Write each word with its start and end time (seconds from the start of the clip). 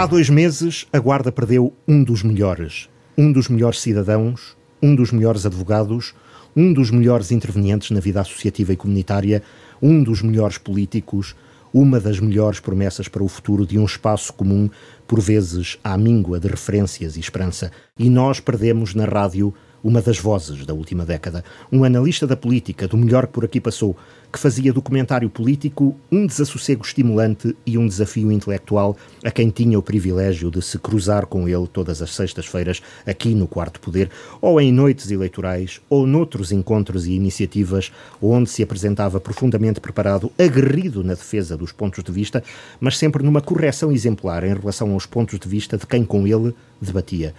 Há 0.00 0.06
dois 0.06 0.30
meses, 0.30 0.86
a 0.90 0.98
Guarda 0.98 1.30
perdeu 1.30 1.74
um 1.86 2.02
dos 2.02 2.22
melhores. 2.22 2.88
Um 3.18 3.30
dos 3.30 3.50
melhores 3.50 3.82
cidadãos, 3.82 4.56
um 4.82 4.96
dos 4.96 5.12
melhores 5.12 5.44
advogados, 5.44 6.14
um 6.56 6.72
dos 6.72 6.90
melhores 6.90 7.30
intervenientes 7.30 7.90
na 7.90 8.00
vida 8.00 8.18
associativa 8.18 8.72
e 8.72 8.76
comunitária, 8.76 9.42
um 9.82 10.02
dos 10.02 10.22
melhores 10.22 10.56
políticos, 10.56 11.36
uma 11.70 12.00
das 12.00 12.18
melhores 12.18 12.60
promessas 12.60 13.08
para 13.08 13.22
o 13.22 13.28
futuro 13.28 13.66
de 13.66 13.78
um 13.78 13.84
espaço 13.84 14.32
comum, 14.32 14.70
por 15.06 15.20
vezes 15.20 15.76
à 15.84 15.98
míngua 15.98 16.40
de 16.40 16.48
referências 16.48 17.18
e 17.18 17.20
esperança. 17.20 17.70
E 17.98 18.08
nós 18.08 18.40
perdemos 18.40 18.94
na 18.94 19.04
rádio 19.04 19.52
uma 19.84 20.00
das 20.00 20.18
vozes 20.18 20.64
da 20.64 20.72
última 20.72 21.04
década, 21.04 21.44
um 21.70 21.84
analista 21.84 22.26
da 22.26 22.36
política, 22.36 22.88
do 22.88 22.96
melhor 22.96 23.26
que 23.26 23.34
por 23.34 23.44
aqui 23.44 23.60
passou, 23.60 23.94
que 24.32 24.38
fazia 24.38 24.72
do 24.72 24.80
comentário 24.80 25.28
político 25.28 25.96
um 26.10 26.26
desassossego 26.26 26.84
estimulante 26.84 27.56
e 27.66 27.76
um 27.76 27.86
desafio 27.86 28.30
intelectual 28.30 28.96
a 29.24 29.30
quem 29.30 29.50
tinha 29.50 29.78
o 29.78 29.82
privilégio 29.82 30.50
de 30.50 30.62
se 30.62 30.78
cruzar 30.78 31.26
com 31.26 31.48
ele 31.48 31.66
todas 31.66 32.00
as 32.00 32.14
sextas-feiras 32.14 32.80
aqui 33.06 33.34
no 33.34 33.48
Quarto 33.48 33.80
Poder, 33.80 34.10
ou 34.40 34.60
em 34.60 34.72
noites 34.72 35.10
eleitorais, 35.10 35.80
ou 35.88 36.06
noutros 36.06 36.52
encontros 36.52 37.06
e 37.06 37.12
iniciativas 37.12 37.90
onde 38.22 38.48
se 38.48 38.62
apresentava 38.62 39.20
profundamente 39.20 39.80
preparado, 39.80 40.30
aguerrido 40.38 41.02
na 41.02 41.14
defesa 41.14 41.56
dos 41.56 41.72
pontos 41.72 42.02
de 42.04 42.12
vista, 42.12 42.42
mas 42.78 42.96
sempre 42.96 43.24
numa 43.24 43.40
correção 43.40 43.90
exemplar 43.90 44.44
em 44.44 44.54
relação 44.54 44.92
aos 44.92 45.06
pontos 45.06 45.38
de 45.38 45.48
vista 45.48 45.76
de 45.76 45.86
quem 45.86 46.04
com 46.04 46.26
ele 46.26 46.54
debatia. 46.80 47.34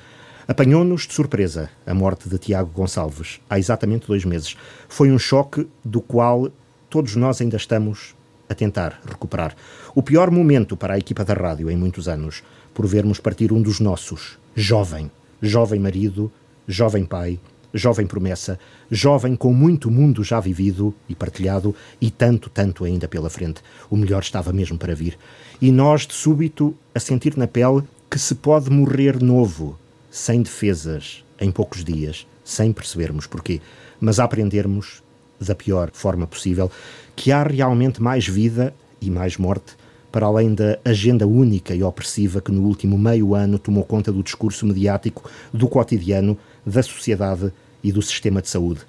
Apanhou-nos 0.47 1.07
de 1.07 1.13
surpresa 1.13 1.69
a 1.85 1.93
morte 1.93 2.27
de 2.27 2.37
Tiago 2.37 2.71
Gonçalves, 2.71 3.39
há 3.49 3.57
exatamente 3.57 4.07
dois 4.07 4.25
meses. 4.25 4.57
Foi 4.89 5.11
um 5.11 5.17
choque 5.17 5.67
do 5.85 6.01
qual 6.01 6.51
todos 6.91 7.15
nós 7.15 7.39
ainda 7.39 7.55
estamos 7.55 8.13
a 8.49 8.53
tentar 8.53 8.99
recuperar. 9.07 9.55
O 9.95 10.03
pior 10.03 10.29
momento 10.29 10.75
para 10.75 10.95
a 10.95 10.97
equipa 10.97 11.23
da 11.23 11.33
rádio 11.33 11.71
em 11.71 11.77
muitos 11.77 12.09
anos, 12.09 12.43
por 12.73 12.85
vermos 12.85 13.17
partir 13.17 13.53
um 13.53 13.61
dos 13.61 13.79
nossos, 13.79 14.37
jovem, 14.53 15.09
jovem 15.41 15.79
marido, 15.79 16.29
jovem 16.67 17.05
pai, 17.05 17.39
jovem 17.73 18.05
promessa, 18.05 18.59
jovem 18.91 19.37
com 19.37 19.53
muito 19.53 19.89
mundo 19.89 20.21
já 20.21 20.41
vivido 20.41 20.93
e 21.07 21.15
partilhado 21.15 21.73
e 22.01 22.11
tanto, 22.11 22.49
tanto 22.49 22.83
ainda 22.83 23.07
pela 23.07 23.29
frente. 23.29 23.61
O 23.89 23.95
melhor 23.95 24.21
estava 24.21 24.51
mesmo 24.51 24.77
para 24.77 24.93
vir. 24.93 25.17
E 25.61 25.71
nós, 25.71 26.05
de 26.05 26.13
súbito, 26.13 26.75
a 26.93 26.99
sentir 26.99 27.37
na 27.37 27.47
pele 27.47 27.83
que 28.09 28.19
se 28.19 28.35
pode 28.35 28.69
morrer 28.69 29.23
novo, 29.23 29.79
sem 30.09 30.41
defesas, 30.41 31.23
em 31.39 31.51
poucos 31.51 31.85
dias, 31.85 32.27
sem 32.43 32.73
percebermos 32.73 33.27
porquê, 33.27 33.61
mas 33.97 34.19
a 34.19 34.25
aprendermos 34.25 35.01
da 35.41 35.55
pior 35.55 35.89
forma 35.93 36.27
possível 36.27 36.71
que 37.15 37.31
há 37.31 37.43
realmente 37.43 38.01
mais 38.01 38.27
vida 38.27 38.73
e 39.01 39.09
mais 39.09 39.37
morte 39.37 39.75
para 40.11 40.25
além 40.25 40.53
da 40.53 40.77
agenda 40.83 41.25
única 41.25 41.73
e 41.73 41.81
opressiva 41.81 42.41
que 42.41 42.51
no 42.51 42.63
último 42.63 42.97
meio 42.97 43.33
ano 43.33 43.57
tomou 43.57 43.83
conta 43.83 44.11
do 44.11 44.21
discurso 44.21 44.65
mediático, 44.65 45.29
do 45.53 45.67
cotidiano, 45.67 46.37
da 46.65 46.83
sociedade 46.83 47.51
e 47.83 47.91
do 47.91 48.01
sistema 48.01 48.41
de 48.41 48.49
saúde. 48.49 48.81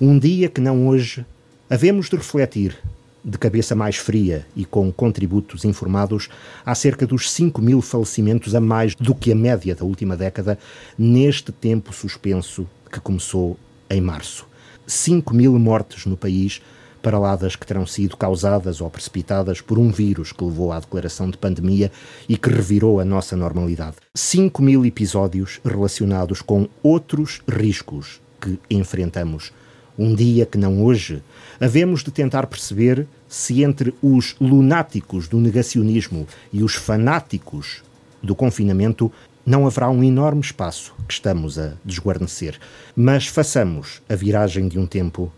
Um 0.00 0.18
dia 0.18 0.48
que 0.48 0.60
não 0.60 0.88
hoje, 0.88 1.24
havemos 1.68 2.08
de 2.08 2.16
refletir 2.16 2.76
de 3.22 3.36
cabeça 3.36 3.74
mais 3.74 3.96
fria 3.96 4.46
e 4.56 4.64
com 4.64 4.90
contributos 4.90 5.66
informados, 5.66 6.30
há 6.64 6.74
cerca 6.74 7.06
dos 7.06 7.30
5 7.30 7.60
mil 7.60 7.82
falecimentos 7.82 8.54
a 8.54 8.60
mais 8.60 8.94
do 8.94 9.14
que 9.14 9.30
a 9.30 9.34
média 9.34 9.74
da 9.74 9.84
última 9.84 10.16
década, 10.16 10.58
neste 10.98 11.52
tempo 11.52 11.92
suspenso 11.92 12.66
que 12.90 12.98
começou 12.98 13.58
em 13.90 14.00
março. 14.00 14.49
5 14.90 15.32
mil 15.32 15.56
mortes 15.56 16.04
no 16.04 16.16
país, 16.16 16.60
para 17.00 17.18
lá 17.18 17.36
das 17.36 17.54
que 17.54 17.66
terão 17.66 17.86
sido 17.86 18.16
causadas 18.16 18.80
ou 18.80 18.90
precipitadas 18.90 19.60
por 19.60 19.78
um 19.78 19.90
vírus 19.90 20.32
que 20.32 20.44
levou 20.44 20.72
à 20.72 20.80
declaração 20.80 21.30
de 21.30 21.38
pandemia 21.38 21.90
e 22.28 22.36
que 22.36 22.50
revirou 22.50 23.00
a 23.00 23.04
nossa 23.04 23.36
normalidade. 23.36 23.96
5 24.14 24.60
mil 24.60 24.84
episódios 24.84 25.60
relacionados 25.64 26.42
com 26.42 26.68
outros 26.82 27.40
riscos 27.48 28.20
que 28.40 28.58
enfrentamos 28.68 29.52
um 29.98 30.14
dia 30.14 30.46
que 30.46 30.56
não 30.56 30.82
hoje, 30.82 31.22
havemos 31.60 32.02
de 32.02 32.10
tentar 32.10 32.46
perceber 32.46 33.06
se 33.28 33.62
entre 33.62 33.94
os 34.02 34.34
lunáticos 34.40 35.28
do 35.28 35.38
negacionismo 35.38 36.26
e 36.52 36.62
os 36.62 36.74
fanáticos 36.74 37.82
do 38.22 38.34
confinamento 38.34 39.12
não 39.44 39.66
haverá 39.66 39.90
um 39.90 40.02
enorme 40.02 40.40
espaço 40.40 40.94
que 41.10 41.14
estamos 41.14 41.58
a 41.58 41.72
desguarnecer. 41.84 42.56
Mas 42.94 43.26
façamos 43.26 44.00
a 44.08 44.14
viragem 44.14 44.68
de 44.68 44.78
um 44.78 44.86
tempo 44.86 45.32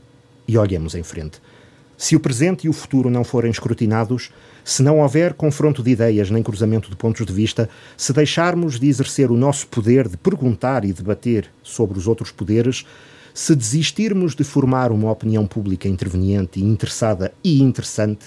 e 0.46 0.58
olhemos 0.58 0.94
em 0.94 1.02
frente. 1.02 1.40
Se 1.96 2.14
o 2.14 2.20
presente 2.20 2.66
e 2.66 2.68
o 2.68 2.74
futuro 2.74 3.08
não 3.08 3.24
forem 3.24 3.50
escrutinados, 3.50 4.30
se 4.62 4.82
não 4.82 5.00
houver 5.00 5.32
confronto 5.32 5.82
de 5.82 5.90
ideias 5.90 6.30
nem 6.30 6.42
cruzamento 6.42 6.90
de 6.90 6.96
pontos 6.96 7.24
de 7.24 7.32
vista, 7.32 7.70
se 7.96 8.12
deixarmos 8.12 8.78
de 8.78 8.86
exercer 8.86 9.30
o 9.30 9.36
nosso 9.36 9.66
poder 9.68 10.08
de 10.08 10.18
perguntar 10.18 10.84
e 10.84 10.92
debater 10.92 11.48
sobre 11.62 11.98
os 11.98 12.06
outros 12.06 12.30
poderes, 12.30 12.84
se 13.32 13.54
desistirmos 13.54 14.34
de 14.34 14.44
formar 14.44 14.92
uma 14.92 15.10
opinião 15.10 15.46
pública 15.46 15.88
interveniente 15.88 16.62
interessada 16.62 17.32
e 17.42 17.62
interessante, 17.62 18.26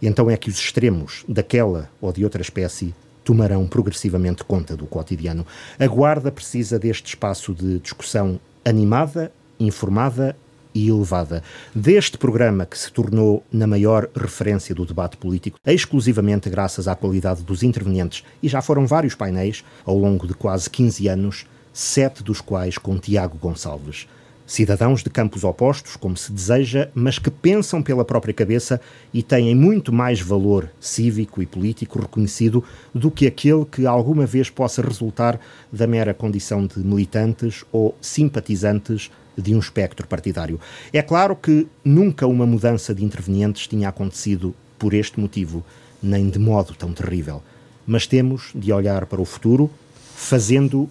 então 0.00 0.30
é 0.30 0.36
que 0.38 0.48
os 0.48 0.56
extremos 0.56 1.24
daquela 1.28 1.90
ou 2.00 2.10
de 2.10 2.24
outra 2.24 2.40
espécie 2.40 2.94
tomarão 3.26 3.66
progressivamente 3.66 4.44
conta 4.44 4.76
do 4.76 4.86
cotidiano. 4.86 5.44
A 5.80 5.86
Guarda 5.88 6.30
precisa 6.30 6.78
deste 6.78 7.08
espaço 7.08 7.52
de 7.52 7.80
discussão 7.80 8.38
animada, 8.64 9.32
informada 9.58 10.36
e 10.72 10.88
elevada. 10.88 11.42
Deste 11.74 12.16
programa 12.16 12.64
que 12.64 12.78
se 12.78 12.92
tornou 12.92 13.42
na 13.52 13.66
maior 13.66 14.08
referência 14.14 14.72
do 14.72 14.86
debate 14.86 15.16
político, 15.16 15.58
exclusivamente 15.66 16.48
graças 16.48 16.86
à 16.86 16.94
qualidade 16.94 17.42
dos 17.42 17.64
intervenientes, 17.64 18.22
e 18.40 18.48
já 18.48 18.62
foram 18.62 18.86
vários 18.86 19.16
painéis 19.16 19.64
ao 19.84 19.98
longo 19.98 20.28
de 20.28 20.34
quase 20.34 20.70
15 20.70 21.08
anos, 21.08 21.46
sete 21.72 22.22
dos 22.22 22.40
quais 22.40 22.78
com 22.78 22.96
Tiago 22.96 23.36
Gonçalves. 23.38 24.06
Cidadãos 24.46 25.02
de 25.02 25.10
campos 25.10 25.42
opostos, 25.42 25.96
como 25.96 26.16
se 26.16 26.30
deseja, 26.30 26.88
mas 26.94 27.18
que 27.18 27.30
pensam 27.30 27.82
pela 27.82 28.04
própria 28.04 28.32
cabeça 28.32 28.80
e 29.12 29.20
têm 29.20 29.56
muito 29.56 29.92
mais 29.92 30.20
valor 30.20 30.70
cívico 30.78 31.42
e 31.42 31.46
político 31.46 31.98
reconhecido 31.98 32.62
do 32.94 33.10
que 33.10 33.26
aquele 33.26 33.64
que 33.64 33.86
alguma 33.86 34.24
vez 34.24 34.48
possa 34.48 34.80
resultar 34.80 35.40
da 35.72 35.86
mera 35.86 36.14
condição 36.14 36.64
de 36.64 36.78
militantes 36.78 37.64
ou 37.72 37.96
simpatizantes 38.00 39.10
de 39.36 39.52
um 39.52 39.58
espectro 39.58 40.06
partidário. 40.06 40.60
É 40.92 41.02
claro 41.02 41.34
que 41.34 41.66
nunca 41.84 42.26
uma 42.26 42.46
mudança 42.46 42.94
de 42.94 43.04
intervenientes 43.04 43.66
tinha 43.66 43.88
acontecido 43.88 44.54
por 44.78 44.94
este 44.94 45.18
motivo, 45.18 45.64
nem 46.00 46.30
de 46.30 46.38
modo 46.38 46.72
tão 46.74 46.92
terrível. 46.92 47.42
Mas 47.84 48.06
temos 48.06 48.50
de 48.54 48.72
olhar 48.72 49.06
para 49.06 49.20
o 49.20 49.24
futuro 49.24 49.68
fazendo 50.14 50.88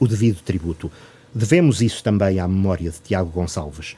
o 0.00 0.08
devido 0.08 0.40
tributo. 0.42 0.90
Devemos 1.34 1.82
isso 1.82 2.02
também 2.04 2.38
à 2.38 2.46
memória 2.46 2.90
de 2.90 3.00
Tiago 3.00 3.30
Gonçalves. 3.30 3.96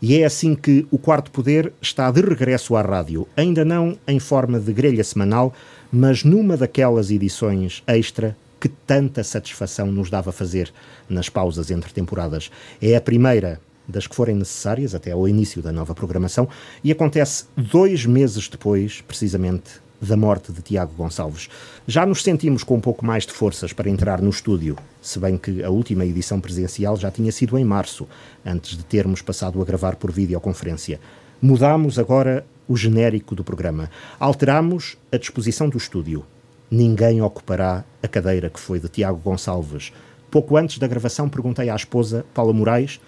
E 0.00 0.16
é 0.16 0.24
assim 0.24 0.54
que 0.54 0.86
o 0.90 0.98
Quarto 0.98 1.30
Poder 1.30 1.72
está 1.82 2.10
de 2.10 2.22
regresso 2.22 2.76
à 2.76 2.82
rádio, 2.82 3.28
ainda 3.36 3.64
não 3.64 3.98
em 4.06 4.18
forma 4.18 4.58
de 4.58 4.72
grelha 4.72 5.04
semanal, 5.04 5.52
mas 5.92 6.24
numa 6.24 6.56
daquelas 6.56 7.10
edições 7.10 7.82
extra 7.86 8.36
que 8.58 8.68
tanta 8.68 9.22
satisfação 9.22 9.92
nos 9.92 10.08
dava 10.08 10.32
fazer 10.32 10.72
nas 11.10 11.28
pausas 11.28 11.70
entre 11.70 11.92
temporadas. 11.92 12.50
É 12.80 12.96
a 12.96 13.00
primeira 13.00 13.60
das 13.86 14.06
que 14.06 14.14
forem 14.14 14.36
necessárias 14.36 14.94
até 14.94 15.12
ao 15.12 15.28
início 15.28 15.60
da 15.60 15.72
nova 15.72 15.94
programação 15.94 16.48
e 16.84 16.92
acontece 16.92 17.44
dois 17.56 18.06
meses 18.06 18.48
depois, 18.48 19.00
precisamente, 19.00 19.80
da 20.00 20.16
morte 20.16 20.52
de 20.52 20.62
Tiago 20.62 20.92
Gonçalves. 20.96 21.48
Já 21.86 22.06
nos 22.06 22.22
sentimos 22.22 22.62
com 22.62 22.76
um 22.76 22.80
pouco 22.80 23.04
mais 23.04 23.26
de 23.26 23.32
forças 23.32 23.72
para 23.72 23.90
entrar 23.90 24.20
no 24.22 24.30
estúdio, 24.30 24.76
se 25.02 25.18
bem 25.18 25.36
que 25.36 25.62
a 25.62 25.70
última 25.70 26.04
edição 26.04 26.40
presencial 26.40 26.96
já 26.96 27.10
tinha 27.10 27.32
sido 27.32 27.58
em 27.58 27.64
março, 27.64 28.06
antes 28.44 28.76
de 28.76 28.84
termos 28.84 29.22
passado 29.22 29.60
a 29.60 29.64
gravar 29.64 29.96
por 29.96 30.12
videoconferência. 30.12 31.00
Mudamos 31.40 31.98
agora 31.98 32.44
o 32.68 32.76
genérico 32.76 33.34
do 33.34 33.42
programa. 33.42 33.90
Alteramos 34.20 34.96
a 35.10 35.16
disposição 35.16 35.68
do 35.68 35.78
estúdio. 35.78 36.24
Ninguém 36.70 37.22
ocupará 37.22 37.84
a 38.02 38.08
cadeira 38.08 38.50
que 38.50 38.60
foi 38.60 38.78
de 38.78 38.88
Tiago 38.88 39.18
Gonçalves. 39.18 39.92
Pouco 40.30 40.56
antes 40.56 40.78
da 40.78 40.86
gravação, 40.86 41.28
perguntei 41.28 41.70
à 41.70 41.74
esposa, 41.74 42.26
Paula 42.34 42.52
Moraes, 42.52 43.00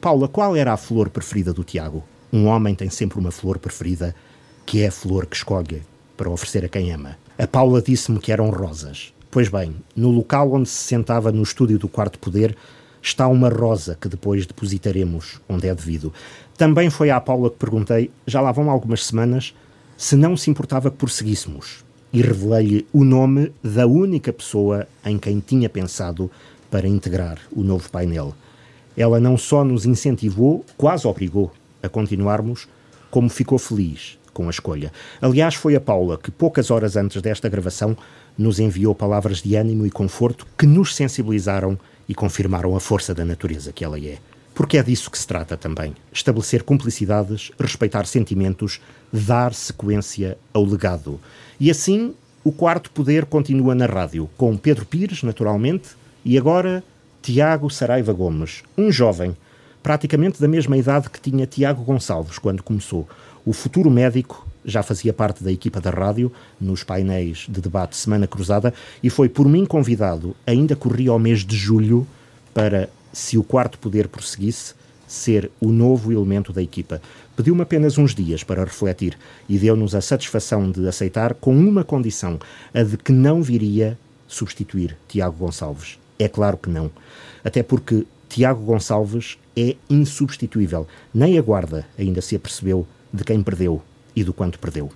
Paula, 0.00 0.28
qual 0.28 0.54
era 0.54 0.72
a 0.72 0.76
flor 0.76 1.08
preferida 1.08 1.52
do 1.52 1.64
Tiago? 1.64 2.04
Um 2.30 2.46
homem 2.46 2.74
tem 2.74 2.90
sempre 2.90 3.18
uma 3.18 3.30
flor 3.30 3.58
preferida, 3.58 4.14
que 4.66 4.82
é 4.82 4.88
a 4.88 4.92
flor 4.92 5.24
que 5.24 5.36
escolhe 5.36 5.82
para 6.16 6.30
oferecer 6.30 6.64
a 6.64 6.68
quem 6.68 6.92
ama. 6.92 7.16
A 7.38 7.46
Paula 7.46 7.82
disse-me 7.82 8.18
que 8.18 8.32
eram 8.32 8.50
rosas. 8.50 9.12
Pois 9.30 9.48
bem, 9.48 9.76
no 9.94 10.10
local 10.10 10.52
onde 10.52 10.68
se 10.68 10.84
sentava 10.84 11.30
no 11.30 11.42
estúdio 11.42 11.78
do 11.78 11.88
Quarto 11.88 12.18
Poder 12.18 12.56
está 13.02 13.28
uma 13.28 13.48
rosa 13.48 13.96
que 14.00 14.08
depois 14.08 14.46
depositaremos 14.46 15.40
onde 15.48 15.68
é 15.68 15.74
devido. 15.74 16.12
Também 16.56 16.88
foi 16.88 17.10
à 17.10 17.20
Paula 17.20 17.50
que 17.50 17.56
perguntei, 17.56 18.10
já 18.26 18.40
lá 18.40 18.50
vão 18.50 18.70
algumas 18.70 19.04
semanas, 19.04 19.54
se 19.96 20.16
não 20.16 20.36
se 20.36 20.50
importava 20.50 20.90
que 20.90 20.96
prosseguíssemos. 20.96 21.84
E 22.12 22.22
revelei-lhe 22.22 22.86
o 22.92 23.04
nome 23.04 23.52
da 23.62 23.86
única 23.86 24.32
pessoa 24.32 24.88
em 25.04 25.18
quem 25.18 25.38
tinha 25.38 25.68
pensado 25.68 26.30
para 26.70 26.88
integrar 26.88 27.38
o 27.52 27.62
novo 27.62 27.90
painel. 27.90 28.34
Ela 28.96 29.20
não 29.20 29.36
só 29.36 29.62
nos 29.62 29.84
incentivou, 29.84 30.64
quase 30.78 31.06
obrigou 31.06 31.52
a 31.82 31.88
continuarmos, 31.88 32.66
como 33.10 33.28
ficou 33.28 33.58
feliz 33.58 34.18
com 34.36 34.48
a 34.48 34.50
escolha. 34.50 34.92
Aliás, 35.22 35.54
foi 35.54 35.74
a 35.74 35.80
Paula 35.80 36.18
que, 36.18 36.30
poucas 36.30 36.70
horas 36.70 36.94
antes 36.94 37.22
desta 37.22 37.48
gravação, 37.48 37.96
nos 38.36 38.60
enviou 38.60 38.94
palavras 38.94 39.38
de 39.38 39.56
ânimo 39.56 39.86
e 39.86 39.90
conforto 39.90 40.46
que 40.58 40.66
nos 40.66 40.94
sensibilizaram 40.94 41.78
e 42.06 42.14
confirmaram 42.14 42.76
a 42.76 42.80
força 42.80 43.14
da 43.14 43.24
natureza 43.24 43.72
que 43.72 43.82
ela 43.82 43.98
é. 43.98 44.18
Porque 44.54 44.76
é 44.76 44.82
disso 44.82 45.10
que 45.10 45.18
se 45.18 45.26
trata 45.26 45.56
também: 45.56 45.94
estabelecer 46.12 46.62
cumplicidades, 46.62 47.50
respeitar 47.58 48.04
sentimentos, 48.04 48.78
dar 49.10 49.54
sequência 49.54 50.36
ao 50.52 50.64
legado. 50.64 51.18
E 51.58 51.70
assim, 51.70 52.14
o 52.44 52.52
quarto 52.52 52.90
poder 52.90 53.24
continua 53.24 53.74
na 53.74 53.86
rádio, 53.86 54.28
com 54.36 54.54
Pedro 54.54 54.84
Pires, 54.84 55.22
naturalmente, 55.22 55.88
e 56.22 56.36
agora 56.36 56.84
Tiago 57.22 57.70
Saraiva 57.70 58.12
Gomes, 58.12 58.62
um 58.76 58.92
jovem, 58.92 59.34
praticamente 59.82 60.40
da 60.40 60.48
mesma 60.48 60.76
idade 60.76 61.08
que 61.08 61.20
tinha 61.20 61.46
Tiago 61.46 61.84
Gonçalves 61.84 62.38
quando 62.38 62.62
começou. 62.62 63.08
O 63.46 63.52
futuro 63.52 63.88
médico 63.88 64.44
já 64.64 64.82
fazia 64.82 65.12
parte 65.12 65.44
da 65.44 65.52
equipa 65.52 65.80
da 65.80 65.90
rádio 65.90 66.32
nos 66.60 66.82
painéis 66.82 67.46
de 67.48 67.60
debate 67.60 67.96
Semana 67.96 68.26
Cruzada 68.26 68.74
e 69.00 69.08
foi 69.08 69.28
por 69.28 69.48
mim 69.48 69.64
convidado, 69.64 70.34
ainda 70.44 70.74
corria 70.74 71.12
ao 71.12 71.18
mês 71.20 71.44
de 71.44 71.56
julho, 71.56 72.04
para, 72.52 72.90
se 73.12 73.38
o 73.38 73.44
quarto 73.44 73.78
poder 73.78 74.08
prosseguisse, 74.08 74.74
ser 75.06 75.48
o 75.60 75.68
novo 75.68 76.10
elemento 76.10 76.52
da 76.52 76.60
equipa. 76.60 77.00
Pediu-me 77.36 77.62
apenas 77.62 77.98
uns 77.98 78.16
dias 78.16 78.42
para 78.42 78.64
refletir 78.64 79.16
e 79.48 79.56
deu-nos 79.56 79.94
a 79.94 80.00
satisfação 80.00 80.68
de 80.68 80.88
aceitar 80.88 81.32
com 81.32 81.56
uma 81.56 81.84
condição, 81.84 82.40
a 82.74 82.82
de 82.82 82.96
que 82.96 83.12
não 83.12 83.40
viria 83.42 83.96
substituir 84.26 84.96
Tiago 85.06 85.36
Gonçalves. 85.36 86.00
É 86.18 86.26
claro 86.26 86.56
que 86.56 86.68
não. 86.68 86.90
Até 87.44 87.62
porque 87.62 88.04
Tiago 88.28 88.64
Gonçalves 88.64 89.38
é 89.56 89.76
insubstituível. 89.88 90.88
Nem 91.14 91.38
a 91.38 91.42
guarda 91.42 91.86
ainda 91.96 92.20
se 92.20 92.34
apercebeu 92.34 92.84
de 93.16 93.24
quem 93.24 93.42
perdeu 93.42 93.82
e 94.14 94.22
do 94.22 94.32
quanto 94.32 94.58
perdeu. 94.58 94.90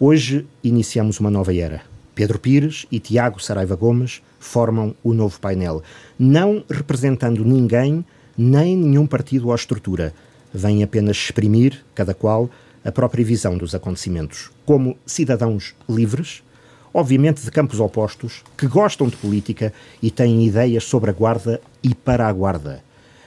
Hoje 0.00 0.46
iniciamos 0.62 1.20
uma 1.20 1.30
nova 1.30 1.54
era. 1.54 1.82
Pedro 2.14 2.38
Pires 2.38 2.86
e 2.90 2.98
Tiago 2.98 3.42
Saraiva 3.42 3.76
Gomes 3.76 4.22
formam 4.38 4.94
o 5.02 5.12
novo 5.12 5.38
painel, 5.40 5.82
não 6.18 6.64
representando 6.68 7.44
ninguém 7.44 8.04
nem 8.36 8.76
nenhum 8.76 9.06
partido 9.06 9.48
ou 9.48 9.54
estrutura. 9.54 10.12
Vêm 10.52 10.82
apenas 10.82 11.16
exprimir, 11.16 11.84
cada 11.94 12.14
qual, 12.14 12.50
a 12.84 12.92
própria 12.92 13.24
visão 13.24 13.56
dos 13.56 13.74
acontecimentos, 13.74 14.50
como 14.64 14.96
cidadãos 15.06 15.74
livres, 15.88 16.42
obviamente 16.92 17.42
de 17.42 17.50
campos 17.50 17.80
opostos, 17.80 18.42
que 18.56 18.66
gostam 18.66 19.08
de 19.08 19.16
política 19.16 19.72
e 20.02 20.10
têm 20.10 20.46
ideias 20.46 20.84
sobre 20.84 21.10
a 21.10 21.12
Guarda 21.12 21.60
e 21.82 21.94
para 21.94 22.28
a 22.28 22.32
Guarda. 22.32 22.82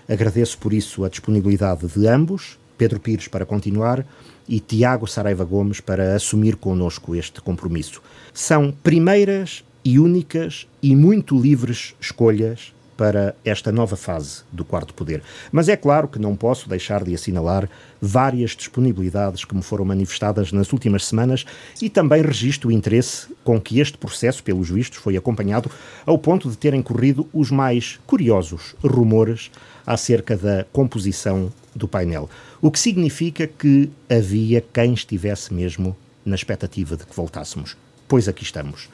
Agradeço 0.07 0.57
por 0.57 0.71
isso 0.71 1.03
a 1.03 1.09
disponibilidade 1.09 1.87
de 1.87 2.07
ambos, 2.07 2.57
Pedro 2.77 2.99
Pires 2.99 3.27
para 3.27 3.45
continuar 3.45 4.05
e 4.47 4.59
Tiago 4.59 5.07
Saraiva 5.07 5.43
Gomes 5.43 5.79
para 5.79 6.15
assumir 6.15 6.55
connosco 6.55 7.15
este 7.15 7.41
compromisso. 7.41 8.01
São 8.33 8.71
primeiras 8.71 9.63
e 9.83 9.99
únicas 9.99 10.67
e 10.81 10.95
muito 10.95 11.39
livres 11.39 11.95
escolhas 11.99 12.73
para 12.97 13.35
esta 13.45 13.71
nova 13.71 13.95
fase 13.95 14.41
do 14.51 14.65
quarto 14.65 14.93
poder. 14.93 15.21
Mas 15.51 15.69
é 15.69 15.77
claro 15.77 16.07
que 16.07 16.17
não 16.17 16.35
posso 16.35 16.67
deixar 16.67 17.03
de 17.03 17.13
assinalar 17.13 17.69
várias 18.01 18.51
disponibilidades 18.51 19.45
que 19.45 19.55
me 19.55 19.61
foram 19.61 19.85
manifestadas 19.85 20.51
nas 20.51 20.73
últimas 20.73 21.05
semanas 21.05 21.45
e 21.79 21.89
também 21.89 22.23
registro 22.23 22.69
o 22.69 22.71
interesse 22.71 23.27
com 23.43 23.61
que 23.61 23.79
este 23.79 23.97
processo, 23.97 24.43
pelos 24.43 24.69
vistos, 24.69 24.97
foi 24.97 25.15
acompanhado 25.15 25.69
ao 26.05 26.17
ponto 26.17 26.49
de 26.49 26.57
terem 26.57 26.81
corrido 26.81 27.29
os 27.31 27.51
mais 27.51 27.99
curiosos 28.07 28.75
rumores 28.83 29.51
acerca 29.87 30.35
da 30.35 30.65
composição 30.73 31.51
do 31.73 31.87
painel. 31.87 32.29
O 32.61 32.69
que 32.69 32.79
significa 32.79 33.47
que 33.47 33.89
havia 34.09 34.61
quem 34.61 34.93
estivesse 34.93 35.53
mesmo 35.53 35.95
na 36.25 36.35
expectativa 36.35 36.97
de 36.97 37.05
que 37.05 37.15
voltássemos. 37.15 37.77
Pois 38.07 38.27
aqui 38.27 38.43
estamos 38.43 38.89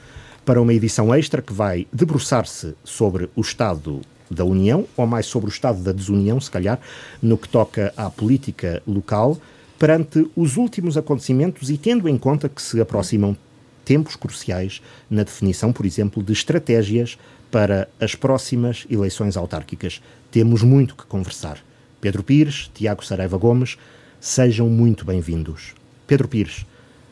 para 0.45 0.61
uma 0.61 0.73
edição 0.73 1.13
extra 1.13 1.41
que 1.41 1.53
vai 1.53 1.87
debruçar-se 1.91 2.75
sobre 2.83 3.29
o 3.35 3.41
Estado 3.41 4.01
da 4.29 4.43
União, 4.43 4.85
ou 4.97 5.07
mais 5.07 5.25
sobre 5.25 5.49
o 5.49 5.51
estado 5.53 5.81
da 5.81 5.91
desunião, 5.91 6.39
se 6.39 6.51
calhar, 6.51 6.79
no 7.21 7.37
que 7.37 7.47
toca 7.47 7.93
à 7.95 8.09
política 8.09 8.81
local, 8.85 9.37
perante 9.77 10.29
os 10.35 10.57
últimos 10.57 10.97
acontecimentos 10.97 11.69
e 11.69 11.77
tendo 11.77 12.07
em 12.09 12.17
conta 12.17 12.49
que 12.49 12.61
se 12.61 12.79
aproximam 12.79 13.37
tempos 13.85 14.15
cruciais 14.15 14.81
na 15.09 15.23
definição, 15.23 15.73
por 15.73 15.85
exemplo, 15.85 16.23
de 16.23 16.33
estratégias 16.33 17.17
para 17.53 17.87
as 17.99 18.15
próximas 18.15 18.87
eleições 18.89 19.37
autárquicas. 19.37 20.01
Temos 20.31 20.63
muito 20.63 20.95
que 20.95 21.05
conversar. 21.05 21.59
Pedro 22.01 22.23
Pires, 22.23 22.71
Tiago 22.73 23.05
Saraiva 23.05 23.37
Gomes, 23.37 23.77
sejam 24.19 24.67
muito 24.67 25.05
bem-vindos. 25.05 25.75
Pedro 26.07 26.27
Pires, 26.27 26.65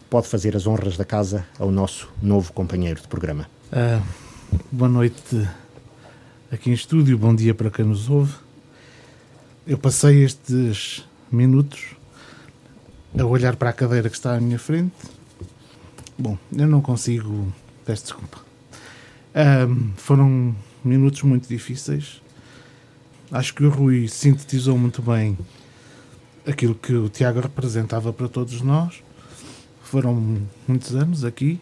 pode 0.09 0.27
fazer 0.27 0.55
as 0.55 0.65
honras 0.65 0.97
da 0.97 1.05
casa 1.05 1.45
ao 1.59 1.69
nosso 1.69 2.09
novo 2.19 2.51
companheiro 2.53 2.99
de 2.99 3.07
programa. 3.07 3.47
Uh, 3.71 4.03
boa 4.71 4.89
noite 4.89 5.47
aqui 6.51 6.71
em 6.71 6.73
estúdio, 6.73 7.19
bom 7.19 7.35
dia 7.35 7.53
para 7.53 7.69
quem 7.69 7.85
nos 7.85 8.09
ouve. 8.09 8.33
Eu 9.67 9.77
passei 9.77 10.23
estes 10.23 11.05
minutos 11.31 11.95
a 13.15 13.23
olhar 13.23 13.55
para 13.57 13.69
a 13.69 13.73
cadeira 13.73 14.09
que 14.09 14.15
está 14.15 14.33
à 14.33 14.39
minha 14.41 14.57
frente. 14.57 14.95
Bom, 16.17 16.35
eu 16.51 16.65
não 16.65 16.81
consigo. 16.81 17.53
Peço 17.85 18.05
desculpa. 18.05 18.50
Um, 19.33 19.93
foram 19.95 20.55
minutos 20.83 21.21
muito 21.23 21.47
difíceis. 21.47 22.21
Acho 23.31 23.53
que 23.53 23.63
o 23.63 23.69
Rui 23.69 24.07
sintetizou 24.07 24.77
muito 24.77 25.01
bem 25.01 25.37
aquilo 26.45 26.75
que 26.75 26.93
o 26.93 27.07
Tiago 27.07 27.39
representava 27.39 28.11
para 28.11 28.27
todos 28.27 28.61
nós. 28.61 29.01
Foram 29.83 30.41
muitos 30.67 30.95
anos 30.95 31.23
aqui 31.23 31.59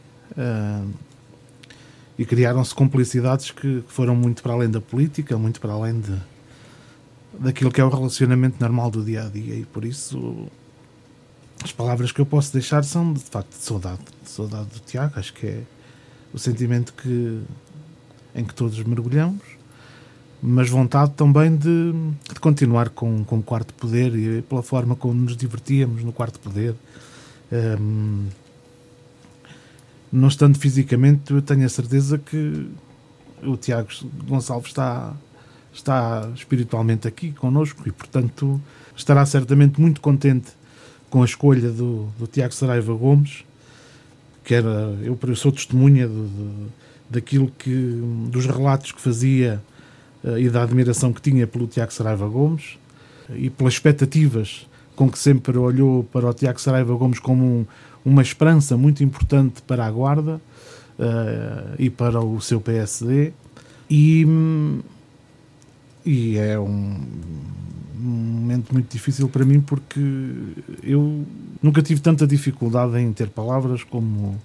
e 2.17 2.25
criaram-se 2.25 2.73
complicidades 2.73 3.51
que 3.51 3.83
foram 3.87 4.15
muito 4.15 4.41
para 4.41 4.53
além 4.53 4.69
da 4.69 4.81
política, 4.81 5.37
muito 5.37 5.59
para 5.59 5.73
além 5.73 5.99
de, 5.99 6.15
daquilo 7.39 7.71
que 7.71 7.79
é 7.79 7.83
o 7.83 7.89
relacionamento 7.89 8.57
normal 8.59 8.89
do 8.89 9.03
dia 9.03 9.25
a 9.25 9.29
dia. 9.29 9.55
E 9.55 9.65
por 9.65 9.85
isso 9.85 10.47
as 11.63 11.71
palavras 11.71 12.11
que 12.11 12.19
eu 12.19 12.25
posso 12.25 12.51
deixar 12.51 12.83
são 12.83 13.13
de 13.13 13.19
facto 13.19 13.51
de 13.57 13.63
saudade, 13.63 14.01
de 14.23 14.29
saudade 14.29 14.69
do 14.69 14.79
Tiago, 14.79 15.19
acho 15.19 15.33
que 15.33 15.47
é 15.47 15.63
o 16.33 16.39
sentimento 16.39 16.93
que, 16.93 17.41
em 18.35 18.43
que 18.43 18.53
todos 18.53 18.81
mergulhamos, 18.83 19.41
mas 20.41 20.69
vontade 20.69 21.11
também 21.11 21.55
de, 21.55 21.91
de 22.31 22.39
continuar 22.39 22.89
com, 22.89 23.23
com 23.23 23.39
o 23.39 23.43
quarto 23.43 23.73
poder 23.73 24.15
e 24.15 24.41
pela 24.41 24.63
forma 24.63 24.95
como 24.95 25.13
nos 25.13 25.35
divertíamos 25.35 26.03
no 26.03 26.13
quarto 26.13 26.39
poder. 26.39 26.75
Um, 27.51 28.27
não 30.11 30.27
estando 30.27 30.57
fisicamente, 30.57 31.31
eu 31.31 31.41
tenho 31.41 31.65
a 31.65 31.69
certeza 31.69 32.17
que 32.17 32.69
o 33.43 33.55
Tiago 33.57 33.89
Gonçalves 34.27 34.69
está, 34.69 35.13
está 35.73 36.29
espiritualmente 36.35 37.07
aqui 37.07 37.31
connosco 37.31 37.87
e, 37.87 37.91
portanto, 37.91 38.59
estará 38.95 39.25
certamente 39.25 39.79
muito 39.79 40.01
contente 40.01 40.51
com 41.09 41.21
a 41.21 41.25
escolha 41.25 41.69
do, 41.69 42.07
do 42.17 42.27
Tiago 42.27 42.53
Saraiva 42.53 42.93
Gomes, 42.93 43.43
que 44.49 44.55
era, 44.55 44.97
eu, 45.03 45.15
eu 45.21 45.35
sou 45.35 45.51
testemunha 45.51 46.07
de, 46.07 46.13
de, 46.15 46.67
daquilo 47.07 47.51
que, 47.55 48.01
dos 48.31 48.47
relatos 48.47 48.91
que 48.91 48.99
fazia 48.99 49.61
uh, 50.23 50.39
e 50.39 50.49
da 50.49 50.63
admiração 50.63 51.13
que 51.13 51.21
tinha 51.21 51.45
pelo 51.45 51.67
Tiago 51.67 51.93
Saraiva 51.93 52.27
Gomes 52.27 52.79
e 53.35 53.51
pelas 53.51 53.73
expectativas 53.73 54.65
com 54.95 55.07
que 55.07 55.19
sempre 55.19 55.55
olhou 55.55 56.03
para 56.03 56.27
o 56.27 56.33
Tiago 56.33 56.59
Saraiva 56.59 56.95
Gomes 56.95 57.19
como 57.19 57.45
um, 57.45 57.65
uma 58.03 58.23
esperança 58.23 58.75
muito 58.75 59.03
importante 59.03 59.61
para 59.61 59.85
a 59.85 59.91
Guarda 59.91 60.41
uh, 60.97 61.75
e 61.77 61.91
para 61.91 62.19
o 62.19 62.41
seu 62.41 62.59
PSD. 62.59 63.31
E, 63.87 64.25
e 66.03 66.39
é 66.39 66.59
um 66.59 66.99
momento 67.99 68.71
muito 68.73 68.91
difícil 68.91 69.27
para 69.29 69.45
mim 69.45 69.61
porque 69.61 69.99
eu 70.83 71.25
nunca 71.61 71.81
tive 71.81 72.01
tanta 72.01 72.25
dificuldade 72.25 72.97
em 72.99 73.11
ter 73.11 73.29
palavras 73.29 73.83
como, 73.83 74.39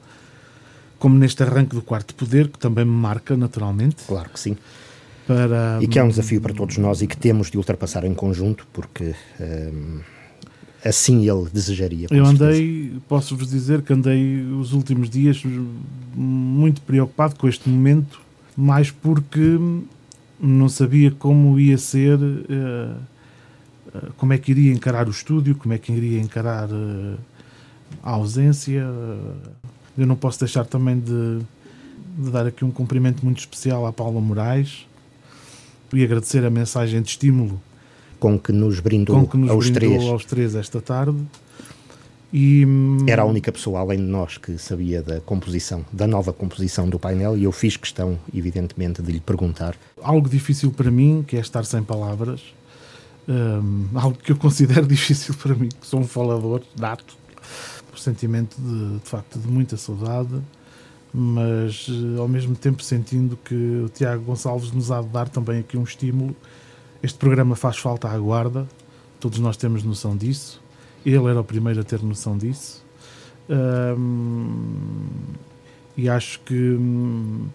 como 0.99 1.17
neste 1.19 1.43
arranque 1.43 1.75
do 1.75 1.83
quarto 1.83 2.15
poder, 2.15 2.49
que 2.49 2.59
também 2.59 2.85
me 2.85 2.91
marca 2.91 3.37
naturalmente. 3.37 4.05
Claro 4.07 4.31
que 4.31 4.41
sim. 4.41 4.57
Para, 5.27 5.79
e 5.81 5.89
que 5.89 5.99
é 5.99 6.05
um 6.05 6.09
desafio 6.09 6.41
para 6.41 6.53
todos 6.53 6.77
nós 6.77 7.01
e 7.01 7.07
que 7.07 7.17
temos 7.17 7.51
de 7.51 7.57
ultrapassar 7.57 8.05
em 8.05 8.13
conjunto, 8.13 8.67
porque 8.73 9.15
um, 9.41 10.01
assim 10.85 11.29
ele 11.29 11.49
desejaria. 11.51 12.09
Eu 12.11 12.27
andei, 12.27 12.93
posso-vos 13.09 13.49
dizer 13.49 13.81
que 13.83 13.93
andei 13.93 14.43
os 14.43 14.73
últimos 14.75 15.09
dias 15.09 15.43
muito 16.15 16.83
preocupado 16.83 17.37
com 17.37 17.49
este 17.49 17.69
momento, 17.69 18.21
mais 18.55 18.91
porque 18.91 19.59
não 20.39 20.69
sabia 20.69 21.11
como 21.11 21.59
ia 21.59 21.79
ser, 21.79 22.19
uh, 22.19 22.97
como 24.17 24.33
é 24.33 24.39
que 24.39 24.51
iria 24.51 24.73
encarar 24.73 25.09
o 25.09 25.11
estúdio, 25.11 25.55
como 25.55 25.75
é 25.75 25.79
que 25.79 25.93
iria 25.93 26.21
encarar 26.21 26.69
uh, 26.71 27.19
a 28.03 28.11
ausência. 28.11 28.85
eu 29.97 30.07
não 30.07 30.17
posso 30.17 30.39
deixar 30.41 30.65
também 30.65 30.99
de, 30.99 31.41
de 32.19 32.31
dar 32.31 32.47
aqui 32.47 32.65
um 32.65 32.71
cumprimento 32.71 33.25
muito 33.25 33.39
especial 33.39 33.87
à 33.87 33.93
Paula 33.93 34.21
Moraes 34.21 34.87
e 35.93 36.03
agradecer 36.03 36.45
a 36.45 36.51
mensagem 36.51 37.01
de 37.01 37.11
estímulo 37.11 37.61
com 38.19 38.39
que 38.39 38.53
nos 38.53 38.81
brindou, 38.81 39.27
que 39.27 39.37
nos 39.37 39.51
aos, 39.51 39.69
brindou 39.69 39.99
três. 39.99 40.11
aos 40.11 40.25
três 40.25 40.55
esta 40.55 40.81
tarde. 40.81 41.19
E, 42.33 42.67
hum, 42.67 43.07
Era 43.07 43.23
a 43.23 43.25
única 43.25 43.53
pessoa, 43.53 43.79
além 43.79 43.99
de 43.99 44.05
nós, 44.05 44.39
que 44.39 44.59
sabia 44.59 45.01
da 45.03 45.21
composição, 45.21 45.85
da 45.93 46.07
nova 46.07 46.33
composição 46.33 46.89
do 46.89 46.99
painel, 46.99 47.37
e 47.37 47.45
eu 47.45 47.53
fiz 47.53 47.77
questão, 47.77 48.19
evidentemente, 48.35 49.01
de 49.01 49.13
lhe 49.13 49.21
perguntar. 49.21 49.77
Algo 50.03 50.29
difícil 50.29 50.73
para 50.73 50.91
mim, 50.91 51.25
que 51.25 51.37
é 51.37 51.41
estar 51.41 51.65
sem 51.65 51.83
palavras, 51.85 52.43
um, 53.29 53.89
algo 53.95 54.19
que 54.19 54.33
eu 54.33 54.37
considero 54.37 54.87
difícil 54.89 55.35
para 55.35 55.55
mim, 55.55 55.69
que 55.69 55.87
sou 55.87 56.01
um 56.01 56.07
falador 56.07 56.63
nato, 56.79 57.17
o 57.93 57.99
sentimento 57.99 58.57
de, 58.61 58.99
de 58.99 59.09
facto 59.09 59.39
de 59.39 59.47
muita 59.47 59.77
saudade, 59.77 60.41
mas 61.13 61.87
eh, 61.89 62.19
ao 62.19 62.27
mesmo 62.27 62.57
tempo 62.57 62.83
sentindo 62.83 63.37
que 63.37 63.55
o 63.55 63.89
Tiago 63.89 64.25
Gonçalves 64.25 64.73
nos 64.73 64.91
há 64.91 65.01
de 65.01 65.09
dar 65.09 65.29
também 65.29 65.61
aqui 65.61 65.77
um 65.77 65.85
estímulo. 65.85 66.35
Este 67.01 67.17
programa 67.17 67.55
faz 67.55 67.77
falta 67.77 68.09
à 68.09 68.19
guarda, 68.19 68.67
todos 69.21 69.39
nós 69.39 69.57
temos 69.57 69.85
noção 69.85 70.17
disso. 70.17 70.61
Ele 71.07 71.25
era 71.27 71.41
o 71.41 71.45
primeiro 71.45 71.81
a 71.81 71.85
ter 71.85 72.03
noção 72.03 72.37
disso. 72.37 72.85
Um, 73.49 75.07
e 75.97 76.09
acho 76.09 76.41
que 76.41 76.55
um, 76.55 77.47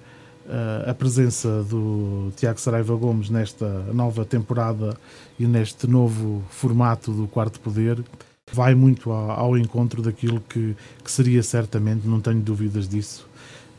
a 0.88 0.94
presença 0.94 1.64
do 1.64 2.32
Tiago 2.36 2.60
Saraiva 2.60 2.96
Gomes 2.96 3.30
nesta 3.30 3.68
nova 3.94 4.26
temporada 4.26 4.98
e 5.40 5.46
neste 5.46 5.88
novo 5.88 6.44
formato 6.50 7.12
do 7.12 7.28
Quarto 7.28 7.60
Poder 7.60 8.04
vai 8.52 8.74
muito 8.74 9.12
ao, 9.12 9.58
encontro 9.58 10.02
daquilo 10.02 10.42
que, 10.42 10.76
que, 11.04 11.12
seria 11.12 11.44
certamente, 11.44 12.08
não 12.08 12.20
tenho 12.20 12.40
dúvidas 12.42 12.88
disso, 12.88 13.28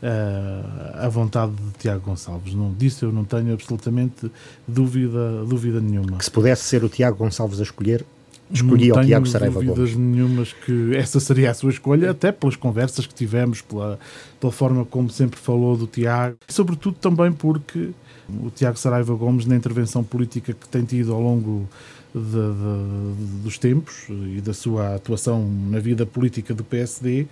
uh, 0.02 1.04
a 1.04 1.08
vontade 1.08 1.52
de 1.52 1.78
Tiago 1.78 2.04
Gonçalves. 2.04 2.54
Não, 2.54 2.72
disso 2.72 3.04
eu 3.04 3.12
não 3.12 3.24
tenho 3.24 3.52
absolutamente 3.52 4.30
dúvida, 4.66 5.44
dúvida 5.44 5.80
nenhuma. 5.80 6.18
Que 6.18 6.24
se 6.24 6.30
pudesse 6.30 6.64
ser 6.64 6.84
o 6.84 6.88
Tiago 6.88 7.16
Gonçalves 7.16 7.60
a 7.60 7.62
escolher, 7.62 8.04
escolhia 8.52 8.94
o 8.94 9.04
Tiago 9.04 9.26
Saraiva 9.26 9.54
Gomes. 9.54 9.68
Não 9.68 9.74
tenho 9.74 9.86
dúvidas 9.86 9.96
nenhumas 9.96 10.52
que 10.52 10.96
essa 10.96 11.20
seria 11.20 11.50
a 11.50 11.54
sua 11.54 11.70
escolha, 11.70 12.10
até 12.10 12.32
pelas 12.32 12.56
conversas 12.56 13.06
que 13.06 13.14
tivemos, 13.14 13.60
pela, 13.60 13.98
pela 14.38 14.52
forma 14.52 14.84
como 14.84 15.10
sempre 15.10 15.38
falou 15.38 15.76
do 15.76 15.86
Tiago, 15.86 16.36
e 16.48 16.52
sobretudo 16.52 16.96
também 16.98 17.32
porque 17.32 17.90
o 18.28 18.50
Tiago 18.50 18.78
Saraiva 18.78 19.14
Gomes, 19.14 19.46
na 19.46 19.56
intervenção 19.56 20.04
política 20.04 20.52
que 20.52 20.68
tem 20.68 20.84
tido 20.84 21.12
ao 21.12 21.20
longo 21.20 21.68
de, 22.14 22.20
de, 22.20 23.42
dos 23.42 23.58
tempos 23.58 24.06
e 24.08 24.40
da 24.40 24.52
sua 24.52 24.96
atuação 24.96 25.48
na 25.70 25.78
vida 25.78 26.04
política 26.04 26.54
do 26.54 26.64
PSD, 26.64 27.26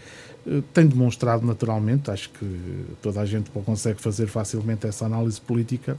eh, 0.46 0.62
tem 0.72 0.86
demonstrado 0.86 1.44
naturalmente, 1.44 2.10
acho 2.10 2.30
que 2.30 2.46
toda 3.02 3.20
a 3.20 3.26
gente 3.26 3.50
consegue 3.50 4.00
fazer 4.00 4.26
facilmente 4.28 4.86
essa 4.86 5.06
análise 5.06 5.40
política, 5.40 5.96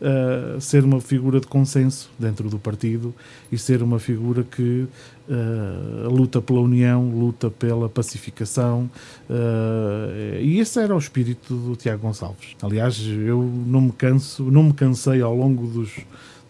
uh, 0.00 0.60
ser 0.60 0.84
uma 0.84 1.00
figura 1.00 1.40
de 1.40 1.46
consenso 1.46 2.10
dentro 2.18 2.48
do 2.48 2.58
partido 2.58 3.14
e 3.50 3.58
ser 3.58 3.82
uma 3.82 3.98
figura 3.98 4.44
que 4.44 4.86
uh, 5.28 6.08
luta 6.08 6.40
pela 6.40 6.60
união, 6.60 7.08
luta 7.10 7.50
pela 7.50 7.88
pacificação, 7.88 8.90
uh, 9.30 10.40
e 10.40 10.58
esse 10.60 10.78
era 10.78 10.94
o 10.94 10.98
espírito 10.98 11.54
do 11.54 11.76
Tiago 11.76 12.02
Gonçalves. 12.02 12.56
Aliás, 12.62 13.00
eu 13.00 13.42
não 13.66 13.80
me 13.80 13.92
canso, 13.92 14.44
não 14.44 14.64
me 14.64 14.72
cansei 14.72 15.20
ao 15.20 15.34
longo 15.34 15.66
dos 15.66 15.92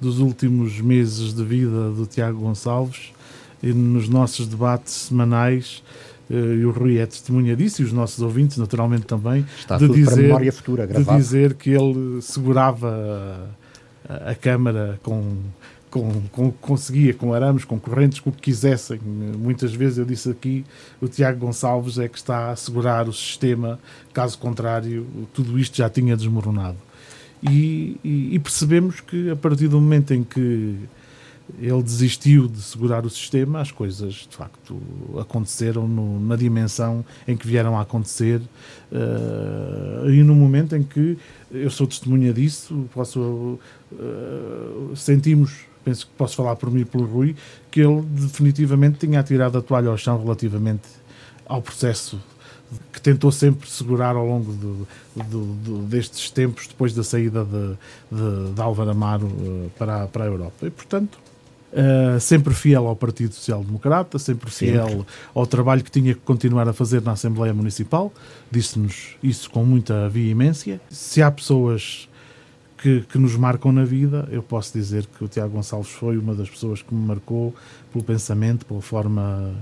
dos 0.00 0.18
últimos 0.18 0.80
meses 0.80 1.32
de 1.32 1.42
vida 1.42 1.90
do 1.90 2.06
Tiago 2.06 2.40
Gonçalves 2.40 3.12
e 3.62 3.72
nos 3.72 4.08
nossos 4.08 4.46
debates 4.46 4.92
semanais 4.92 5.82
e 6.28 6.64
o 6.64 6.70
Rui 6.70 6.98
é 6.98 7.06
testemunha 7.06 7.54
disso 7.54 7.82
e 7.82 7.84
os 7.84 7.92
nossos 7.92 8.20
ouvintes 8.20 8.58
naturalmente 8.58 9.06
também 9.06 9.46
Está 9.58 9.76
de 9.76 9.88
dizer, 9.88 10.52
futura 10.52 10.86
de 10.86 11.04
dizer 11.04 11.54
que 11.54 11.70
ele 11.70 12.20
segurava 12.20 13.48
a, 14.08 14.30
a 14.30 14.34
câmara 14.34 14.98
com, 15.02 15.36
com, 15.90 16.22
com 16.32 16.50
conseguia 16.50 17.14
com 17.14 17.32
arames, 17.32 17.64
com 17.64 17.78
correntes, 17.78 18.20
com 18.20 18.30
o 18.30 18.32
que 18.32 18.42
quisessem. 18.42 18.98
Muitas 18.98 19.72
vezes 19.72 19.98
eu 19.98 20.04
disse 20.04 20.30
aqui, 20.30 20.64
o 21.00 21.08
Tiago 21.08 21.38
Gonçalves 21.38 21.98
é 21.98 22.08
que 22.08 22.18
está 22.18 22.50
a 22.50 22.56
segurar 22.56 23.08
o 23.08 23.12
sistema, 23.12 23.78
caso 24.12 24.38
contrário, 24.38 25.06
tudo 25.32 25.58
isto 25.58 25.76
já 25.76 25.88
tinha 25.88 26.16
desmoronado. 26.16 26.76
E, 27.42 28.00
e, 28.02 28.34
e, 28.34 28.38
percebemos 28.38 29.00
que 29.00 29.30
a 29.30 29.36
partir 29.36 29.68
do 29.68 29.80
momento 29.80 30.12
em 30.14 30.24
que 30.24 30.74
ele 31.60 31.82
desistiu 31.82 32.48
de 32.48 32.60
segurar 32.60 33.06
o 33.06 33.10
sistema, 33.10 33.60
as 33.60 33.70
coisas 33.70 34.26
de 34.28 34.36
facto 34.36 34.80
aconteceram 35.18 35.86
no, 35.86 36.20
na 36.20 36.36
dimensão 36.36 37.04
em 37.26 37.36
que 37.36 37.46
vieram 37.46 37.78
a 37.78 37.82
acontecer 37.82 38.40
uh, 38.90 40.10
e 40.10 40.22
no 40.22 40.34
momento 40.34 40.74
em 40.74 40.82
que 40.82 41.16
eu 41.50 41.70
sou 41.70 41.86
testemunha 41.86 42.32
disso, 42.32 42.88
posso 42.92 43.58
uh, 43.92 44.96
sentimos, 44.96 45.66
penso 45.84 46.06
que 46.06 46.12
posso 46.14 46.36
falar 46.36 46.56
por 46.56 46.70
mim 46.70 46.80
e 46.80 46.84
pelo 46.84 47.04
Rui, 47.04 47.36
que 47.70 47.80
ele 47.80 48.02
definitivamente 48.02 48.98
tinha 48.98 49.20
atirado 49.20 49.56
a 49.56 49.62
toalha 49.62 49.88
ao 49.88 49.96
chão 49.96 50.20
relativamente 50.20 50.88
ao 51.46 51.62
processo 51.62 52.20
que 52.92 53.00
tentou 53.00 53.30
sempre 53.30 53.70
segurar 53.70 54.16
ao 54.16 54.26
longo 54.26 54.52
do, 54.52 54.88
do, 55.14 55.54
do, 55.54 55.78
destes 55.82 56.30
tempos, 56.30 56.66
depois 56.66 56.92
da 56.92 57.04
saída 57.04 57.44
de, 57.44 57.76
de, 58.10 58.52
de 58.52 58.60
Álvaro 58.60 58.90
Amaro 58.90 59.26
uh, 59.26 59.70
para, 59.78 60.08
para 60.08 60.24
a 60.24 60.26
Europa. 60.26 60.66
E, 60.66 60.70
portanto, 60.70 61.16
uh, 61.76 62.18
sempre 62.18 62.54
fiel 62.54 62.86
ao 62.86 62.96
Partido 62.96 63.34
Social 63.34 63.62
Democrata, 63.62 64.18
sempre 64.18 64.50
fiel 64.50 64.88
sempre. 64.88 65.06
ao 65.34 65.46
trabalho 65.46 65.84
que 65.84 65.90
tinha 65.90 66.14
que 66.14 66.20
continuar 66.20 66.68
a 66.68 66.72
fazer 66.72 67.02
na 67.02 67.12
Assembleia 67.12 67.52
Municipal, 67.54 68.12
disse-nos 68.50 69.16
isso 69.22 69.50
com 69.50 69.64
muita 69.64 70.08
veemência. 70.08 70.80
Se 70.90 71.22
há 71.22 71.30
pessoas 71.30 72.08
que, 72.78 73.02
que, 73.02 73.18
nos 73.18 73.36
marcam 73.36 73.72
na 73.72 73.84
vida, 73.84 74.28
eu 74.30 74.42
posso 74.42 74.72
dizer 74.72 75.06
que 75.06 75.24
o 75.24 75.28
Tiago 75.28 75.54
Gonçalves 75.54 75.90
foi 75.90 76.18
uma 76.18 76.34
das 76.34 76.48
pessoas 76.48 76.82
que 76.82 76.94
me 76.94 77.06
marcou 77.06 77.54
pelo 77.92 78.04
pensamento, 78.04 78.66
pela 78.66 78.82
forma 78.82 79.54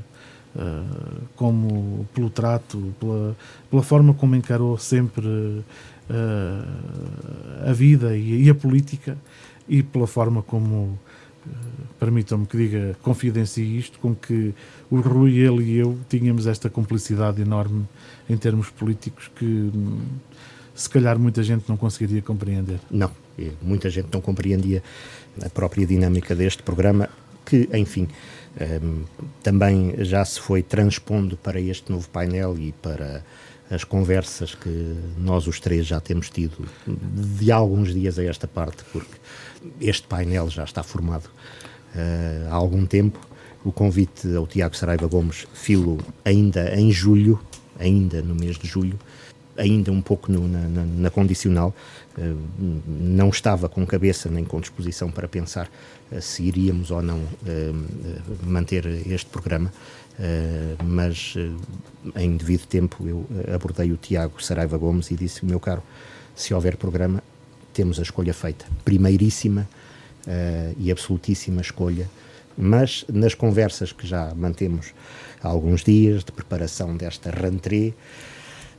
uh, 0.56 1.23
como 1.37 2.06
pelo 2.14 2.30
trato, 2.30 2.94
pela, 2.99 3.37
pela 3.71 3.83
forma 3.83 4.14
como 4.14 4.35
encarou 4.35 4.76
sempre 4.78 5.26
uh, 5.26 5.64
a 7.68 7.73
vida 7.73 8.16
e, 8.16 8.44
e, 8.44 8.50
a 8.50 8.54
política 8.54 9.16
e 9.68 9.83
pela 9.83 10.06
forma 10.06 10.42
como, 10.42 10.99
permitam-me 12.05 12.47
que 12.47 12.57
diga, 12.57 12.97
confidencie 13.01 13.79
isto, 13.79 13.99
com 13.99 14.15
que 14.15 14.53
o 14.91 15.01
Rui, 15.01 15.39
ele 15.39 15.65
e 15.65 15.77
eu 15.79 15.99
tínhamos 16.07 16.47
esta 16.47 16.69
cumplicidade 16.69 17.41
enorme 17.41 17.87
em 18.29 18.37
termos 18.37 18.69
políticos 18.69 19.31
que 19.35 19.45
hum, 19.45 20.01
se 20.75 20.91
calhar 20.91 21.19
muita 21.19 21.43
gente 21.43 21.65
não 21.67 21.79
conseguiria 21.79 22.21
compreender. 22.21 22.79
Não, 22.91 23.11
muita 23.63 23.89
gente 23.89 24.09
não 24.13 24.21
compreendia 24.21 24.83
a 25.43 25.49
própria 25.49 25.87
dinâmica 25.87 26.35
deste 26.35 26.63
programa, 26.63 27.09
que, 27.47 27.71
enfim, 27.73 28.07
um, 28.83 29.05
também 29.43 29.95
já 30.05 30.23
se 30.27 30.39
foi 30.39 30.63
transpondo 30.63 31.39
para 31.39 31.59
este 31.59 31.91
novo 31.91 32.07
painel 32.11 32.59
e 32.59 32.73
para 32.73 33.25
as 33.71 33.83
conversas 33.83 34.55
que 34.55 34.95
nós 35.17 35.47
os 35.47 35.59
três 35.59 35.87
já 35.87 36.01
temos 36.01 36.29
tido 36.29 36.69
de 36.87 37.51
alguns 37.51 37.95
dias 37.95 38.19
a 38.19 38.25
esta 38.25 38.47
parte, 38.47 38.85
porque 38.93 39.15
este 39.81 40.07
painel 40.07 40.51
já 40.51 40.65
está 40.65 40.83
formado 40.83 41.31
uh, 41.95 42.49
há 42.51 42.55
algum 42.55 42.87
tempo. 42.87 43.19
O 43.65 43.73
convite 43.73 44.35
ao 44.37 44.47
Tiago 44.47 44.77
Saraiva 44.77 45.07
Gomes 45.07 45.47
filo 45.55 45.99
ainda 46.25 46.79
em 46.79 46.91
julho, 46.91 47.41
ainda 47.79 48.21
no 48.21 48.35
mês 48.35 48.59
de 48.59 48.67
julho, 48.67 48.99
ainda 49.57 49.91
um 49.93 50.01
pouco 50.01 50.31
no, 50.31 50.47
na, 50.47 50.61
na, 50.61 50.85
na, 50.85 51.11
condicional, 51.11 51.75
uh, 52.19 52.39
não 52.87 53.29
estava 53.29 53.69
com 53.69 53.87
cabeça 53.87 54.29
nem 54.29 54.45
com 54.45 54.61
disposição 54.61 55.11
para 55.11 55.29
pensar 55.29 55.71
uh, 56.11 56.21
se 56.21 56.43
iríamos 56.43 56.91
ou 56.91 57.03
não 57.03 57.19
uh, 57.19 58.47
manter 58.47 58.87
este 59.07 59.27
programa, 59.27 59.73
mas 60.85 61.35
em 62.15 62.37
devido 62.37 62.67
tempo 62.67 63.05
eu 63.05 63.27
abordei 63.53 63.91
o 63.91 63.97
Tiago 63.97 64.41
Saraiva 64.41 64.79
Gomes 64.79 65.11
e 65.11 65.17
disse: 65.17 65.45
meu 65.45 65.59
caro, 65.59 65.83
se 66.37 66.55
houver 66.55 66.77
programa, 66.77 67.21
temos 67.73 67.99
a 67.99 68.03
escolha 68.03 68.33
feita. 68.33 68.65
Primeiríssima 68.85 69.69
e 70.78 70.90
absolutíssima 70.90 71.61
escolha, 71.61 72.09
mas 72.57 73.04
nas 73.12 73.35
conversas 73.35 73.93
que 73.93 74.07
já 74.07 74.35
mantemos 74.35 74.93
há 75.43 75.49
alguns 75.49 75.83
dias 75.83 76.25
de 76.25 76.33
preparação 76.33 76.97
desta 76.97 77.31
rentrée, 77.31 77.95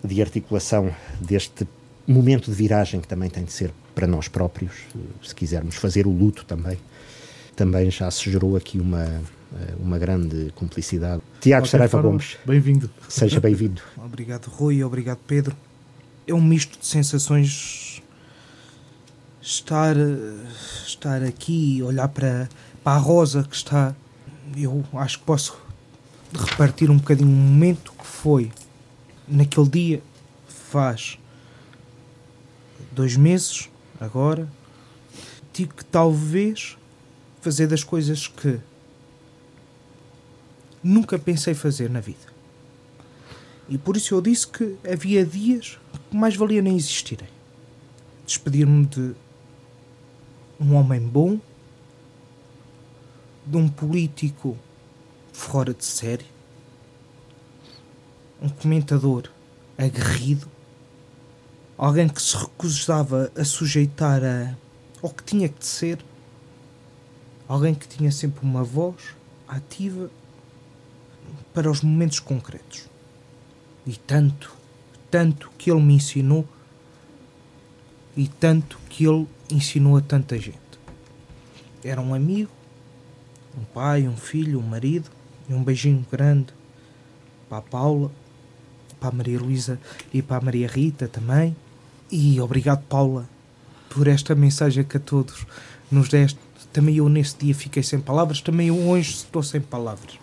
de 0.04 0.22
articulação 0.22 0.94
deste 1.20 1.68
momento 2.08 2.50
de 2.52 2.56
viragem 2.56 3.02
que 3.02 3.08
também 3.08 3.30
tem 3.30 3.44
de 3.44 3.52
ser 3.52 3.72
para 3.94 4.08
nós 4.08 4.28
próprios, 4.28 4.74
se 5.24 5.34
quisermos 5.34 5.76
fazer 5.76 6.06
o 6.06 6.12
luto 6.12 6.46
também. 6.46 6.78
Também 7.56 7.90
já 7.90 8.12
se 8.12 8.30
gerou 8.30 8.58
aqui 8.58 8.80
uma, 8.80 9.22
uma 9.80 9.98
grande 9.98 10.52
cumplicidade. 10.56 11.22
Tiago 11.40 11.66
Saraiva 11.66 12.02
Gomes. 12.02 12.38
Bem-vindo. 12.46 12.90
Seja 13.08 13.40
bem-vindo. 13.40 13.82
obrigado, 13.98 14.48
Rui. 14.48 14.84
Obrigado, 14.84 15.20
Pedro. 15.26 15.56
É 16.28 16.34
um 16.34 16.42
misto 16.42 16.78
de 16.78 16.86
sensações 16.86 17.85
estar, 19.46 19.96
estar 20.86 21.22
aqui 21.22 21.82
olhar 21.84 22.08
para, 22.08 22.50
para 22.84 22.94
a 22.94 23.00
rosa 23.00 23.44
que 23.44 23.56
está. 23.56 23.96
Eu 24.58 24.84
acho 24.94 25.20
que 25.20 25.26
posso 25.26 25.58
repartir 26.34 26.90
um 26.90 26.98
bocadinho 26.98 27.30
o 27.30 27.32
momento 27.32 27.94
que 27.94 28.06
foi 28.06 28.52
naquele 29.28 29.70
dia 29.70 30.04
faz 30.48 31.18
dois 32.92 33.16
meses, 33.16 33.70
agora, 34.00 34.50
digo 35.54 35.74
que 35.74 35.86
talvez 35.86 36.78
fazer 37.42 37.68
das 37.68 37.84
coisas 37.84 38.28
que 38.28 38.60
nunca 40.84 41.20
pensei 41.20 41.54
fazer 41.54 41.90
na 41.90 42.00
vida. 42.00 42.34
E 43.68 43.78
por 43.78 43.98
isso 43.98 44.14
eu 44.14 44.22
disse 44.22 44.48
que 44.48 44.78
havia 44.90 45.26
dias 45.26 45.80
que 46.10 46.16
mais 46.16 46.36
valia 46.36 46.62
nem 46.62 46.76
existirem. 46.76 47.28
Despedir-me 48.26 48.86
de 48.86 49.16
um 50.60 50.76
homem 50.76 51.00
bom, 51.00 51.40
de 53.46 53.58
um 53.58 53.68
político 53.68 54.58
fora 55.32 55.74
de 55.74 55.86
série, 55.86 56.26
um 58.42 58.50
comentador 58.50 59.30
aguerrido, 59.78 60.48
alguém 61.78 62.08
que 62.08 62.22
se 62.22 62.36
recusava 62.38 63.32
a 63.36 63.44
sujeitar 63.44 64.24
a, 64.24 64.56
ao 65.04 65.10
que 65.10 65.24
tinha 65.24 65.50
que 65.50 65.66
ser, 65.66 66.04
alguém 67.48 67.76
que 67.76 67.88
tinha 67.88 68.12
sempre 68.12 68.44
uma 68.44 68.64
voz 68.64 69.16
ativa 69.48 70.10
para 71.54 71.70
os 71.70 71.82
momentos 71.82 72.20
concretos. 72.20 72.90
E 73.86 73.96
tanto, 73.96 74.52
tanto 75.12 75.52
que 75.58 75.70
ele 75.70 75.82
me 75.82 75.96
ensinou 75.96 76.48
e 78.16 78.28
tanto 78.28 78.80
que 78.90 79.06
ele 79.06 79.28
ensinou 79.50 79.98
a 79.98 80.02
tanta 80.02 80.38
gente. 80.38 80.58
Era 81.84 82.02
um 82.02 82.14
amigo, 82.14 82.52
um 83.58 83.64
pai, 83.64 84.08
um 84.08 84.16
filho, 84.16 84.60
um 84.60 84.64
marido 84.64 85.10
e 85.50 85.54
um 85.54 85.64
beijinho 85.64 86.06
grande 86.12 86.48
para 87.48 87.60
a 87.60 87.62
Paula, 87.62 88.12
para 89.00 89.10
a 89.10 89.12
Maria 89.12 89.40
Luísa 89.40 89.80
e 90.14 90.22
para 90.22 90.38
a 90.38 90.42
Maria 90.42 90.68
Rita 90.68 91.08
também. 91.08 91.56
E 92.12 92.40
obrigado, 92.40 92.84
Paula, 92.88 93.28
por 93.90 94.08
esta 94.08 94.34
mensagem 94.34 94.84
que 94.84 94.98
a 94.98 95.00
todos 95.00 95.46
nos 95.92 96.10
deste. 96.10 96.40
Também 96.72 96.98
eu 96.98 97.08
nesse 97.08 97.38
dia 97.38 97.56
fiquei 97.56 97.84
sem 97.84 98.00
palavras, 98.02 98.42
também 98.42 98.68
eu 98.68 98.78
hoje 98.90 99.12
estou 99.12 99.42
sem 99.42 99.62
palavras. 99.62 100.20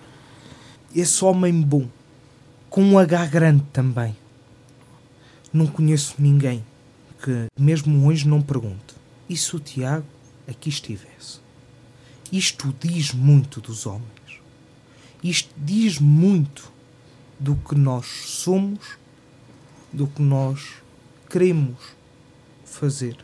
Esse 0.94 1.24
homem 1.24 1.62
bom, 1.62 1.88
com 2.68 2.82
um 2.82 2.98
H 2.98 3.26
grande 3.26 3.64
também. 3.72 4.14
Não 5.50 5.66
conheço 5.66 6.16
ninguém 6.18 6.62
que, 7.22 7.46
mesmo 7.58 8.06
hoje, 8.06 8.26
não 8.26 8.42
pergunte: 8.42 8.94
e 9.28 9.36
se 9.36 9.54
o 9.54 9.60
Tiago 9.60 10.06
aqui 10.48 10.68
estivesse? 10.68 11.40
Isto 12.30 12.74
diz 12.80 13.12
muito 13.12 13.60
dos 13.60 13.86
homens. 13.86 14.10
Isto 15.22 15.54
diz 15.56 15.98
muito 15.98 16.72
do 17.38 17.54
que 17.56 17.74
nós 17.74 18.06
somos, 18.26 18.98
do 19.92 20.06
que 20.06 20.22
nós 20.22 20.74
queremos 21.28 21.76
fazer. 22.64 23.16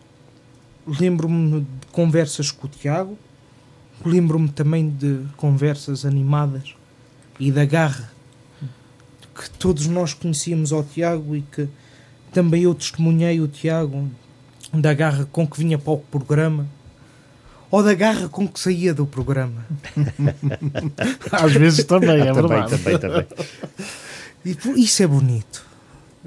Lembro-me 0.87 1.62
de 1.62 1.87
conversas 1.93 2.50
com 2.50 2.67
o 2.67 2.71
Tiago, 2.71 3.19
lembro-me 4.05 4.49
também 4.49 4.88
de 4.88 5.26
conversas 5.37 6.05
animadas 6.05 6.75
e 7.38 7.50
da 7.50 7.64
garra 7.64 8.12
que 9.38 9.49
todos 9.50 9.87
nós 9.87 10.12
conhecíamos 10.12 10.73
ao 10.73 10.83
Tiago 10.83 11.37
e 11.37 11.43
que 11.43 11.69
também 12.33 12.63
eu 12.63 12.75
testemunhei 12.75 13.41
o 13.41 13.49
Tiago 13.49 14.09
da 14.73 14.93
garra 14.95 15.27
com 15.31 15.47
que 15.47 15.59
vinha 15.59 15.79
para 15.79 15.93
o 15.93 15.99
programa 15.99 16.67
ou 17.71 17.83
da 17.83 17.95
garra 17.95 18.29
com 18.29 18.47
que 18.49 18.59
saía 18.61 18.95
do 18.95 19.07
programa. 19.07 19.67
Às 21.33 21.53
vezes 21.53 21.85
também, 21.85 22.21
é 22.21 22.33
também, 22.33 22.49
verdade. 22.63 22.79
também, 22.83 22.99
também. 22.99 23.27
E 24.45 24.55
por- 24.55 24.79
isso 24.79 25.03
é 25.03 25.07
bonito. 25.07 25.67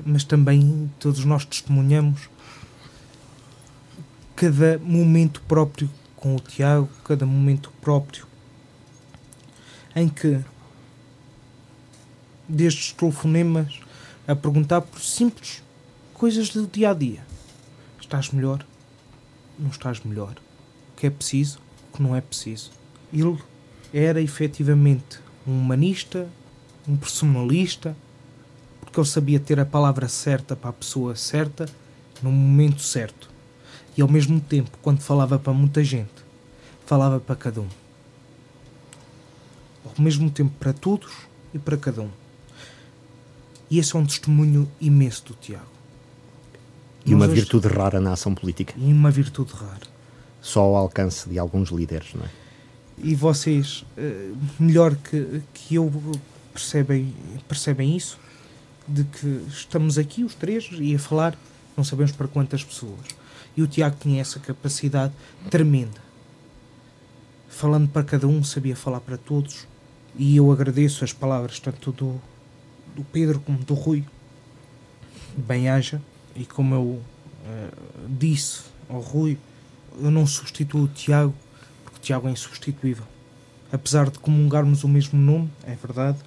Mas 0.05 0.24
também 0.24 0.89
todos 1.00 1.25
nós 1.25 1.46
testemunhamos 1.46 2.29
cada 4.36 4.79
momento 4.79 5.41
próprio 5.48 5.89
com 6.15 6.35
o 6.35 6.40
Tiago, 6.40 6.90
cada 7.03 7.25
momento 7.25 7.72
próprio 7.81 8.25
em 9.96 10.07
que, 10.07 10.40
destes 12.48 12.94
telefonemas, 12.94 13.79
a 14.27 14.35
perguntar 14.35 14.81
por 14.81 15.01
simples 15.01 15.61
coisas 16.22 16.51
do 16.51 16.68
dia 16.68 16.92
a 16.92 16.94
dia: 16.94 17.25
estás 18.00 18.29
melhor? 18.29 18.64
Não 19.57 19.72
estás 19.72 20.01
melhor? 20.01 20.36
O 20.94 20.96
que 20.96 21.07
é 21.07 21.10
preciso? 21.10 21.57
O 21.90 21.98
que 21.98 22.03
não 22.03 22.16
é 22.16 22.22
preciso? 22.22 22.70
Ele 23.12 23.40
era 23.92 24.22
efetivamente 24.22 25.20
um 25.48 25.60
humanista, 25.60 26.29
um 26.88 26.96
personalista, 26.96 27.98
porque 28.81 29.00
ele 29.00 29.07
sabia 29.07 29.40
ter 29.40 29.60
a 29.60 29.66
palavra 29.66 30.07
certa 30.07 30.55
para 30.55 30.70
a 30.70 30.74
pessoa 30.74 31.16
certa, 31.16 31.68
no 32.22 32.31
momento 32.31 32.84
certo. 32.84 33.27
E 33.98 34.01
ao 34.03 34.07
mesmo 34.07 34.40
tempo, 34.40 34.77
quando 34.79 35.01
falava 35.01 35.40
para 35.40 35.53
muita 35.53 35.84
gente, 35.84 36.24
falava 36.86 37.20
para 37.20 37.36
cada 37.36 37.62
um. 37.62 37.70
Ao 39.84 40.00
mesmo 40.00 40.29
tempo 40.29 40.53
para 40.60 40.72
todos 40.72 41.12
e 41.51 41.57
para 41.57 41.77
cada 41.77 42.03
um. 42.03 42.12
E 43.72 43.79
esse 43.79 43.96
é 43.96 44.00
um 44.00 44.05
testemunho 44.05 44.72
imenso 44.79 45.25
do 45.25 45.34
Tiago. 45.34 45.80
E 47.05 47.14
uma 47.16 47.25
hoje- 47.25 47.35
virtude 47.35 47.68
rara 47.68 48.00
na 48.00 48.14
ação 48.14 48.33
política, 48.35 48.74
E 48.77 48.92
uma 48.94 49.09
virtude 49.11 49.53
rara. 49.53 49.81
só 50.42 50.61
ao 50.61 50.75
alcance 50.75 51.27
de 51.29 51.37
alguns 51.40 51.70
líderes, 51.70 52.14
não 52.14 52.24
é? 52.24 52.29
E 53.03 53.16
vocês, 53.16 53.83
eh, 53.98 54.31
melhor 54.59 54.96
que, 54.96 55.42
que 55.53 55.75
eu, 55.75 55.92
percebem, 56.53 57.14
percebem 57.48 57.96
isso? 57.98 58.20
De 58.87 59.03
que 59.03 59.42
estamos 59.50 59.98
aqui, 59.98 60.24
os 60.24 60.35
três, 60.35 60.70
e 60.74 60.94
a 60.94 61.00
falar, 61.00 61.35
não 61.75 61.83
sabemos 61.83 62.11
para 62.11 62.27
quantas 62.27 62.64
pessoas. 62.64 63.00
E 63.57 63.61
o 63.64 63.68
Tiago 63.68 63.96
tinha 64.00 64.22
essa 64.22 64.40
capacidade 64.40 65.14
tremenda. 65.50 66.00
Falando 67.50 67.87
para 67.90 68.03
cada 68.03 68.27
um, 68.27 68.44
sabia 68.44 68.75
falar 68.75 69.00
para 69.01 69.18
todos. 69.18 69.68
E 70.16 70.35
eu 70.37 70.51
agradeço 70.51 71.03
as 71.03 71.11
palavras 71.14 71.59
tanto 71.59 71.92
do, 71.92 72.22
do 72.96 73.03
Pedro 73.03 73.40
como 73.40 73.57
do 73.59 73.74
Rui. 73.74 74.03
Bem-haja. 75.35 76.01
E 76.35 76.46
como 76.46 76.75
eu 76.75 77.01
eh, 77.46 77.70
disse 78.07 78.61
ao 78.89 79.00
Rui, 79.00 79.37
eu 80.00 80.11
não 80.11 80.25
substituo 80.25 80.83
o 80.83 80.87
Tiago 80.87 81.33
porque 81.83 81.98
o 81.98 82.01
Tiago 82.01 82.27
é 82.27 82.31
insubstituível. 82.31 83.05
Apesar 83.72 84.09
de 84.09 84.20
comungarmos 84.20 84.83
o 84.83 84.87
mesmo 84.87 85.20
nome, 85.20 85.50
é 85.63 85.75
verdade. 85.75 86.17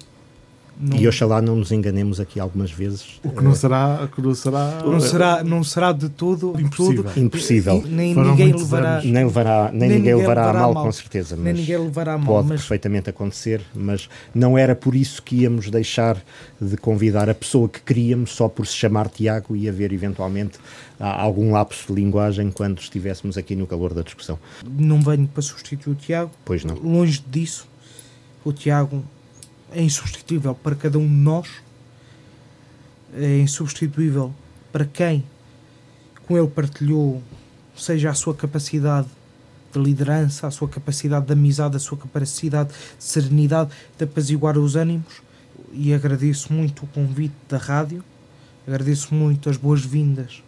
Não, 0.77 0.97
E 0.97 1.07
oxalá 1.07 1.41
não 1.41 1.55
nos 1.55 1.71
enganemos 1.71 2.19
aqui 2.19 2.37
algumas 2.37 2.69
vezes. 2.69 3.19
O 3.23 3.29
que 3.29 3.41
não 3.41 3.55
será, 3.55 4.01
o 4.03 4.07
que 4.09 4.21
não 4.21 4.35
será, 4.35 4.81
não, 4.83 4.99
será, 4.99 5.43
não 5.43 5.63
será 5.63 5.91
de 5.93 6.09
todo 6.09 6.53
Impossível. 6.59 7.03
todo- 7.05 7.17
Impossível. 7.19 7.83
e 7.85 7.89
Nem 7.89 8.13
Foram 8.13 8.31
ninguém 8.31 8.51
levará. 8.53 9.01
Nem, 9.01 9.23
levará, 9.23 9.69
nem, 9.71 9.79
Nem 9.87 9.97
ninguém 9.99 10.15
levará, 10.15 10.41
levará 10.47 10.59
a 10.59 10.61
mal, 10.63 10.73
mal. 10.73 10.83
com 10.83 10.91
certeza, 10.91 11.35
nem 11.37 11.45
mas 11.53 11.57
ninguém 11.61 11.77
levará 11.77 12.13
a 12.13 12.17
mal. 12.17 12.27
pode 12.27 12.47
Mas 12.49 12.59
perfeitamente 12.59 13.09
acontecer, 13.09 13.61
mas 13.73 14.09
não 14.33 14.57
era 14.57 14.75
por 14.75 14.95
isso 14.95 15.23
que 15.23 15.37
íamos 15.43 15.69
deixar 15.69 16.17
de 16.59 16.75
convidar 16.75 17.29
a 17.29 17.33
pessoa 17.33 17.69
que 17.69 17.79
queríamos 17.81 18.31
só 18.31 18.49
por 18.49 18.67
se 18.67 18.73
chamar 18.73 19.07
Tiago 19.07 19.55
e 19.55 19.69
haver 19.69 19.93
eventualmente 19.93 20.59
ah, 20.99 21.21
algum 21.21 21.53
lapso 21.53 21.87
de 21.87 22.01
linguagem 22.01 22.51
quando 22.51 22.79
estivéssemos 22.79 23.37
aqui 23.37 23.55
no 23.55 23.65
calor 23.65 23.93
da 23.93 24.01
discussão. 24.01 24.37
não 24.77 24.99
venho 25.01 25.25
para 25.27 25.41
substituir 25.41 25.93
o 25.93 25.95
Tiago. 25.95 26.31
Pois 26.43 26.65
não. 26.65 26.75
Longe 26.75 27.23
disso, 27.31 27.65
o 28.43 28.51
Tiago 28.51 29.03
é 29.75 29.83
insubstituível 29.83 30.55
para 30.55 30.73
cada 30.73 30.97
um 30.97 31.05
de 31.05 31.13
nós, 31.13 31.49
é 33.13 33.39
insubstituível 33.39 34.33
para 34.71 34.85
quem 34.85 35.23
com 36.25 36.37
ele 36.37 36.47
partilhou, 36.47 37.21
seja 37.75 38.09
a 38.09 38.13
sua 38.13 38.33
capacidade 38.33 39.07
de 39.71 39.79
liderança, 39.79 40.47
a 40.47 40.51
sua 40.51 40.69
capacidade 40.69 41.25
de 41.25 41.33
amizade, 41.33 41.75
a 41.75 41.79
sua 41.79 41.97
capacidade 41.97 42.69
de 42.69 43.03
serenidade, 43.03 43.71
de 43.97 44.05
apaziguar 44.05 44.57
os 44.57 44.75
ânimos. 44.75 45.21
E 45.71 45.93
agradeço 45.93 46.53
muito 46.53 46.85
o 46.85 46.87
convite 46.87 47.35
da 47.49 47.57
rádio, 47.57 48.03
agradeço 48.65 49.13
muito 49.13 49.49
as 49.49 49.57
boas-vindas 49.57 50.41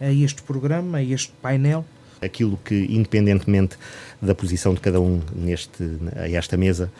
a 0.00 0.10
este 0.10 0.42
programa, 0.42 0.98
a 0.98 1.04
este 1.04 1.32
painel. 1.42 1.84
Aquilo 2.20 2.58
que, 2.64 2.86
independentemente 2.90 3.76
da 4.20 4.34
posição 4.34 4.74
de 4.74 4.80
cada 4.80 5.00
um 5.00 5.20
neste, 5.34 5.82
a 6.16 6.28
esta 6.28 6.56
mesa 6.56 6.90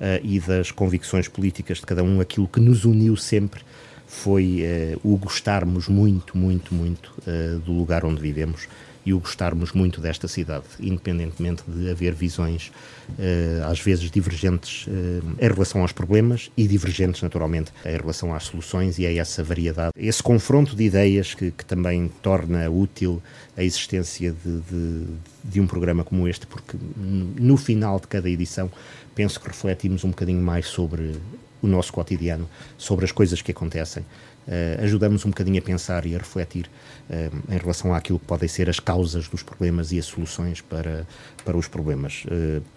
eh, 0.00 0.20
e 0.22 0.40
das 0.40 0.70
convicções 0.70 1.28
políticas 1.28 1.78
de 1.78 1.86
cada 1.86 2.02
um, 2.02 2.20
aquilo 2.20 2.48
que 2.48 2.60
nos 2.60 2.84
uniu 2.84 3.16
sempre 3.16 3.62
foi 4.06 4.62
eh, 4.62 4.96
o 5.04 5.16
gostarmos 5.16 5.88
muito, 5.88 6.36
muito, 6.36 6.74
muito 6.74 7.12
eh, 7.26 7.58
do 7.64 7.72
lugar 7.72 8.04
onde 8.04 8.20
vivemos 8.20 8.66
e 9.04 9.12
o 9.14 9.20
gostarmos 9.20 9.72
muito 9.72 10.00
desta 10.00 10.28
cidade, 10.28 10.64
independentemente 10.78 11.62
de 11.66 11.90
haver 11.90 12.14
visões 12.14 12.70
eh, 13.18 13.62
às 13.64 13.80
vezes 13.80 14.10
divergentes 14.10 14.86
eh, 14.88 15.46
em 15.46 15.48
relação 15.48 15.82
aos 15.82 15.92
problemas 15.92 16.50
e 16.56 16.66
divergentes, 16.66 17.22
naturalmente, 17.22 17.72
em 17.84 17.96
relação 17.96 18.34
às 18.34 18.44
soluções 18.44 18.98
e 18.98 19.06
a 19.06 19.12
essa 19.12 19.42
variedade, 19.42 19.92
esse 19.96 20.22
confronto 20.22 20.76
de 20.76 20.84
ideias 20.84 21.34
que, 21.34 21.50
que 21.50 21.64
também 21.64 22.10
torna 22.22 22.68
útil 22.68 23.22
a 23.56 23.64
existência 23.64 24.32
de, 24.44 24.60
de, 24.60 25.06
de 25.44 25.60
um 25.60 25.66
programa 25.66 26.04
como 26.04 26.28
este, 26.28 26.46
porque 26.46 26.76
no 26.96 27.56
final 27.56 27.98
de 27.98 28.06
cada 28.06 28.28
edição 28.28 28.70
penso 29.14 29.40
que 29.40 29.48
refletimos 29.48 30.04
um 30.04 30.10
bocadinho 30.10 30.42
mais 30.42 30.66
sobre 30.66 31.14
o 31.62 31.66
nosso 31.66 31.92
cotidiano, 31.92 32.48
sobre 32.78 33.04
as 33.04 33.12
coisas 33.12 33.42
que 33.42 33.50
acontecem 33.50 34.04
uh, 34.46 34.82
ajudamos 34.84 35.24
um 35.24 35.30
bocadinho 35.30 35.58
a 35.58 35.62
pensar 35.62 36.06
e 36.06 36.14
a 36.14 36.18
refletir 36.18 36.70
em 37.48 37.58
relação 37.58 37.92
àquilo 37.92 38.20
que 38.20 38.24
podem 38.24 38.48
ser 38.48 38.70
as 38.70 38.78
causas 38.78 39.26
dos 39.26 39.42
problemas 39.42 39.90
e 39.90 39.98
as 39.98 40.04
soluções 40.04 40.60
para, 40.60 41.04
para 41.44 41.56
os 41.56 41.66
problemas. 41.66 42.22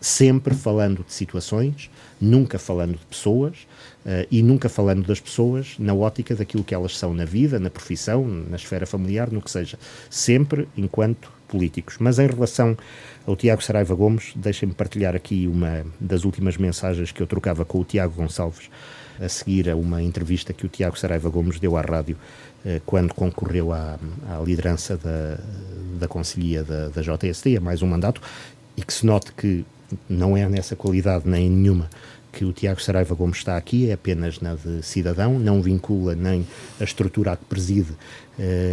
sempre 0.02 0.56
falando 0.56 1.06
de 1.06 1.14
situações, 1.14 1.88
nunca 2.20 2.58
falando 2.58 2.98
de 2.98 3.06
pessoas, 3.06 3.68
Uh, 4.04 4.28
e 4.30 4.44
nunca 4.44 4.68
falando 4.68 5.08
das 5.08 5.22
pessoas 5.22 5.76
na 5.80 5.94
ótica 5.94 6.36
daquilo 6.36 6.62
que 6.62 6.76
elas 6.76 6.98
são 6.98 7.14
na 7.14 7.24
vida, 7.24 7.58
na 7.58 7.70
profissão, 7.70 8.28
na 8.28 8.58
esfera 8.58 8.86
familiar, 8.86 9.32
no 9.32 9.42
que 9.42 9.50
seja. 9.50 9.80
Sempre 10.10 10.68
enquanto 10.76 11.32
políticos. 11.48 11.96
Mas 12.00 12.20
em 12.20 12.28
relação 12.28 12.76
ao 13.26 13.36
Tiago 13.38 13.64
Saraiva 13.64 13.96
Gomes, 13.96 14.34
deixem-me 14.36 14.74
partilhar 14.74 15.16
aqui 15.16 15.48
uma 15.48 15.86
das 16.02 16.26
últimas 16.26 16.58
mensagens 16.58 17.14
que 17.14 17.22
eu 17.22 17.28
trocava 17.28 17.64
com 17.64 17.80
o 17.80 17.86
Tiago 17.86 18.14
Gonçalves 18.16 18.70
a 19.20 19.30
seguir 19.30 19.70
a 19.70 19.76
uma 19.76 20.02
entrevista 20.02 20.54
que 20.54 20.66
o 20.66 20.70
Tiago 20.70 20.98
Saraiva 20.98 21.30
Gomes 21.30 21.60
deu 21.60 21.78
à 21.78 21.82
rádio 21.82 22.18
uh, 22.66 22.82
quando 22.86 23.14
concorreu 23.14 23.72
à, 23.72 24.00
à 24.30 24.40
liderança 24.44 24.98
da, 24.98 25.40
da 26.00 26.08
Conselhia 26.08 26.64
da, 26.64 26.90
da 26.90 27.02
JSD, 27.02 27.58
a 27.58 27.62
mais 27.62 27.82
um 27.82 27.88
mandato, 27.88 28.22
e 28.76 28.82
que 28.82 28.94
se 28.94 29.06
note 29.06 29.32
que 29.34 29.66
não 30.10 30.36
é 30.36 30.48
nessa 30.50 30.76
qualidade 30.76 31.28
nem 31.28 31.50
nenhuma 31.50 31.90
que 32.34 32.44
o 32.44 32.52
Tiago 32.52 32.82
Saraiva 32.82 33.14
Gomes 33.14 33.38
está 33.38 33.56
aqui 33.56 33.92
é 33.92 33.94
apenas 33.94 34.40
na 34.40 34.56
de 34.56 34.82
cidadão, 34.82 35.38
não 35.38 35.62
vincula 35.62 36.16
nem 36.16 36.46
a 36.82 36.84
estrutura 36.84 37.34
a 37.34 37.38
que 37.38 37.46
preside, 37.46 37.92
eh, 37.92 38.23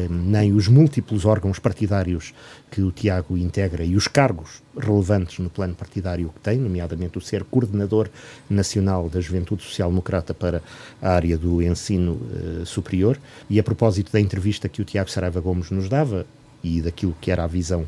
nem 0.09 0.53
os 0.53 0.69
múltiplos 0.69 1.25
órgãos 1.25 1.59
partidários 1.59 2.33
que 2.71 2.81
o 2.81 2.91
Tiago 2.91 3.37
integra 3.37 3.85
e 3.85 3.95
os 3.95 4.09
cargos 4.09 4.63
relevantes 4.77 5.39
no 5.39 5.51
plano 5.51 5.75
partidário 5.75 6.31
que 6.35 6.41
tem, 6.41 6.59
nomeadamente 6.59 7.19
o 7.19 7.21
ser 7.21 7.45
coordenador 7.45 8.09
nacional 8.49 9.09
da 9.09 9.21
Juventude 9.21 9.63
Social 9.63 9.91
Democrata 9.91 10.33
para 10.33 10.63
a 11.03 11.11
área 11.11 11.37
do 11.37 11.61
ensino 11.61 12.21
eh, 12.33 12.65
superior. 12.65 13.19
E 13.49 13.59
a 13.61 13.63
propósito 13.63 14.13
da 14.13 14.21
entrevista 14.21 14.69
que 14.69 14.81
o 14.81 14.85
Tiago 14.85 15.11
Saraiva 15.11 15.41
Gomes 15.41 15.71
nos 15.71 15.89
dava 15.89 16.27
e 16.63 16.81
daquilo 16.81 17.15
que 17.21 17.31
era 17.31 17.45
a 17.45 17.47
visão 17.47 17.87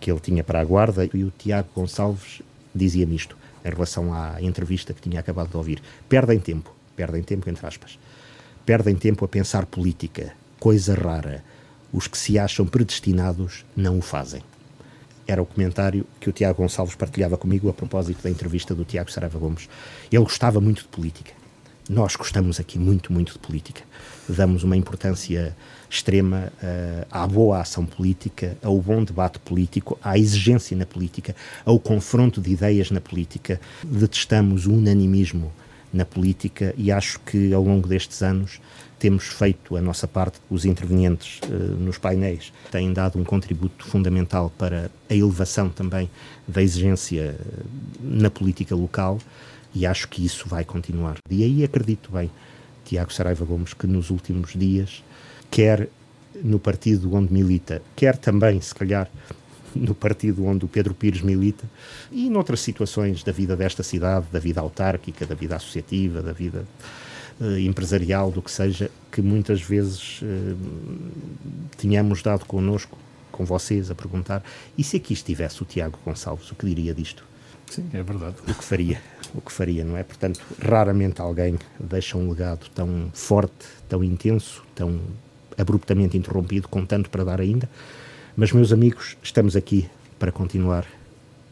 que 0.00 0.10
ele 0.10 0.20
tinha 0.20 0.44
para 0.44 0.60
a 0.60 0.64
Guarda, 0.64 1.08
e 1.14 1.24
o 1.24 1.30
Tiago 1.30 1.68
Gonçalves 1.74 2.42
dizia-me 2.74 3.16
isto 3.16 3.36
em 3.64 3.70
relação 3.70 4.12
à 4.12 4.36
entrevista 4.42 4.92
que 4.92 5.00
tinha 5.00 5.20
acabado 5.20 5.48
de 5.48 5.56
ouvir. 5.56 5.82
Perdem 6.08 6.38
tempo, 6.38 6.74
perdem 6.94 7.22
tempo, 7.22 7.48
entre 7.48 7.66
aspas. 7.66 7.98
Perdem 8.66 8.94
tempo 8.94 9.24
a 9.24 9.28
pensar 9.28 9.64
política, 9.64 10.32
coisa 10.64 10.94
rara. 10.94 11.44
Os 11.92 12.06
que 12.06 12.16
se 12.16 12.38
acham 12.38 12.64
predestinados 12.64 13.66
não 13.76 13.98
o 13.98 14.00
fazem. 14.00 14.40
Era 15.26 15.42
o 15.42 15.44
comentário 15.44 16.06
que 16.18 16.30
o 16.30 16.32
Tiago 16.32 16.62
Gonçalves 16.62 16.94
partilhava 16.94 17.36
comigo 17.36 17.68
a 17.68 17.74
propósito 17.74 18.22
da 18.22 18.30
entrevista 18.30 18.74
do 18.74 18.82
Tiago 18.82 19.12
Sarava 19.12 19.38
Gomes. 19.38 19.68
Ele 20.10 20.24
gostava 20.24 20.62
muito 20.62 20.80
de 20.80 20.88
política. 20.88 21.32
Nós 21.86 22.16
gostamos 22.16 22.58
aqui 22.58 22.78
muito, 22.78 23.12
muito 23.12 23.34
de 23.34 23.38
política. 23.40 23.82
Damos 24.26 24.64
uma 24.64 24.74
importância 24.74 25.54
extrema 25.90 26.50
uh, 26.62 27.06
à 27.10 27.26
boa 27.26 27.60
ação 27.60 27.84
política, 27.84 28.56
ao 28.62 28.80
bom 28.80 29.04
debate 29.04 29.38
político, 29.40 29.98
à 30.02 30.16
exigência 30.16 30.74
na 30.74 30.86
política, 30.86 31.36
ao 31.66 31.78
confronto 31.78 32.40
de 32.40 32.52
ideias 32.52 32.90
na 32.90 33.02
política. 33.02 33.60
Detestamos 33.82 34.64
o 34.64 34.72
unanimismo 34.72 35.52
na 35.92 36.06
política 36.06 36.74
e 36.78 36.90
acho 36.90 37.20
que 37.20 37.52
ao 37.52 37.62
longo 37.62 37.86
destes 37.86 38.22
anos 38.22 38.60
temos 39.04 39.26
feito 39.26 39.76
a 39.76 39.82
nossa 39.82 40.08
parte. 40.08 40.38
Os 40.48 40.64
intervenientes 40.64 41.38
uh, 41.40 41.52
nos 41.78 41.98
painéis 41.98 42.54
têm 42.70 42.90
dado 42.90 43.18
um 43.18 43.24
contributo 43.24 43.84
fundamental 43.84 44.50
para 44.56 44.90
a 45.10 45.14
elevação 45.14 45.68
também 45.68 46.08
da 46.48 46.62
exigência 46.62 47.36
uh, 47.38 47.64
na 48.00 48.30
política 48.30 48.74
local 48.74 49.18
e 49.74 49.84
acho 49.84 50.08
que 50.08 50.24
isso 50.24 50.48
vai 50.48 50.64
continuar. 50.64 51.18
E 51.28 51.44
aí 51.44 51.62
acredito 51.62 52.10
bem, 52.10 52.30
Tiago 52.82 53.12
Saraiva 53.12 53.44
Gomes, 53.44 53.74
que 53.74 53.86
nos 53.86 54.08
últimos 54.08 54.54
dias 54.54 55.04
quer 55.50 55.90
no 56.42 56.58
partido 56.58 57.14
onde 57.14 57.30
milita, 57.30 57.82
quer 57.94 58.16
também, 58.16 58.58
se 58.58 58.74
calhar, 58.74 59.10
no 59.74 59.94
partido 59.94 60.46
onde 60.46 60.64
o 60.64 60.68
Pedro 60.68 60.94
Pires 60.94 61.20
milita 61.20 61.68
e 62.10 62.30
noutras 62.30 62.60
situações 62.60 63.22
da 63.22 63.32
vida 63.32 63.54
desta 63.54 63.82
cidade, 63.82 64.28
da 64.32 64.38
vida 64.38 64.62
autárquica, 64.62 65.26
da 65.26 65.34
vida 65.34 65.56
associativa, 65.56 66.22
da 66.22 66.32
vida 66.32 66.64
uh, 67.40 67.58
empresarial, 67.58 68.30
do 68.30 68.42
que 68.42 68.50
seja, 68.50 68.90
que 69.10 69.22
muitas 69.22 69.60
vezes 69.60 70.20
uh, 70.22 70.56
tínhamos 71.78 72.22
dado 72.22 72.44
connosco, 72.44 72.98
com 73.30 73.44
vocês, 73.44 73.90
a 73.90 73.94
perguntar: 73.94 74.42
e 74.76 74.84
se 74.84 74.96
aqui 74.96 75.12
estivesse 75.12 75.62
o 75.62 75.64
Tiago 75.64 75.98
Gonçalves, 76.04 76.50
o 76.50 76.54
que 76.54 76.66
diria 76.66 76.94
disto? 76.94 77.24
Sim, 77.70 77.88
é 77.92 78.02
verdade. 78.02 78.36
O 78.46 78.54
que 78.54 78.64
faria? 78.64 79.00
O 79.34 79.40
que 79.40 79.52
faria, 79.52 79.84
não 79.84 79.96
é? 79.96 80.02
Portanto, 80.02 80.40
raramente 80.60 81.20
alguém 81.20 81.58
deixa 81.80 82.16
um 82.16 82.28
legado 82.28 82.66
tão 82.74 83.10
forte, 83.12 83.66
tão 83.88 84.04
intenso, 84.04 84.62
tão 84.74 85.00
abruptamente 85.56 86.16
interrompido, 86.16 86.68
com 86.68 86.84
tanto 86.84 87.10
para 87.10 87.24
dar 87.24 87.40
ainda. 87.40 87.68
Mas, 88.36 88.52
meus 88.52 88.72
amigos, 88.72 89.16
estamos 89.22 89.56
aqui 89.56 89.88
para 90.18 90.30
continuar 90.30 90.86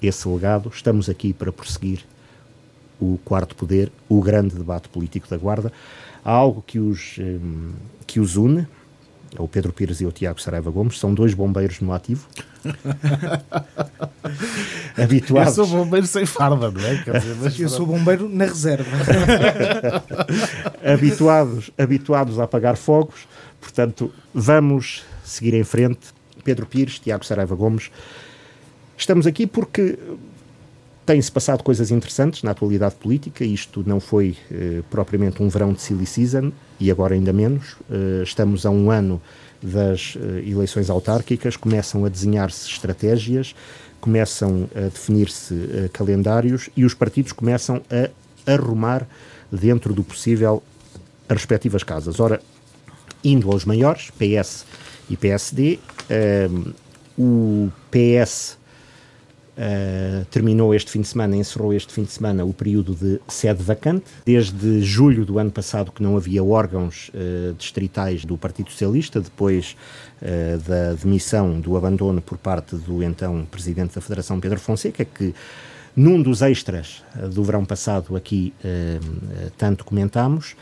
esse 0.00 0.28
legado, 0.28 0.70
estamos 0.74 1.08
aqui 1.08 1.32
para 1.32 1.52
prosseguir 1.52 2.04
o 3.02 3.18
quarto 3.24 3.56
poder, 3.56 3.90
o 4.08 4.20
grande 4.20 4.54
debate 4.54 4.88
político 4.88 5.28
da 5.28 5.36
Guarda. 5.36 5.72
Há 6.24 6.30
algo 6.30 6.62
que 6.64 6.78
os, 6.78 7.16
hum, 7.18 7.72
que 8.06 8.20
os 8.20 8.36
une, 8.36 8.66
o 9.36 9.48
Pedro 9.48 9.72
Pires 9.72 10.00
e 10.00 10.06
o 10.06 10.12
Tiago 10.12 10.40
Saraiva 10.40 10.70
Gomes, 10.70 10.98
são 10.98 11.12
dois 11.12 11.34
bombeiros 11.34 11.80
no 11.80 11.92
ativo. 11.92 12.28
habituados. 14.96 15.58
Eu 15.58 15.64
sou 15.64 15.78
bombeiro 15.78 16.06
sem 16.06 16.24
farda, 16.24 16.70
não 16.70 16.80
é? 16.80 16.94
Dizer, 16.94 17.36
mas... 17.40 17.58
Eu 17.58 17.68
sou 17.68 17.86
bombeiro 17.86 18.28
na 18.28 18.44
reserva. 18.44 18.88
habituados, 20.84 21.72
habituados 21.76 22.38
a 22.38 22.44
apagar 22.44 22.76
fogos, 22.76 23.26
Portanto, 23.62 24.12
vamos 24.34 25.04
seguir 25.24 25.54
em 25.54 25.62
frente. 25.62 26.08
Pedro 26.42 26.66
Pires, 26.66 26.98
Tiago 26.98 27.24
Saraiva 27.24 27.54
Gomes. 27.54 27.90
Estamos 28.98 29.26
aqui 29.26 29.46
porque 29.46 29.96
têm-se 31.04 31.30
passado 31.30 31.62
coisas 31.62 31.90
interessantes 31.90 32.42
na 32.42 32.52
atualidade 32.52 32.94
política. 32.94 33.44
Isto 33.44 33.82
não 33.86 33.98
foi 33.98 34.36
eh, 34.50 34.82
propriamente 34.90 35.42
um 35.42 35.48
verão 35.48 35.72
de 35.72 35.80
silly 35.80 36.06
season 36.06 36.52
e 36.78 36.90
agora 36.90 37.14
ainda 37.14 37.32
menos. 37.32 37.76
Eh, 37.90 38.22
estamos 38.22 38.64
a 38.64 38.70
um 38.70 38.90
ano 38.90 39.20
das 39.60 40.16
eh, 40.16 40.48
eleições 40.48 40.90
autárquicas, 40.90 41.56
começam 41.56 42.04
a 42.04 42.08
desenhar-se 42.08 42.68
estratégias, 42.68 43.54
começam 44.00 44.68
a 44.74 44.82
definir-se 44.82 45.88
calendários 45.92 46.68
e 46.76 46.84
os 46.84 46.94
partidos 46.94 47.32
começam 47.32 47.80
a 47.88 48.52
arrumar 48.52 49.06
dentro 49.50 49.94
do 49.94 50.02
possível 50.02 50.62
as 51.28 51.36
respectivas 51.36 51.84
casas. 51.84 52.18
Ora, 52.18 52.40
indo 53.22 53.50
aos 53.52 53.64
maiores, 53.64 54.10
PS 54.10 54.64
e 55.08 55.16
PSD. 55.16 55.78
O 57.16 57.70
PS 57.92 58.58
ah, 59.56 60.24
terminou 60.30 60.74
este 60.74 60.90
fim 60.90 61.02
de 61.02 61.08
semana, 61.08 61.36
encerrou 61.36 61.74
este 61.74 61.92
fim 61.92 62.04
de 62.04 62.12
semana 62.12 62.44
o 62.44 62.52
período 62.54 62.94
de 62.94 63.20
sede 63.28 63.62
vacante. 63.62 64.06
Desde 64.24 64.80
julho 64.80 65.24
do 65.24 65.38
ano 65.38 65.50
passado 65.50 65.92
que 65.92 66.02
não 66.02 66.16
havia 66.16 66.42
órgãos 66.42 67.10
uh, 67.10 67.52
distritais 67.54 68.24
do 68.24 68.38
Partido 68.38 68.70
Socialista, 68.70 69.20
depois 69.20 69.76
uh, 70.22 70.58
da 70.68 70.94
demissão, 70.94 71.60
do 71.60 71.76
abandono 71.76 72.22
por 72.22 72.38
parte 72.38 72.76
do 72.76 73.02
então 73.02 73.46
Presidente 73.50 73.94
da 73.94 74.00
Federação, 74.00 74.40
Pedro 74.40 74.58
Fonseca, 74.58 75.04
que 75.04 75.34
num 75.94 76.22
dos 76.22 76.40
extras 76.40 77.02
do 77.30 77.44
verão 77.44 77.66
passado 77.66 78.16
aqui 78.16 78.54
tanto 79.58 79.84
comentámos, 79.84 80.56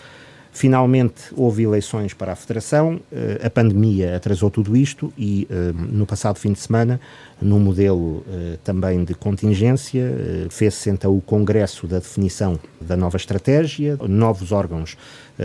Finalmente 0.52 1.32
houve 1.36 1.62
eleições 1.62 2.12
para 2.12 2.32
a 2.32 2.36
Federação, 2.36 3.00
eh, 3.12 3.40
a 3.44 3.48
pandemia 3.48 4.16
atrasou 4.16 4.50
tudo 4.50 4.76
isto 4.76 5.12
e 5.16 5.46
eh, 5.48 5.72
no 5.72 6.04
passado 6.04 6.38
fim 6.38 6.52
de 6.52 6.58
semana, 6.58 7.00
num 7.40 7.60
modelo 7.60 8.24
eh, 8.28 8.58
também 8.64 9.04
de 9.04 9.14
contingência, 9.14 10.12
fez-se 10.50 10.90
então 10.90 11.16
o 11.16 11.20
congresso 11.20 11.86
da 11.86 11.98
definição 11.98 12.58
da 12.80 12.96
nova 12.96 13.16
estratégia, 13.16 13.96
novos 14.08 14.50
órgãos 14.50 14.96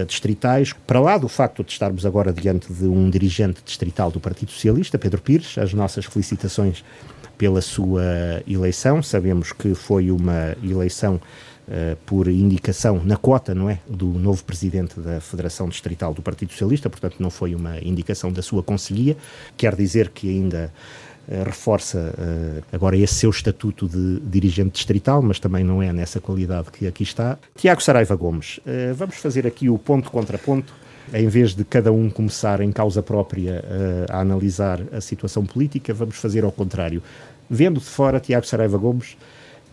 distritais, 0.08 0.74
para 0.74 1.00
lá 1.00 1.18
do 1.18 1.30
facto 1.30 1.64
de 1.64 1.72
estarmos 1.72 2.06
agora 2.06 2.34
diante 2.34 2.74
de 2.74 2.86
um 2.86 3.10
dirigente 3.10 3.62
distrital 3.64 4.12
do 4.12 4.20
Partido 4.20 4.52
Socialista, 4.52 4.98
Pedro 4.98 5.22
Pires, 5.22 5.58
as 5.58 5.74
nossas 5.74 6.06
felicitações 6.06 6.84
pela 7.38 7.62
sua 7.62 8.04
eleição, 8.48 9.02
sabemos 9.04 9.54
que 9.54 9.74
foi 9.74 10.12
uma 10.12 10.56
eleição 10.64 11.20
Uh, 11.68 11.98
por 12.06 12.28
indicação 12.28 13.02
na 13.04 13.18
cota, 13.18 13.56
não 13.56 13.68
é, 13.68 13.80
do 13.90 14.06
novo 14.06 14.44
presidente 14.44 15.00
da 15.00 15.20
Federação 15.20 15.68
Distrital 15.68 16.14
do 16.14 16.22
Partido 16.22 16.52
Socialista, 16.52 16.92
portanto 16.92 17.16
não 17.18 17.32
foi 17.32 17.56
uma 17.56 17.80
indicação 17.80 18.32
da 18.32 18.44
sua 18.44 18.62
conselhia, 18.62 19.18
quer 19.58 19.76
dizer 19.76 20.10
que 20.10 20.30
ainda 20.30 20.72
uh, 21.28 21.44
reforça 21.44 22.14
uh, 22.20 22.64
agora 22.72 22.96
esse 22.96 23.16
seu 23.16 23.32
estatuto 23.32 23.88
de 23.88 24.20
dirigente 24.20 24.74
distrital, 24.74 25.24
mas 25.24 25.40
também 25.40 25.64
não 25.64 25.82
é 25.82 25.92
nessa 25.92 26.20
qualidade 26.20 26.70
que 26.72 26.86
aqui 26.86 27.02
está. 27.02 27.36
Tiago 27.56 27.82
Saraiva 27.82 28.16
Gomes, 28.16 28.60
vamos 28.96 29.16
fazer 29.16 29.48
aqui 29.48 29.68
o 29.68 29.80
ponto 29.80 30.12
contra 30.12 30.38
ponto, 30.38 30.72
em 31.12 31.28
vez 31.28 31.56
de 31.56 31.66
cada 31.66 31.92
um 31.92 32.12
começar 32.12 32.62
em 32.62 32.72
causa 32.72 33.02
própria 33.02 33.66
a 34.08 34.20
analisar 34.20 34.82
a 34.92 35.02
situação 35.02 35.44
política, 35.44 35.96
vamos 35.96 36.18
fazer 36.18 36.44
ao 36.44 36.52
contrário. 36.52 37.02
Vendo 37.50 37.80
de 37.80 37.88
fora, 37.88 38.20
Tiago 38.20 38.46
Saraiva 38.46 38.78
Gomes, 38.78 39.18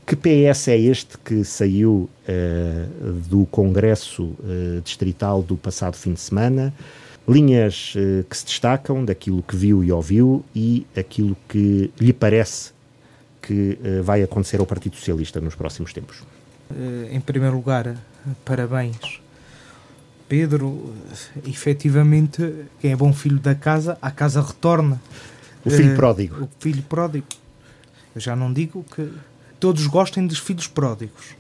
que 0.07 0.17
PS 0.17 0.69
é 0.69 0.79
este 0.79 1.17
que 1.19 1.45
saiu 1.45 2.09
uh, 2.29 3.13
do 3.29 3.47
Congresso 3.47 4.25
uh, 4.25 4.81
Distrital 4.83 5.43
do 5.43 5.57
passado 5.57 5.97
fim 5.97 6.13
de 6.13 6.21
semana? 6.21 6.75
Linhas 7.29 7.95
uh, 7.95 8.25
que 8.25 8.37
se 8.37 8.45
destacam 8.45 9.05
daquilo 9.05 9.43
que 9.43 9.55
viu 9.55 9.85
e 9.85 9.93
ouviu 9.93 10.45
e 10.55 10.87
aquilo 10.97 11.37
que 11.49 11.91
lhe 12.01 12.13
parece 12.13 12.73
que 13.41 13.77
vai 14.05 14.23
acontecer 14.23 14.61
ao 14.61 14.67
Partido 14.67 14.95
Socialista 14.95 15.41
nos 15.41 15.57
próximos 15.57 15.93
tempos. 15.93 16.23
Em 17.11 17.21
primeiro 17.21 17.57
lugar, 17.57 17.97
parabéns. 18.45 19.21
Pedro, 20.29 20.95
efetivamente, 21.45 22.55
quem 22.81 22.93
é 22.93 22.97
bom 22.97 23.13
filho 23.13 23.41
da 23.41 23.53
casa, 23.53 23.99
a 24.01 24.13
casa 24.13 24.41
retorna. 24.41 25.03
O 25.65 25.71
filho 25.71 25.97
pródigo. 25.97 26.45
O 26.45 26.49
filho 26.61 26.85
pródigo. 26.85 27.27
Eu 28.15 28.21
já 28.21 28.37
não 28.37 28.53
digo 28.53 28.85
que 28.95 29.11
todos 29.63 29.87
gostem 29.87 30.27
dos 30.27 30.41
filhos 30.41 30.67
pródigos. 30.67 31.37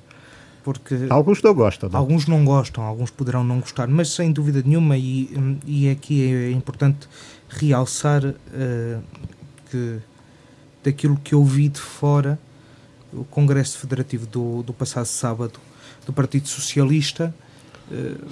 Porque 0.62 0.94
alguns 1.11 1.42
não 1.42 1.52
gostam. 1.52 1.90
Não? 1.90 1.98
Alguns 1.98 2.28
não 2.28 2.44
gostam, 2.44 2.85
alguns 2.85 3.11
poderão 3.11 3.42
não 3.42 3.58
gostar, 3.58 3.88
mas 3.88 4.11
sem 4.11 4.30
dúvida 4.30 4.62
nenhuma, 4.64 4.96
e, 4.96 5.28
e 5.66 5.90
aqui 5.90 6.32
é 6.32 6.52
importante 6.52 7.08
realçar 7.48 8.24
uh, 8.24 9.02
que 9.68 9.98
daquilo 10.85 11.16
que 11.16 11.35
eu 11.35 11.44
vi 11.44 11.68
de 11.68 11.80
fora, 11.80 12.38
o 13.12 13.24
Congresso 13.24 13.76
Federativo 13.76 14.24
do, 14.24 14.62
do 14.62 14.72
passado 14.72 15.06
sábado 15.06 15.58
do 16.06 16.12
Partido 16.12 16.46
Socialista, 16.46 17.35
uh, 17.90 18.28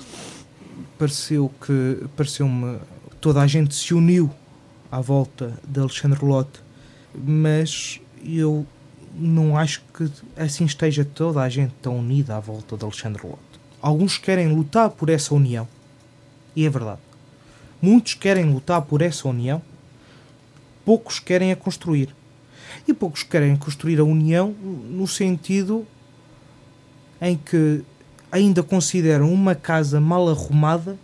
pareceu 0.96 1.52
que 1.60 2.06
pareceu-me 2.16 2.78
toda 3.20 3.42
a 3.42 3.46
gente 3.48 3.74
se 3.74 3.92
uniu 3.92 4.30
à 4.88 5.00
volta 5.00 5.52
de 5.66 5.80
Alexandre 5.80 6.24
Lotte, 6.24 6.60
mas 7.12 8.00
eu 8.24 8.64
não 9.20 9.56
acho 9.56 9.82
que 9.94 10.10
assim 10.36 10.64
esteja 10.64 11.04
toda 11.04 11.42
a 11.42 11.48
gente 11.48 11.74
tão 11.82 11.98
unida 11.98 12.36
à 12.36 12.40
volta 12.40 12.76
de 12.76 12.84
Alexandre 12.84 13.26
Lotte. 13.26 13.60
Alguns 13.82 14.18
querem 14.18 14.48
lutar 14.48 14.90
por 14.90 15.10
essa 15.10 15.34
união, 15.34 15.68
e 16.56 16.64
é 16.64 16.70
verdade. 16.70 17.00
Muitos 17.80 18.14
querem 18.14 18.44
lutar 18.52 18.82
por 18.82 19.02
essa 19.02 19.28
união, 19.28 19.62
poucos 20.84 21.18
querem 21.18 21.52
a 21.52 21.56
construir. 21.56 22.14
E 22.86 22.94
poucos 22.94 23.22
querem 23.22 23.56
construir 23.56 23.98
a 24.00 24.04
união 24.04 24.52
no 24.52 25.06
sentido 25.06 25.86
em 27.20 27.36
que 27.36 27.84
ainda 28.32 28.62
consideram 28.62 29.32
uma 29.32 29.54
casa 29.54 30.00
mal 30.00 30.28
arrumada, 30.28 30.96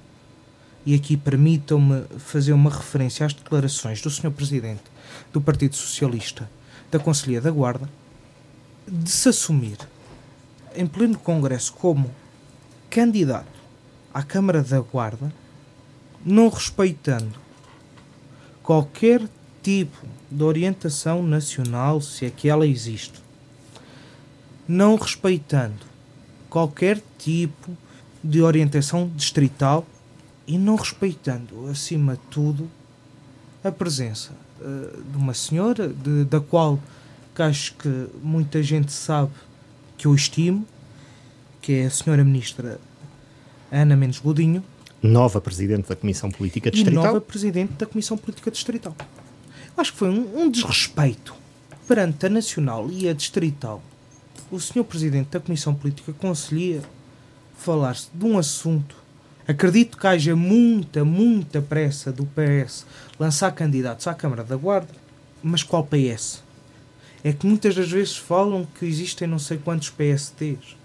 e 0.85 0.95
aqui 0.95 1.17
permitam-me 1.17 2.05
fazer 2.19 2.53
uma 2.53 2.71
referência 2.71 3.27
às 3.27 3.35
declarações 3.35 4.01
do 4.01 4.09
Sr. 4.09 4.31
Presidente 4.31 4.85
do 5.33 5.41
Partido 5.41 5.75
Socialista 5.75 6.49
da 6.91 6.99
Conselhia 6.99 7.41
da 7.41 7.51
Guarda, 7.51 7.89
de 8.87 9.11
se 9.11 9.29
assumir 9.29 9.79
em 10.75 10.87
pleno 10.87 11.19
Congresso 11.19 11.73
como 11.73 12.11
candidato 12.89 13.47
à 14.13 14.23
Câmara 14.23 14.63
da 14.63 14.81
Guarda, 14.81 15.33
não 16.25 16.49
respeitando 16.49 17.39
qualquer 18.63 19.23
tipo 19.63 20.07
de 20.31 20.43
orientação 20.43 21.23
nacional, 21.23 22.01
se 22.01 22.27
é 22.27 22.31
que 22.31 22.49
ela 22.49 22.67
existe, 22.67 23.21
não 24.67 24.97
respeitando 24.97 25.87
qualquer 26.49 27.03
tipo 27.19 27.77
de 28.23 28.43
orientação 28.43 29.11
distrital 29.15 29.87
e 30.47 30.59
não 30.59 30.77
respeitando, 30.77 31.69
acima 31.69 32.15
de 32.15 32.23
tudo, 32.31 32.71
a 33.63 33.71
presença 33.71 34.33
uh, 34.61 35.03
de 35.03 35.17
uma 35.17 35.35
senhora 35.35 35.89
de, 35.89 36.25
da 36.25 36.41
qual 36.41 36.79
que 37.37 37.43
acho 37.43 37.75
que 37.75 38.09
muita 38.23 38.63
gente 38.63 38.91
sabe 38.91 39.31
que 39.99 40.07
eu 40.07 40.15
estimo, 40.15 40.67
que 41.61 41.75
é 41.75 41.87
a 41.87 41.91
senhora 41.91 42.25
ministra 42.25 42.81
Ana 43.71 43.95
Mendes 43.95 44.19
Godinho. 44.19 44.65
Nova 45.03 45.39
Presidente 45.39 45.87
da 45.91 45.95
Comissão 45.95 46.31
Política 46.31 46.71
Distrital. 46.71 47.05
Nova 47.05 47.21
Presidente 47.21 47.75
da 47.75 47.85
Comissão 47.85 48.17
Política 48.17 48.51
Distrital. 48.51 48.97
Acho 49.77 49.93
que 49.93 49.99
foi 49.99 50.09
um, 50.09 50.45
um 50.45 50.51
desrespeito 50.51 51.35
perante 51.87 52.25
a 52.25 52.31
Nacional 52.31 52.91
e 52.91 53.07
a 53.07 53.13
Distrital. 53.13 53.83
O 54.51 54.59
senhor 54.59 54.87
Presidente 54.87 55.29
da 55.29 55.39
Comissão 55.41 55.75
Política 55.75 56.15
Conselhia 56.15 56.81
falar-se 57.59 58.09
de 58.15 58.25
um 58.25 58.39
assunto. 58.39 58.97
Acredito 59.47 59.99
que 59.99 60.07
haja 60.07 60.35
muita, 60.35 61.05
muita 61.05 61.61
pressa 61.61 62.11
do 62.11 62.27
PS 62.27 62.87
lançar 63.21 63.53
candidatos 63.53 64.07
à 64.07 64.15
Câmara 64.15 64.43
da 64.43 64.57
Guarda, 64.57 64.95
mas 65.43 65.63
qual 65.63 65.85
PS? 65.87 66.46
É 67.25 67.33
que 67.33 67.47
muitas 67.47 67.75
das 67.75 67.91
vezes 67.91 68.17
falam 68.17 68.67
que 68.79 68.87
existem 68.87 69.27
não 69.27 69.39
sei 69.39 69.59
quantos 69.59 69.91
PSTs. 69.91 70.77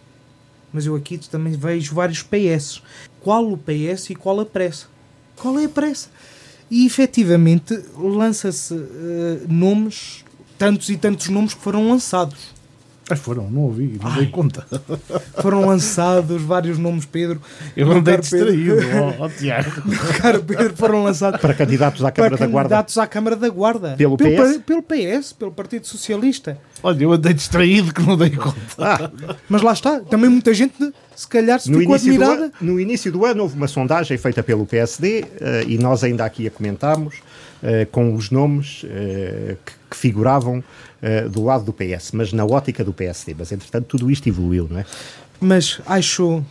Mas 0.74 0.86
eu 0.86 0.96
aqui 0.96 1.17
também 1.17 1.54
vejo 1.54 1.94
vários 1.94 2.24
PS. 2.24 2.82
Qual 3.20 3.52
o 3.52 3.58
PS 3.58 4.10
e 4.10 4.15
qual 4.15 4.39
a 4.39 4.46
pressa? 4.46 4.88
Qual 5.36 5.60
é 5.60 5.65
a 5.65 5.70
pressa? 5.70 6.10
E 6.70 6.86
efetivamente 6.86 7.78
lança-se 7.96 8.74
uh, 8.74 9.46
nomes, 9.50 10.24
tantos 10.58 10.89
e 10.89 10.98
tantos 10.98 11.28
nomes 11.28 11.54
que 11.54 11.62
foram 11.62 11.89
lançados 11.89 12.61
mas 13.09 13.19
foram, 13.19 13.49
não 13.49 13.61
ouvi, 13.63 13.99
não 14.01 14.09
Ai. 14.09 14.19
dei 14.19 14.27
conta. 14.27 14.65
Foram 15.41 15.65
lançados 15.65 16.41
vários 16.41 16.77
nomes, 16.77 17.03
Pedro. 17.03 17.41
Eu 17.75 17.91
andei 17.91 18.17
distraído, 18.17 18.77
ó, 19.19 19.25
oh, 19.25 19.29
Tiago. 19.29 19.69
Caro 20.21 20.43
Pedro, 20.43 20.73
foram 20.75 21.03
lançados 21.03 21.41
para 21.41 21.53
candidatos 21.53 22.05
à 22.05 22.11
Câmara 22.11 22.37
para 22.37 22.45
da 22.45 22.51
Guarda. 22.51 22.69
candidatos 22.69 22.97
à 22.97 23.07
Câmara 23.07 23.35
da 23.35 23.49
Guarda. 23.49 23.95
Pelo, 23.97 24.15
pelo 24.15 24.43
PS? 24.43 24.57
Pelo 24.59 24.83
PS, 24.83 25.33
pelo 25.33 25.51
Partido 25.51 25.87
Socialista. 25.87 26.57
Olha, 26.81 27.03
eu 27.03 27.11
andei 27.11 27.33
distraído 27.33 27.93
que 27.93 28.01
não 28.01 28.15
dei 28.15 28.29
conta. 28.29 28.57
Ah. 28.77 29.11
Mas 29.49 29.61
lá 29.61 29.73
está, 29.73 29.99
também 29.99 30.29
muita 30.29 30.53
gente 30.53 30.93
se 31.15 31.27
calhar 31.27 31.59
se 31.59 31.69
no 31.69 31.79
ficou 31.79 31.95
admirada. 31.95 32.45
Ano, 32.45 32.53
no 32.61 32.79
início 32.79 33.11
do 33.11 33.25
ano 33.25 33.43
houve 33.43 33.55
uma 33.55 33.67
sondagem 33.67 34.17
feita 34.17 34.41
pelo 34.41 34.65
PSD 34.65 35.21
uh, 35.21 35.25
eh, 35.39 35.63
e 35.67 35.77
nós 35.77 36.03
ainda 36.03 36.25
aqui 36.25 36.47
a 36.47 36.51
comentámos 36.51 37.15
uh, 37.61 37.85
com 37.91 38.15
os 38.15 38.31
nomes 38.31 38.83
uh, 38.83 39.57
que, 39.65 39.81
que, 39.91 39.97
figuravam 39.97 40.60
uh, 40.60 41.30
do 41.30 41.43
lado 41.43 41.65
do 41.65 41.73
PS, 41.73 42.13
mas 42.13 42.32
na 42.32 42.45
ótica 42.45 42.84
do 42.84 42.93
PSD. 42.93 43.36
Mas, 43.38 43.51
entretanto, 43.51 43.88
tudo 43.88 44.10
isto 44.10 44.27
evoluiu, 44.27 44.67
não 44.69 44.80
é? 44.80 44.86
Mas 45.39 45.82
acho, 45.86 46.43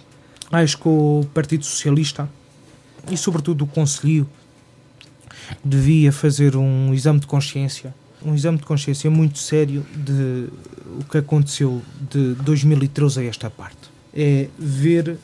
acho 0.53 0.79
que 0.79 0.89
o 0.89 1.27
Partido 1.33 1.65
Socialista 1.65 2.29
e, 3.11 3.17
sobretudo, 3.17 3.65
o 3.65 3.67
Conselho 3.67 4.29
devia 5.65 6.13
fazer 6.13 6.57
um 6.57 6.93
exame 6.93 7.21
de 7.21 7.27
consciência, 7.27 7.95
um 8.23 8.35
exame 8.35 8.59
de 8.59 8.65
consciência 8.65 9.11
muito 9.11 9.39
sério 9.39 9.85
de 9.95 10.49
o 10.99 11.05
que 11.11 11.19
aconteceu 11.19 11.83
de 12.11 12.35
2013 12.35 13.21
a 13.21 13.25
esta 13.25 13.51
parte. 13.51 13.91
É 14.15 14.49
ver 14.59 15.17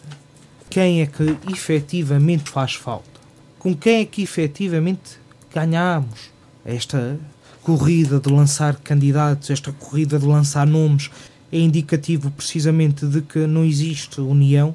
quem 0.70 1.02
é 1.02 1.06
que 1.06 1.36
efetivamente 1.52 2.50
faz 2.50 2.74
falta, 2.74 3.20
com 3.58 3.74
quem 3.74 4.00
é 4.00 4.04
que 4.04 4.22
efetivamente 4.22 5.18
ganhamos 5.52 6.30
esta 6.64 7.18
corrida 7.66 8.20
de 8.20 8.30
lançar 8.30 8.76
candidatos, 8.76 9.50
esta 9.50 9.72
corrida 9.72 10.20
de 10.20 10.24
lançar 10.24 10.64
nomes, 10.64 11.10
é 11.50 11.58
indicativo 11.58 12.30
precisamente 12.30 13.04
de 13.04 13.20
que 13.20 13.40
não 13.40 13.64
existe 13.64 14.20
união, 14.20 14.72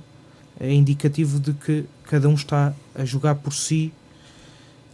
é 0.59 0.73
indicativo 0.73 1.39
de 1.39 1.53
que 1.53 1.85
cada 2.03 2.27
um 2.27 2.33
está 2.33 2.73
a 2.93 3.05
jogar 3.05 3.35
por 3.35 3.53
si. 3.53 3.93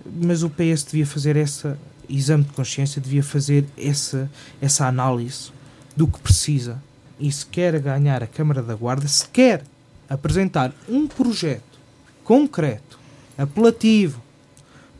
Mas 0.06 0.44
o 0.44 0.50
PS 0.52 0.84
devia 0.84 1.08
fazer 1.08 1.36
esse 1.38 1.74
exame 2.08 2.44
de 2.44 2.52
consciência, 2.52 3.02
devia 3.02 3.24
fazer 3.24 3.66
essa, 3.76 4.30
essa 4.62 4.86
análise 4.86 5.50
do 5.96 6.08
que 6.08 6.20
precisa. 6.20 6.80
E 7.20 7.32
se 7.32 7.48
quer 7.48 7.80
ganhar 7.80 8.22
a 8.22 8.28
Câmara 8.28 8.62
da 8.62 8.76
Guarda, 8.76 9.08
se 9.08 9.28
quer 9.28 9.64
apresentar 10.08 10.72
um 10.88 11.08
projeto 11.08 11.80
concreto, 12.24 13.00
apelativo, 13.36 14.22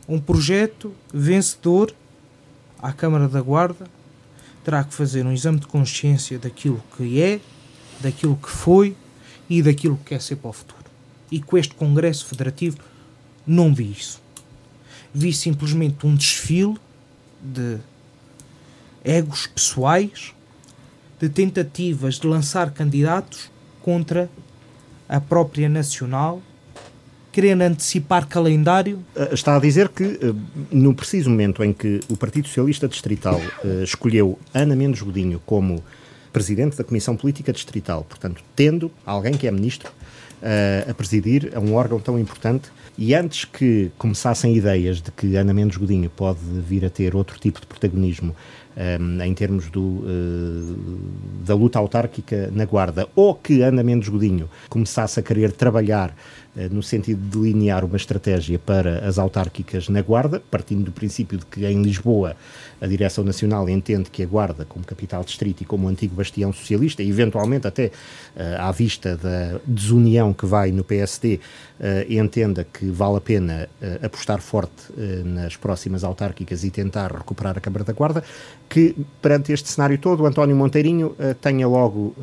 um 0.08 0.18
projeto 0.18 0.92
vencedor 1.14 1.94
à 2.80 2.92
Câmara 2.92 3.28
da 3.28 3.40
Guarda, 3.40 3.86
terá 4.64 4.84
que 4.84 4.94
fazer 4.94 5.24
um 5.26 5.32
exame 5.32 5.58
de 5.58 5.66
consciência 5.66 6.38
daquilo 6.38 6.82
que 6.96 7.20
é, 7.20 7.40
daquilo 8.00 8.36
que 8.36 8.50
foi 8.50 8.96
e 9.48 9.62
daquilo 9.62 9.96
que 9.96 10.04
quer 10.04 10.20
ser 10.20 10.36
para 10.36 10.50
o 10.50 10.52
futuro. 10.52 10.84
E 11.30 11.40
com 11.40 11.56
este 11.58 11.74
Congresso 11.74 12.26
Federativo 12.26 12.78
não 13.46 13.74
vi 13.74 13.92
isso. 13.92 14.20
Vi 15.12 15.32
simplesmente 15.32 16.06
um 16.06 16.14
desfile 16.14 16.76
de 17.42 17.78
egos 19.04 19.46
pessoais, 19.46 20.34
de 21.18 21.28
tentativas 21.28 22.16
de 22.16 22.26
lançar 22.26 22.70
candidatos 22.70 23.50
contra 23.82 24.30
a 25.08 25.20
própria 25.20 25.68
Nacional 25.68 26.42
querendo 27.38 27.62
antecipar 27.62 28.26
calendário? 28.26 28.98
Eh, 29.14 29.28
está 29.32 29.54
a 29.54 29.60
dizer 29.60 29.90
que, 29.90 30.02
eh, 30.02 30.34
no 30.72 30.92
preciso 30.92 31.30
momento 31.30 31.62
em 31.62 31.72
que 31.72 32.00
o 32.08 32.16
Partido 32.16 32.48
Socialista 32.48 32.88
Distrital 32.88 33.40
eh, 33.64 33.84
escolheu 33.84 34.36
Ana 34.52 34.74
Mendes 34.74 35.02
Godinho 35.02 35.40
como 35.46 35.80
presidente 36.32 36.76
da 36.76 36.82
Comissão 36.82 37.16
Política 37.16 37.52
Distrital, 37.52 38.04
portanto, 38.08 38.42
tendo 38.56 38.90
alguém 39.06 39.34
que 39.34 39.46
é 39.46 39.52
ministro 39.52 39.92
a 40.88 40.94
presidir 40.94 41.50
a 41.52 41.58
um 41.58 41.74
órgão 41.74 41.98
tão 41.98 42.16
importante, 42.16 42.70
e 42.96 43.12
antes 43.12 43.44
que 43.44 43.90
começassem 43.98 44.54
ideias 44.56 45.00
de 45.00 45.10
que 45.10 45.34
Ana 45.34 45.52
Mendes 45.52 45.76
Godinho 45.76 46.08
pode 46.10 46.38
vir 46.44 46.84
a 46.84 46.90
ter 46.90 47.16
outro 47.16 47.40
tipo 47.40 47.60
de 47.60 47.66
protagonismo 47.66 48.36
um, 49.00 49.22
em 49.22 49.34
termos 49.34 49.68
do, 49.68 49.80
uh, 49.80 50.98
da 51.44 51.54
luta 51.54 51.78
autárquica 51.78 52.48
na 52.52 52.64
Guarda, 52.64 53.08
ou 53.16 53.34
que 53.34 53.62
Ana 53.62 53.82
Mendes 53.82 54.08
Godinho 54.08 54.48
começasse 54.68 55.18
a 55.18 55.22
querer 55.22 55.52
trabalhar 55.52 56.14
no 56.70 56.82
sentido 56.82 57.20
de 57.20 57.38
delinear 57.38 57.84
uma 57.84 57.96
estratégia 57.96 58.58
para 58.58 59.06
as 59.06 59.18
autárquicas 59.18 59.88
na 59.88 60.02
Guarda, 60.02 60.42
partindo 60.50 60.84
do 60.84 60.92
princípio 60.92 61.38
de 61.38 61.46
que 61.46 61.64
em 61.64 61.82
Lisboa 61.82 62.36
a 62.80 62.86
Direção 62.86 63.24
Nacional 63.24 63.68
entende 63.68 64.10
que 64.10 64.22
a 64.22 64.26
Guarda, 64.26 64.64
como 64.64 64.84
capital 64.84 65.24
distrito 65.24 65.62
e 65.62 65.66
como 65.66 65.88
antigo 65.88 66.14
bastião 66.14 66.52
socialista, 66.52 67.02
e 67.02 67.08
eventualmente 67.08 67.66
até 67.66 67.86
uh, 67.86 68.60
à 68.60 68.72
vista 68.72 69.16
da 69.16 69.58
desunião 69.66 70.32
que 70.32 70.46
vai 70.46 70.70
no 70.70 70.84
PSD, 70.84 71.40
uh, 71.80 72.12
entenda 72.12 72.64
que 72.64 72.86
vale 72.86 73.16
a 73.16 73.20
pena 73.20 73.68
uh, 73.82 74.06
apostar 74.06 74.40
forte 74.40 74.68
nas 75.24 75.56
próximas 75.56 76.04
autárquicas 76.04 76.64
e 76.64 76.70
tentar 76.70 77.12
recuperar 77.12 77.56
a 77.56 77.60
Câmara 77.60 77.84
da 77.84 77.92
Guarda, 77.92 78.22
que 78.68 78.94
perante 79.20 79.52
este 79.52 79.68
cenário 79.68 79.98
todo, 79.98 80.26
António 80.26 80.54
Monteirinho 80.54 81.16
tenha 81.40 81.66
logo 81.66 82.14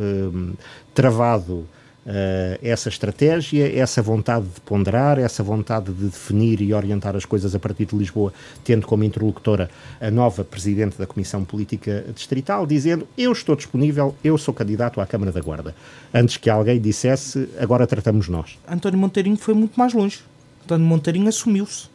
travado 0.94 1.66
Uh, 2.06 2.60
essa 2.62 2.88
estratégia, 2.88 3.68
essa 3.76 4.00
vontade 4.00 4.46
de 4.46 4.62
ponderar, 4.62 5.18
essa 5.18 5.42
vontade 5.42 5.92
de 5.92 6.06
definir 6.06 6.62
e 6.62 6.72
orientar 6.72 7.16
as 7.16 7.26
coisas 7.26 7.56
a 7.56 7.60
partir 7.60 7.86
de 7.86 7.96
Lisboa, 7.96 8.32
tendo 8.64 8.86
como 8.86 9.04
interlocutora 9.04 9.72
a 10.00 10.12
nova 10.12 10.44
Presidente 10.44 11.00
da 11.00 11.08
Comissão 11.08 11.44
Política 11.44 12.06
Distrital, 12.14 12.68
dizendo: 12.68 13.08
Eu 13.18 13.32
estou 13.32 13.56
disponível, 13.56 14.16
eu 14.24 14.38
sou 14.38 14.54
candidato 14.54 15.02
à 15.02 15.08
Câmara 15.08 15.32
da 15.32 15.42
Guarda. 15.42 15.74
Antes 16.14 16.38
que 16.38 16.48
alguém 16.48 16.80
dissesse: 16.80 17.50
Agora 17.58 17.88
tratamos 17.88 18.30
nós. 18.30 18.60
António 18.70 19.00
Monteirinho 19.00 19.38
foi 19.38 19.56
muito 19.56 19.76
mais 19.76 19.92
longe. 19.92 20.20
António 20.64 20.86
Monteirinho 20.86 21.28
assumiu-se. 21.28 21.88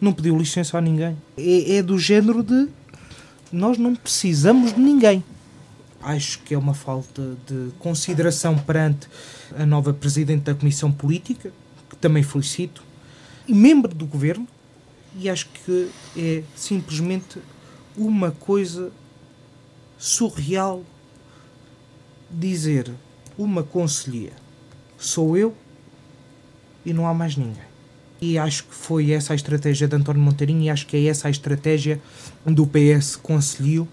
Não 0.00 0.14
pediu 0.14 0.34
licença 0.38 0.78
a 0.78 0.80
ninguém. 0.80 1.14
É, 1.36 1.76
é 1.76 1.82
do 1.82 1.98
género 1.98 2.42
de: 2.42 2.68
Nós 3.52 3.76
não 3.76 3.94
precisamos 3.94 4.72
de 4.72 4.80
ninguém 4.80 5.22
acho 6.02 6.40
que 6.40 6.54
é 6.54 6.58
uma 6.58 6.74
falta 6.74 7.36
de 7.46 7.70
consideração 7.78 8.58
perante 8.58 9.08
a 9.56 9.64
nova 9.64 9.92
Presidente 9.92 10.42
da 10.42 10.54
Comissão 10.54 10.90
Política, 10.90 11.52
que 11.88 11.96
também 11.96 12.22
felicito, 12.22 12.82
e 13.46 13.54
membro 13.54 13.94
do 13.94 14.06
Governo, 14.06 14.46
e 15.16 15.28
acho 15.28 15.48
que 15.48 15.90
é 16.16 16.42
simplesmente 16.56 17.38
uma 17.96 18.30
coisa 18.30 18.90
surreal 19.98 20.82
dizer 22.30 22.90
uma 23.36 23.62
conselheira 23.62 24.42
sou 25.02 25.36
eu 25.36 25.54
e 26.86 26.92
não 26.92 27.06
há 27.06 27.12
mais 27.12 27.36
ninguém. 27.36 27.72
E 28.20 28.38
acho 28.38 28.64
que 28.64 28.74
foi 28.74 29.10
essa 29.10 29.32
a 29.32 29.36
estratégia 29.36 29.88
de 29.88 29.96
António 29.96 30.22
Monteirinho 30.22 30.62
e 30.62 30.70
acho 30.70 30.86
que 30.86 30.96
é 30.96 31.06
essa 31.06 31.26
a 31.26 31.30
estratégia 31.30 32.00
do 32.46 32.66
PS 32.66 33.16
Conselho 33.16 33.88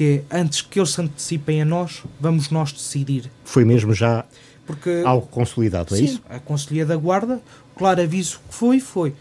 que 0.00 0.24
é 0.30 0.40
antes 0.40 0.62
que 0.62 0.80
eles 0.80 0.88
se 0.88 1.02
antecipem 1.02 1.60
a 1.60 1.64
nós, 1.66 2.02
vamos 2.18 2.48
nós 2.48 2.72
decidir. 2.72 3.30
Foi 3.44 3.66
mesmo 3.66 3.92
já 3.92 4.24
Porque, 4.64 5.02
algo 5.04 5.26
consolidado, 5.26 5.94
é 5.94 5.98
sim, 5.98 6.04
isso? 6.04 6.22
A 6.26 6.38
Conselhia 6.38 6.86
da 6.86 6.96
Guarda, 6.96 7.42
o 7.74 7.78
claro 7.78 8.00
aviso 8.00 8.40
que 8.48 8.54
foi, 8.54 8.80
foi 8.80 9.14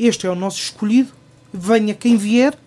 este 0.00 0.26
é 0.26 0.30
o 0.30 0.34
nosso 0.34 0.58
escolhido, 0.58 1.10
venha 1.52 1.92
quem 1.92 2.16
vier, 2.16 2.58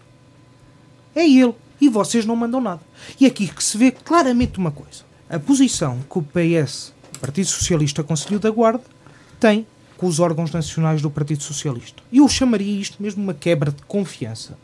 é 1.16 1.28
ele. 1.28 1.56
E 1.82 1.90
vocês 1.90 2.24
não 2.24 2.36
mandam 2.36 2.62
nada. 2.62 2.82
E 3.20 3.26
é 3.26 3.30
aqui 3.30 3.48
que 3.48 3.64
se 3.64 3.80
vê 3.80 3.90
claramente 3.90 4.60
uma 4.60 4.70
coisa. 4.70 5.04
A 5.28 5.40
posição 5.40 6.00
que 6.08 6.20
o 6.20 6.22
PS, 6.22 6.94
Partido 7.20 7.48
Socialista 7.48 8.04
Conselho 8.04 8.40
da 8.40 8.52
Guarda, 8.52 8.84
tem 9.40 9.66
com 9.98 10.06
os 10.06 10.20
órgãos 10.20 10.52
nacionais 10.52 11.02
do 11.02 11.10
Partido 11.10 11.42
Socialista. 11.42 12.04
E 12.12 12.20
eu 12.20 12.30
chamaria 12.30 12.80
isto 12.80 13.02
mesmo 13.02 13.24
uma 13.24 13.34
quebra 13.34 13.72
de 13.72 13.82
confiança. 13.88 14.56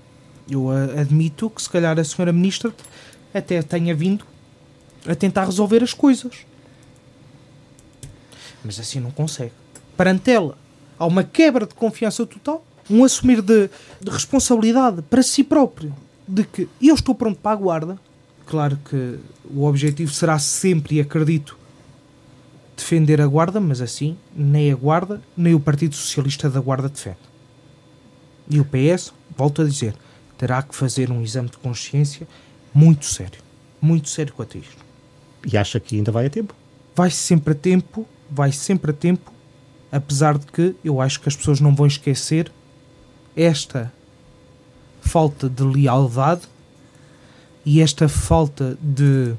Eu 0.52 0.70
admito 0.70 1.50
que 1.50 1.62
se 1.62 1.70
calhar 1.70 1.98
a 1.98 2.04
senhora 2.04 2.34
ministra 2.34 2.74
até 3.34 3.62
tenha 3.62 3.96
vindo 3.96 4.26
a 5.08 5.16
tentar 5.16 5.46
resolver 5.46 5.82
as 5.82 5.94
coisas. 5.94 6.46
Mas 8.62 8.78
assim 8.78 9.00
não 9.00 9.12
consegue. 9.12 9.54
Perante 9.96 10.30
ela, 10.30 10.58
há 11.00 11.06
uma 11.06 11.24
quebra 11.24 11.66
de 11.66 11.74
confiança 11.74 12.26
total, 12.26 12.66
um 12.90 13.06
assumir 13.06 13.42
de, 13.42 13.70
de 14.02 14.12
responsabilidade 14.12 15.02
para 15.04 15.24
si 15.24 15.42
próprio, 15.42 15.96
de 16.28 16.44
que 16.44 16.68
eu 16.82 16.96
estou 16.96 17.16
pronto 17.16 17.40
para 17.40 17.52
a 17.52 17.56
guarda. 17.56 18.00
Claro 18.46 18.78
que 18.90 19.20
o 19.50 19.64
objetivo 19.64 20.12
será 20.12 20.38
sempre, 20.38 20.98
e 20.98 21.02
acredito, 21.02 21.58
defender 22.76 23.22
a 23.22 23.28
guarda, 23.28 23.62
mas 23.62 23.80
assim, 23.80 24.18
nem 24.36 24.70
a 24.70 24.76
guarda, 24.76 25.22
nem 25.38 25.56
o 25.56 25.62
Partido 25.62 25.96
Socialista 25.96 26.50
da 26.50 26.60
Guarda 26.60 26.90
defende. 26.90 27.18
E 28.50 28.60
o 28.60 28.66
PS, 28.66 29.14
volto 29.38 29.62
a 29.62 29.66
dizer, 29.66 29.96
terá 30.42 30.64
que 30.64 30.76
fazer 30.76 31.12
um 31.12 31.22
exame 31.22 31.50
de 31.50 31.58
consciência 31.58 32.28
muito 32.74 33.06
sério. 33.06 33.40
Muito 33.80 34.10
sério 34.10 34.34
quanto 34.34 34.58
a 34.58 34.60
isto. 34.60 34.84
E 35.46 35.56
acha 35.56 35.80
que 35.80 35.96
ainda 35.96 36.12
vai 36.12 36.26
a 36.26 36.30
tempo? 36.32 36.56
Vai 36.96 37.12
sempre 37.12 37.54
a 37.54 37.56
tempo, 37.56 38.08
vai 38.28 38.52
sempre 38.52 38.90
a 38.90 38.94
tempo, 38.94 39.32
apesar 39.92 40.40
de 40.40 40.48
que 40.48 40.76
eu 40.84 41.00
acho 41.00 41.22
que 41.22 41.30
as 41.30 41.36
pessoas 41.36 41.60
não 41.60 41.76
vão 41.76 41.86
esquecer 41.86 42.52
esta 43.36 43.94
falta 45.00 45.48
de 45.48 45.62
lealdade 45.62 46.42
e 47.64 47.80
esta 47.80 48.10
falta 48.10 48.76
de 48.82 49.36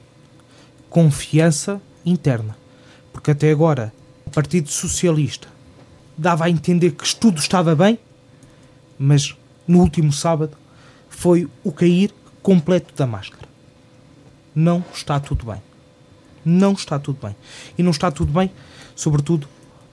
confiança 0.88 1.82
interna. 2.06 2.56
Porque 3.12 3.32
até 3.32 3.50
agora 3.50 3.92
o 4.24 4.30
Partido 4.30 4.70
Socialista 4.70 5.48
dava 6.16 6.44
a 6.44 6.50
entender 6.50 6.92
que 6.92 7.16
tudo 7.16 7.40
estava 7.40 7.74
bem, 7.74 7.98
mas 8.96 9.36
no 9.66 9.80
último 9.80 10.12
sábado 10.12 10.61
foi 11.22 11.48
o 11.62 11.70
cair 11.70 12.12
completo 12.42 12.92
da 12.96 13.06
máscara. 13.06 13.48
Não 14.52 14.84
está 14.92 15.20
tudo 15.20 15.46
bem. 15.46 15.62
Não 16.44 16.72
está 16.72 16.98
tudo 16.98 17.24
bem. 17.24 17.36
E 17.78 17.82
não 17.84 17.92
está 17.92 18.10
tudo 18.10 18.32
bem, 18.32 18.50
sobretudo, 18.96 19.46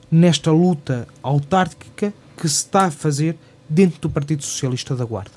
nesta 0.09 0.51
luta 0.51 1.07
autárquica 1.21 2.11
que 2.35 2.49
se 2.49 2.55
está 2.65 2.85
a 2.85 2.91
fazer 2.91 3.37
dentro 3.69 4.01
do 4.01 4.09
Partido 4.09 4.41
Socialista 4.41 4.95
da 4.95 5.05
Guarda. 5.05 5.35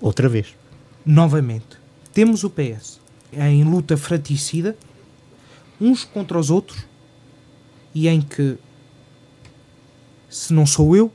Outra 0.00 0.28
vez. 0.28 0.56
Novamente. 1.06 1.78
Temos 2.12 2.42
o 2.42 2.50
PS 2.50 3.00
em 3.32 3.62
luta 3.62 3.96
fraticida, 3.96 4.76
uns 5.80 6.02
contra 6.02 6.36
os 6.36 6.50
outros, 6.50 6.84
e 7.94 8.08
em 8.08 8.20
que 8.20 8.58
se 10.28 10.52
não 10.52 10.66
sou 10.66 10.96
eu, 10.96 11.12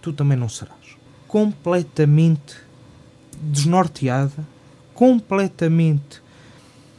tu 0.00 0.10
também 0.10 0.38
não 0.38 0.48
serás. 0.48 0.96
Completamente 1.28 2.64
desnorteada, 3.40 4.46
completamente 4.94 6.22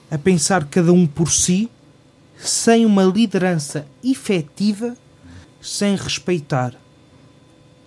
a 0.10 0.18
pensar 0.18 0.66
cada 0.66 0.94
um 0.94 1.06
por 1.06 1.32
si, 1.32 1.70
sem 2.38 2.86
uma 2.86 3.04
liderança 3.04 3.86
efetiva, 4.04 4.96
sem 5.62 5.96
respeitar 5.96 6.74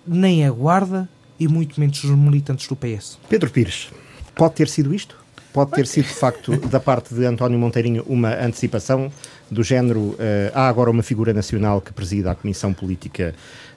nem 0.05 0.45
a 0.45 0.51
guarda 0.51 1.09
e 1.39 1.47
muito 1.47 1.79
menos 1.79 2.03
os 2.03 2.11
militantes 2.11 2.67
do 2.67 2.75
PS. 2.75 3.17
Pedro 3.29 3.49
Pires, 3.49 3.89
pode 4.35 4.55
ter 4.55 4.67
sido 4.67 4.93
isto? 4.93 5.21
Pode 5.53 5.71
ter 5.71 5.85
sido, 5.85 6.07
de 6.07 6.13
facto, 6.13 6.55
da 6.69 6.79
parte 6.79 7.13
de 7.13 7.25
António 7.25 7.59
Monteirinho, 7.59 8.03
uma 8.07 8.33
antecipação 8.33 9.11
do 9.49 9.63
género. 9.63 9.99
Uh, 9.99 10.17
há 10.53 10.69
agora 10.69 10.89
uma 10.89 11.03
figura 11.03 11.33
nacional 11.33 11.81
que 11.81 11.91
presida 11.91 12.31
a 12.31 12.35
Comissão 12.35 12.73
Política 12.73 13.35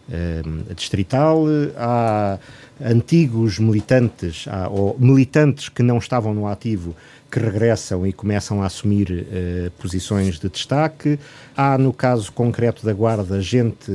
uh, 0.08 0.74
Distrital, 0.74 1.44
há 1.76 2.38
antigos 2.80 3.58
militantes 3.58 4.46
há, 4.48 4.68
ou 4.68 4.96
militantes 4.98 5.68
que 5.68 5.82
não 5.82 5.98
estavam 5.98 6.34
no 6.34 6.46
ativo 6.46 6.94
que 7.34 7.40
regressam 7.40 8.06
e 8.06 8.12
começam 8.12 8.62
a 8.62 8.66
assumir 8.66 9.10
uh, 9.10 9.70
posições 9.72 10.38
de 10.38 10.48
destaque. 10.48 11.18
Há, 11.56 11.76
no 11.76 11.92
caso 11.92 12.30
concreto 12.30 12.86
da 12.86 12.92
Guarda, 12.92 13.40
gente 13.40 13.90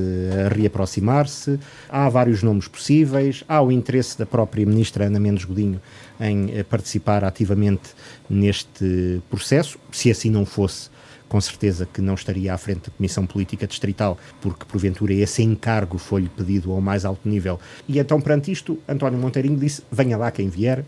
a 0.46 0.54
reaproximar-se. 0.54 1.58
Há 1.88 2.10
vários 2.10 2.44
nomes 2.44 2.68
possíveis. 2.68 3.42
Há 3.48 3.62
o 3.62 3.72
interesse 3.72 4.20
da 4.20 4.26
própria 4.26 4.66
Ministra 4.66 5.06
Ana 5.06 5.22
Mendes 5.22 5.46
Godinho 5.46 5.80
em 6.20 6.48
uh, 6.48 6.66
participar 6.66 7.24
ativamente 7.24 7.92
neste 8.30 9.22
processo. 9.30 9.80
Se 9.90 10.12
assim 10.12 10.30
não 10.30 10.46
fosse, 10.46 10.90
com 11.30 11.40
certeza 11.40 11.86
que 11.86 12.02
não 12.02 12.16
estaria 12.16 12.54
à 12.54 12.58
frente 12.58 12.90
da 12.90 12.98
Comissão 12.98 13.26
Política 13.26 13.68
Distrital, 13.68 14.18
porque 14.42 14.66
porventura 14.66 15.14
esse 15.14 15.44
encargo 15.44 16.00
foi-lhe 16.00 16.28
pedido 16.28 16.72
ao 16.72 16.82
mais 16.82 17.06
alto 17.06 17.30
nível. 17.30 17.60
E 17.88 18.00
então, 18.00 18.20
perante 18.20 18.52
isto, 18.52 18.80
António 18.90 19.20
Monteirinho 19.20 19.58
disse: 19.58 19.84
venha 19.92 20.18
lá 20.18 20.32
quem 20.32 20.50
vier. 20.50 20.84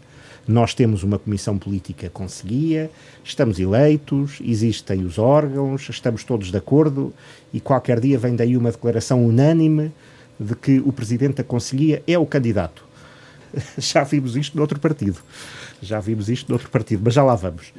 Nós 0.48 0.74
temos 0.74 1.04
uma 1.04 1.20
comissão 1.20 1.56
política 1.56 2.10
conseguia, 2.10 2.90
estamos 3.24 3.60
eleitos, 3.60 4.40
existem 4.44 5.06
os 5.06 5.20
órgãos, 5.20 5.88
estamos 5.88 6.24
todos 6.24 6.50
de 6.50 6.58
acordo 6.58 7.14
e 7.54 7.60
qualquer 7.60 8.00
dia 8.00 8.18
vem 8.18 8.36
daí 8.36 8.58
uma 8.58 8.72
declaração 8.72 9.24
unânime 9.24 9.92
de 10.40 10.56
que 10.56 10.80
o 10.80 10.92
presidente 10.92 11.36
da 11.36 11.44
Conselhia 11.44 12.02
é 12.08 12.18
o 12.18 12.26
candidato. 12.26 12.84
Já 13.78 14.04
vimos 14.04 14.36
isto 14.36 14.58
noutro 14.58 14.80
partido. 14.80 15.20
Já 15.82 16.00
vimos 16.00 16.30
isto 16.30 16.50
noutro 16.50 16.70
partido, 16.70 17.02
mas 17.04 17.14
já 17.14 17.24
lá 17.24 17.36
vamos. 17.36 17.74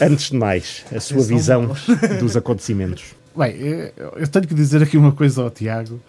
Antes 0.00 0.30
de 0.30 0.36
mais, 0.36 0.84
a 0.94 1.00
sua 1.00 1.22
visão 1.22 1.74
dos 2.20 2.36
acontecimentos. 2.36 3.14
Bem, 3.36 3.54
eu 3.96 4.28
tenho 4.28 4.46
que 4.46 4.54
dizer 4.54 4.82
aqui 4.82 4.98
uma 4.98 5.12
coisa 5.12 5.42
ao 5.42 5.50
Tiago, 5.50 6.00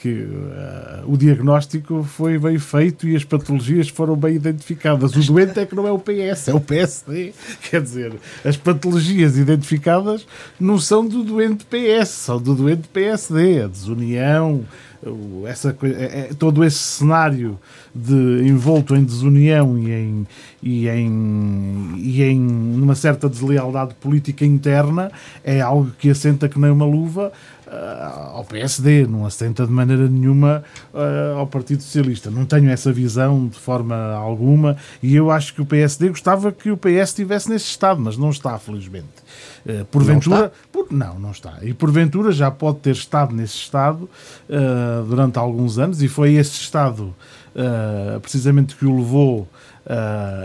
que 0.00 0.08
uh, 0.08 1.04
o 1.06 1.16
diagnóstico 1.16 2.02
foi 2.02 2.38
bem 2.38 2.58
feito 2.58 3.06
e 3.06 3.14
as 3.14 3.22
patologias 3.22 3.88
foram 3.88 4.16
bem 4.16 4.34
identificadas. 4.34 5.14
O 5.14 5.20
doente 5.20 5.60
é 5.60 5.66
que 5.66 5.74
não 5.74 5.86
é 5.86 5.92
o 5.92 5.98
PS, 5.98 6.48
é 6.48 6.54
o 6.54 6.60
PSD. 6.60 7.34
Quer 7.70 7.82
dizer, 7.82 8.14
as 8.42 8.56
patologias 8.56 9.36
identificadas 9.36 10.26
não 10.58 10.78
são 10.78 11.06
do 11.06 11.22
doente 11.22 11.66
PS, 11.66 12.08
são 12.08 12.40
do 12.40 12.54
doente 12.54 12.88
PSD, 12.88 13.64
a 13.64 13.66
desunião, 13.66 14.64
essa, 15.46 15.74
é, 15.82 16.28
é, 16.30 16.34
todo 16.38 16.62
esse 16.62 16.78
cenário 16.78 17.58
de 17.94 18.42
envolto 18.46 18.94
em 18.94 19.02
desunião 19.02 19.78
e 19.78 19.90
em, 19.90 20.26
e 20.62 20.88
em, 20.88 21.94
e 21.96 22.22
em 22.22 22.40
uma 22.82 22.94
certa 22.94 23.28
deslealdade 23.28 23.94
política 23.94 24.44
interna 24.44 25.10
é 25.42 25.60
algo 25.60 25.90
que 25.98 26.10
assenta 26.10 26.48
que 26.48 26.58
nem 26.58 26.70
uma 26.70 26.84
luva 26.84 27.32
uh, 27.70 28.36
ao 28.36 28.44
PSD, 28.44 29.06
não 29.06 29.24
assenta 29.24 29.66
de 29.66 29.72
maneira 29.72 30.08
nenhuma 30.08 30.64
uh, 30.92 31.38
ao 31.38 31.46
Partido 31.46 31.82
Socialista. 31.82 32.30
Não 32.30 32.44
tenho 32.44 32.68
essa 32.68 32.92
visão 32.92 33.46
de 33.46 33.58
forma 33.58 33.96
alguma 34.12 34.76
e 35.02 35.14
eu 35.14 35.30
acho 35.30 35.54
que 35.54 35.62
o 35.62 35.66
PSD 35.66 36.08
gostava 36.08 36.50
que 36.52 36.70
o 36.70 36.76
PS 36.76 37.10
estivesse 37.10 37.48
nesse 37.48 37.66
estado, 37.66 38.00
mas 38.00 38.16
não 38.16 38.30
está, 38.30 38.58
felizmente. 38.58 39.06
Uh, 39.64 39.84
porventura, 39.86 40.40
não? 40.40 40.50
Por, 40.72 40.92
não, 40.92 41.18
não 41.18 41.30
está. 41.30 41.58
E 41.62 41.72
porventura 41.72 42.32
já 42.32 42.50
pode 42.50 42.78
ter 42.78 42.92
estado 42.92 43.34
nesse 43.34 43.54
estado 43.54 44.08
durante 45.08 45.38
alguns 45.38 45.78
anos 45.78 46.02
e 46.02 46.08
foi 46.08 46.34
esse 46.34 46.52
estado 46.52 47.14
precisamente 48.22 48.74
que 48.74 48.84
o 48.84 48.96
levou, 48.96 49.48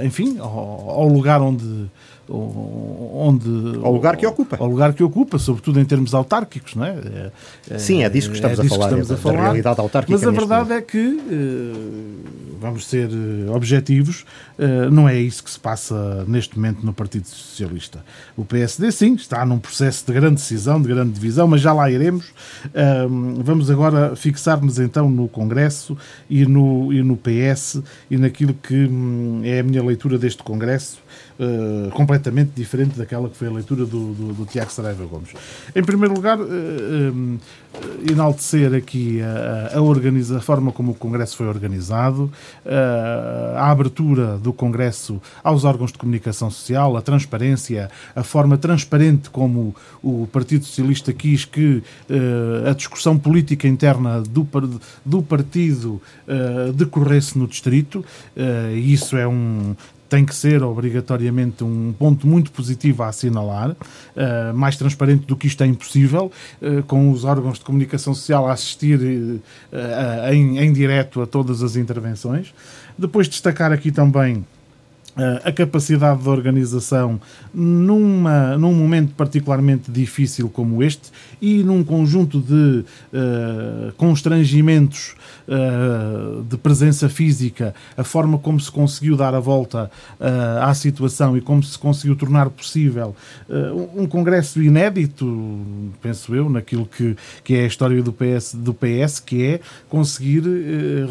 enfim, 0.04 0.38
ao, 0.40 0.90
ao 0.90 1.08
lugar 1.08 1.42
onde 1.42 1.90
onde 2.28 3.48
ao 3.84 3.94
lugar 3.94 4.18
que 4.18 4.26
ocupa. 4.26 4.58
ao 4.60 4.68
lugar 4.68 4.94
que 4.94 5.04
ocupa 5.04 5.38
sobretudo 5.38 5.80
em 5.80 5.86
termos 5.86 6.14
autárquicos 6.14 6.76
não 6.76 6.86
é? 6.86 7.32
é 7.70 7.78
Sim 7.78 8.04
é 8.04 8.10
disso 8.10 8.30
que 8.30 8.36
estamos, 8.36 8.60
é 8.60 8.62
a, 8.64 8.66
falar, 8.66 8.90
que 8.90 9.02
estamos 9.02 9.12
é, 9.12 9.14
a 9.14 9.18
falar. 9.18 9.38
da 9.38 9.44
realidade 9.44 9.80
autárquica 9.80 10.18
mas 10.18 10.28
a 10.28 10.32
verdade 10.32 10.74
é 10.74 10.82
que 10.82 11.20
eh, 11.30 12.20
vamos 12.60 12.88
ser 12.88 13.10
eh, 13.10 13.50
objetivos 13.52 14.26
eh, 14.58 14.90
não 14.90 15.08
é 15.08 15.20
isso 15.20 15.44
que 15.44 15.52
se 15.52 15.60
passa 15.60 16.26
neste 16.28 16.58
momento 16.58 16.84
no 16.84 16.94
Partido 16.94 17.28
Socialista. 17.28 18.04
O 18.36 18.44
PSD 18.44 18.92
sim 18.92 19.14
está 19.16 19.46
num 19.46 19.60
processo 19.60 20.06
de 20.06 20.14
grande 20.14 20.36
decisão 20.36 20.82
de 20.82 20.88
grande 20.88 21.12
divisão 21.12 21.48
mas 21.48 21.62
já 21.62 21.74
lá 21.74 21.90
iremos. 21.90 22.34
Vamos 23.44 23.70
agora 23.70 24.16
fixar-nos 24.16 24.80
então 24.80 25.10
no 25.10 25.28
Congresso 25.28 25.98
e 26.30 26.46
no, 26.46 26.92
e 26.92 27.04
no 27.04 27.18
PS 27.18 27.82
e 28.10 28.18
naquilo 28.18 28.54
que 28.54 28.86
hum, 28.86 29.42
é 29.44 29.60
a 29.60 29.64
minha 29.64 29.84
leitura 29.84 30.18
deste 30.18 30.42
Congresso 30.44 31.05
uh, 31.40 31.92
completamente 31.92 32.52
diferente 32.56 32.98
daquela 32.98 33.30
que 33.30 33.38
foi 33.38 33.48
a 33.48 33.52
leitura 33.52 33.86
do, 33.86 34.14
do, 34.14 34.34
do 34.34 34.46
Tiago 34.46 34.72
Saraiva 34.72 35.06
Gomes. 35.06 35.30
Em 35.76 35.84
primeiro 35.84 36.14
lugar, 36.14 36.40
uh, 36.40 36.44
um, 36.46 37.38
enaltecer 38.10 38.74
aqui 38.74 39.22
a, 39.22 39.78
a, 39.78 39.82
organiza, 39.82 40.38
a 40.38 40.42
forma 40.42 40.72
como 40.72 40.92
o 40.92 40.96
Congresso 40.96 41.36
foi 41.36 41.48
organizado, 41.48 42.32
uh, 42.66 43.58
a 43.58 43.70
abertura 43.70 44.38
do 44.38 44.54
Congresso 44.54 45.22
aos 45.44 45.64
órgãos 45.64 45.92
de 45.92 45.98
comunicação 45.98 46.50
social, 46.50 46.96
a 46.96 47.02
transparência, 47.02 47.90
a 48.16 48.24
forma 48.24 48.58
transparente 48.58 49.30
como 49.30 49.76
o 50.02 50.28
Partido 50.32 50.66
Socialista 50.66 51.12
quis 51.14 51.46
que 51.46 51.84
a 52.70 52.74
discussão 52.74 53.18
política 53.18 53.68
interna 53.68 54.22
do, 54.22 54.48
do 55.06 55.22
partido 55.22 56.02
decorresse 56.76 57.38
no 57.38 57.48
distrito. 57.48 58.04
isso 58.76 59.18
é 59.18 59.28
um, 59.28 59.76
tem 60.10 60.26
que 60.26 60.36
ser 60.36 60.64
obrigatoriamente 60.64 61.64
um 61.64 61.94
ponto 61.98 62.28
muito 62.28 62.52
positivo 62.52 63.04
a 63.04 63.08
assinalar, 63.08 63.72
uh, 63.72 64.54
mais 64.54 64.76
transparente 64.76 65.26
do 65.26 65.36
que 65.36 65.48
isto 65.48 65.64
é 65.64 65.68
impossível, 65.68 66.32
uh, 66.62 66.84
com 66.84 67.12
os 67.12 67.24
órgãos 67.24 67.60
de 67.60 67.66
comunicação 67.66 68.14
social 68.14 68.48
a 68.48 68.54
assistir 68.54 69.00
uh, 69.00 70.34
em, 70.34 70.60
em 70.60 70.74
direto 70.74 71.22
a 71.22 71.28
todas 71.28 71.64
as 71.64 71.76
intervenções. 71.76 72.54
Depois 72.98 73.28
destacar 73.28 73.72
aqui 73.72 73.92
também 73.92 74.46
a 75.46 75.52
capacidade 75.52 76.22
de 76.22 76.28
organização 76.28 77.20
numa, 77.54 78.58
num 78.58 78.74
momento 78.74 79.14
particularmente 79.16 79.90
difícil 79.90 80.50
como 80.50 80.84
este 80.84 81.10
e 81.42 81.64
num 81.64 81.86
conjunto 81.86 82.42
de 82.42 82.84
uh, 83.14 83.94
constrangimentos 83.96 85.16
uh, 85.48 86.44
de 86.44 86.58
presença 86.58 87.10
física, 87.10 87.74
a 87.98 88.04
forma 88.04 88.38
como 88.38 88.60
se 88.60 88.72
conseguiu 88.72 89.16
dar 89.16 89.34
a 89.34 89.40
volta 89.40 89.90
uh, 90.20 90.64
à 90.64 90.74
situação 90.74 91.38
e 91.38 91.42
como 91.42 91.64
se 91.64 91.78
conseguiu 91.78 92.16
tornar 92.16 92.50
possível 92.50 93.16
um 93.96 94.06
congresso 94.06 94.62
inédito, 94.62 95.26
penso 96.02 96.36
eu, 96.36 96.50
naquilo 96.50 96.86
que, 96.86 97.16
que 97.44 97.56
é 97.56 97.64
a 97.64 97.68
história 97.68 98.02
do 98.02 98.12
PS, 98.12 98.56
do 98.56 98.74
PS 98.74 99.20
que 99.20 99.44
é 99.44 99.60
conseguir 99.90 100.44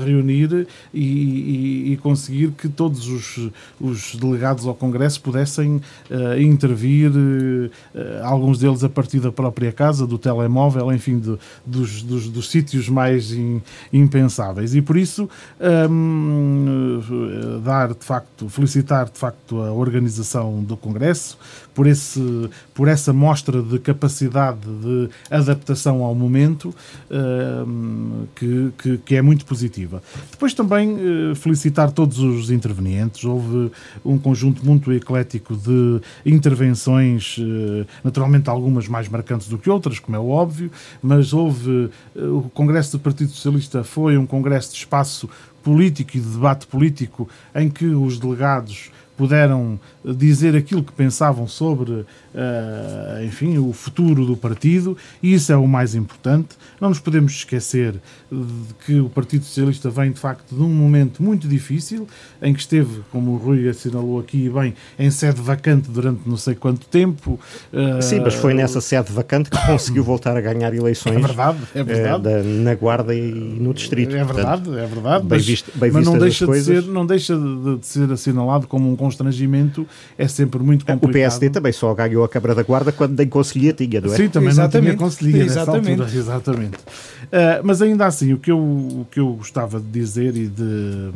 reunir 0.05 0.67
e, 0.93 1.01
e, 1.01 1.93
e, 1.93 1.97
conseguir 1.97 2.51
que 2.53 2.69
todos 2.69 3.07
os, 3.09 3.51
os 3.81 3.95
os 3.95 4.15
delegados 4.17 4.67
ao 4.67 4.75
Congresso 4.75 5.21
pudessem 5.21 5.77
uh, 5.77 6.41
intervir, 6.41 7.11
uh, 7.11 7.71
alguns 8.23 8.59
deles 8.59 8.83
a 8.85 8.89
partir 8.89 9.21
da 9.21 9.33
própria 9.33 9.73
casa, 9.73 10.07
do 10.07 10.19
telemóvel, 10.19 10.93
enfim, 10.93 11.19
de, 11.19 11.37
dos, 11.65 12.03
dos, 12.03 12.29
dos 12.29 12.51
sítios 12.51 12.89
mais 12.89 13.35
impensáveis. 13.93 14.24
E 14.75 14.83
por 14.83 14.97
isso, 14.97 15.29
um, 15.91 17.01
ehm, 17.01 17.61
dar 17.63 17.95
de 17.95 18.05
facto, 18.05 18.49
felicitar 18.49 19.09
de 19.11 19.19
facto 19.19 19.61
a 19.61 19.73
organização 19.73 20.63
do 20.63 20.77
Congresso 20.77 21.39
por, 21.75 21.87
esse, 21.87 22.49
por 22.73 22.89
essa 22.89 23.13
mostra 23.13 23.63
de 23.63 23.79
capacidade 23.79 24.61
de 24.61 25.09
adaptação 25.31 26.03
ao 26.03 26.15
momento 26.15 26.75
uh, 27.11 28.29
que, 28.35 28.73
que, 28.79 28.99
que, 28.99 29.17
é 29.17 29.23
muito 29.23 29.45
positiva. 29.45 30.03
Depois 30.31 30.55
também 30.55 30.93
uh, 30.93 31.35
felicitar 31.35 31.91
todos 31.91 32.19
os 32.19 32.51
intervenientes. 32.51 33.25
Houve 33.25 33.73
um 34.05 34.17
conjunto 34.17 34.65
muito 34.65 34.93
eclético 34.93 35.57
de 35.57 36.01
intervenções, 36.25 37.37
uh, 37.39 37.87
naturalmente 38.03 38.49
algumas 38.49 38.87
mais 38.89 39.09
marcantes 39.09 39.49
do 39.49 39.59
que 39.59 39.69
outras, 39.69 39.99
como 39.99 40.17
é 40.17 40.21
óbvio, 40.21 40.71
mas 41.03 41.33
houve 41.33 41.91
o 42.15 42.51
Congresso 42.55 42.93
do 42.93 43.01
Partido 43.01 43.31
Socialista 43.31 43.83
foi 43.83 44.17
um 44.17 44.27
congresso 44.27 44.73
de 44.73 44.79
espaço 44.79 45.29
político 45.63 46.17
e 46.17 46.21
de 46.21 46.29
debate 46.29 46.67
político 46.67 47.29
em 47.55 47.71
que 47.71 47.87
os 47.87 48.19
delegados 48.19 48.91
puderam 49.17 49.79
dizer 50.05 50.57
aquilo 50.57 50.83
que 50.83 50.93
pensavam 50.93 51.47
sobre, 51.47 52.05
uh, 52.35 53.25
enfim, 53.25 53.59
o 53.59 53.73
futuro 53.73 54.27
do 54.27 54.37
partido, 54.37 54.97
e 55.23 55.35
isso 55.35 55.53
é 55.53 55.57
o 55.57 55.67
mais 55.67 55.95
importante. 55.95 56.57
Não 56.81 56.89
nos 56.89 56.99
podemos 56.99 57.33
esquecer 57.33 57.95
de 58.31 58.75
que 58.85 59.01
o 59.01 59.09
Partido 59.09 59.45
Socialista 59.45 59.89
vem, 59.91 60.13
de 60.13 60.19
facto, 60.19 60.55
de 60.55 60.63
um 60.63 60.69
momento 60.69 61.23
muito 61.23 61.49
difícil, 61.49 62.07
em 62.43 62.53
que 62.53 62.61
esteve, 62.61 63.03
como 63.11 63.33
o 63.33 63.37
Rui 63.37 63.69
assinalou 63.69 64.19
aqui 64.19 64.49
bem, 64.49 64.75
em 64.99 65.11
sede 65.11 65.41
vacante 65.41 65.91
durante 65.91 66.29
não 66.29 66.37
sei 66.37 66.55
quanto 66.55 66.87
tempo. 66.87 67.39
Uh, 67.73 68.03
Sim, 68.03 68.21
mas 68.21 68.35
foi 68.35 68.55
nessa 68.55 68.81
sede 68.81 69.13
vacante 69.13 69.51
que 69.51 69.67
conseguiu 69.67 70.03
voltar 70.05 70.37
a 70.37 70.41
ganhar 70.41 70.75
eleições. 70.75 71.17
É 71.17 71.21
verdade, 71.21 71.59
é 71.75 71.81
eh, 71.81 71.85
verdade. 71.85 72.29
Uh, 72.29 72.63
na 72.63 72.75
Guarda 72.75 73.15
e 73.15 73.31
no 73.31 73.73
Distrito. 73.73 74.15
É 74.15 74.25
verdade, 74.25 74.63
Portanto, 74.63 74.79
é 74.79 74.87
verdade. 74.87 75.25
Bem 75.25 75.39
mas, 75.39 75.47
visto, 75.47 75.71
bem 75.75 75.91
mas 75.91 76.05
não, 76.05 76.19
deixa 76.19 76.47
de 76.47 76.61
ser, 76.61 76.83
não 76.83 77.07
deixa 77.07 77.37
de, 77.37 77.79
de 77.79 77.87
ser 77.87 78.11
assinalado 78.11 78.67
como 78.67 78.91
um 78.91 78.97
constrangimento 78.97 79.87
é 80.19 80.27
sempre 80.29 80.61
muito 80.63 80.85
complicado. 80.85 81.11
O 81.11 81.13
PSD 81.13 81.51
também 81.51 81.73
só 81.73 81.95
ganhou 81.95 82.24
a 82.25 82.29
Câmara 82.29 82.55
da 82.55 82.63
Guarda 82.63 82.93
quando 82.93 83.19
nem 83.19 83.29
conselhia 83.29 83.73
tinha, 83.73 84.01
não 84.01 84.13
é? 84.13 84.17
Sim, 84.17 84.29
também 84.29 84.51
Exatamente. 84.51 84.75
não 84.75 84.81
tinha 84.81 84.97
conselhia 84.97 85.45
Exatamente. 85.45 86.01
Altura. 86.01 86.11
Exatamente. 86.19 86.77
Uh, 86.77 87.63
mas 87.63 87.83
ainda 87.83 88.07
assim, 88.07 88.33
o 88.33 88.39
que, 88.39 88.51
eu, 88.51 88.59
o 88.59 89.07
que 89.11 89.21
eu 89.21 89.33
gostava 89.33 89.81
de 89.81 89.87
dizer 89.87 90.37
e 90.37 90.47
de, 90.47 91.11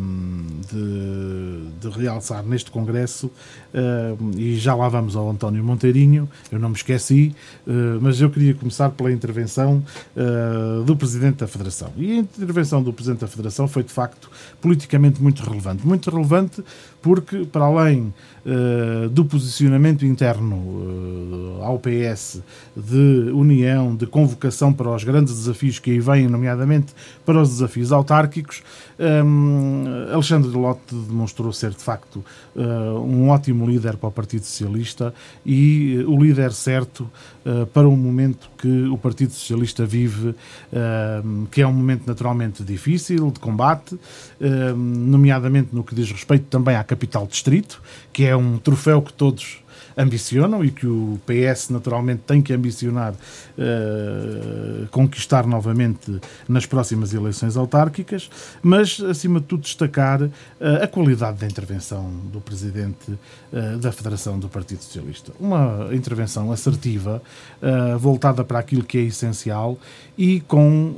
de, 0.70 1.88
de 1.88 1.98
realçar 1.98 2.42
neste 2.44 2.70
Congresso, 2.70 3.26
uh, 3.26 4.38
e 4.38 4.56
já 4.56 4.74
lá 4.74 4.88
vamos 4.88 5.16
ao 5.16 5.30
António 5.30 5.62
Monteirinho, 5.62 6.28
eu 6.50 6.58
não 6.58 6.70
me 6.70 6.76
esqueci, 6.76 7.34
uh, 7.66 7.98
mas 8.00 8.20
eu 8.20 8.30
queria 8.30 8.54
começar 8.54 8.90
pela 8.90 9.12
intervenção 9.12 9.82
do 10.84 10.96
Presidente 10.96 11.36
da 11.36 11.46
Federação. 11.46 11.92
E 11.96 12.12
a 12.12 12.16
intervenção 12.16 12.82
do 12.82 12.92
Presidente 12.92 13.20
da 13.20 13.28
Federação 13.28 13.68
foi, 13.68 13.82
de 13.82 13.92
facto, 13.92 14.30
politicamente 14.60 15.22
muito 15.22 15.42
relevante. 15.42 15.86
Muito 15.86 16.10
relevante 16.10 16.62
porque, 17.00 17.44
para 17.44 17.64
além 17.64 18.12
uh, 18.44 19.08
do 19.08 19.24
posicionamento 19.24 20.04
interno 20.04 20.56
uh, 20.56 21.62
ao 21.62 21.78
PS 21.78 22.42
de 22.76 23.30
união, 23.32 23.94
de 23.94 24.06
convocação 24.06 24.72
para 24.72 24.90
os 24.90 25.04
grandes 25.04 25.34
desafios 25.34 25.78
que 25.78 25.90
aí 25.90 26.00
vêm, 26.00 26.28
nomeadamente 26.28 26.94
para 27.24 27.40
os 27.40 27.50
desafios 27.50 27.92
autárquicos, 27.92 28.62
um, 28.98 29.84
ehm, 29.84 30.12
Alexandre 30.12 30.50
Lotte 30.50 30.94
demonstrou 30.94 31.52
ser, 31.52 31.70
de 31.70 31.82
facto, 31.82 32.24
uh, 32.56 32.60
um 33.00 33.28
ótimo 33.28 33.66
líder 33.66 33.96
para 33.96 34.08
o 34.08 34.12
Partido 34.12 34.44
Socialista 34.44 35.14
e 35.44 36.04
o 36.06 36.20
líder 36.20 36.52
certo 36.52 37.08
para 37.72 37.88
o 37.88 37.96
momento 37.96 38.50
que 38.58 38.84
o 38.88 38.98
Partido 38.98 39.32
Socialista 39.32 39.86
vive, 39.86 40.34
ehm, 40.70 41.46
que 41.50 41.62
é 41.62 41.66
um 41.66 41.72
momento 41.72 42.06
naturalmente 42.06 42.62
difícil, 42.62 43.30
de 43.30 43.40
combate, 43.40 43.98
ehm, 44.38 44.74
nomeadamente 44.76 45.68
no 45.72 45.82
que 45.82 45.94
diz 45.94 46.10
respeito 46.10 46.44
também 46.46 46.76
à 46.76 46.84
capital 46.88 47.26
distrito, 47.26 47.80
que 48.12 48.24
é 48.24 48.34
um 48.34 48.58
troféu 48.58 49.00
que 49.00 49.12
todos 49.12 49.62
ambicionam 49.98 50.64
e 50.64 50.70
que 50.70 50.86
o 50.86 51.18
PS 51.26 51.70
naturalmente 51.70 52.22
tem 52.24 52.40
que 52.40 52.52
ambicionar 52.52 53.12
uh, 53.12 54.86
conquistar 54.92 55.44
novamente 55.44 56.20
nas 56.48 56.64
próximas 56.64 57.12
eleições 57.12 57.56
autárquicas, 57.56 58.30
mas 58.62 59.00
acima 59.00 59.40
de 59.40 59.46
tudo 59.46 59.62
destacar 59.62 60.22
uh, 60.22 60.30
a 60.80 60.86
qualidade 60.86 61.38
da 61.38 61.46
intervenção 61.46 62.08
do 62.32 62.40
Presidente 62.40 63.10
uh, 63.10 63.78
da 63.78 63.90
Federação 63.90 64.38
do 64.38 64.48
Partido 64.48 64.82
Socialista. 64.82 65.32
Uma 65.40 65.88
intervenção 65.92 66.52
assertiva, 66.52 67.20
voltada 67.98 68.44
para 68.44 68.58
aquilo 68.58 68.84
que 68.84 68.98
é 68.98 69.02
essencial 69.02 69.78
e, 70.16 70.40
com, 70.40 70.94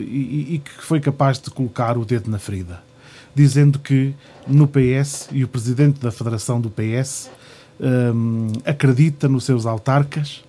e, 0.00 0.54
e 0.54 0.58
que 0.58 0.82
foi 0.82 1.00
capaz 1.00 1.38
de 1.38 1.50
colocar 1.50 1.96
o 1.96 2.04
dedo 2.04 2.30
na 2.30 2.38
ferida 2.38 2.89
dizendo 3.34 3.78
que 3.78 4.14
no 4.46 4.66
PS 4.66 5.28
e 5.32 5.44
o 5.44 5.48
presidente 5.48 6.00
da 6.00 6.10
Federação 6.10 6.60
do 6.60 6.70
PS 6.70 7.30
um, 7.80 8.52
acredita 8.64 9.28
nos 9.28 9.44
seus 9.44 9.66
autarcas 9.66 10.44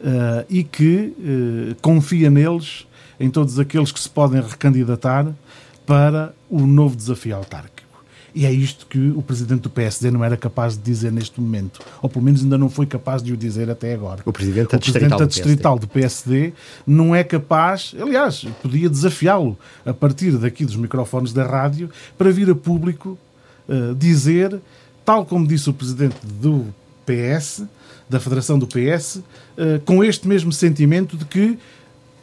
uh, 0.00 0.44
e 0.48 0.64
que 0.64 1.14
uh, 1.18 1.74
confia 1.80 2.30
neles, 2.30 2.86
em 3.20 3.30
todos 3.30 3.58
aqueles 3.58 3.92
que 3.92 4.00
se 4.00 4.10
podem 4.10 4.42
recandidatar 4.42 5.32
para 5.86 6.34
o 6.50 6.66
novo 6.66 6.96
desafio 6.96 7.36
autárquico. 7.36 7.71
E 8.34 8.46
é 8.46 8.52
isto 8.52 8.86
que 8.86 9.10
o 9.10 9.20
presidente 9.20 9.60
do 9.60 9.70
PSD 9.70 10.10
não 10.10 10.24
era 10.24 10.36
capaz 10.36 10.76
de 10.76 10.82
dizer 10.82 11.12
neste 11.12 11.40
momento, 11.40 11.80
ou 12.00 12.08
pelo 12.08 12.24
menos 12.24 12.42
ainda 12.42 12.56
não 12.56 12.70
foi 12.70 12.86
capaz 12.86 13.22
de 13.22 13.32
o 13.32 13.36
dizer 13.36 13.70
até 13.70 13.92
agora. 13.92 14.22
O 14.24 14.32
presidente, 14.32 14.74
o 14.74 14.80
presidente 14.80 15.18
da 15.18 15.26
distrital 15.26 15.78
do 15.78 15.86
PSD 15.86 16.52
não 16.86 17.14
é 17.14 17.22
capaz, 17.22 17.94
aliás, 18.00 18.46
podia 18.62 18.88
desafiá-lo 18.88 19.56
a 19.84 19.92
partir 19.92 20.32
daqui 20.38 20.64
dos 20.64 20.76
microfones 20.76 21.32
da 21.32 21.44
rádio 21.44 21.90
para 22.16 22.30
vir 22.30 22.48
a 22.50 22.54
público 22.54 23.18
uh, 23.68 23.94
dizer, 23.94 24.58
tal 25.04 25.26
como 25.26 25.46
disse 25.46 25.68
o 25.68 25.74
presidente 25.74 26.16
do 26.24 26.66
PS, 27.04 27.64
da 28.08 28.18
Federação 28.18 28.58
do 28.58 28.66
PS, 28.66 29.16
uh, 29.16 29.22
eh, 29.56 29.80
com 29.84 30.02
este 30.02 30.26
mesmo 30.26 30.52
sentimento 30.52 31.16
de 31.16 31.24
que 31.24 31.58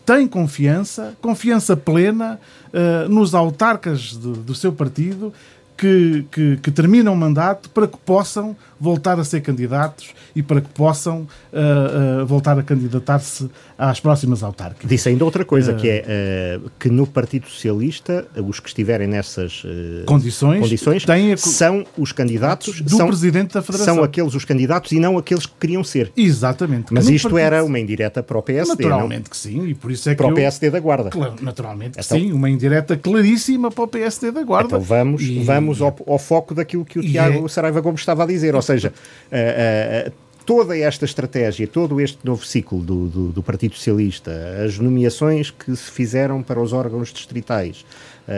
tem 0.06 0.28
confiança, 0.28 1.16
confiança 1.22 1.78
plena 1.78 2.40
uh, 2.74 3.08
nos 3.08 3.36
autarcas 3.36 4.16
do, 4.16 4.34
do 4.34 4.56
seu 4.56 4.74
partido, 4.74 5.32
que, 5.80 6.26
que, 6.30 6.58
que, 6.58 6.72
terminam 6.72 7.14
o 7.14 7.18
mandato 7.18 7.70
para 7.70 7.88
que 7.88 7.98
possam 7.98 8.56
voltar 8.80 9.20
a 9.20 9.24
ser 9.24 9.42
candidatos 9.42 10.14
e 10.36 10.44
para 10.44 10.62
que 10.62 10.70
possam 10.70 11.22
uh, 11.54 12.22
uh, 12.22 12.26
voltar 12.26 12.58
a 12.58 12.64
candidatar-se 12.64 13.50
às 13.78 14.00
próximas 14.00 14.44
autárquicas. 14.44 14.90
Disse 14.90 15.10
ainda 15.10 15.26
outra 15.26 15.46
coisa, 15.46 15.74
que 15.74 15.88
é 15.90 16.60
que 16.78 16.90
no 16.90 17.08
Partido 17.08 17.48
Socialista, 17.48 18.28
os 18.36 18.60
que 18.60 18.68
estiverem 18.68 19.08
nessas 19.08 19.64
condições, 20.06 20.62
condições 20.62 21.06
a... 21.08 21.38
são 21.38 21.86
os 21.98 22.12
candidatos 22.12 22.82
do 22.82 22.90
são, 22.90 23.08
Presidente 23.08 23.54
da 23.54 23.62
Federação. 23.62 23.96
São 23.96 24.04
aqueles 24.04 24.34
os 24.36 24.44
candidatos 24.44 24.92
e 24.92 25.00
não 25.00 25.18
aqueles 25.18 25.46
que 25.46 25.54
queriam 25.60 25.84
ser. 25.84 26.12
Exatamente. 26.16 26.94
Mas 26.94 27.08
isto 27.10 27.30
partido... 27.30 27.40
era 27.40 27.64
uma 27.64 27.80
indireta 27.80 28.22
para 28.22 28.38
o 28.38 28.42
PSD, 28.42 28.84
Naturalmente 28.84 29.24
não? 29.24 29.30
que 29.30 29.38
sim, 29.38 29.68
e 29.68 29.74
por 29.74 29.92
isso 29.92 30.10
é 30.10 30.14
que 30.14 30.18
Para 30.18 30.28
eu... 30.28 30.32
o 30.34 30.36
PSD 30.36 30.70
da 30.70 30.80
Guarda. 30.80 31.10
Claro, 31.10 31.36
naturalmente 31.42 31.98
que 31.98 32.06
então... 32.06 32.20
sim, 32.20 32.32
uma 32.32 32.50
indireta 32.50 32.98
claríssima 32.98 33.72
para 33.72 33.84
o 33.84 33.88
PSD 33.88 34.32
da 34.32 34.44
Guarda. 34.44 34.68
Então 34.68 34.82
vamos, 34.82 35.22
e... 35.22 35.40
vamos 35.40 35.60
vamos 35.60 35.82
ao, 35.82 35.96
ao 36.08 36.20
foco 36.20 36.54
daquilo 36.54 36.84
que 36.84 37.00
o 37.00 37.02
Tiago 37.02 37.46
é... 37.46 37.50
Saraiva 37.50 37.82
Gomes 37.82 38.02
estava 38.02 38.24
a 38.24 38.26
dizer, 38.26 38.56
ou 38.56 38.62
seja, 38.74 38.94
uh, 39.32 40.10
uh, 40.10 40.14
toda 40.46 40.78
esta 40.78 41.06
estratégia, 41.06 41.68
todo 41.68 42.02
este 42.02 42.18
novo 42.24 42.44
ciclo 42.46 42.82
do, 42.82 43.08
do, 43.08 43.32
do, 43.32 43.44
Partido 43.44 43.76
Socialista, 43.76 44.32
as 44.66 44.80
nomeações 44.80 45.52
que 45.52 45.76
se 45.76 45.92
fizeram 45.92 46.42
para 46.42 46.60
os 46.60 46.74
órgãos 46.74 47.14
distritais 47.14 47.86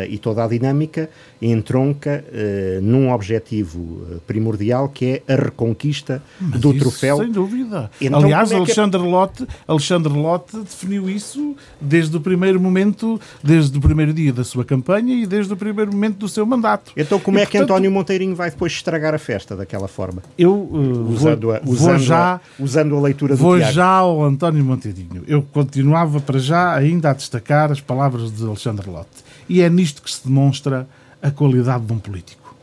e 0.10 0.18
toda 0.18 0.44
a 0.44 0.48
dinâmica 0.48 1.10
entronca 1.42 2.24
uh, 2.28 2.82
num 2.82 3.12
objetivo 3.12 4.06
eh, 4.12 4.18
primordial 4.28 4.88
que 4.90 5.22
é 5.28 5.34
a 5.34 5.36
reconquista 5.36 6.22
Mas 6.40 6.60
do 6.60 6.72
isso, 6.72 6.80
troféu. 6.80 7.18
Sem 7.18 7.32
dúvida. 7.32 7.90
Então, 8.00 8.20
Aliás, 8.20 8.52
é 8.52 8.56
Alexandre, 8.56 9.02
é... 9.02 9.04
Lotte, 9.04 9.48
Alexandre 9.68 10.14
Lotte 10.14 10.58
definiu 10.58 11.10
isso 11.10 11.56
desde 11.80 12.16
o 12.16 12.22
primeiro 12.22 12.60
momento, 12.60 13.20
desde 13.44 13.78
o 13.78 13.82
primeiro 13.82 14.14
dia 14.14 14.32
da 14.32 14.44
sua 14.44 14.64
campanha 14.64 15.16
e 15.16 15.26
desde 15.26 15.52
o 15.54 15.58
primeiro 15.58 15.92
momento 15.92 16.18
do 16.18 16.30
seu 16.30 16.46
mandato. 16.46 16.92
Então, 16.96 17.20
como 17.20 17.40
e, 17.40 17.42
é 17.42 17.46
que 17.46 17.52
portanto, 17.54 17.72
António 17.72 17.92
Monteirinho 17.92 18.36
vai 18.36 18.50
depois 18.52 18.72
estragar 18.72 19.16
a 19.16 19.20
festa 19.20 19.56
daquela 19.56 19.88
forma? 19.88 20.22
Eu 20.38 20.54
uh, 20.54 21.12
usando, 21.12 21.48
vou, 21.48 21.56
a, 21.56 21.62
usando, 21.66 22.00
já, 22.00 22.36
a, 22.36 22.40
usando 22.60 22.96
a 22.96 23.02
leitura 23.02 23.36
do 23.36 23.42
Vou 23.42 23.58
Tiago. 23.58 23.74
já 23.74 23.88
ao 23.88 24.24
António 24.24 24.64
Monteirinho. 24.64 25.24
Eu 25.28 25.42
continuava 25.42 26.20
para 26.20 26.38
já 26.38 26.76
ainda 26.76 27.10
a 27.10 27.14
destacar 27.14 27.72
as 27.72 27.82
palavras 27.82 28.32
de 28.32 28.44
Alexandre 28.46 28.90
Lotte. 28.90 29.31
E 29.52 29.60
é 29.60 29.70
nisto 29.70 30.02
que 30.02 30.10
se 30.10 30.26
demonstra 30.26 30.88
a 31.22 31.30
qualidade 31.30 31.86
de 31.86 31.92
um 31.92 32.00
político. 32.00 32.56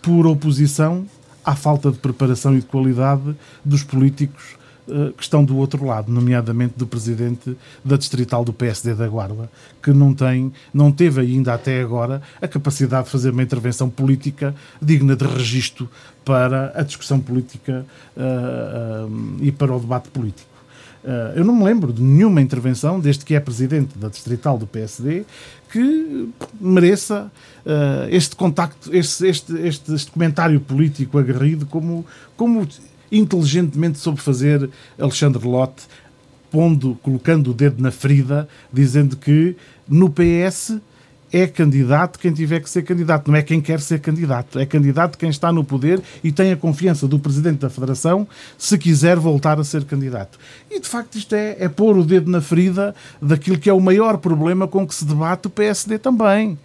Por 0.00 0.24
oposição 0.24 1.04
à 1.44 1.56
falta 1.56 1.90
de 1.90 1.98
preparação 1.98 2.56
e 2.56 2.60
de 2.60 2.66
qualidade 2.66 3.34
dos 3.64 3.82
políticos 3.82 4.54
uh, 4.86 5.12
que 5.14 5.22
estão 5.24 5.44
do 5.44 5.56
outro 5.56 5.84
lado, 5.84 6.12
nomeadamente 6.12 6.74
do 6.76 6.86
presidente 6.86 7.56
da 7.84 7.96
distrital 7.96 8.44
do 8.44 8.52
PSD 8.52 8.94
da 8.94 9.08
Guarda, 9.08 9.50
que 9.82 9.90
não 9.90 10.14
tem, 10.14 10.52
não 10.72 10.92
teve 10.92 11.22
ainda 11.22 11.54
até 11.54 11.80
agora 11.82 12.22
a 12.40 12.46
capacidade 12.46 13.06
de 13.06 13.10
fazer 13.10 13.30
uma 13.30 13.42
intervenção 13.42 13.90
política 13.90 14.54
digna 14.80 15.16
de 15.16 15.26
registro 15.26 15.90
para 16.24 16.70
a 16.72 16.82
discussão 16.84 17.18
política 17.18 17.84
uh, 18.16 19.08
uh, 19.08 19.38
e 19.40 19.50
para 19.50 19.74
o 19.74 19.80
debate 19.80 20.08
político. 20.10 20.47
Uh, 21.08 21.38
eu 21.38 21.42
não 21.42 21.56
me 21.56 21.64
lembro 21.64 21.90
de 21.90 22.02
nenhuma 22.02 22.38
intervenção, 22.38 23.00
desde 23.00 23.24
que 23.24 23.34
é 23.34 23.40
presidente 23.40 23.96
da 23.96 24.08
distrital 24.08 24.58
do 24.58 24.66
PSD, 24.66 25.24
que 25.72 26.28
mereça 26.60 27.32
uh, 27.64 28.08
este 28.10 28.36
contacto, 28.36 28.94
este, 28.94 29.26
este, 29.26 29.54
este, 29.54 29.94
este, 29.94 30.10
comentário 30.10 30.60
político 30.60 31.18
aguerrido, 31.18 31.64
como, 31.64 32.04
como 32.36 32.68
inteligentemente 33.10 33.98
soube 33.98 34.20
fazer 34.20 34.68
Alexandre 35.00 35.48
Lotte, 35.48 35.84
pondo, 36.50 36.98
colocando 37.02 37.52
o 37.52 37.54
dedo 37.54 37.82
na 37.82 37.90
ferida, 37.90 38.46
dizendo 38.70 39.16
que 39.16 39.56
no 39.88 40.10
PS 40.10 40.76
é 41.32 41.46
candidato 41.46 42.18
quem 42.18 42.32
tiver 42.32 42.60
que 42.60 42.70
ser 42.70 42.82
candidato, 42.82 43.30
não 43.30 43.36
é 43.36 43.42
quem 43.42 43.60
quer 43.60 43.80
ser 43.80 44.00
candidato, 44.00 44.58
é 44.58 44.66
candidato 44.66 45.18
quem 45.18 45.28
está 45.28 45.52
no 45.52 45.62
poder 45.62 46.00
e 46.22 46.32
tem 46.32 46.52
a 46.52 46.56
confiança 46.56 47.06
do 47.06 47.18
Presidente 47.18 47.58
da 47.58 47.70
Federação 47.70 48.26
se 48.56 48.76
quiser 48.78 49.16
voltar 49.16 49.58
a 49.60 49.64
ser 49.64 49.84
candidato. 49.84 50.38
E 50.70 50.80
de 50.80 50.88
facto 50.88 51.16
isto 51.16 51.34
é, 51.34 51.56
é 51.58 51.68
pôr 51.68 51.96
o 51.96 52.04
dedo 52.04 52.30
na 52.30 52.40
ferida 52.40 52.94
daquilo 53.20 53.58
que 53.58 53.68
é 53.68 53.72
o 53.72 53.80
maior 53.80 54.18
problema 54.18 54.66
com 54.66 54.86
que 54.86 54.94
se 54.94 55.04
debate 55.04 55.46
o 55.46 55.50
PSD 55.50 55.98
também 55.98 56.58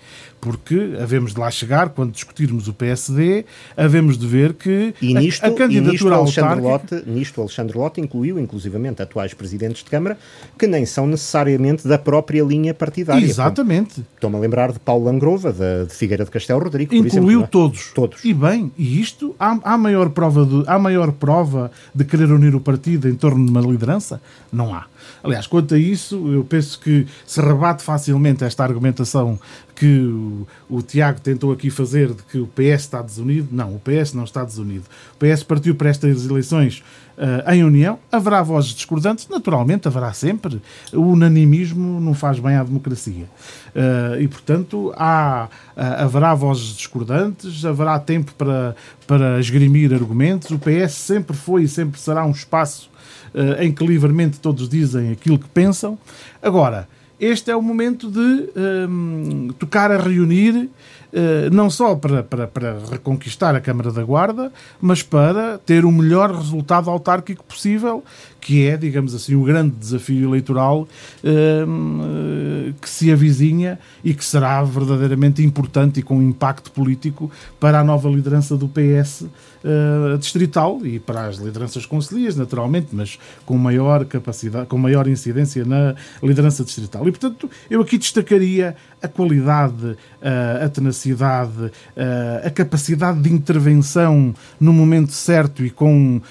porque 0.43 0.97
havemos 1.01 1.33
de 1.33 1.39
lá 1.39 1.49
chegar, 1.49 1.89
quando 1.89 2.11
discutirmos 2.11 2.67
o 2.67 2.73
PSD, 2.73 3.45
havemos 3.77 4.17
de 4.17 4.27
ver 4.27 4.53
que 4.53 4.93
e 5.01 5.13
nisto, 5.13 5.41
a, 5.45 5.47
a 5.47 5.51
candidatura 5.53 5.89
e 5.89 5.91
nisto 5.91 6.13
Alexandre 6.13 6.65
autárquica... 6.65 6.95
Lotte, 6.95 7.09
nisto 7.09 7.39
Alexandre 7.41 7.77
Lotte 7.77 8.01
incluiu, 8.01 8.37
inclusivamente, 8.37 9.01
atuais 9.01 9.33
presidentes 9.33 9.83
de 9.83 9.89
Câmara, 9.89 10.17
que 10.59 10.67
nem 10.67 10.85
são 10.85 11.07
necessariamente 11.07 11.87
da 11.87 11.97
própria 11.97 12.43
linha 12.43 12.73
partidária. 12.73 13.23
Exatamente. 13.23 14.05
Estou-me 14.15 14.35
a 14.35 14.39
lembrar 14.39 14.73
de 14.73 14.79
Paulo 14.79 15.05
Langrova, 15.05 15.53
de, 15.53 15.85
de 15.87 15.93
Figueira 15.93 16.25
de 16.25 16.31
Castelo 16.31 16.61
Rodrigo, 16.61 16.93
Incluiu 16.93 17.39
exemplo, 17.39 17.43
é? 17.43 17.47
todos. 17.47 17.91
Todos. 17.93 18.25
E 18.25 18.33
bem, 18.33 18.69
e 18.77 18.99
isto, 18.99 19.33
há, 19.39 19.57
há, 19.63 19.77
maior 19.77 20.09
prova 20.09 20.45
de, 20.45 20.63
há 20.67 20.77
maior 20.77 21.13
prova 21.13 21.71
de 21.95 22.03
querer 22.03 22.29
unir 22.29 22.53
o 22.53 22.59
partido 22.59 23.07
em 23.07 23.15
torno 23.15 23.45
de 23.45 23.51
uma 23.51 23.61
liderança? 23.61 24.21
Não 24.51 24.75
há. 24.75 24.87
Aliás, 25.23 25.47
quanto 25.47 25.75
a 25.75 25.77
isso, 25.77 26.31
eu 26.31 26.43
penso 26.43 26.79
que 26.79 27.07
se 27.25 27.41
rebate 27.41 27.83
facilmente 27.83 28.43
esta 28.43 28.63
argumentação 28.63 29.39
que 29.75 29.97
o, 29.97 30.47
o, 30.69 30.81
Tiago 30.81 31.19
tentou 31.19 31.51
aqui 31.51 31.69
fazer 31.69 32.13
de 32.13 32.23
que 32.23 32.37
o 32.37 32.47
PS 32.47 32.81
está 32.81 33.01
desunido. 33.01 33.49
Não, 33.51 33.75
o 33.75 33.79
PS 33.79 34.13
não 34.13 34.23
está 34.23 34.43
desunido. 34.43 34.85
O 35.15 35.17
PS 35.17 35.43
partiu 35.43 35.75
para 35.75 35.89
estas 35.89 36.25
eleições 36.25 36.83
uh, 37.17 37.51
em 37.51 37.63
união. 37.63 37.99
Haverá 38.11 38.41
vozes 38.43 38.71
discordantes, 38.71 39.27
naturalmente, 39.27 39.87
haverá 39.87 40.13
sempre. 40.13 40.61
O 40.93 41.01
unanimismo 41.01 41.99
não 41.99 42.13
faz 42.13 42.39
bem 42.39 42.55
à 42.55 42.63
democracia. 42.63 43.25
Uh, 43.75 44.21
e, 44.21 44.27
portanto, 44.27 44.93
há, 44.95 45.49
uh, 45.75 45.81
haverá 46.03 46.35
vozes 46.35 46.75
discordantes, 46.75 47.65
haverá 47.65 47.99
tempo 47.99 48.33
para, 48.35 48.75
para 49.07 49.39
esgrimir 49.39 49.93
argumentos. 49.93 50.51
O 50.51 50.59
PS 50.59 50.93
sempre 50.93 51.35
foi 51.35 51.63
e 51.63 51.67
sempre 51.67 51.99
será 51.99 52.25
um 52.25 52.31
espaço 52.31 52.92
em 53.59 53.71
que 53.71 53.85
livremente 53.85 54.39
todos 54.39 54.69
dizem 54.69 55.11
aquilo 55.11 55.39
que 55.39 55.47
pensam. 55.49 55.97
Agora, 56.41 56.87
este 57.19 57.51
é 57.51 57.55
o 57.55 57.61
momento 57.61 58.11
de 58.11 58.49
um, 58.89 59.49
tocar 59.57 59.91
a 59.91 59.97
reunir 59.97 60.69
eh, 61.15 61.47
não 61.51 61.69
só 61.69 61.95
para, 61.95 62.23
para, 62.23 62.47
para 62.47 62.79
reconquistar 62.89 63.53
a 63.53 63.61
Câmara 63.61 63.91
da 63.91 64.03
Guarda, 64.03 64.51
mas 64.81 65.03
para 65.03 65.59
ter 65.59 65.85
o 65.85 65.91
melhor 65.91 66.33
resultado 66.33 66.89
autárquico 66.89 67.43
possível, 67.43 68.03
que 68.41 68.65
é, 68.65 68.75
digamos 68.75 69.13
assim, 69.13 69.35
o 69.35 69.43
grande 69.43 69.75
desafio 69.75 70.27
eleitoral 70.27 70.87
uh, 71.23 72.73
que 72.81 72.89
se 72.89 73.11
avizinha 73.11 73.77
e 74.03 74.13
que 74.15 74.25
será 74.25 74.63
verdadeiramente 74.63 75.43
importante 75.43 75.99
e 75.99 76.03
com 76.03 76.19
impacto 76.19 76.71
político 76.71 77.31
para 77.59 77.79
a 77.79 77.83
nova 77.83 78.09
liderança 78.09 78.57
do 78.57 78.67
PS 78.67 79.25
eh, 79.65 80.17
distrital 80.17 80.85
e 80.85 80.99
para 80.99 81.27
as 81.27 81.37
lideranças 81.37 81.85
conselheiras, 81.85 82.35
naturalmente, 82.35 82.89
mas 82.91 83.17
com 83.45 83.57
maior 83.57 84.03
capacidade, 84.03 84.65
com 84.67 84.77
maior 84.77 85.07
incidência 85.07 85.63
na 85.63 85.95
liderança 86.21 86.65
distrital. 86.65 87.07
E, 87.07 87.11
portanto, 87.11 87.49
eu 87.69 87.79
aqui 87.79 87.97
destacaria 87.97 88.75
a 89.01 89.07
qualidade, 89.07 89.97
a 90.63 90.69
tenacidade, 90.69 91.71
a 92.45 92.49
capacidade 92.49 93.21
de 93.21 93.31
intervenção 93.31 94.33
no 94.59 94.71
momento 94.71 95.11
certo 95.11 95.65
e 95.65 95.69
com 95.69 96.21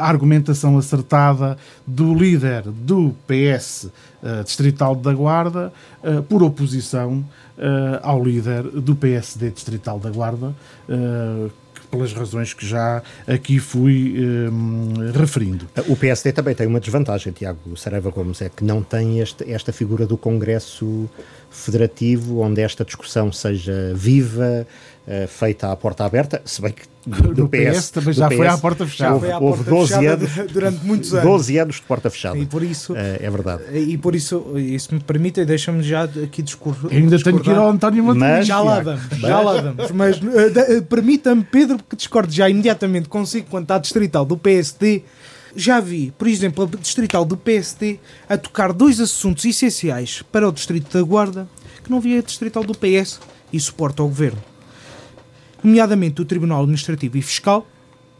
a 0.00 0.06
argumentação 0.06 0.78
acertada 0.78 1.58
do 1.86 2.14
líder 2.14 2.62
do 2.62 3.14
PS 3.26 3.90
Distrital 4.44 4.94
da 4.94 5.12
Guarda, 5.12 5.72
por 6.28 6.42
oposição 6.42 7.22
ao 8.02 8.22
líder 8.24 8.62
do 8.62 8.96
PSD 8.96 9.50
Distrital 9.50 9.98
da 9.98 10.10
Guarda 10.10 10.54
pelas 11.86 12.12
razões 12.12 12.52
que 12.52 12.66
já 12.66 13.02
aqui 13.26 13.58
fui 13.58 14.16
um, 14.18 15.10
referindo. 15.12 15.66
O 15.88 15.96
PSD 15.96 16.32
também 16.32 16.54
tem 16.54 16.66
uma 16.66 16.80
desvantagem, 16.80 17.32
Tiago 17.32 17.76
Saraiva 17.76 18.10
Gomes, 18.10 18.42
é 18.42 18.48
que 18.48 18.64
não 18.64 18.82
tem 18.82 19.20
este, 19.20 19.50
esta 19.50 19.72
figura 19.72 20.06
do 20.06 20.16
Congresso 20.16 21.08
Federativo, 21.50 22.40
onde 22.40 22.60
esta 22.60 22.84
discussão 22.84 23.32
seja 23.32 23.92
viva, 23.94 24.66
uh, 25.06 25.28
feita 25.28 25.70
à 25.70 25.76
porta 25.76 26.04
aberta, 26.04 26.42
se 26.44 26.60
bem 26.60 26.72
que 26.72 26.82
do, 27.06 27.48
PS, 27.48 27.78
PS, 27.78 27.90
também 27.90 28.12
já 28.12 28.28
PS, 28.28 28.36
foi 28.36 28.46
à 28.48 28.58
porta 28.58 28.86
fechada. 28.86 29.14
Houve, 29.14 29.32
houve 29.32 29.64
12 29.64 30.06
anos, 30.06 30.30
durante 30.52 30.84
muitos 30.84 31.12
anos. 31.14 31.24
12 31.24 31.58
anos 31.58 31.76
de 31.76 31.82
porta 31.82 32.10
fechada. 32.10 32.36
E 32.36 32.46
por 32.46 32.62
isso, 32.62 32.94
uh, 32.94 32.96
é 32.96 33.30
verdade. 33.30 33.62
E 33.78 33.96
por 33.96 34.16
isso, 34.16 34.58
isso 34.58 34.92
me 34.92 35.00
permite, 35.00 35.44
deixa-me 35.44 35.82
já 35.82 36.04
aqui 36.04 36.42
discurso. 36.42 36.88
Ainda 36.90 37.18
tenho 37.22 37.40
que 37.40 37.48
ir 37.48 37.56
ao 37.56 37.68
António 37.68 38.02
Matheus. 38.02 38.46
Já 38.46 38.60
lá 38.60 38.80
vamos, 38.80 39.18
já 39.18 39.40
lá 39.40 39.60
vamos. 39.60 39.90
Mas 39.92 40.16
uh, 40.18 40.82
permita-me, 40.88 41.44
Pedro, 41.44 41.78
que 41.88 41.94
discorde 41.94 42.34
já 42.34 42.50
imediatamente 42.50 43.08
consigo 43.08 43.46
quanto 43.48 43.70
à 43.70 43.78
distrital 43.78 44.24
do 44.24 44.36
PSD. 44.36 45.04
Já 45.54 45.80
vi, 45.80 46.12
por 46.18 46.28
exemplo, 46.28 46.64
a 46.64 46.76
distrital 46.76 47.24
do 47.24 47.36
PSD 47.36 47.98
a 48.28 48.36
tocar 48.36 48.74
dois 48.74 49.00
assuntos 49.00 49.44
essenciais 49.44 50.22
para 50.30 50.46
o 50.46 50.52
distrito 50.52 50.92
da 50.92 51.02
Guarda 51.02 51.48
que 51.82 51.90
não 51.90 52.00
via 52.00 52.18
a 52.18 52.22
distrital 52.22 52.62
do 52.62 52.74
PS 52.74 53.20
e 53.52 53.58
suporta 53.58 54.02
ao 54.02 54.08
governo 54.08 54.55
nomeadamente 55.66 56.14
do 56.14 56.24
Tribunal 56.24 56.62
Administrativo 56.62 57.18
e 57.18 57.22
Fiscal, 57.22 57.66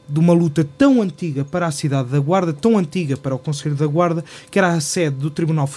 de 0.08 0.18
uma 0.18 0.32
luta 0.32 0.66
tão 0.76 1.00
antiga 1.00 1.44
para 1.44 1.66
a 1.66 1.70
cidade 1.70 2.08
da 2.10 2.18
Guarda, 2.18 2.52
tão 2.52 2.76
antiga 2.76 3.16
para 3.16 3.36
o 3.36 3.38
Conselho 3.38 3.76
da 3.76 3.86
Guarda, 3.86 4.24
que 4.50 4.58
era 4.58 4.72
a 4.72 4.80
sede 4.80 5.16
do 5.16 5.30
Tribunal 5.30 5.70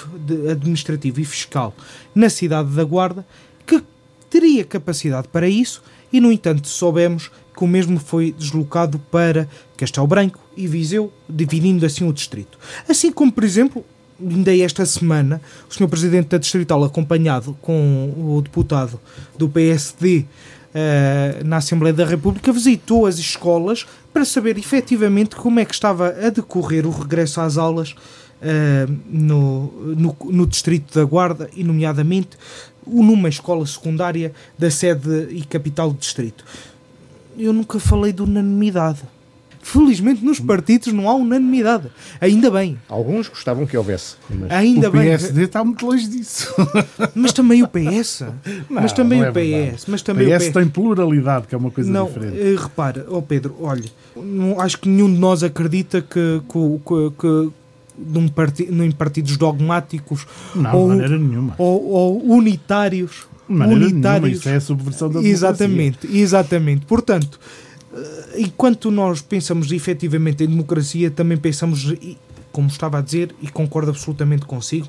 Administrativo 0.51 1.21
e 1.21 1.25
Fiscal 1.25 1.75
na 2.13 2.27
cidade 2.27 2.69
da 2.69 2.83
Guarda, 2.83 3.25
que 3.67 3.83
teria 4.29 4.65
capacidade 4.65 5.27
para 5.27 5.47
isso 5.47 5.83
e, 6.11 6.19
no 6.19 6.31
entanto, 6.31 6.67
soubemos 6.67 7.29
que 7.55 7.63
o 7.63 7.67
mesmo 7.67 7.99
foi 7.99 8.31
deslocado 8.31 8.97
para 8.97 9.47
Castelo 9.77 10.07
Branco 10.07 10.39
e 10.57 10.67
Viseu, 10.67 11.13
dividindo 11.29 11.85
assim 11.85 12.07
o 12.07 12.13
distrito. 12.13 12.57
Assim 12.87 13.11
como, 13.11 13.31
por 13.31 13.43
exemplo, 13.43 13.85
ainda 14.19 14.55
esta 14.57 14.85
semana, 14.85 15.39
o 15.69 15.73
Sr. 15.73 15.87
Presidente 15.87 16.29
da 16.29 16.37
Distrital, 16.39 16.83
acompanhado 16.83 17.55
com 17.61 18.13
o 18.17 18.41
deputado 18.41 18.99
do 19.37 19.47
PSD, 19.47 20.25
uh, 20.69 21.43
na 21.45 21.57
Assembleia 21.57 21.93
da 21.93 22.05
República, 22.05 22.51
visitou 22.51 23.05
as 23.05 23.17
escolas 23.17 23.85
para 24.13 24.25
saber 24.25 24.57
efetivamente 24.57 25.35
como 25.35 25.59
é 25.59 25.65
que 25.65 25.73
estava 25.73 26.09
a 26.09 26.29
decorrer 26.29 26.85
o 26.85 26.91
regresso 26.91 27.41
às 27.41 27.57
aulas 27.57 27.91
uh, 27.91 28.99
no, 29.09 29.95
no, 29.95 30.17
no 30.25 30.47
Distrito 30.47 30.93
da 30.97 31.05
Guarda 31.05 31.49
e, 31.55 31.63
nomeadamente, 31.63 32.37
numa 32.85 33.29
escola 33.29 33.65
secundária 33.65 34.33
da 34.57 34.71
sede 34.71 35.27
e 35.29 35.43
capital 35.43 35.91
do 35.91 35.97
Distrito. 35.97 36.43
Eu 37.37 37.53
nunca 37.53 37.79
falei 37.79 38.11
de 38.11 38.21
unanimidade 38.21 39.01
Felizmente 39.71 40.25
nos 40.25 40.39
partidos 40.39 40.91
não 40.91 41.07
há 41.07 41.13
unanimidade. 41.13 41.91
Ainda 42.19 42.49
bem. 42.49 42.79
Alguns 42.89 43.27
gostavam 43.27 43.67
que 43.67 43.77
houvesse. 43.77 44.15
Mas... 44.27 44.49
Ainda 44.49 44.89
o 44.89 44.91
PSD 44.91 45.33
bem. 45.33 45.43
está 45.43 45.63
muito 45.63 45.85
longe 45.85 46.07
disso. 46.07 46.51
Mas 47.13 47.33
também 47.33 47.61
o 47.61 47.67
PS. 47.67 48.21
Não, 48.67 48.81
mas 48.81 48.93
também 48.93 49.21
o 49.21 49.25
é 49.25 49.31
PS. 49.31 49.85
Mas 49.87 50.01
também 50.01 50.27
o 50.27 50.35
PS, 50.35 50.47
PS 50.47 50.53
tem 50.53 50.67
pluralidade, 50.67 51.47
que 51.47 51.53
é 51.53 51.57
uma 51.57 51.69
coisa 51.69 51.91
não, 51.91 52.07
diferente. 52.07 52.39
Uh, 52.39 52.55
repara, 52.55 53.05
oh 53.09 53.21
Pedro, 53.21 53.55
olha, 53.61 53.85
não, 54.15 54.59
acho 54.59 54.79
que 54.79 54.89
nenhum 54.89 55.13
de 55.13 55.19
nós 55.19 55.43
acredita 55.43 56.01
que, 56.01 56.41
que, 56.49 56.79
que, 56.85 57.11
que 57.19 57.51
num 57.97 58.27
parti, 58.27 58.63
em 58.63 58.91
partidos 58.91 59.37
dogmáticos 59.37 60.25
não, 60.55 60.75
ou, 60.75 60.83
de 60.83 60.95
maneira 60.95 61.17
nenhuma. 61.17 61.53
Ou, 61.59 61.89
ou 61.89 62.23
unitários. 62.23 63.27
Maneira 63.47 63.85
unitários. 63.85 64.21
Nenhuma, 64.21 64.39
isso 64.39 64.49
é 64.49 64.55
a 64.55 64.61
subversão 64.61 65.09
da 65.09 65.19
democracia. 65.19 65.31
Exatamente, 65.31 66.07
exatamente. 66.11 66.85
Portanto, 66.85 67.39
enquanto 68.35 68.91
nós 68.91 69.21
pensamos 69.21 69.71
efetivamente 69.71 70.43
em 70.43 70.47
democracia, 70.47 71.09
também 71.09 71.37
pensamos, 71.37 71.93
como 72.51 72.67
estava 72.67 72.99
a 72.99 73.01
dizer, 73.01 73.33
e 73.41 73.47
concordo 73.47 73.89
absolutamente 73.91 74.45
consigo, 74.45 74.87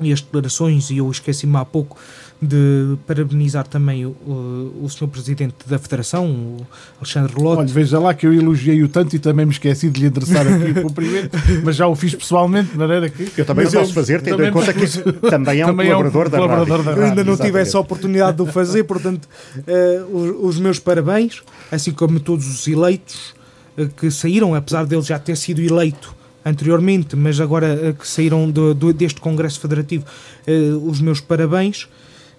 e 0.00 0.12
as 0.12 0.20
declarações, 0.20 0.90
e 0.90 0.98
eu 0.98 1.10
esqueci-me 1.10 1.56
há 1.56 1.64
pouco 1.64 1.96
de 2.44 2.96
parabenizar 3.06 3.66
também 3.66 4.04
o, 4.04 4.10
o, 4.10 4.84
o 4.84 4.88
Sr. 4.88 5.08
Presidente 5.08 5.54
da 5.66 5.78
Federação, 5.78 6.26
o 6.26 6.66
Alexandre 6.98 7.34
Lotte. 7.40 7.60
Olha, 7.60 7.68
veja 7.68 7.98
lá 7.98 8.14
que 8.14 8.26
eu 8.26 8.32
elogiei-o 8.32 8.88
tanto 8.88 9.16
e 9.16 9.18
também 9.18 9.46
me 9.46 9.52
esqueci 9.52 9.88
de 9.88 10.00
lhe 10.00 10.06
endereçar 10.06 10.46
aqui 10.46 10.78
o 10.78 10.82
cumprimento, 10.82 11.38
mas 11.64 11.76
já 11.76 11.86
o 11.86 11.94
fiz 11.94 12.14
pessoalmente, 12.14 12.72
de 12.72 12.78
maneira 12.78 13.08
que... 13.08 13.30
Eu 13.36 13.44
também 13.44 13.70
posso 13.70 13.92
fazer, 13.92 14.20
tendo 14.20 14.44
em 14.44 14.52
conta 14.52 14.72
que 14.72 14.86
também 15.28 15.60
é 15.60 15.64
um 15.64 15.68
também 15.70 15.86
colaborador, 15.90 16.24
é 16.24 16.26
um 16.26 16.30
da, 16.30 16.38
colaborador 16.38 16.76
rádio. 16.76 16.84
da 16.84 16.90
rádio. 16.90 17.02
Eu 17.02 17.08
ainda 17.08 17.24
não 17.24 17.36
tive 17.36 17.60
essa 17.60 17.78
oportunidade 17.78 18.36
de 18.36 18.42
o 18.42 18.46
fazer, 18.46 18.84
portanto, 18.84 19.28
uh, 19.56 20.16
os, 20.16 20.54
os, 20.54 20.60
meus 20.60 20.78
parabéns, 20.78 21.42
assim 21.70 21.92
como 21.92 22.20
todos 22.20 22.46
os 22.46 22.66
eleitos 22.68 23.34
uh, 23.78 23.88
que 23.88 24.10
saíram, 24.10 24.54
apesar 24.54 24.86
dele 24.86 25.02
já 25.02 25.18
ter 25.18 25.36
sido 25.36 25.60
eleito 25.60 26.14
anteriormente, 26.44 27.16
mas 27.16 27.40
agora 27.40 27.74
uh, 27.74 27.94
que 27.94 28.06
saíram 28.06 28.50
do, 28.50 28.74
do, 28.74 28.92
deste 28.92 29.20
Congresso 29.20 29.60
Federativo, 29.60 30.04
os 30.84 31.00
meus 31.00 31.20
parabéns 31.20 31.88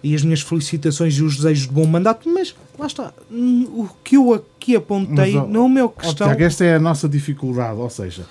e 0.04 0.16
as 0.16 0.24
minhas 0.24 0.41
felicitações 0.41 1.16
e 1.16 1.24
os 1.24 1.38
desejos 1.38 1.68
de 1.68 1.74
bom 1.74 1.86
mandato, 1.86 2.30
mas 2.30 2.56
lá 2.78 2.88
está, 2.88 3.14
o 3.32 3.88
que 4.04 4.18
eu 4.18 4.34
aqui 4.34 4.76
apontei 4.76 5.34
mas, 5.34 5.50
não 5.50 5.62
é 5.62 5.66
o 5.66 5.70
meu 5.70 5.89
questão. 5.89 6.28
Tiago, 6.28 6.43
esta 6.43 6.64
é 6.64 6.76
a 6.76 6.80
nossa 6.80 7.10
dificuldade, 7.10 7.80
ou 7.80 7.89
seja, 7.89 8.26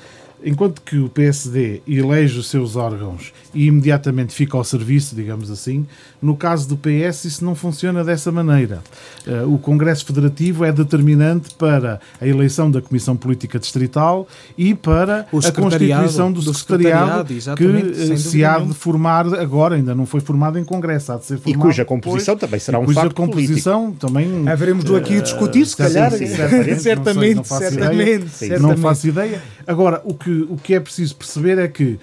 enquanto 0.44 0.82
que 0.82 0.98
o 0.98 1.08
PSD 1.08 1.82
elege 1.88 2.38
os 2.38 2.48
seus 2.48 2.76
órgãos 2.76 3.32
e 3.54 3.66
imediatamente 3.66 4.34
fica 4.34 4.56
ao 4.56 4.64
serviço, 4.64 5.16
digamos 5.16 5.50
assim, 5.50 5.86
no 6.24 6.34
caso 6.34 6.66
do 6.66 6.76
PS 6.76 7.26
isso 7.26 7.44
não 7.44 7.54
funciona 7.54 8.02
dessa 8.02 8.32
maneira. 8.32 8.82
Uh, 9.26 9.54
o 9.54 9.58
Congresso 9.58 10.06
Federativo 10.06 10.64
é 10.64 10.72
determinante 10.72 11.54
para 11.54 12.00
a 12.18 12.26
eleição 12.26 12.70
da 12.70 12.80
Comissão 12.80 13.14
Política 13.14 13.58
Distrital 13.58 14.26
e 14.56 14.74
para 14.74 15.20
a 15.20 15.52
constituição 15.52 16.32
do, 16.32 16.40
do 16.40 16.54
secretariado, 16.54 17.28
secretariado 17.28 17.94
que 17.94 18.12
eh, 18.12 18.16
se 18.16 18.42
há 18.42 18.58
de 18.58 18.72
formar 18.72 19.26
agora, 19.34 19.74
ainda 19.74 19.94
não 19.94 20.06
foi 20.06 20.20
formado 20.20 20.58
em 20.58 20.64
Congresso, 20.64 21.12
há 21.12 21.18
de 21.18 21.26
ser 21.26 21.38
formado 21.38 21.58
E 21.58 21.62
cuja 21.62 21.84
composição 21.84 22.34
depois, 22.34 22.50
também 22.50 22.60
será 22.60 22.78
um 22.78 22.88
facto 22.88 23.14
composição 23.14 23.92
político. 23.92 24.06
também... 24.06 24.48
Haveremos 24.48 24.84
do 24.84 24.96
aqui 24.96 25.18
a 25.18 25.20
discutir, 25.20 25.66
se 25.66 25.76
calhar. 25.76 26.10
Sim, 26.10 26.26
sim, 26.26 26.36
certamente, 26.80 26.80
certamente, 26.80 27.34
não, 27.36 27.44
sei, 27.44 27.58
não 27.58 27.70
certamente, 27.70 28.28
certamente. 28.30 28.62
Não 28.62 28.76
faço 28.78 29.08
ideia. 29.08 29.42
Agora, 29.66 30.00
o 30.04 30.14
que, 30.14 30.30
o 30.30 30.56
que 30.56 30.74
é 30.74 30.80
preciso 30.80 31.14
perceber 31.16 31.58
é 31.58 31.68
que 31.68 31.98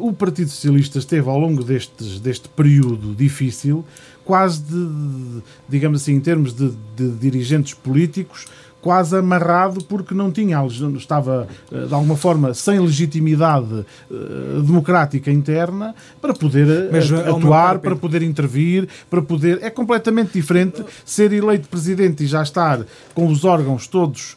o 0.00 0.12
Partido 0.12 0.50
Socialista 0.50 0.98
esteve 0.98 1.28
ao 1.28 1.38
longo 1.38 1.62
destes, 1.64 2.20
deste 2.20 2.48
período 2.48 3.14
difícil, 3.14 3.84
quase 4.24 4.62
de, 4.62 5.42
digamos 5.68 6.02
assim, 6.02 6.14
em 6.14 6.20
termos 6.20 6.52
de, 6.52 6.72
de 6.96 7.10
dirigentes 7.12 7.74
políticos, 7.74 8.46
quase 8.86 9.16
amarrado 9.16 9.82
porque 9.84 10.14
não 10.14 10.30
tinha, 10.30 10.64
estava 10.96 11.48
eh, 11.72 11.86
de 11.86 11.92
alguma 11.92 12.16
forma 12.16 12.54
sem 12.54 12.78
legitimidade 12.78 13.84
uh, 14.08 14.62
democrática 14.62 15.28
interna 15.28 15.92
para 16.20 16.32
poder 16.32 16.88
Mas, 16.92 17.10
atuar, 17.10 17.80
para 17.80 17.96
poder 17.96 18.22
intervir, 18.22 18.88
para 19.10 19.20
poder. 19.20 19.58
É 19.60 19.70
completamente 19.70 20.34
diferente 20.34 20.84
ser 21.04 21.32
eleito 21.32 21.68
presidente 21.68 22.22
e 22.22 22.26
já 22.28 22.42
estar 22.42 22.84
com 23.12 23.26
os 23.26 23.44
órgãos 23.44 23.88
todos 23.88 24.36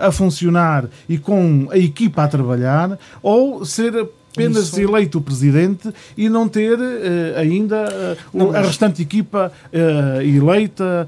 a 0.00 0.10
funcionar 0.10 0.88
e 1.06 1.18
com 1.18 1.68
a 1.70 1.76
equipa 1.76 2.24
a 2.24 2.28
trabalhar, 2.28 2.98
ou 3.22 3.64
ser 3.66 4.08
apenas 4.32 4.68
Isso. 4.68 4.80
eleito 4.80 5.18
o 5.18 5.20
presidente 5.20 5.92
e 6.16 6.28
não 6.28 6.48
ter 6.48 6.78
uh, 6.78 7.38
ainda 7.38 7.84
uh, 7.84 8.16
não, 8.32 8.50
a 8.50 8.60
restante 8.60 9.02
equipa 9.02 9.52
uh, 9.72 10.22
eleita 10.22 11.06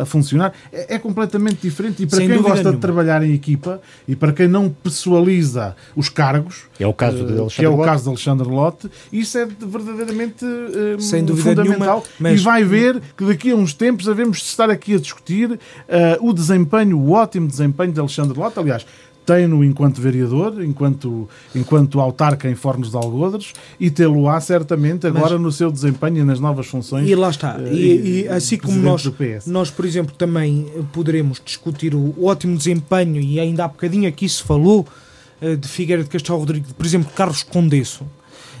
a 0.00 0.04
funcionar. 0.04 0.52
É, 0.72 0.94
é, 0.94 0.98
completamente 0.98 1.60
diferente. 1.60 2.02
E 2.02 2.06
para 2.06 2.18
quem 2.18 2.36
gosta 2.36 2.54
nenhuma. 2.54 2.72
de 2.72 2.78
trabalhar 2.78 3.22
em 3.22 3.32
equipa 3.34 3.80
e 4.08 4.16
para 4.16 4.32
quem 4.32 4.48
não 4.48 4.68
pessoaliza 4.68 5.76
os 5.94 6.08
cargos, 6.08 6.64
é 6.78 6.86
o 6.86 6.92
caso 6.92 7.24
de 7.24 7.54
que 7.54 7.64
é 7.64 7.68
o 7.68 7.78
caso 7.78 8.04
de 8.04 8.08
Alexandre 8.08 8.48
Lotte, 8.48 8.90
isso 9.12 9.36
é 9.38 9.46
verdadeiramente 9.46 10.44
Sem 10.98 11.26
fundamental. 11.26 11.98
Nenhuma, 11.98 12.02
mas... 12.18 12.40
E 12.40 12.44
vai 12.44 12.64
ver 12.64 13.00
que 13.16 13.24
daqui 13.24 13.50
a 13.50 13.54
uns 13.54 13.74
tempos 13.74 14.08
havemos 14.08 14.38
de 14.38 14.44
estar 14.44 14.70
aqui 14.70 14.94
a 14.94 14.98
discutir 14.98 15.58
o 16.20 16.32
desempenho, 16.32 16.98
o 16.98 17.12
ótimo 17.12 17.46
desempenho 17.46 17.92
de 17.92 18.00
Alexandre 18.00 18.38
Lotte. 18.38 18.58
Aliás, 18.58 18.86
tem-no 19.24 19.64
enquanto 19.64 20.00
vereador, 20.00 20.62
enquanto, 20.62 21.28
enquanto 21.54 22.00
autarca 22.00 22.48
em 22.48 22.54
Fornos 22.54 22.90
de 22.90 22.96
Algodres 22.96 23.52
e 23.78 23.90
tê-lo-á 23.90 24.40
certamente 24.40 25.06
agora 25.06 25.34
Mas, 25.34 25.42
no 25.42 25.52
seu 25.52 25.70
desempenho 25.70 26.18
e 26.18 26.24
nas 26.24 26.40
novas 26.40 26.66
funções. 26.66 27.08
E 27.08 27.14
lá 27.14 27.30
está. 27.30 27.56
Uh, 27.56 27.72
e, 27.72 28.22
e, 28.22 28.28
assim 28.28 28.56
como 28.56 28.76
nós, 28.78 29.08
nós, 29.46 29.70
por 29.70 29.84
exemplo, 29.84 30.14
também 30.16 30.66
poderemos 30.92 31.40
discutir 31.44 31.94
o 31.94 32.24
ótimo 32.24 32.56
desempenho, 32.56 33.20
e 33.20 33.38
ainda 33.38 33.64
há 33.64 33.68
bocadinho 33.68 34.08
aqui 34.08 34.28
se 34.28 34.42
falou 34.42 34.86
uh, 35.40 35.56
de 35.56 35.68
Figueira 35.68 36.02
de 36.02 36.08
Castelo 36.08 36.38
Rodrigues, 36.38 36.72
por 36.72 36.84
exemplo, 36.84 37.10
Carlos 37.14 37.42
Condesso. 37.42 38.04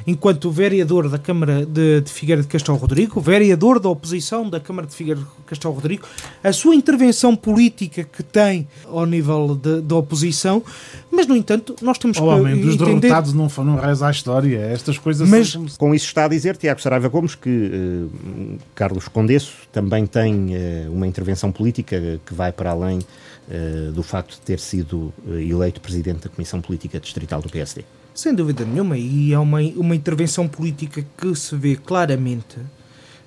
Enquanto 0.06 0.50
vereador 0.50 1.08
da 1.08 1.18
Câmara 1.18 1.64
de, 1.66 2.00
de 2.00 2.10
Figueira 2.10 2.42
de 2.42 2.48
Castelo 2.48 2.78
Rodrigo, 2.78 3.20
vereador 3.20 3.78
da 3.78 3.88
oposição 3.88 4.48
da 4.48 4.60
Câmara 4.60 4.86
de 4.86 4.94
Figueira 4.94 5.20
de 5.20 5.26
Castelo 5.46 5.74
Rodrigo, 5.74 6.06
a 6.42 6.52
sua 6.52 6.74
intervenção 6.74 7.34
política 7.36 8.04
que 8.04 8.22
tem 8.22 8.66
ao 8.86 9.06
nível 9.06 9.54
da 9.54 9.96
oposição, 9.96 10.62
mas 11.10 11.26
no 11.26 11.36
entanto 11.36 11.76
nós 11.82 11.98
temos 11.98 12.18
oh, 12.18 12.22
que 12.22 12.28
homem, 12.28 12.60
dos 12.60 12.74
entender... 12.74 13.00
derrotados 13.00 13.32
não, 13.32 13.48
não 13.64 13.76
reza 13.76 14.06
a 14.06 14.10
história, 14.10 14.58
estas 14.58 14.98
coisas 14.98 15.28
mas 15.28 15.50
são... 15.50 15.66
com 15.78 15.94
isso 15.94 16.06
está 16.06 16.24
a 16.24 16.28
dizer 16.28 16.56
Tiago 16.56 16.80
Saraiva 16.80 17.08
Gomes 17.08 17.34
que 17.34 17.48
uh, 17.48 18.58
Carlos 18.74 19.08
Condesso 19.08 19.52
também 19.70 20.06
tem 20.06 20.34
uh, 20.34 20.92
uma 20.92 21.06
intervenção 21.06 21.52
política 21.52 22.20
que 22.24 22.34
vai 22.34 22.52
para 22.52 22.70
além 22.70 22.98
uh, 22.98 23.92
do 23.92 24.02
facto 24.02 24.32
de 24.32 24.40
ter 24.40 24.58
sido 24.58 25.12
eleito 25.26 25.80
presidente 25.80 26.22
da 26.24 26.28
Comissão 26.28 26.60
Política 26.60 26.98
Distrital 26.98 27.40
do 27.40 27.48
PSD. 27.48 27.84
Sem 28.14 28.34
dúvida 28.34 28.62
nenhuma, 28.64 28.98
e 28.98 29.32
é 29.32 29.38
uma, 29.38 29.60
uma 29.76 29.96
intervenção 29.96 30.46
política 30.46 31.04
que 31.16 31.34
se 31.34 31.56
vê 31.56 31.76
claramente, 31.76 32.58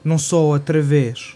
não 0.03 0.19
só 0.19 0.53
através 0.53 1.35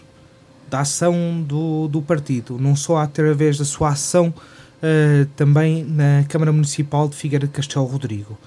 da 0.70 0.80
ação 0.80 1.42
do, 1.42 1.88
do 1.88 2.00
partido, 2.00 2.56
não 2.60 2.76
só 2.76 2.98
através 2.98 3.58
da 3.58 3.64
sua 3.64 3.88
ação 3.88 4.28
uh, 4.28 5.26
também 5.34 5.84
na 5.84 6.24
Câmara 6.28 6.52
Municipal 6.52 7.08
de 7.08 7.16
Figueira 7.16 7.44
de 7.44 7.52
Castelo 7.52 7.86
Rodrigo, 7.86 8.38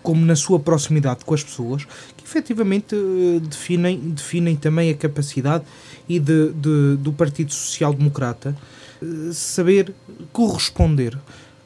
como 0.00 0.24
na 0.24 0.36
sua 0.36 0.60
proximidade 0.60 1.24
com 1.24 1.34
as 1.34 1.42
pessoas, 1.42 1.84
que 2.16 2.24
efetivamente 2.24 2.94
uh, 2.94 3.40
definem, 3.40 3.98
definem 3.98 4.54
também 4.54 4.90
a 4.90 4.94
capacidade 4.94 5.64
e 6.08 6.20
de, 6.20 6.52
de 6.52 6.96
do 6.98 7.12
Partido 7.12 7.52
Social 7.52 7.92
Democrata 7.92 8.56
uh, 9.02 9.32
saber 9.32 9.92
corresponder 10.32 11.18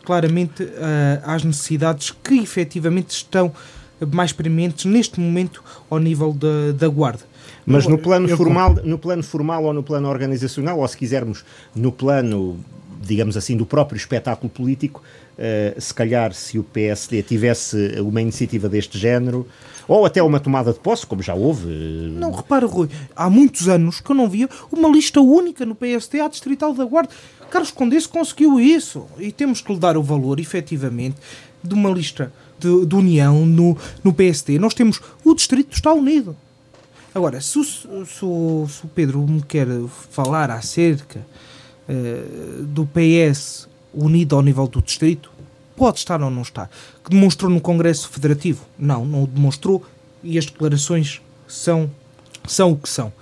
claramente 0.07 0.63
uh, 0.63 0.69
às 1.25 1.43
necessidades 1.43 2.13
que 2.23 2.39
efetivamente 2.39 3.11
estão 3.11 3.53
mais 4.13 4.33
prementes 4.33 4.85
neste 4.85 5.19
momento 5.19 5.63
ao 5.91 5.99
nível 5.99 6.33
da, 6.33 6.73
da 6.73 6.89
Guarda. 6.89 7.25
Mas 7.65 7.87
no 7.87 7.99
plano, 7.99 8.29
formal, 8.37 8.77
no 8.85 8.99
plano 8.99 9.23
formal 9.25 9.65
ou 9.65 9.73
no 9.73 9.83
plano 9.83 10.09
organizacional, 10.09 10.79
ou 10.79 10.87
se 10.87 10.97
quisermos 10.97 11.45
no 11.75 11.91
plano, 11.91 12.61
digamos 13.03 13.37
assim, 13.37 13.57
do 13.57 13.67
próprio 13.67 13.97
espetáculo 13.97 14.49
político, 14.49 15.03
uh, 15.37 15.81
se 15.81 15.93
calhar 15.93 16.33
se 16.33 16.59
o 16.59 16.63
PSD 16.63 17.23
tivesse 17.25 18.01
uma 18.01 18.23
iniciativa 18.23 18.69
deste 18.69 18.97
género, 18.97 19.47
ou 19.89 20.05
até 20.05 20.23
uma 20.23 20.41
tomada 20.41 20.73
de 20.73 20.79
posse, 20.79 21.07
como 21.07 21.23
já 21.23 21.35
houve. 21.35 21.67
Uh... 21.67 22.19
Não, 22.19 22.31
repara, 22.31 22.67
Rui, 22.67 22.89
há 23.15 23.31
muitos 23.31 23.69
anos 23.69 24.01
que 24.01 24.11
eu 24.11 24.17
não 24.17 24.29
via 24.29 24.49
uma 24.71 24.89
lista 24.89 25.21
única 25.21 25.65
no 25.65 25.75
PSD 25.75 26.21
à 26.21 26.29
Distrital 26.29 26.75
da 26.75 26.85
Guarda. 26.85 27.11
Carlos 27.51 27.71
Condesse 27.71 28.09
conseguiu 28.09 28.61
isso 28.61 29.07
e 29.19 29.31
temos 29.31 29.61
que 29.61 29.73
lhe 29.73 29.79
dar 29.79 29.97
o 29.97 30.03
valor, 30.03 30.41
efetivamente, 30.41 31.17
de 31.63 31.75
uma 31.75 31.91
lista 31.91 32.33
de, 32.59 32.87
de 32.87 32.95
união 32.95 33.47
no, 33.47 33.77
no 34.03 34.13
PSD. 34.13 34.59
Nós 34.59 34.75
temos 34.75 35.01
o 35.25 35.35
Distrito 35.35 35.75
está 35.75 35.93
unido. 35.93 36.37
Agora, 37.15 37.41
se 37.41 37.59
o, 37.59 37.65
se, 37.65 37.81
se 38.05 38.25
o 38.25 38.69
Pedro 38.95 39.21
me 39.27 39.43
quer 39.43 39.67
falar 40.11 40.51
acerca 40.51 41.27
uh, 41.89 42.63
do 42.65 42.87
PS 42.87 43.69
unido 43.95 44.37
ao 44.37 44.43
nível 44.43 44.67
do 44.67 44.83
Distrito, 44.83 45.31
pode 45.75 45.99
estar 45.99 46.23
ou 46.23 46.31
não 46.31 46.43
está. 46.43 46.69
Que 47.03 47.11
demonstrou 47.11 47.51
no 47.51 47.61
Congresso 47.61 48.09
Federativo? 48.09 48.65
Não, 48.79 49.05
não 49.05 49.25
o 49.25 49.27
demonstrou 49.27 49.83
e 50.23 50.39
as 50.39 50.47
declarações 50.47 51.21
são, 51.47 51.91
são 52.47 52.73
o 52.73 52.77
que 52.77 52.89
são. 52.89 53.13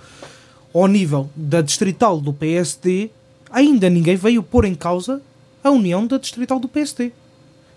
Ao 0.73 0.87
nível 0.87 1.29
da 1.35 1.61
distrital 1.61 2.19
do 2.19 2.33
PSD, 2.33 3.09
ainda 3.55 3.89
ninguém 3.89 4.17
veio 4.17 4.43
pôr 4.43 4.65
em 4.65 4.75
causa 4.75 5.21
a 5.63 5.71
união 5.71 6.05
da 6.05 6.17
distrital 6.17 6.59
do 6.59 6.67
PSD. 6.67 7.13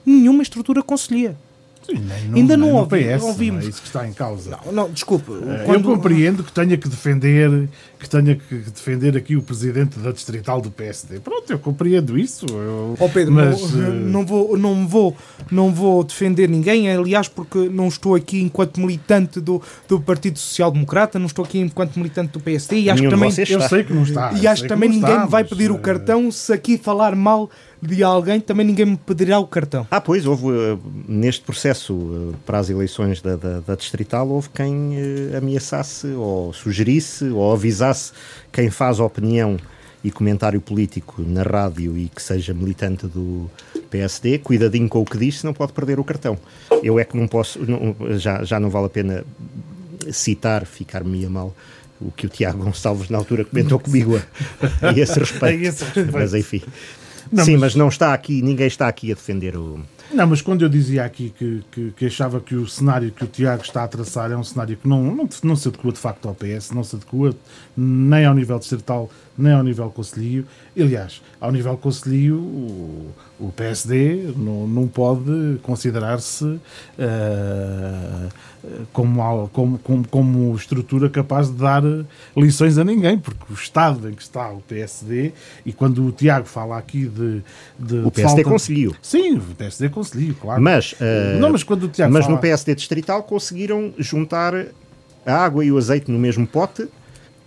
Nenhuma 0.05 0.43
estrutura 0.43 0.83
conselhia. 0.83 1.39
Ainda 2.34 2.57
não, 2.57 2.72
ouvi, 2.72 3.05
PS, 3.05 3.22
ouvimos. 3.22 3.61
Não 3.61 3.66
é 3.66 3.70
isso 3.70 3.80
que 3.80 3.86
está 3.86 4.07
em 4.07 4.12
causa. 4.12 4.59
Não, 4.64 4.72
não 4.72 4.91
desculpe. 4.91 5.32
Eh, 5.32 5.62
quando... 5.64 5.89
Eu 5.91 5.97
compreendo 5.97 6.45
que 6.45 6.53
tenha 6.53 6.76
que 6.76 6.89
defender 6.89 7.68
que 7.99 8.09
tenha 8.09 8.36
que 8.36 8.55
defender 8.55 9.16
aqui 9.16 9.36
o 9.36 9.43
presidente 9.43 9.99
da 9.99 10.12
distrital 10.12 10.61
do 10.61 10.70
PSD. 10.70 11.18
Pronto, 11.18 11.51
eu 11.51 11.59
compreendo 11.59 12.16
isso. 12.16 12.47
Eu... 12.49 12.95
Oh 12.99 13.09
Pedro, 13.09 13.32
mas, 13.32 13.72
não, 13.72 13.89
uh... 13.89 13.93
não, 13.93 14.26
vou, 14.26 14.57
não, 14.57 14.86
vou, 14.86 15.16
não 15.51 15.74
vou 15.74 16.05
defender 16.05 16.49
ninguém, 16.49 16.91
aliás, 16.91 17.26
porque 17.26 17.68
não 17.68 17.89
estou 17.89 18.14
aqui 18.14 18.41
enquanto 18.41 18.78
militante 18.80 19.41
do, 19.41 19.61
do 19.89 20.01
Partido 20.01 20.39
Social 20.39 20.70
Democrata, 20.70 21.18
não 21.18 21.26
estou 21.26 21.45
aqui 21.45 21.59
enquanto 21.59 21.97
militante 21.97 22.32
do 22.32 22.41
PSD 22.41 22.78
e 22.80 22.91
acho 22.91 23.03
que 23.03 23.09
também. 23.09 23.30
Eu 23.49 23.61
sei 23.62 23.82
que 23.82 23.93
não 23.93 24.05
está. 24.05 24.32
E 24.34 24.47
acho 24.47 24.62
que 24.62 24.68
também 24.68 24.89
ninguém 24.89 25.11
está, 25.11 25.24
me 25.24 25.30
vai 25.30 25.43
pedir 25.43 25.70
o 25.70 25.78
cartão 25.78 26.30
se 26.30 26.53
aqui 26.53 26.78
falar 26.78 27.16
mal 27.16 27.51
de 27.81 28.03
alguém, 28.03 28.41
também 28.41 28.66
ninguém 28.66 28.87
me 28.87 28.97
pedirá 28.97 29.39
o 29.39 29.47
cartão. 29.47 29.87
Ah, 29.91 30.01
pois, 30.01 30.26
houve 30.26 30.47
uh, 30.47 30.81
neste 31.07 31.43
processo 31.43 31.95
uh, 31.95 32.35
para 32.45 32.59
as 32.59 32.68
eleições 32.70 33.22
da, 33.22 33.37
da, 33.37 33.61
da 33.61 33.74
Distrital, 33.74 34.29
houve 34.29 34.49
quem 34.51 34.97
uh, 34.97 35.37
ameaçasse 35.37 36.09
ou 36.09 36.53
sugerisse 36.53 37.24
ou 37.26 37.53
avisasse 37.53 38.12
quem 38.53 38.70
faz 38.70 39.01
opinião 39.01 39.57
e 40.03 40.11
comentário 40.11 40.61
político 40.61 41.22
na 41.22 41.43
rádio 41.43 41.97
e 41.97 42.09
que 42.09 42.22
seja 42.22 42.55
militante 42.55 43.07
do 43.07 43.51
PSD, 43.91 44.39
cuidadinho 44.39 44.89
com 44.89 45.01
o 45.01 45.05
que 45.05 45.18
diz, 45.18 45.43
não 45.43 45.53
pode 45.53 45.72
perder 45.72 45.99
o 45.99 46.05
cartão. 46.05 46.39
Eu 46.83 46.99
é 46.99 47.05
que 47.05 47.16
não 47.16 47.26
posso, 47.26 47.59
não, 47.59 47.97
já, 48.18 48.45
já 48.45 48.61
não 48.61 48.70
vale 48.70 48.87
a 48.87 48.91
pena 48.91 49.24
citar, 50.12 50.64
ficar-me 50.66 51.24
a 51.24 51.31
mal 51.31 51.55
o 52.01 52.12
que 52.12 52.26
o 52.26 52.29
Tiago 52.29 52.64
Gonçalves 52.64 53.09
na 53.09 53.18
altura 53.18 53.45
comentou 53.45 53.79
comigo 53.79 54.16
a, 54.16 54.89
a 54.89 54.93
esse 54.93 55.18
respeito. 55.18 55.85
Mas 56.12 56.35
enfim. 56.35 56.62
Não, 57.31 57.45
Sim, 57.45 57.53
mas... 57.53 57.61
mas... 57.61 57.74
não 57.74 57.89
está 57.89 58.12
aqui, 58.14 58.43
ninguém 58.43 58.66
está 58.66 58.89
aqui 58.89 59.12
a 59.12 59.14
defender 59.14 59.57
o. 59.57 59.81
Não, 60.11 60.26
mas 60.26 60.41
quando 60.41 60.62
eu 60.62 60.68
dizia 60.70 61.05
aqui 61.05 61.33
que, 61.37 61.62
que, 61.70 61.91
que, 61.91 62.07
achava 62.07 62.41
que 62.41 62.55
o 62.55 62.66
cenário 62.66 63.11
que 63.11 63.24
o 63.24 63.26
Tiago 63.26 63.62
está 63.62 63.85
a 63.85 63.89
traçar 63.89 64.31
é 64.33 64.37
um 64.37 64.43
cenário 64.43 64.76
que 64.76 64.89
não, 64.89 65.03
não, 65.03 65.29
não 65.43 65.57
se 65.57 65.68
adequa 65.68 65.93
de 65.93 65.99
facto 65.99 66.26
ao 66.26 66.35
PS, 66.35 66.70
não 66.70 66.83
se 66.83 66.97
adequa 66.97 67.35
nem 67.76 68.24
ao 68.24 68.35
nível 68.35 68.59
distrital, 68.59 69.11
nem 69.39 69.53
ao 69.53 69.62
nível 69.62 69.89
conselhio. 69.91 70.45
Aliás, 70.78 71.22
ao 71.41 71.53
nível 71.53 71.76
conselhio, 71.76 72.36
o, 72.36 73.14
o 73.39 73.53
PSD 73.53 74.32
não, 74.36 74.66
não 74.66 74.89
pode 74.89 75.59
considerar-se 75.62 76.45
uh, 76.45 76.61
como, 78.93 79.49
como, 79.53 79.78
como, 79.78 80.09
como, 80.09 80.57
estrutura 80.57 81.09
capaz 81.09 81.49
de 81.49 81.57
dar 81.57 81.82
lições 82.36 82.76
a 82.78 82.84
ninguém, 82.84 83.18
porque 83.18 83.53
o 83.53 83.55
estado 83.55 84.11
em 84.11 84.14
que 84.14 84.22
está 84.22 84.51
o 84.51 84.61
PSD, 84.61 85.32
e 85.64 85.72
quando 85.72 86.05
o 86.05 86.11
Tiago 86.11 86.47
fala 86.47 86.76
aqui 86.76 87.07
de. 87.07 87.43
de 87.78 87.99
o 87.99 88.11
PSD 88.11 88.43
falta... 88.43 88.51
conseguiu. 88.51 88.95
Sim, 89.01 89.36
o 89.36 89.55
PSD 89.57 89.89
conseguiu, 89.89 90.34
claro. 90.41 90.61
Mas, 90.61 90.93
uh, 90.93 91.39
não, 91.41 91.51
mas, 91.51 91.62
quando 91.62 91.84
o 91.84 91.89
Tiago 91.89 92.12
mas 92.12 92.24
fala... 92.24 92.34
no 92.34 92.41
PSD 92.41 92.74
distrital 92.74 93.22
conseguiram 93.22 93.93
juntar 93.99 94.55
a 95.24 95.34
água 95.34 95.64
e 95.64 95.70
o 95.70 95.78
azeite 95.78 96.11
no 96.11 96.18
mesmo 96.18 96.47
pote 96.47 96.89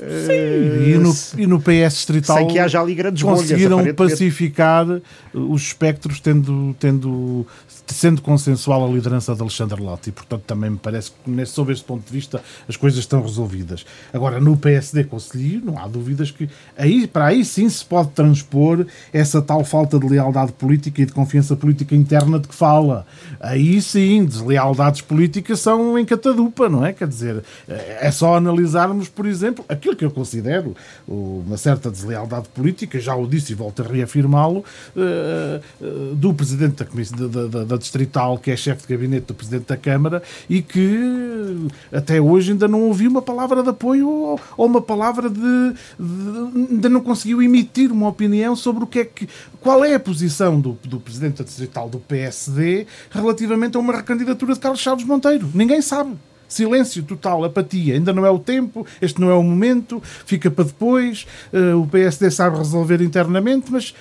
Sim, 0.02 0.94
e 0.94 0.98
no, 0.98 1.14
e 1.38 1.48
no 1.48 1.62
PS 1.62 1.94
Distrital 1.94 2.38
sem 2.38 2.48
que 2.48 2.58
haja 2.58 2.82
ali 2.82 2.96
grandes 2.96 3.22
conseguiram 3.22 3.94
pacificar 3.94 4.88
os 5.32 5.62
espectros 5.62 6.20
tendo, 6.20 6.76
tendo 6.80 7.46
sendo 7.94 8.22
consensual 8.22 8.86
a 8.86 8.90
liderança 8.92 9.36
de 9.36 9.42
Alexandre 9.42 9.82
Lott 9.82 10.10
e, 10.10 10.12
portanto, 10.12 10.44
também 10.44 10.72
me 10.72 10.78
parece 10.78 11.12
que, 11.12 11.46
sob 11.46 11.72
este 11.72 11.86
ponto 11.86 12.06
de 12.06 12.12
vista, 12.12 12.42
as 12.68 12.76
coisas 12.76 13.00
estão 13.00 13.22
resolvidas. 13.22 13.86
Agora, 14.14 14.40
no 14.40 14.58
PSD 14.58 15.04
Conselho, 15.04 15.62
não 15.64 15.78
há 15.78 15.88
dúvidas 15.88 16.32
que 16.32 16.50
aí, 16.78 17.08
para 17.08 17.28
aí 17.28 17.44
sim 17.44 17.70
se 17.70 17.84
pode 17.86 18.10
transpor 18.10 18.86
essa 19.12 19.42
tal 19.42 19.64
falta 19.64 20.00
de 20.00 20.08
lealdade 20.08 20.52
política 20.54 21.02
e 21.02 21.06
de 21.06 21.12
confiança 21.12 21.56
política 21.56 21.96
interna 21.96 22.40
de 22.40 22.48
que 22.48 22.56
fala. 22.56 23.06
Aí 23.40 23.82
sim, 23.82 24.26
deslealdades 24.26 25.02
políticas 25.02 25.60
são 25.60 25.98
em 25.98 26.06
catadupa, 26.06 26.70
não 26.70 26.86
é? 26.86 26.94
Quer 26.94 27.08
dizer, 27.08 27.44
é 27.68 28.12
só 28.12 28.36
analisarmos, 28.36 29.10
por 29.10 29.26
exemplo, 29.26 29.64
aquilo 29.68 29.91
que 29.96 30.06
eu 30.06 30.12
considero 30.12 30.76
uma 31.08 31.58
certa 31.58 31.90
deslealdade 31.90 32.50
política, 32.50 33.00
já 33.00 33.16
o 33.16 33.28
disse 33.28 33.54
e 33.54 33.56
volto 33.56 33.82
a 33.82 33.86
reafirmá-lo, 33.86 34.64
eh, 34.96 35.62
eh, 35.82 35.86
do 36.14 36.34
Presidente 36.34 36.78
da 36.78 36.86
Comissão 36.86 37.30
da, 37.30 37.48
da, 37.48 37.64
da 37.64 37.78
distrital, 37.78 38.38
que 38.38 38.52
é 38.52 38.56
chefe 38.56 38.88
de 38.88 38.94
gabinete 38.94 39.28
do 39.28 39.34
Presidente 39.34 39.68
da 39.68 39.78
Câmara 39.78 40.22
e 40.50 40.62
que 40.62 41.68
até 41.92 42.20
hoje 42.22 42.52
ainda 42.52 42.68
não 42.68 42.84
ouviu 42.84 43.10
uma 43.10 43.22
palavra 43.22 43.64
de 43.64 43.70
apoio 43.70 44.10
ou, 44.10 44.40
ou 44.58 44.66
uma 44.66 44.82
palavra 44.82 45.30
de, 45.30 45.40
de, 45.40 46.72
ainda 46.72 46.90
não 46.90 47.02
conseguiu 47.02 47.42
emitir 47.42 47.92
uma 47.92 48.08
opinião 48.08 48.56
sobre 48.56 48.84
o 48.84 48.88
que 48.88 49.00
é 49.00 49.06
que 49.06 49.28
qual 49.60 49.84
é 49.86 49.94
a 49.94 50.00
posição 50.00 50.60
do, 50.60 50.78
do 50.84 51.00
Presidente 51.00 51.38
da 51.38 51.44
Distrital 51.44 51.90
do 51.90 52.00
PSD 52.00 52.86
relativamente 53.10 53.78
a 53.78 53.80
uma 53.80 53.94
recandidatura 53.94 54.54
de 54.54 54.60
Carlos 54.60 54.80
Chaves 54.80 55.06
Monteiro. 55.06 55.50
Ninguém 55.54 55.82
sabe 55.82 56.16
silêncio 56.54 57.04
total, 57.04 57.44
apatia. 57.46 57.94
Ainda 57.94 58.14
não 58.14 58.26
é 58.26 58.30
o 58.30 58.40
tempo, 58.40 58.86
este 59.02 59.20
não 59.20 59.30
é 59.30 59.34
o 59.34 59.44
momento, 59.44 60.02
fica 60.26 60.52
para 60.52 60.66
depois. 60.66 61.26
Uh, 61.54 61.82
o 61.82 61.88
PSD 61.88 62.30
sabe 62.30 62.58
resolver 62.58 63.02
internamente, 63.02 63.72
mas 63.72 63.94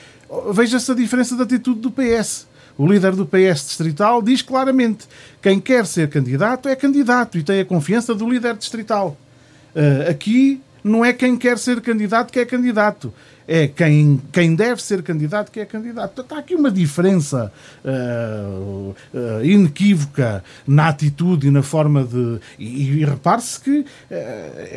veja-se 0.53 0.91
a 0.91 0.95
diferença 0.95 1.37
de 1.37 1.43
atitude 1.43 1.81
do 1.81 1.91
PS. 1.91 2.49
O 2.77 2.87
líder 2.87 3.13
do 3.13 3.27
PS 3.27 3.67
distrital 3.67 4.23
diz 4.23 4.43
claramente: 4.43 5.07
quem 5.43 5.61
quer 5.61 5.87
ser 5.87 6.09
candidato 6.09 6.69
é 6.69 6.75
candidato 6.75 7.39
e 7.39 7.43
tem 7.43 7.61
a 7.61 7.65
confiança 7.65 8.15
do 8.15 8.29
líder 8.29 8.57
distrital. 8.57 9.17
Uh, 9.75 10.11
aqui 10.11 10.61
não 10.83 11.05
é 11.05 11.13
quem 11.13 11.37
quer 11.37 11.59
ser 11.59 11.81
candidato 11.81 12.33
que 12.33 12.41
é 12.41 12.45
candidato. 12.45 13.13
É 13.53 13.67
quem, 13.67 14.23
quem 14.31 14.55
deve 14.55 14.81
ser 14.81 15.03
candidato 15.03 15.51
que 15.51 15.59
é 15.59 15.67
candidato. 15.67 16.21
Está 16.21 16.39
aqui 16.39 16.55
uma 16.55 16.71
diferença 16.71 17.53
uh, 17.85 18.95
uh, 19.13 19.45
inequívoca 19.45 20.45
na 20.65 20.87
atitude 20.87 21.49
e 21.49 21.51
na 21.51 21.61
forma 21.61 22.05
de. 22.05 22.39
E, 22.57 23.01
e 23.01 23.05
repare-se 23.05 23.59
que, 23.59 23.81
uh, 23.81 23.85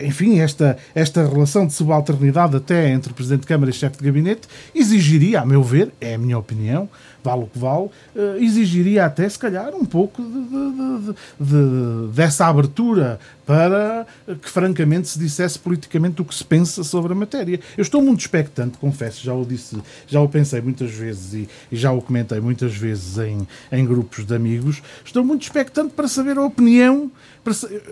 enfim, 0.03 0.39
esta, 0.39 0.75
esta 0.95 1.23
relação 1.23 1.67
de 1.67 1.73
subalternidade 1.73 2.55
até 2.55 2.89
entre 2.89 3.13
Presidente 3.13 3.41
de 3.41 3.47
Câmara 3.47 3.69
e 3.69 3.73
chefe 3.75 3.99
de 3.99 4.05
gabinete 4.05 4.47
exigiria, 4.73 5.41
a 5.41 5.45
meu 5.45 5.61
ver, 5.61 5.91
é 6.01 6.15
a 6.15 6.17
minha 6.17 6.39
opinião, 6.39 6.89
vale 7.23 7.43
o 7.43 7.47
que 7.47 7.57
vale, 7.57 7.89
exigiria 8.39 9.05
até, 9.05 9.27
se 9.27 9.39
calhar, 9.39 9.73
um 9.73 9.85
pouco 9.85 10.21
de, 10.21 10.29
de, 10.29 11.15
de, 11.39 12.13
dessa 12.13 12.47
abertura 12.47 13.19
para 13.45 14.05
que, 14.41 14.49
francamente, 14.49 15.09
se 15.09 15.19
dissesse 15.19 15.59
politicamente 15.59 16.21
o 16.21 16.25
que 16.25 16.33
se 16.33 16.43
pensa 16.43 16.83
sobre 16.83 17.13
a 17.13 17.15
matéria. 17.15 17.59
Eu 17.77 17.81
estou 17.81 18.01
muito 18.01 18.21
expectante, 18.21 18.77
confesso, 18.77 19.23
já 19.23 19.33
o 19.33 19.45
disse, 19.45 19.77
já 20.07 20.21
o 20.21 20.29
pensei 20.29 20.61
muitas 20.61 20.91
vezes 20.91 21.33
e, 21.33 21.49
e 21.71 21.75
já 21.75 21.91
o 21.91 22.01
comentei 22.01 22.39
muitas 22.39 22.75
vezes 22.75 23.17
em, 23.17 23.47
em 23.71 23.85
grupos 23.85 24.25
de 24.25 24.35
amigos. 24.35 24.81
Estou 25.03 25.23
muito 25.23 25.43
expectante 25.43 25.93
para 25.93 26.07
saber 26.07 26.37
a 26.37 26.43
opinião. 26.43 27.11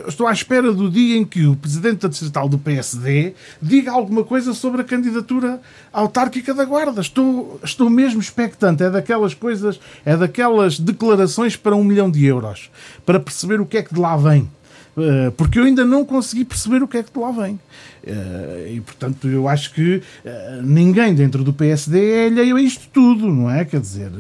Estou 0.08 0.28
à 0.28 0.32
espera 0.32 0.72
do 0.72 0.90
dia 0.90 1.18
em 1.18 1.26
que 1.26 1.46
o 1.46 1.56
presidente 1.56 1.98
da 1.98 2.08
distrital 2.08 2.48
do 2.48 2.58
PSD 2.58 3.34
diga 3.62 3.92
alguma 3.92 4.24
coisa 4.24 4.54
sobre 4.54 4.82
a 4.82 4.84
candidatura 4.84 5.62
autárquica 5.92 6.54
da 6.54 6.64
Guarda. 6.64 7.02
Estou, 7.02 7.60
estou 7.64 7.90
mesmo 7.90 8.22
expectante. 8.22 8.84
É 8.84 8.90
daquelas 8.90 9.34
coisas, 9.34 9.80
é 10.06 10.16
daquelas 10.16 10.80
declarações 10.80 11.58
para 11.58 11.76
um 11.76 11.84
milhão 11.84 12.10
de 12.10 12.26
euros, 12.26 12.72
para 13.06 13.20
perceber 13.20 13.60
o 13.60 13.66
que 13.66 13.78
é 13.78 13.84
que 13.84 13.94
de 13.94 14.00
lá 14.00 14.16
vem. 14.16 14.50
Eh, 14.98 15.32
porque 15.38 15.58
eu 15.58 15.64
ainda 15.64 15.86
não 15.86 16.04
consegui 16.04 16.44
perceber 16.44 16.84
o 16.84 16.88
que 16.88 16.98
é 16.98 17.04
que 17.04 17.12
de 17.12 17.20
lá 17.20 17.32
vem. 17.32 17.60
Eh, 18.06 18.74
e, 18.76 18.82
portanto, 18.82 19.28
eu 19.28 19.48
acho 19.48 19.74
que 19.74 20.02
eh, 20.26 20.60
ninguém 20.64 21.14
dentro 21.16 21.44
do 21.44 21.54
PSD 21.54 22.12
é 22.12 22.26
alheio 22.26 22.58
a 22.58 22.62
isto 22.62 22.90
tudo, 22.92 23.28
não 23.28 23.50
é? 23.50 23.64
Quer 23.64 23.80
dizer, 23.80 24.12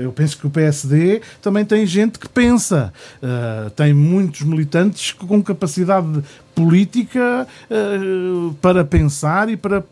eu 0.00 0.12
penso 0.12 0.38
que 0.38 0.46
o 0.46 0.50
PSD 0.50 1.22
também 1.40 1.64
tem 1.64 1.86
gente 1.86 2.18
que 2.18 2.28
pensa, 2.28 2.92
tem 3.76 3.94
muitos 3.94 4.42
militantes 4.42 5.12
com 5.12 5.42
capacidade 5.42 6.22
política 6.58 7.46
uh, 7.70 8.52
para 8.54 8.84
pensar 8.84 9.48
e 9.48 9.56
para, 9.56 9.84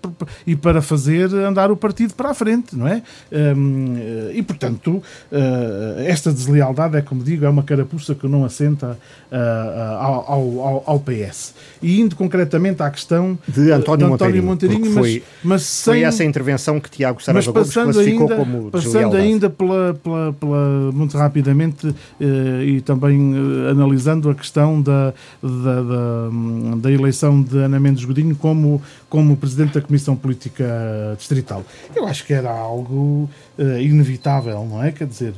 e 0.45 0.57
para 0.57 0.83
fazer 0.83 1.33
andar 1.33 1.71
o 1.71 1.77
partido 1.77 2.13
para 2.15 2.31
a 2.31 2.35
frente, 2.35 2.75
não 2.77 2.89
é? 2.89 3.03
Um, 3.31 3.97
e, 4.35 4.43
portanto, 4.43 5.01
uh, 5.31 6.01
esta 6.01 6.33
deslealdade 6.33 6.97
é, 6.97 7.03
como 7.03 7.23
digo, 7.23 7.45
é 7.45 7.49
uma 7.49 7.63
carapuça 7.63 8.17
que 8.17 8.27
não 8.27 8.45
assenta 8.45 8.99
uh, 9.31 9.97
ao, 10.01 10.61
ao, 10.61 10.85
ao, 10.87 11.01
PS. 11.01 11.55
E 11.87 12.01
indo 12.01 12.17
concretamente 12.17 12.83
à 12.83 12.91
questão 12.91 13.39
de 13.47 13.71
António, 13.71 14.09
de 14.09 14.15
António 14.15 14.43
Monteirinho, 14.43 14.93
foi, 14.93 15.23
mas, 15.43 15.45
mas 15.45 15.63
sem, 15.63 15.95
foi 15.95 16.03
essa 16.03 16.25
intervenção 16.25 16.81
que 16.81 16.91
Tiago 16.91 17.23
Saraiva 17.23 17.53
Gomes 17.53 17.73
classificou 17.73 18.23
ainda, 18.23 18.37
como 18.37 18.71
Passando 18.71 19.17
ainda 19.17 19.51
pela, 19.51 19.95
pela, 19.95 20.33
pela, 20.33 20.93
muito 20.93 21.17
rapidamente 21.17 21.95
e 22.21 22.81
também 22.81 23.35
analisando 23.71 24.31
a 24.31 24.35
questão 24.35 24.81
da, 24.83 25.13
da, 25.43 25.83
da 25.83 26.31
da 26.77 26.91
eleição 26.91 27.43
de 27.43 27.59
Ana 27.59 27.79
Mendes 27.79 28.05
Godinho 28.05 28.35
como, 28.37 28.83
como 29.09 29.37
Presidente 29.37 29.75
da 29.75 29.81
Comissão 29.81 30.17
Política 30.17 31.15
Distrital. 31.17 31.65
Eu 31.95 32.07
acho 32.07 32.25
que 32.25 32.33
era 32.33 32.51
algo 32.51 33.29
uh, 33.59 33.79
inevitável, 33.81 34.65
não 34.65 34.83
é? 34.83 34.93
Quer 34.93 35.07
dizer, 35.07 35.35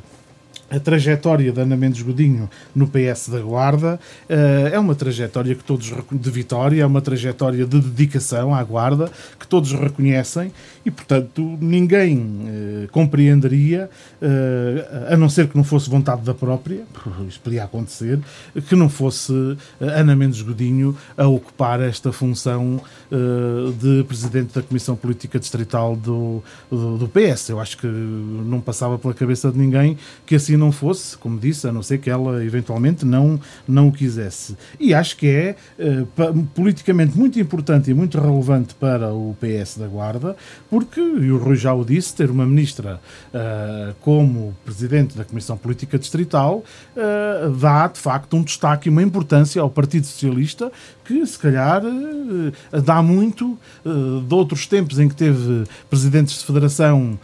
a 0.70 0.78
trajetória 0.78 1.50
de 1.50 1.60
Ana 1.60 1.76
Mendes 1.76 2.02
Godinho 2.02 2.48
no 2.74 2.86
PS 2.86 3.28
da 3.30 3.40
Guarda 3.40 3.98
uh, 4.28 4.68
é 4.72 4.78
uma 4.78 4.94
trajetória 4.94 5.54
que 5.54 5.64
todos 5.64 5.92
de 6.10 6.30
vitória, 6.30 6.82
é 6.82 6.86
uma 6.86 7.00
trajetória 7.00 7.64
de 7.64 7.80
dedicação 7.80 8.54
à 8.54 8.62
Guarda 8.62 9.10
que 9.38 9.46
todos 9.46 9.72
reconhecem 9.72 10.52
e, 10.84 10.90
portanto, 10.90 11.58
ninguém 11.60 12.18
uh, 12.18 12.88
compreenderia, 12.92 13.88
uh, 14.20 15.12
a 15.12 15.16
não 15.16 15.28
ser 15.28 15.48
que 15.48 15.56
não 15.56 15.64
fosse 15.64 15.88
vontade 15.88 16.22
da 16.22 16.34
própria, 16.34 16.82
isso 17.26 17.40
podia 17.40 17.64
acontecer, 17.64 18.18
que 18.68 18.76
não 18.76 18.88
fosse 18.88 19.32
Ana 19.80 20.14
Mendes 20.14 20.42
Godinho 20.42 20.96
a 21.16 21.26
ocupar 21.26 21.80
esta 21.80 22.12
função 22.12 22.80
de 23.78 24.04
Presidente 24.04 24.54
da 24.54 24.62
Comissão 24.62 24.94
Política 24.94 25.38
Distrital 25.38 25.96
do, 25.96 26.42
do 26.70 27.08
PS. 27.08 27.48
Eu 27.48 27.60
acho 27.60 27.78
que 27.78 27.86
não 27.86 28.60
passava 28.60 28.98
pela 28.98 29.14
cabeça 29.14 29.50
de 29.50 29.58
ninguém 29.58 29.96
que 30.26 30.34
assim 30.34 30.57
não 30.58 30.72
fosse, 30.72 31.16
como 31.16 31.38
disse, 31.38 31.66
a 31.66 31.72
não 31.72 31.82
ser 31.82 31.98
que 31.98 32.10
ela 32.10 32.44
eventualmente 32.44 33.04
não, 33.04 33.40
não 33.66 33.88
o 33.88 33.92
quisesse. 33.92 34.56
E 34.78 34.92
acho 34.92 35.16
que 35.16 35.26
é 35.26 35.56
uh, 35.78 36.46
politicamente 36.54 37.16
muito 37.16 37.38
importante 37.40 37.90
e 37.90 37.94
muito 37.94 38.20
relevante 38.20 38.74
para 38.74 39.12
o 39.12 39.36
PS 39.40 39.78
da 39.78 39.86
Guarda, 39.86 40.36
porque, 40.68 41.00
e 41.00 41.30
o 41.30 41.38
Rui 41.38 41.56
já 41.56 41.72
o 41.72 41.84
disse, 41.84 42.14
ter 42.14 42.30
uma 42.30 42.44
ministra 42.44 43.00
uh, 43.32 43.94
como 44.00 44.54
presidente 44.64 45.16
da 45.16 45.24
Comissão 45.24 45.56
Política 45.56 45.98
Distrital 45.98 46.64
uh, 46.96 47.50
dá, 47.50 47.86
de 47.88 47.98
facto, 47.98 48.36
um 48.36 48.42
destaque 48.42 48.88
e 48.88 48.90
uma 48.90 49.02
importância 49.02 49.62
ao 49.62 49.70
Partido 49.70 50.06
Socialista 50.06 50.72
que, 51.08 51.26
se 51.26 51.38
calhar, 51.38 51.82
dá 52.84 53.02
muito 53.02 53.58
de 54.28 54.34
outros 54.34 54.66
tempos 54.66 54.98
em 54.98 55.08
que 55.08 55.14
teve 55.14 55.64
presidentes 55.88 56.38
de 56.38 56.44
federação 56.44 57.18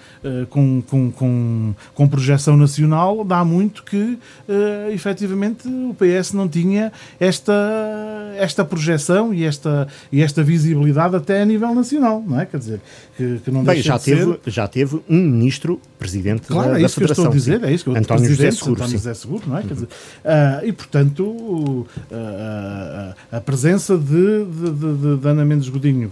com, 0.49 0.83
com, 0.83 1.13
com, 1.13 1.75
com 1.95 2.09
projeção 2.09 2.57
nacional, 2.57 3.23
dá 3.25 3.45
muito 3.45 3.83
que 3.83 4.19
uh, 4.49 4.91
efetivamente 4.93 5.69
o 5.69 5.95
PS 5.95 6.33
não 6.33 6.49
tinha 6.49 6.93
esta, 7.21 7.53
esta 8.37 8.65
projeção 8.65 9.35
e 9.35 9.45
esta, 9.45 9.87
e 10.11 10.23
esta 10.23 10.43
visibilidade 10.43 11.17
até 11.17 11.43
a 11.43 11.45
nível 11.45 11.75
nacional, 11.75 12.23
não 12.27 12.41
é? 12.41 12.47
Quer 12.47 12.59
dizer, 12.59 12.81
que, 13.17 13.41
que 13.45 13.51
não 13.51 13.63
Bem, 13.63 13.83
já 13.83 13.99
de 13.99 14.05
teve, 14.05 14.25
ser... 14.45 14.51
já 14.51 14.69
teve 14.69 15.01
um 15.09 15.19
ministro 15.19 15.81
presidente 15.99 16.47
claro, 16.47 16.73
da, 16.73 16.81
é 16.81 16.83
isso 16.83 17.01
da 17.01 17.09
Federação. 17.09 17.25
que 17.25 17.37
eu 17.37 17.39
estou 17.39 17.53
a 17.53 17.57
dizer, 17.59 17.69
é 17.69 17.75
isso 17.75 17.85
que 17.85 17.91
eu 17.91 17.97
António 17.97 18.31
José 18.31 18.51
Seguro, 18.51 18.73
António 18.73 18.99
José 18.99 19.15
Seguro, 19.15 19.43
não 19.47 19.59
é? 19.59 19.63
Quer 19.63 19.75
dizer, 19.75 19.87
uh, 19.87 20.67
e 20.67 20.73
portanto 20.73 21.25
uh, 21.25 21.87
a 23.31 23.41
presença 23.41 23.74
de, 23.77 24.45
de, 24.45 24.71
de, 24.71 25.17
de, 25.17 25.29
Ana 25.29 25.45
Mendes 25.45 25.69
Godinho 25.69 26.11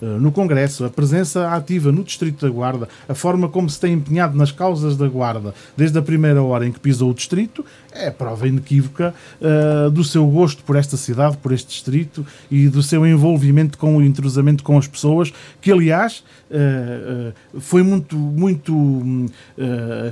no 0.00 0.30
Congresso, 0.32 0.84
a 0.84 0.90
presença 0.90 1.48
ativa 1.50 1.90
no 1.90 2.04
Distrito 2.04 2.46
da 2.46 2.52
Guarda, 2.52 2.88
a 3.08 3.14
forma 3.14 3.48
como 3.48 3.68
se 3.68 3.80
tem 3.80 3.94
empenhado 3.94 4.36
nas 4.36 4.52
causas 4.52 4.96
da 4.96 5.08
Guarda 5.08 5.54
desde 5.76 5.98
a 5.98 6.02
primeira 6.02 6.42
hora 6.42 6.66
em 6.66 6.72
que 6.72 6.80
pisou 6.80 7.10
o 7.10 7.14
distrito, 7.14 7.64
é 7.92 8.10
prova 8.10 8.46
inequívoca 8.48 9.14
uh, 9.40 9.90
do 9.90 10.02
seu 10.04 10.26
gosto 10.26 10.62
por 10.64 10.76
esta 10.76 10.96
cidade, 10.96 11.36
por 11.36 11.52
este 11.52 11.68
distrito 11.68 12.26
e 12.50 12.68
do 12.68 12.82
seu 12.82 13.06
envolvimento 13.06 13.78
com 13.78 13.96
o 13.96 14.02
entrosamento 14.02 14.62
com 14.62 14.76
as 14.76 14.86
pessoas, 14.86 15.32
que 15.60 15.70
aliás 15.70 16.24
uh, 16.50 17.32
uh, 17.56 17.60
foi 17.60 17.82
muito, 17.82 18.16
muito 18.16 18.74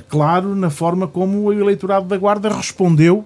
claro 0.09 0.55
na 0.55 0.71
forma 0.71 1.07
como 1.07 1.43
o 1.45 1.53
eleitorado 1.53 2.07
da 2.07 2.17
Guarda 2.17 2.49
respondeu 2.49 3.25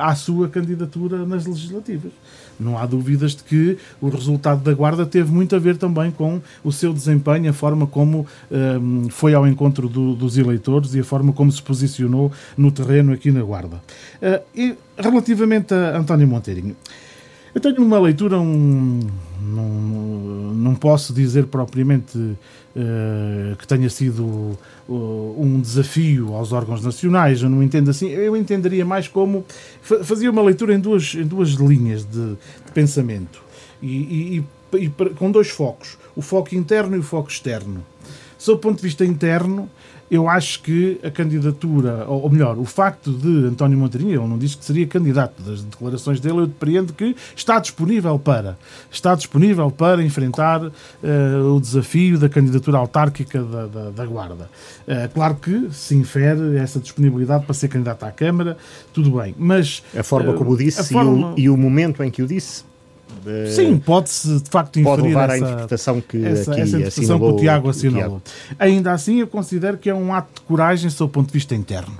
à 0.00 0.14
sua 0.14 0.48
candidatura 0.48 1.24
nas 1.24 1.46
legislativas 1.46 2.12
não 2.58 2.78
há 2.78 2.86
dúvidas 2.86 3.34
de 3.34 3.42
que 3.42 3.78
o 4.00 4.08
resultado 4.08 4.62
da 4.62 4.72
Guarda 4.72 5.04
teve 5.04 5.30
muito 5.32 5.54
a 5.56 5.58
ver 5.58 5.76
também 5.76 6.10
com 6.10 6.40
o 6.62 6.72
seu 6.72 6.92
desempenho, 6.92 7.50
a 7.50 7.52
forma 7.52 7.86
como 7.86 8.26
um, 8.50 9.08
foi 9.10 9.34
ao 9.34 9.46
encontro 9.46 9.88
do, 9.88 10.14
dos 10.14 10.38
eleitores 10.38 10.94
e 10.94 11.00
a 11.00 11.04
forma 11.04 11.32
como 11.32 11.50
se 11.50 11.62
posicionou 11.62 12.30
no 12.56 12.70
terreno 12.70 13.12
aqui 13.12 13.30
na 13.30 13.42
Guarda. 13.42 13.76
Uh, 13.76 14.42
e 14.54 14.76
relativamente 14.96 15.74
a 15.74 15.98
António 15.98 16.28
Monteirinho, 16.28 16.76
eu 17.54 17.60
tenho 17.60 17.82
uma 17.82 18.00
leitura, 18.00 18.38
um, 18.38 19.00
não, 19.40 20.74
posso 20.74 21.12
dizer 21.12 21.46
propriamente 21.46 22.18
uh, 22.18 22.36
que 23.58 23.66
tenha 23.68 23.88
sido 23.88 24.58
uh, 24.88 25.36
um 25.38 25.60
desafio 25.60 26.34
aos 26.34 26.52
órgãos 26.52 26.82
nacionais, 26.82 27.40
eu 27.40 27.48
não 27.48 27.62
entendo 27.62 27.90
assim, 27.90 28.08
eu 28.08 28.36
entenderia 28.36 28.84
mais 28.84 29.06
como 29.06 29.44
fazia 29.80 30.30
uma 30.30 30.42
leitura 30.42 30.74
em 30.74 30.80
duas, 30.80 31.14
em 31.14 31.24
duas 31.24 31.50
linhas 31.50 32.04
de, 32.04 32.30
de 32.30 32.72
pensamento 32.72 33.42
e, 33.80 34.42
e, 34.72 34.78
e, 34.78 34.88
com 35.14 35.30
dois 35.30 35.50
focos, 35.50 35.96
o 36.16 36.22
foco 36.22 36.54
interno 36.54 36.96
e 36.96 36.98
o 36.98 37.02
foco 37.02 37.30
externo. 37.30 37.84
Sob 38.36 38.56
o 38.56 38.60
ponto 38.60 38.76
de 38.76 38.82
vista 38.82 39.04
interno, 39.04 39.70
eu 40.10 40.28
acho 40.28 40.62
que 40.62 41.00
a 41.02 41.10
candidatura, 41.10 42.04
ou, 42.06 42.28
melhor, 42.30 42.58
o 42.58 42.64
facto 42.64 43.12
de 43.12 43.46
António 43.46 43.78
Monteirinho, 43.78 44.20
ele 44.20 44.28
não 44.28 44.38
disse 44.38 44.56
que 44.56 44.64
seria 44.64 44.86
candidato, 44.86 45.42
das 45.42 45.62
declarações 45.62 46.20
dele 46.20 46.38
eu 46.38 46.46
depreendo 46.46 46.92
que 46.92 47.16
está 47.34 47.58
disponível 47.58 48.18
para, 48.18 48.58
está 48.90 49.14
disponível 49.14 49.70
para 49.70 50.02
enfrentar 50.02 50.62
uh, 50.62 50.72
o 51.54 51.60
desafio 51.60 52.18
da 52.18 52.28
candidatura 52.28 52.78
autárquica 52.78 53.42
da, 53.42 53.66
da, 53.66 53.90
da 53.90 54.06
Guarda. 54.06 54.50
Uh, 54.86 55.12
claro 55.12 55.36
que 55.36 55.68
se 55.72 55.94
infere 55.94 56.56
essa 56.56 56.78
disponibilidade 56.78 57.44
para 57.44 57.54
ser 57.54 57.68
candidato 57.68 58.04
à 58.04 58.10
Câmara, 58.10 58.56
tudo 58.92 59.10
bem, 59.18 59.34
mas... 59.38 59.82
A 59.96 60.02
forma 60.02 60.32
uh, 60.32 60.34
como 60.34 60.56
disse 60.56 60.92
forma... 60.92 61.34
e, 61.36 61.40
o, 61.40 61.44
e 61.44 61.50
o 61.50 61.56
momento 61.56 62.02
em 62.02 62.10
que 62.10 62.22
o 62.22 62.26
disse 62.26 62.64
Sim, 63.54 63.78
pode-se 63.78 64.40
de 64.40 64.50
facto 64.50 64.78
inferir 64.78 64.96
pode 64.96 65.08
levar 65.08 65.30
essa, 65.30 65.34
à 65.34 65.38
interpretação 65.38 66.00
que 66.00 66.24
essa, 66.24 66.52
aqui 66.52 66.60
essa 66.60 66.76
interpretação 66.76 67.18
que 67.18 67.24
o 67.24 67.36
Tiago 67.36 67.68
assinalou. 67.68 68.22
Ainda 68.58 68.92
assim, 68.92 69.20
eu 69.20 69.26
considero 69.26 69.76
que 69.78 69.90
é 69.90 69.94
um 69.94 70.12
ato 70.12 70.40
de 70.40 70.46
coragem 70.46 70.90
sob 70.90 71.10
o 71.10 71.12
ponto 71.12 71.28
de 71.28 71.32
vista 71.32 71.54
interno. 71.54 71.96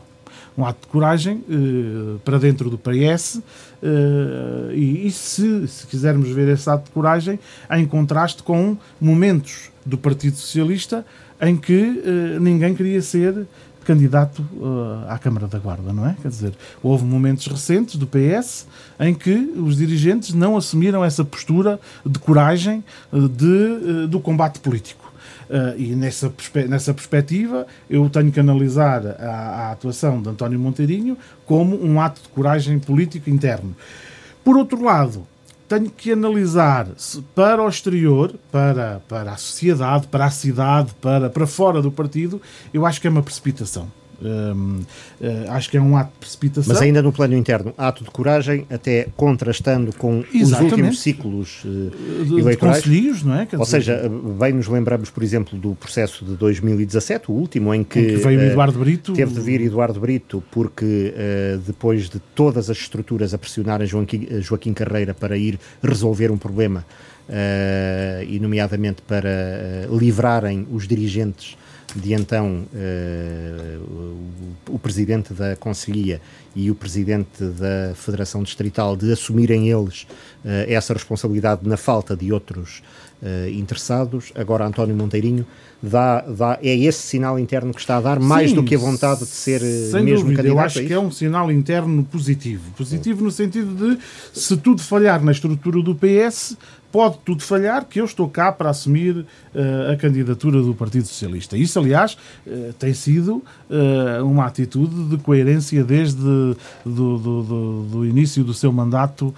Um 0.57 0.65
ato 0.65 0.83
de 0.83 0.87
coragem 0.89 1.45
uh, 1.49 2.21
para 2.25 2.39
dentro 2.39 2.71
do 2.71 2.79
PS 2.79 3.37
uh, 3.83 4.73
e, 4.73 5.07
e 5.07 5.11
se, 5.11 5.67
se, 5.67 5.87
quisermos 5.87 6.31
ver 6.31 6.49
esse 6.49 6.71
ato 6.71 6.85
de 6.85 6.91
coragem 6.93 7.39
em 7.73 7.85
contraste 7.85 8.43
com 8.43 8.77
momentos 9.01 9.71
do 9.85 9.99
Partido 9.99 10.37
Socialista 10.37 11.05
em 11.41 11.57
que 11.57 12.03
ninguém 12.41 12.75
queria 12.75 13.03
ser 13.03 13.47
candidato 13.85 14.43
uh, 14.57 15.09
à 15.09 15.19
Câmara 15.19 15.47
da 15.47 15.59
Guarda, 15.59 15.93
não 15.93 16.07
é? 16.07 16.17
Quer 16.21 16.29
dizer, 16.29 16.53
houve 16.83 17.05
momentos 17.05 17.47
recentes 17.47 17.97
do 17.97 18.07
PS 18.07 18.67
em 18.99 19.15
que 19.15 19.53
os 19.57 19.77
dirigentes 19.77 20.35
não 20.35 20.57
assumiram 20.57 21.05
essa 21.05 21.25
postura 21.25 21.79
de 22.05 22.19
coragem 22.19 22.83
uh, 23.13 23.29
de, 23.29 23.45
uh, 23.45 24.09
do 24.09 24.19
combate 24.21 24.59
político. 24.61 25.05
E 25.77 25.95
nessa, 25.95 26.31
perspe 26.31 26.65
nessa 26.65 26.93
perspectiva, 26.95 27.67
eu 27.89 28.09
tenho 28.09 28.33
que 28.33 28.41
analisar 28.41 29.07
a, 29.07 29.31
a, 29.31 29.73
atuação 29.73 30.21
de 30.21 30.31
António 30.31 30.59
Monteirinho 30.59 31.19
como 31.45 31.81
um 31.85 32.01
ato 32.01 32.23
de 32.23 32.29
coragem 32.31 32.79
político 32.79 33.29
interno. 33.29 33.77
Por 34.43 34.57
outro 34.57 34.83
lado, 34.83 35.27
tenho 35.79 35.91
que 35.91 36.13
analisar 36.13 36.89
para 37.35 37.63
o 37.63 37.69
exterior, 37.69 38.35
para, 38.51 39.01
para 39.09 39.33
a 39.33 39.37
sociedade, 39.37 40.07
para 40.07 40.27
a 40.27 40.31
cidade, 40.31 40.95
para, 41.01 41.29
para 41.29 41.47
fora 41.47 41.83
do 41.83 41.91
partido, 41.91 42.41
eu 42.73 42.87
acho 42.87 43.01
que 43.01 43.07
é 43.07 43.11
uma 43.11 43.23
precipitação. 43.23 43.91
Hum, 44.23 44.81
uh, 45.21 45.51
acho 45.51 45.71
que 45.71 45.77
é 45.77 45.81
um 45.81 45.97
ato 45.97 46.13
de 46.13 46.19
precipitação. 46.19 46.73
Mas 46.73 46.83
ainda 46.83 47.03
no 47.03 47.13
plano 47.13 47.37
interno, 47.37 47.75
ato 47.77 48.05
de 48.05 48.11
coragem, 48.11 48.67
até 48.71 49.09
contrastando 49.17 49.93
com 49.97 50.25
Exatamente. 50.33 50.45
os 50.45 50.61
últimos 50.61 51.01
ciclos 51.01 51.65
uh, 51.65 52.25
de, 52.25 52.41
eleitorais. 52.41 52.83
De 52.83 53.25
não 53.25 53.41
é? 53.41 53.47
Quer 53.47 53.59
Ou 53.59 53.65
dizer... 53.65 53.83
seja, 53.83 54.11
bem 54.39 54.53
nos 54.53 54.69
lembramos, 54.69 55.11
por 55.11 55.23
exemplo, 55.23 55.59
do 55.59 55.75
processo 55.75 56.25
de 56.25 56.37
2017, 56.37 57.31
o 57.31 57.35
último, 57.35 57.75
em 57.75 57.83
que, 57.83 57.99
em 57.99 58.07
que 58.07 58.17
veio 58.17 58.41
uh, 58.41 58.45
Eduardo 58.45 58.79
Brito. 58.79 59.13
Teve 59.13 59.35
de 59.35 59.41
vir 59.41 59.61
Eduardo 59.61 60.01
Brito, 60.01 60.43
porque 60.51 61.15
depois 61.67 62.09
de 62.09 62.19
todas 62.35 62.71
as 62.71 62.77
estruturas 62.77 63.35
a 63.35 63.39
pressionarem 63.39 63.87
Joaquim, 63.87 64.27
Joaquim 64.41 64.73
Carreira 64.73 65.15
para 65.15 65.37
ir 65.37 65.59
resolver 65.83 66.31
um 66.31 66.39
problema, 66.39 66.85
e 68.29 68.39
nomeadamente 68.39 69.03
para 69.03 69.87
livrarem 69.91 70.67
os 70.71 70.87
dirigentes 70.87 71.57
de 71.95 72.13
então 72.13 72.67
uh, 72.73 74.17
o, 74.69 74.75
o, 74.75 74.79
presidente 74.79 75.33
da 75.33 75.55
Conselhia 75.57 76.21
e 76.55 76.71
o 76.71 76.75
presidente 76.75 77.45
da 77.45 77.95
Federação 77.95 78.43
Distrital 78.43 78.97
de 78.97 79.13
assumirem 79.13 79.71
eles 79.71 80.03
uh, 80.45 80.49
essa 80.67 80.93
responsabilidade 80.93 81.61
na 81.69 81.77
falta 81.77 82.17
de 82.17 82.33
outros 82.33 82.83
uh, 83.23 83.49
interessados. 83.49 84.33
Agora 84.35 84.67
António 84.67 84.97
Monteirinho 84.97 85.47
dá, 85.83 86.23
dá, 86.23 86.59
é 86.63 86.77
esse 86.77 87.03
sinal 87.03 87.39
interno 87.39 87.73
que 87.73 87.81
está 87.81 87.99
a 87.99 88.01
dar, 88.01 88.19
mais 88.19 88.51
Sim, 88.51 88.57
do 88.57 88.65
que 88.65 88.75
a 88.75 88.79
vontade 88.79 89.21
de 89.21 89.27
ser 89.27 89.61
sem 89.61 90.03
mesmo 90.03 90.25
dúvida, 90.25 90.43
candidato. 90.43 90.59
Eu 90.59 90.61
acho 90.61 90.85
que 90.85 90.93
é 90.93 90.99
um 90.99 91.11
sinal 91.11 91.51
interno 91.51 92.03
positivo. 92.05 92.73
Positivo 92.77 93.23
no 93.23 93.31
sentido 93.31 93.75
de 93.75 93.99
se 94.33 94.57
tudo 94.57 94.83
falhar 94.83 95.23
na 95.23 95.31
estrutura 95.33 95.81
do 95.83 95.95
PS, 95.95 96.57
pode 96.95 97.19
tudo 97.25 97.43
falhar, 97.43 97.85
que 97.87 98.01
eu 98.01 98.05
estou 98.05 98.29
cá 98.29 98.53
para 98.53 98.71
assumir 98.71 99.17
uh, 99.17 99.93
a 99.93 99.97
candidatura 99.97 100.63
do 100.63 100.73
Partido 100.77 101.05
Socialista. 101.09 101.57
Isso, 101.57 101.77
aliás, 101.77 102.17
uh, 102.47 102.73
tem 102.75 102.95
sido 102.95 103.43
uh, 103.69 104.25
uma 104.25 104.47
atitude 104.47 105.09
de 105.09 105.17
coerência 105.17 105.83
desde 105.83 106.21
do, 106.21 106.57
do, 106.85 107.19
do, 107.19 107.83
do 107.91 108.07
início 108.07 108.45
do 108.45 108.55
seu 108.55 108.73
mandato 108.73 109.35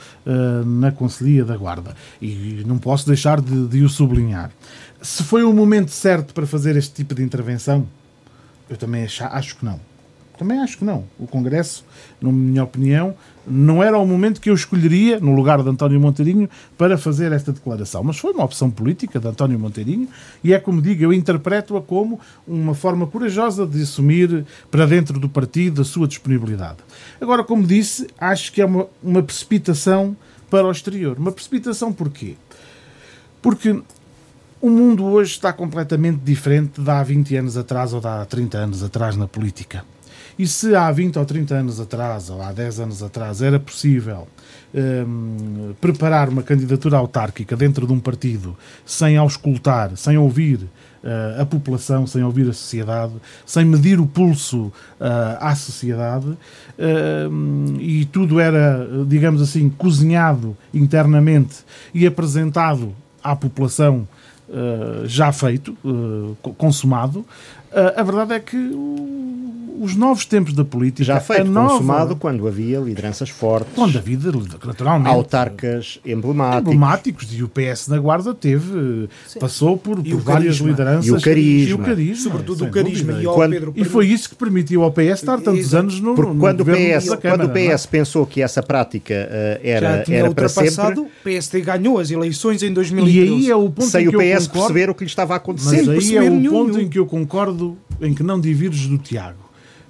na 0.66 0.92
Conselhia 0.92 1.46
da 1.46 1.56
Guarda. 1.56 1.96
E 2.20 2.62
não 2.66 2.76
posso 2.76 3.06
deixar 3.06 3.40
de, 3.40 3.66
de 3.68 3.82
o 3.82 3.88
sublinhar. 3.88 4.50
Se 5.00 5.22
foi 5.22 5.42
o 5.42 5.52
momento 5.52 5.90
certo 5.90 6.34
para 6.34 6.46
fazer 6.46 6.76
este 6.76 6.92
tipo 6.92 7.14
de 7.14 7.22
intervenção, 7.22 7.86
eu 8.68 8.76
também 8.76 9.04
acho 9.04 9.56
que 9.56 9.64
não. 9.64 9.80
Também 10.36 10.58
acho 10.58 10.76
que 10.76 10.84
não. 10.84 11.04
O 11.18 11.26
Congresso, 11.26 11.84
na 12.20 12.30
minha 12.30 12.64
opinião, 12.64 13.14
não 13.46 13.82
era 13.82 13.96
o 13.96 14.06
momento 14.06 14.40
que 14.40 14.50
eu 14.50 14.54
escolheria, 14.54 15.20
no 15.20 15.34
lugar 15.34 15.62
de 15.62 15.68
António 15.68 16.00
Monteirinho, 16.00 16.48
para 16.76 16.98
fazer 16.98 17.32
esta 17.32 17.52
declaração. 17.52 18.02
Mas 18.02 18.18
foi 18.18 18.32
uma 18.32 18.44
opção 18.44 18.70
política 18.70 19.20
de 19.20 19.28
António 19.28 19.58
Monteirinho 19.58 20.08
e 20.42 20.52
é 20.52 20.58
como 20.58 20.82
digo, 20.82 21.04
eu 21.04 21.12
interpreto-a 21.12 21.80
como 21.80 22.18
uma 22.46 22.74
forma 22.74 23.06
corajosa 23.06 23.66
de 23.66 23.82
assumir 23.82 24.44
para 24.70 24.86
dentro 24.86 25.18
do 25.18 25.28
partido 25.28 25.82
a 25.82 25.84
sua 25.84 26.08
disponibilidade. 26.08 26.78
Agora, 27.20 27.44
como 27.44 27.66
disse, 27.66 28.08
acho 28.18 28.52
que 28.52 28.60
é 28.60 28.66
uma, 28.66 28.86
uma 29.02 29.22
precipitação 29.22 30.16
para 30.50 30.66
o 30.66 30.70
exterior. 30.70 31.16
Uma 31.18 31.32
precipitação 31.32 31.92
porquê? 31.92 32.34
Porque 33.40 33.80
o 34.60 34.70
mundo 34.70 35.04
hoje 35.04 35.32
está 35.32 35.52
completamente 35.52 36.18
diferente 36.18 36.80
de 36.80 36.90
há 36.90 37.02
20 37.02 37.36
anos 37.36 37.56
atrás 37.56 37.92
ou 37.92 38.00
de 38.00 38.08
há 38.08 38.24
30 38.24 38.58
anos 38.58 38.82
atrás 38.82 39.16
na 39.16 39.28
política. 39.28 39.84
E 40.38 40.46
se 40.46 40.74
há 40.74 40.90
20 40.92 41.18
ou 41.18 41.24
30 41.24 41.54
anos 41.54 41.80
atrás, 41.80 42.28
ou 42.28 42.42
há 42.42 42.52
10 42.52 42.80
anos 42.80 43.02
atrás, 43.02 43.40
era 43.40 43.58
possível 43.58 44.28
um, 44.74 45.72
preparar 45.80 46.28
uma 46.28 46.42
candidatura 46.42 46.98
autárquica 46.98 47.56
dentro 47.56 47.86
de 47.86 47.92
um 47.92 48.00
partido 48.00 48.56
sem 48.84 49.16
auscultar, 49.16 49.96
sem 49.96 50.18
ouvir 50.18 50.58
uh, 51.02 51.40
a 51.40 51.46
população, 51.46 52.06
sem 52.06 52.22
ouvir 52.22 52.48
a 52.50 52.52
sociedade, 52.52 53.14
sem 53.46 53.64
medir 53.64 53.98
o 53.98 54.06
pulso 54.06 54.66
uh, 54.66 54.72
à 55.40 55.54
sociedade, 55.54 56.26
uh, 56.28 57.80
e 57.80 58.04
tudo 58.06 58.38
era, 58.38 58.86
digamos 59.06 59.40
assim, 59.40 59.70
cozinhado 59.70 60.54
internamente 60.74 61.56
e 61.94 62.06
apresentado 62.06 62.94
à 63.22 63.34
população 63.34 64.06
já 65.06 65.32
feito, 65.32 65.76
consumado, 66.56 67.26
a 67.96 68.02
verdade 68.02 68.34
é 68.34 68.40
que 68.40 68.56
os 69.80 69.94
novos 69.94 70.24
tempos 70.24 70.52
da 70.52 70.64
política. 70.64 71.04
Já 71.04 71.20
feito, 71.20 71.44
nova, 71.44 71.70
consumado 71.70 72.16
quando 72.16 72.46
havia 72.46 72.78
lideranças 72.78 73.28
fortes. 73.28 73.72
Quando 73.74 73.96
havia, 73.98 74.18
naturalmente. 74.64 75.12
Autarcas 75.12 76.00
emblemáticos. 76.04 76.74
Emblemáticos. 76.74 77.28
E 77.32 77.42
o 77.42 77.48
PS 77.48 77.88
na 77.88 77.98
Guarda 77.98 78.34
teve, 78.34 79.08
Sim. 79.26 79.38
passou 79.38 79.76
por, 79.76 80.02
por 80.02 80.20
várias 80.20 80.56
lideranças. 80.56 81.06
E 81.06 81.12
o 81.12 81.20
carisma. 81.20 81.70
E 81.70 81.74
o 81.74 81.78
carisma 81.78 82.30
Sobretudo 82.30 82.64
o 82.64 82.70
carisma. 82.70 83.20
E, 83.20 83.24
quando, 83.24 83.50
Pedro, 83.52 83.72
e 83.76 83.84
foi 83.84 84.06
isso 84.06 84.28
que 84.28 84.34
permitiu 84.34 84.82
ao 84.82 84.90
PS 84.90 85.20
estar 85.20 85.40
tantos 85.40 85.60
Exato. 85.60 85.82
anos 85.82 86.00
no, 86.00 86.14
Porque 86.14 86.32
no 86.32 86.40
quando, 86.40 86.60
o 86.60 86.64
PS, 86.64 87.08
quando 87.20 87.44
o 87.44 87.48
PS 87.50 87.84
é? 87.84 87.88
pensou 87.88 88.26
que 88.26 88.42
essa 88.42 88.62
prática 88.62 89.14
uh, 89.14 89.60
era, 89.62 90.04
era 90.08 90.30
para 90.32 90.48
sempre... 90.48 91.00
o 91.00 91.10
PSD 91.22 91.60
ganhou 91.60 91.98
as 91.98 92.10
eleições 92.10 92.62
em 92.62 92.72
2013. 92.72 93.18
E 93.18 93.22
aí 93.22 93.50
é 93.50 93.56
o 93.56 93.68
ponto 93.68 93.88
sem 93.88 94.06
em 94.06 94.10
que 94.10 94.16
o 94.16 94.18
PS 94.18 94.46
concordo, 94.46 94.50
perceber 94.52 94.90
o 94.90 94.94
que 94.94 95.04
lhe 95.04 95.10
estava 95.10 95.34
a 95.34 95.36
acontecer. 95.36 95.82
Mas 95.84 96.10
aí 96.10 96.16
é 96.16 96.30
o 96.30 96.50
ponto 96.50 96.80
em 96.80 96.88
que 96.88 96.98
eu 96.98 97.06
concordo, 97.06 97.65
em 98.00 98.14
que 98.14 98.22
não 98.22 98.40
divirges 98.40 98.86
do 98.86 98.98
Tiago 98.98 99.46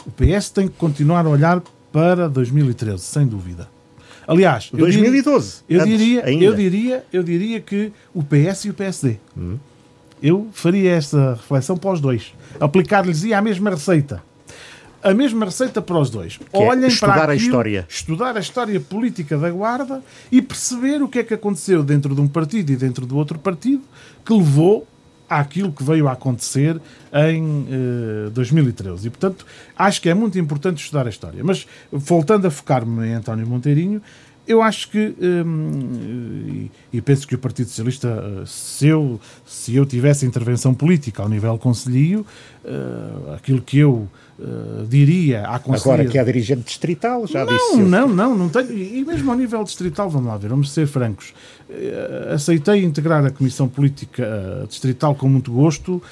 o 0.06 0.10
PS 0.10 0.50
tem 0.50 0.68
que 0.68 0.74
continuar 0.74 1.26
a 1.26 1.28
olhar 1.28 1.60
para 1.92 2.28
2013, 2.28 3.02
sem 3.02 3.26
dúvida. 3.26 3.68
Aliás, 4.26 4.70
2012. 4.72 5.62
Eu 5.68 5.84
diria, 5.84 6.20
eu 6.20 6.24
diria, 6.24 6.44
eu 6.44 6.54
diria, 6.54 7.04
eu 7.12 7.22
diria 7.22 7.60
que 7.60 7.92
o 8.14 8.22
PS 8.22 8.66
e 8.66 8.70
o 8.70 8.74
PSD. 8.74 9.16
Hum. 9.36 9.56
Eu 10.22 10.48
faria 10.52 10.92
esta 10.92 11.34
reflexão 11.34 11.76
para 11.76 11.92
os 11.92 12.00
dois. 12.00 12.32
Aplicar-lhes 12.58 13.24
a 13.32 13.42
mesma 13.42 13.70
receita. 13.70 14.22
A 15.02 15.12
mesma 15.12 15.44
receita 15.44 15.82
para 15.82 15.98
os 15.98 16.08
dois. 16.08 16.38
Que 16.38 16.44
é 16.52 16.58
Olhem 16.58 16.84
é 16.84 16.88
estudar 16.88 17.14
para 17.14 17.32
aquilo, 17.32 17.32
a 17.32 17.36
história. 17.36 17.86
Estudar 17.88 18.36
a 18.36 18.40
história 18.40 18.80
política 18.80 19.36
da 19.36 19.50
Guarda 19.50 20.02
e 20.32 20.40
perceber 20.40 21.02
o 21.02 21.08
que 21.08 21.18
é 21.18 21.24
que 21.24 21.34
aconteceu 21.34 21.82
dentro 21.82 22.14
de 22.14 22.20
um 22.20 22.26
partido 22.26 22.70
e 22.72 22.76
dentro 22.76 23.06
do 23.06 23.16
outro 23.16 23.38
partido 23.38 23.82
que 24.24 24.32
levou 24.32 24.86
àquilo 25.28 25.72
que 25.72 25.82
veio 25.82 26.08
a 26.08 26.12
acontecer 26.12 26.80
em 27.12 27.42
uh, 27.42 28.26
eh, 28.28 28.30
2013. 28.30 29.06
E, 29.06 29.10
portanto, 29.10 29.46
acho 29.76 30.00
que 30.00 30.08
é 30.08 30.14
muito 30.14 30.38
importante 30.38 30.82
estudar 30.82 31.06
a 31.06 31.10
história. 31.10 31.42
Mas, 31.42 31.66
voltando 31.90 32.46
a 32.46 32.50
focar-me 32.50 33.06
em 33.06 33.14
António 33.14 33.46
Monteirinho, 33.46 34.00
eu 34.46 34.62
acho 34.62 34.88
que, 34.90 35.14
um, 35.20 36.68
e, 36.92 37.00
penso 37.00 37.26
que 37.26 37.34
o 37.34 37.38
Partido 37.38 37.68
Socialista, 37.68 38.08
eh, 38.08 38.44
se 38.46 38.86
eu, 38.86 39.20
se 39.44 39.74
eu 39.74 39.84
tivesse 39.84 40.24
intervenção 40.24 40.72
política 40.72 41.22
ao 41.22 41.28
nível 41.28 41.58
conselhio, 41.58 42.24
uh, 42.64 43.34
aquilo 43.34 43.60
que 43.60 43.78
eu 43.78 44.08
uh, 44.38 44.86
diria 44.86 45.42
à 45.46 45.58
Conselhia... 45.58 45.94
Agora 45.94 46.08
que 46.08 46.18
é 46.18 46.24
dirigente 46.24 46.62
distrital, 46.62 47.26
já 47.26 47.44
não, 47.44 47.52
disse. 47.52 47.76
Não, 47.76 48.08
não, 48.08 48.08
não, 48.08 48.38
não 48.38 48.48
tenho, 48.48 48.72
e 48.72 49.04
mesmo 49.04 49.30
ao 49.30 49.36
nível 49.36 49.62
distrital, 49.64 50.08
vamos 50.08 50.28
lá 50.28 50.36
ver, 50.36 50.48
vamos 50.48 50.70
ser 50.72 50.86
francos, 50.86 51.34
uh, 51.68 52.34
aceitei 52.34 52.84
integrar 52.84 53.24
a 53.24 53.30
Comissão 53.30 53.68
Política 53.68 54.64
Distrital 54.68 55.14
com 55.14 55.28
muito 55.28 55.52
gosto, 55.52 56.02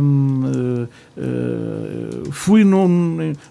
hum, 0.00 0.86
fui 2.30 2.64
no, 2.64 2.88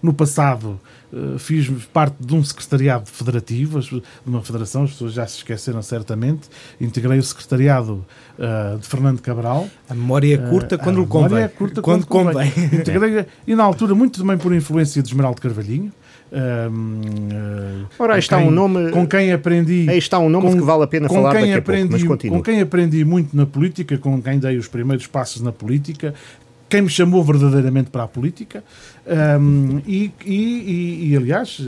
no 0.02 0.14
passado 0.14 0.80
eh, 0.84 0.93
fiz 1.38 1.70
parte 1.94 2.16
de 2.20 2.34
um 2.34 2.44
secretariado 2.44 3.10
federativo, 3.10 3.80
de 3.80 4.02
uma 4.26 4.42
federação, 4.42 4.84
as 4.84 4.92
pessoas 4.92 5.14
já 5.14 5.28
se 5.28 5.38
esqueceram 5.38 5.82
certamente. 5.82 6.50
Integrei 6.80 7.20
o 7.20 7.24
secretariado 7.24 8.06
uh, 8.38 8.78
de 8.78 8.88
Fernando 8.88 9.22
Cabral. 9.22 9.68
A 9.90 9.94
memória 9.94 10.34
é 10.34 10.38
curta 10.38 10.76
uh, 10.76 10.80
quando 10.80 11.02
lhe 11.02 11.08
convém. 11.08 11.26
A 11.26 11.30
memória 11.30 11.46
é 11.46 11.48
curta 11.48 11.82
quando, 11.82 12.06
quando 12.06 12.28
convém. 12.28 12.52
convém. 12.52 12.80
Integrei, 12.80 13.26
e 13.46 13.56
na 13.56 13.64
altura, 13.64 13.94
muito 13.94 14.20
também 14.20 14.38
por 14.38 14.54
influência 14.54 15.02
de 15.02 15.10
Esmeraldo 15.10 15.42
Carvalhinho. 15.42 15.92
uh, 16.32 17.88
Ora, 18.00 18.14
aí 18.14 18.20
está 18.20 18.38
quem, 18.38 18.48
um 18.48 18.52
nome. 18.52 18.92
Com 18.92 19.08
quem 19.08 19.32
aprendi. 19.32 19.86
Aí 19.90 19.98
está 19.98 20.20
um 20.20 20.30
nome 20.30 20.48
com, 20.48 20.58
que 20.58 20.62
vale 20.64 20.84
a 20.84 20.88
pena 20.88 21.08
falar 21.08 21.32
quem 21.32 21.42
daqui 21.42 21.54
aprendi, 21.54 22.06
pouco, 22.06 22.28
Com 22.30 22.42
quem 22.42 22.62
aprendi 22.62 23.06
muito 23.06 23.36
na 23.36 23.46
política, 23.46 23.98
com 23.98 24.22
quem 24.22 24.40
dei 24.40 24.58
os 24.58 24.68
primeiros 24.68 25.06
passos 25.08 25.42
na 25.42 25.52
política, 25.52 26.14
quem 26.74 26.82
me 26.82 26.90
chamou 26.90 27.24
verdadeiramente 27.24 27.92
para 27.92 28.02
a 28.02 28.08
política 28.08 28.64
um, 29.06 29.82
e, 29.86 30.12
e, 30.26 31.10
e, 31.10 31.18
aliás, 31.18 31.60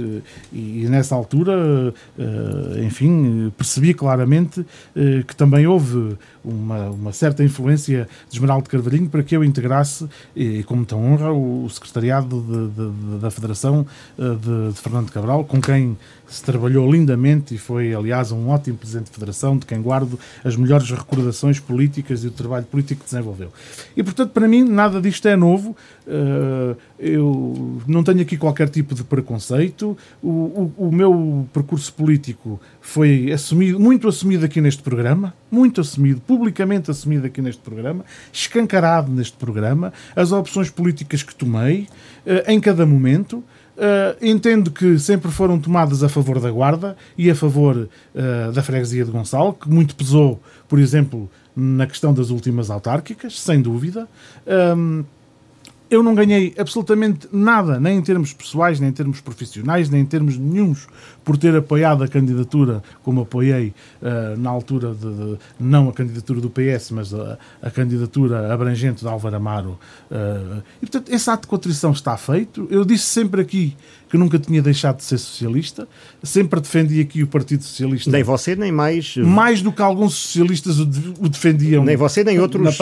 e, 0.54 0.88
nessa 0.90 1.16
altura, 1.16 1.94
uh, 2.18 2.84
enfim, 2.84 3.52
percebi 3.58 3.94
claramente 3.94 4.62
uh, 4.62 5.24
que 5.28 5.36
também 5.36 5.68
houve 5.68 6.16
uma, 6.44 6.90
uma 6.90 7.12
certa 7.12 7.44
influência 7.44 8.08
de 8.30 8.36
Esmeraldo 8.36 8.70
Carvalhinho 8.70 9.10
para 9.10 9.22
que 9.22 9.36
eu 9.36 9.44
integrasse, 9.44 10.08
e 10.36 10.64
com 10.64 10.78
muita 10.78 10.96
honra, 10.96 11.32
o, 11.32 11.68
secretariado 11.70 12.42
de, 12.42 12.68
de, 12.70 13.20
da 13.20 13.30
Federação 13.30 13.86
de, 14.18 14.74
de 14.74 14.80
Fernando 14.80 15.12
Cabral, 15.12 15.44
com 15.44 15.60
quem 15.60 15.98
se 16.28 16.44
trabalhou 16.44 16.92
lindamente 16.92 17.56
e 17.56 17.58
foi, 17.58 17.94
aliás, 17.94 18.32
um 18.32 18.50
ótimo 18.50 18.78
presidente 18.78 19.06
de 19.06 19.12
federação, 19.12 19.58
de 19.58 19.66
quem 19.66 19.82
guardo 19.82 20.20
as 20.44 20.56
melhores 20.56 20.90
recordações 20.90 21.60
políticas 21.60 22.24
e 22.24 22.28
o 22.28 22.32
trabalho 22.32 22.66
político 22.66 23.04
que 23.04 23.10
desenvolveu. 23.10 23.52
E, 23.96 24.04
portanto, 24.04 24.32
para 24.32 24.48
mim, 24.48 24.64
nada 24.64 25.02
disto 25.02 25.28
é 25.28 25.36
novo. 25.36 25.76
Uh, 26.08 26.78
eu 27.00 27.82
não 27.88 28.04
tenho 28.04 28.22
aqui 28.22 28.38
qualquer 28.38 28.70
tipo 28.70 28.94
de 28.94 29.04
preconceito. 29.04 29.98
O, 30.22 30.30
o, 30.30 30.74
o, 30.78 30.92
meu 30.92 31.48
percurso 31.52 31.92
político 31.94 32.60
foi 32.80 33.32
assumido, 33.32 33.80
muito 33.80 34.08
assumido 34.08 34.46
aqui 34.46 34.62
neste 34.62 34.84
programa, 34.84 35.34
muito 35.50 35.82
assumido, 35.82 36.22
publicamente 36.22 36.92
assumido 36.92 37.26
aqui 37.26 37.42
neste 37.42 37.62
programa, 37.62 38.06
escancarado 38.32 39.12
neste 39.12 39.36
programa, 39.36 39.92
as 40.16 40.32
opções 40.32 40.70
políticas 40.70 41.24
que 41.24 41.34
tomei 41.34 41.88
uh, 42.26 42.52
em 42.52 42.60
cada 42.60 42.86
momento. 42.86 43.44
Uh, 43.76 44.16
entendo 44.22 44.72
que 44.72 44.98
sempre 44.98 45.30
foram 45.30 45.60
tomadas 45.60 46.02
a 46.02 46.08
favor 46.08 46.40
da 46.40 46.50
Guarda 46.50 46.96
e 47.18 47.30
a 47.30 47.36
favor 47.36 47.90
da 48.54 48.64
freguesia 48.64 49.04
de 49.04 49.12
Gonçalo, 49.12 49.54
que 49.54 49.70
muito 49.70 49.98
pesou, 49.98 50.42
por 50.66 50.80
exemplo, 50.80 51.30
na 51.56 51.88
questão 51.88 52.14
das 52.14 52.30
últimas 52.30 52.70
autárquicas, 52.70 53.40
sem 53.40 53.62
dúvida. 53.62 54.08
Um, 54.78 55.04
eu 55.90 56.02
não 56.02 56.16
ganhei 56.16 56.54
absolutamente 56.58 57.28
nada, 57.32 57.80
nem 57.80 57.98
em 57.98 58.02
termos 58.02 58.34
pessoais, 58.34 58.80
nem 58.80 58.90
em 58.90 58.94
termos 58.94 59.22
profissionais, 59.22 59.90
nem 59.90 60.02
em 60.02 60.06
termos 60.06 60.38
nenhums, 60.38 60.88
por 61.26 61.38
ter 61.38 61.56
apoiado 61.56 62.04
a 62.04 62.08
candidatura, 62.08 62.84
como 63.04 63.22
apoiei 63.22 63.74
uh, 64.02 64.38
na 64.38 64.52
altura 64.52 64.94
de, 64.94 65.12
de, 65.12 65.38
não 65.60 65.90
a 65.90 65.94
candidatura 65.94 66.40
do 66.40 66.52
PS, 66.52 66.92
mas 66.92 67.14
a, 67.14 67.38
a 67.62 67.72
candidatura 67.72 68.54
abrangente 68.54 69.02
de 69.02 69.08
Álvaro 69.08 69.36
Amaro. 69.36 69.80
Uh, 70.12 70.62
e, 70.82 70.86
portanto, 70.86 71.12
esse 71.12 71.28
ato 71.30 71.42
de 71.42 71.48
contrição 71.48 71.92
está 71.92 72.16
feito. 72.16 72.68
Eu 72.70 72.86
disse 72.86 73.06
sempre 73.06 73.42
aqui 73.42 73.76
que 74.10 74.18
nunca 74.18 74.38
tinha 74.38 74.62
deixado 74.62 74.98
de 74.98 75.04
ser 75.04 75.18
socialista, 75.18 75.88
sempre 76.24 76.60
defendi 76.62 77.02
aqui 77.02 77.24
o 77.24 77.28
Partido 77.28 77.64
Socialista. 77.64 78.12
Nem 78.12 78.24
você, 78.24 78.56
nem 78.56 78.72
mais. 78.72 79.18
Mais 79.18 79.62
do 79.62 79.72
que 79.72 79.82
alguns 79.82 80.14
socialistas 80.14 80.80
o, 80.80 80.84
o 81.20 81.30
defendiam. 81.30 81.84
Nem 81.84 81.98
você, 81.98 82.24
nem 82.24 82.40
outros 82.40 82.78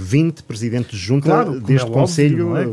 20 0.00 0.42
presidentes 0.44 0.98
de 0.98 1.04
junta 1.04 1.26
claro, 1.26 1.60
deste 1.60 1.88
é 1.88 1.90
Conselho, 1.92 2.56
é? 2.56 2.66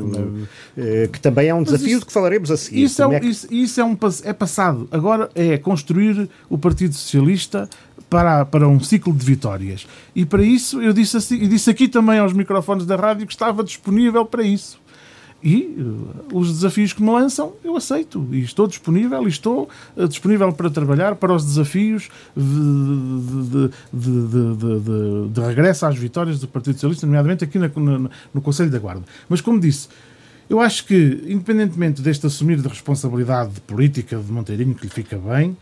é? 0.78 1.08
que 1.08 1.20
também 1.20 1.50
é 1.50 1.56
um 1.56 1.64
desafio 1.64 1.88
isso, 1.88 2.00
de 2.02 2.06
que 2.06 2.14
falaremos 2.14 2.52
a 2.52 2.58
seguir. 2.58 2.84
Isso, 2.84 3.04
é, 3.04 3.16
é 3.16 3.20
que... 3.20 3.28
isso, 3.28 3.48
isso 3.52 3.82
é, 3.82 3.84
um, 3.84 3.98
é 4.24 4.34
passado. 4.34 4.88
Agora 4.92 5.15
é 5.34 5.58
construir 5.58 6.30
o 6.50 6.58
Partido 6.58 6.94
Socialista 6.94 7.70
para, 8.10 8.46
para 8.46 8.68
um 8.68 8.80
ciclo 8.80 9.14
de 9.14 9.26
vitórias. 9.26 9.88
E 10.16 10.26
para 10.26 10.44
isso 10.44 10.82
eu 10.82 10.94
disse, 10.94 11.18
assim, 11.18 11.48
disse 11.48 11.70
aqui 11.70 11.88
também 11.88 12.20
aos 12.20 12.34
microfones 12.34 12.86
da 12.86 12.96
rádio 12.96 13.26
que 13.28 13.34
estava 13.34 13.64
disponível 13.64 14.26
para 14.26 14.44
isso. 14.44 14.80
E 15.44 15.76
uh, 15.78 16.38
os 16.38 16.52
desafios 16.52 16.92
que 16.92 17.04
me 17.04 17.12
lançam, 17.12 17.54
eu 17.64 17.76
aceito. 17.78 18.28
E 18.32 18.40
estou 18.42 18.66
disponível, 18.66 19.24
e 19.26 19.30
estou 19.30 19.70
uh, 19.96 20.08
disponível 20.08 20.52
para 20.52 20.72
trabalhar 20.72 21.16
para 21.16 21.32
os 21.32 21.46
desafios 21.46 22.10
de, 22.36 23.70
de, 23.94 24.18
de, 24.58 25.30
de, 25.30 25.42
regresso 25.42 25.86
às 25.86 25.96
vitórias 25.96 26.40
do 26.40 26.48
Partido 26.48 26.74
Socialista, 26.74 27.06
nomeadamente 27.06 27.44
aqui 27.44 27.60
na, 27.60 27.68
no, 27.68 28.10
no 28.34 28.42
Conselho 28.42 28.72
da 28.72 28.80
Guarda. 28.80 29.04
Mas, 29.30 29.40
como 29.40 29.60
disse, 29.60 29.88
eu 30.50 30.60
acho 30.60 30.86
que, 30.86 31.24
independentemente 31.28 32.02
deste 32.02 32.28
assumir 32.28 32.62
de 32.62 32.68
responsabilidade 32.68 33.60
política 33.62 34.18
de 34.18 34.32
Monteirinho, 34.32 34.76
que 34.76 34.84
lhe 34.84 34.90
fica 34.92 35.18
bem, 35.18 35.58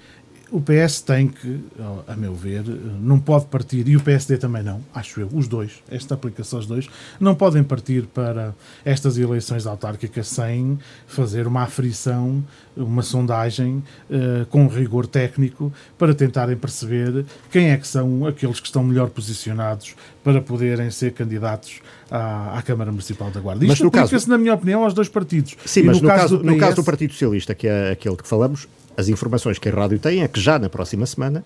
o 0.54 0.62
PS 0.62 1.02
tem 1.02 1.28
que, 1.28 1.60
a 2.08 2.16
meu 2.16 2.36
ver, 2.36 2.64
não 3.02 3.20
pode 3.20 3.46
partir, 3.48 3.88
e 3.88 3.98
o 3.98 4.00
PSD 4.00 4.38
também 4.38 4.62
não, 4.62 4.82
acho 4.94 5.20
eu, 5.20 5.28
os 5.34 5.48
dois, 5.48 5.82
esta 5.90 6.14
aplicação 6.14 6.60
os 6.60 6.68
dois, 6.68 6.88
não 7.20 7.34
podem 7.34 7.64
partir 7.64 8.04
para 8.04 8.54
estas 8.86 9.18
eleições 9.18 9.66
autárquicas 9.66 10.28
sem 10.28 10.78
fazer 11.08 11.48
uma 11.48 11.64
aferição, 11.64 12.44
uma 12.78 13.02
sondagem 13.02 13.84
uh, 14.12 14.46
com 14.46 14.68
rigor 14.68 15.08
técnico 15.08 15.74
para 15.98 16.14
tentarem 16.14 16.56
perceber 16.56 17.26
quem 17.50 17.72
é 17.72 17.78
que 17.78 17.88
são 17.88 18.28
aqueles 18.28 18.60
que 18.60 18.68
estão 18.68 18.84
melhor 18.84 19.10
posicionados 19.10 19.96
para 20.24 20.40
poderem 20.40 20.92
ser 20.92 21.14
candidatos 21.14 21.82
à, 22.12 22.60
à 22.60 22.62
Câmara 22.62 22.92
Municipal 22.92 23.32
da 23.32 23.40
Guarda. 23.40 23.66
Isto 23.66 23.88
aplica-se, 23.88 24.30
na 24.30 24.38
minha 24.38 24.54
opinião, 24.54 24.84
aos 24.84 24.94
dois 24.94 25.10
partidos. 25.10 25.56
Sim, 25.66 25.80
e 25.80 25.84
mas 25.84 26.00
no, 26.00 26.08
caso, 26.08 26.22
caso 26.22 26.38
do 26.38 26.44
PS... 26.44 26.52
no 26.52 26.58
caso 26.60 26.76
do 26.76 26.84
Partido 26.84 27.14
Socialista, 27.14 27.56
que 27.56 27.68
é 27.68 27.92
aquele 27.92 28.16
que 28.18 28.28
falamos, 28.28 28.68
as 28.96 29.08
informações 29.10 29.58
que 29.58 29.70
a 29.70 29.72
rádio 29.72 30.00
tem 30.00 30.24
é 30.24 30.28
que 30.28 30.40
já 30.40 30.58
na 30.60 30.70
próxima 30.70 31.06
semana 31.06 31.44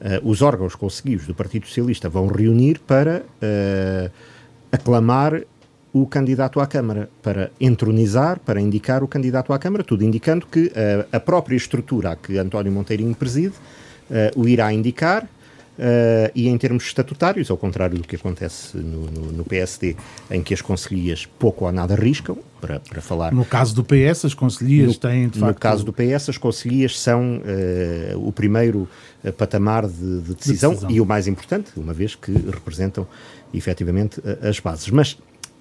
uh, 0.00 0.28
os 0.28 0.42
órgãos 0.42 0.74
conseguidos 0.74 1.26
do 1.26 1.34
Partido 1.34 1.66
Socialista 1.66 2.08
vão 2.08 2.26
reunir 2.26 2.80
para 2.80 3.22
uh, 3.22 4.10
aclamar 4.70 5.42
o 5.92 6.06
candidato 6.06 6.60
à 6.60 6.66
Câmara, 6.66 7.08
para 7.22 7.50
entronizar, 7.60 8.38
para 8.40 8.60
indicar 8.60 9.02
o 9.02 9.08
candidato 9.08 9.52
à 9.52 9.58
Câmara, 9.58 9.82
tudo 9.82 10.04
indicando 10.04 10.46
que 10.46 10.66
uh, 10.66 10.72
a 11.10 11.18
própria 11.18 11.56
estrutura 11.56 12.12
a 12.12 12.16
que 12.16 12.38
António 12.38 12.70
Monteirinho 12.72 13.14
preside 13.14 13.54
o 14.34 14.48
irá 14.48 14.72
indicar 14.72 15.28
Uh, 15.78 16.28
e 16.34 16.48
em 16.48 16.58
termos 16.58 16.82
estatutários, 16.84 17.52
ao 17.52 17.56
contrário 17.56 17.96
do 17.96 18.02
que 18.02 18.16
acontece 18.16 18.76
no, 18.76 19.08
no, 19.12 19.32
no, 19.32 19.44
PSD, 19.44 19.94
em 20.28 20.42
que 20.42 20.52
as 20.52 20.60
conselhias 20.60 21.24
pouco 21.38 21.66
ou 21.66 21.70
nada 21.70 21.94
arriscam, 21.94 22.36
para, 22.60 22.80
para 22.80 23.00
falar. 23.00 23.32
No 23.32 23.44
caso 23.44 23.76
do 23.76 23.84
PS, 23.84 24.24
as 24.24 24.34
conselhias 24.34 24.94
no, 24.94 24.98
têm 24.98 25.28
de 25.28 25.38
facto. 25.38 25.54
No 25.54 25.60
caso 25.60 25.84
do 25.84 25.92
PS, 25.92 26.30
as 26.30 26.36
conselhias 26.36 26.98
são 26.98 27.36
uh, 27.38 28.26
o 28.26 28.32
primeiro 28.32 28.88
uh, 29.22 29.32
patamar 29.32 29.86
de, 29.86 30.20
de, 30.20 30.34
decisão, 30.34 30.70
de, 30.70 30.80
decisão, 30.80 30.90
e 30.90 31.00
o 31.00 31.06
mais 31.06 31.28
importante, 31.28 31.70
uma 31.76 31.92
vez 31.92 32.16
que 32.16 32.32
representam 32.32 33.06
efetivamente 33.54 34.20
as 34.42 34.58
bases. 34.58 34.90
Mas 34.90 35.16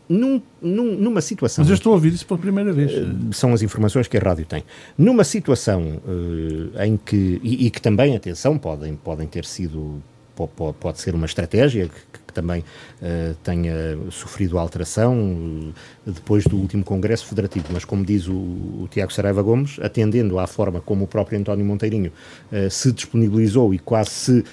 num, 0.10 0.42
num, 0.62 0.96
numa 0.96 1.22
situação. 1.22 1.64
Mas 1.64 1.70
eu 1.70 1.76
estou 1.76 1.92
a 1.92 1.96
ouvir 1.96 2.14
isso 2.14 2.26
pela 2.26 2.40
primeira 2.40 2.72
vez. 2.72 2.92
São 3.32 3.54
as 3.54 3.62
informações 3.62 4.08
que 4.08 4.18
a 4.18 4.20
rádio 4.20 4.46
tem. 4.46 4.64
Numa 4.98 5.24
situação 5.24 6.02
uh, 6.06 6.82
em 6.84 6.98
que. 6.98 7.40
E, 7.44 7.68
e, 7.68 7.70
que 7.70 7.82
também, 7.82 8.16
atenção, 8.16 8.58
podem, 8.58 8.96
podem 8.96 9.28
ter 9.28 9.46
sido. 9.46 10.02
Pode, 10.46 10.78
pode 10.78 11.00
ser 11.00 11.16
uma 11.16 11.26
estratégia 11.26 11.88
que, 11.88 12.20
que 12.28 12.34
também 12.34 12.62
uh, 12.62 13.34
tenha 13.44 13.98
sofrido 14.12 14.60
alteração 14.60 15.18
uh, 15.18 15.74
depois 16.06 16.44
do 16.44 16.56
último 16.58 16.84
Congresso 16.84 17.26
Federativo. 17.26 17.66
Mas, 17.72 17.84
como 17.84 18.06
diz 18.06 18.28
o, 18.28 18.34
o, 18.34 18.88
Tiago 18.92 19.12
Saraiva 19.12 19.42
Gomes, 19.42 19.80
atendendo 19.82 20.38
à 20.38 20.46
forma 20.46 20.80
como 20.80 21.06
o 21.06 21.08
próprio 21.08 21.40
António 21.40 21.66
Monteirinho 21.66 22.12
uh, 22.52 22.70
se 22.70 22.92
disponibilizou 22.92 23.74
e 23.74 23.80
quase 23.80 24.12
se 24.12 24.46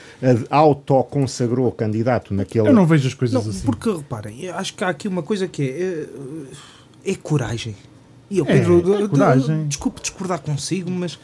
autoconsagrou 0.49 1.71
candidato 1.71 2.33
naquele. 2.33 2.67
Eu 2.69 2.73
não 2.73 2.87
vejo 2.87 3.07
as 3.07 3.15
coisas 3.15 3.35
não, 3.35 3.51
assim. 3.51 3.67
Porque, 3.67 3.91
reparem, 3.91 4.49
acho 4.49 4.73
que 4.73 4.83
há 4.83 4.89
aqui 4.89 5.07
uma 5.07 5.23
coisa 5.23 5.47
que 5.47 5.63
é. 5.63 6.07
É, 7.05 7.13
é 7.13 7.15
coragem. 7.15 7.77
E 8.31 8.39
eu, 8.39 8.47
Pedro, 8.47 8.95
é, 8.95 9.03
é 9.05 9.09
coragem. 9.09 9.69
desculpe 9.69 10.01
discordar 10.01 10.41
consigo, 10.41 10.91
mas. 10.91 11.19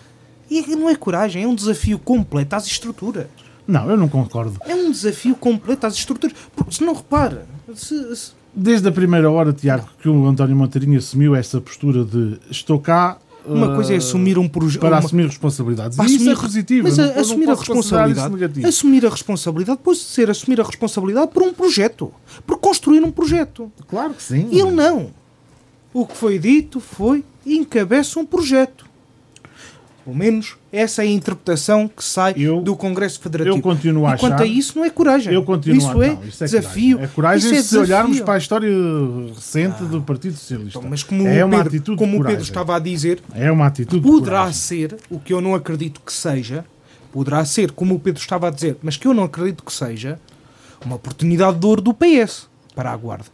não 0.68 0.90
é 0.90 0.94
coragem, 0.94 1.44
é 1.44 1.48
um 1.48 1.54
desafio 1.54 1.98
completo 1.98 2.56
às 2.56 2.66
estruturas. 2.66 3.26
Não, 3.70 3.88
eu 3.88 3.96
não 3.96 4.08
concordo. 4.08 4.58
É 4.66 4.74
um 4.74 4.90
desafio 4.90 5.36
completo 5.36 5.86
às 5.86 5.94
estruturas. 5.94 6.36
Porque 6.56 6.74
se 6.74 6.82
não 6.82 6.92
repara, 6.92 7.46
se, 7.74 8.16
se... 8.16 8.32
desde 8.54 8.88
a 8.88 8.92
primeira 8.92 9.30
hora, 9.30 9.52
Tiago, 9.52 9.88
que 10.02 10.08
o 10.08 10.26
António 10.26 10.56
Monteirinho 10.56 10.98
assumiu 10.98 11.36
essa 11.36 11.60
postura 11.60 12.04
de 12.04 12.38
estou 12.50 12.80
cá. 12.80 13.18
Uma 13.46 13.72
uh, 13.72 13.74
coisa 13.76 13.94
é 13.94 13.96
assumir 13.96 14.38
um 14.38 14.48
projeto. 14.48 14.80
Para 14.80 14.96
uma... 14.96 14.98
assumir 14.98 15.26
responsabilidades. 15.26 15.96
Para 15.96 16.04
assumir... 16.04 16.20
isso 16.20 16.30
é 16.30 16.36
positivo. 16.36 16.88
Mas 16.88 16.98
a, 16.98 17.20
assumir 17.20 17.48
a 17.48 17.54
responsabilidade. 17.54 18.66
Assumir 18.66 19.06
a 19.06 19.08
responsabilidade 19.08 19.80
pode 19.82 19.98
ser 19.98 20.28
assumir 20.28 20.60
a 20.60 20.64
responsabilidade 20.64 21.30
por 21.32 21.42
um 21.44 21.54
projeto. 21.54 22.12
Por 22.46 22.58
construir 22.58 23.02
um 23.02 23.10
projeto. 23.12 23.72
Claro 23.88 24.14
que 24.14 24.22
sim. 24.22 24.48
Ele 24.50 24.72
não. 24.72 25.10
O 25.94 26.04
que 26.06 26.16
foi 26.16 26.38
dito 26.38 26.80
foi 26.80 27.24
encabeça 27.46 28.18
um 28.18 28.26
projeto. 28.26 28.89
Pelo 30.10 30.18
menos 30.18 30.56
essa 30.72 31.04
é 31.04 31.06
a 31.06 31.10
interpretação 31.10 31.86
que 31.86 32.02
sai 32.02 32.34
eu, 32.36 32.60
do 32.60 32.74
Congresso 32.74 33.20
Federativo. 33.20 33.56
Eu 33.56 33.62
continuo 33.62 34.06
a 34.06 34.14
achar. 34.14 34.28
Quanto 34.28 34.42
a 34.42 34.46
isso, 34.46 34.76
não 34.76 34.84
é 34.84 34.90
coragem. 34.90 35.32
Eu 35.32 35.44
continuo 35.44 35.78
isso, 35.78 36.00
a, 36.00 36.04
é, 36.04 36.08
não, 36.08 36.24
isso 36.24 36.42
é 36.42 36.46
desafio. 36.48 36.96
Coragem. 36.96 37.04
É 37.04 37.14
coragem 37.14 37.48
se 37.48 37.54
desafio. 37.54 37.80
olharmos 37.80 38.20
para 38.20 38.34
a 38.34 38.38
história 38.38 38.68
recente 39.32 39.76
ah, 39.80 39.84
do 39.84 40.02
Partido 40.02 40.36
Socialista. 40.36 40.78
Então, 40.80 40.90
mas 40.90 41.04
como, 41.04 41.28
é 41.28 41.44
o, 41.44 41.48
Pedro, 41.48 41.96
como 41.96 42.20
o 42.20 42.24
Pedro 42.24 42.42
estava 42.42 42.74
a 42.74 42.80
dizer, 42.80 43.22
é 43.32 43.52
uma 43.52 43.66
atitude 43.66 44.02
poderá 44.02 44.52
ser, 44.52 44.96
o 45.08 45.20
que 45.20 45.32
eu 45.32 45.40
não 45.40 45.54
acredito 45.54 46.00
que 46.04 46.12
seja, 46.12 46.64
poderá 47.12 47.44
ser, 47.44 47.70
como 47.70 47.94
o 47.94 48.00
Pedro 48.00 48.20
estava 48.20 48.48
a 48.48 48.50
dizer, 48.50 48.76
mas 48.82 48.96
que 48.96 49.06
eu 49.06 49.14
não 49.14 49.22
acredito 49.22 49.62
que 49.62 49.72
seja, 49.72 50.18
uma 50.84 50.96
oportunidade 50.96 51.56
de 51.56 51.66
ouro 51.66 51.80
do 51.80 51.94
PS 51.94 52.48
para 52.74 52.90
a 52.90 52.96
Guarda. 52.96 53.26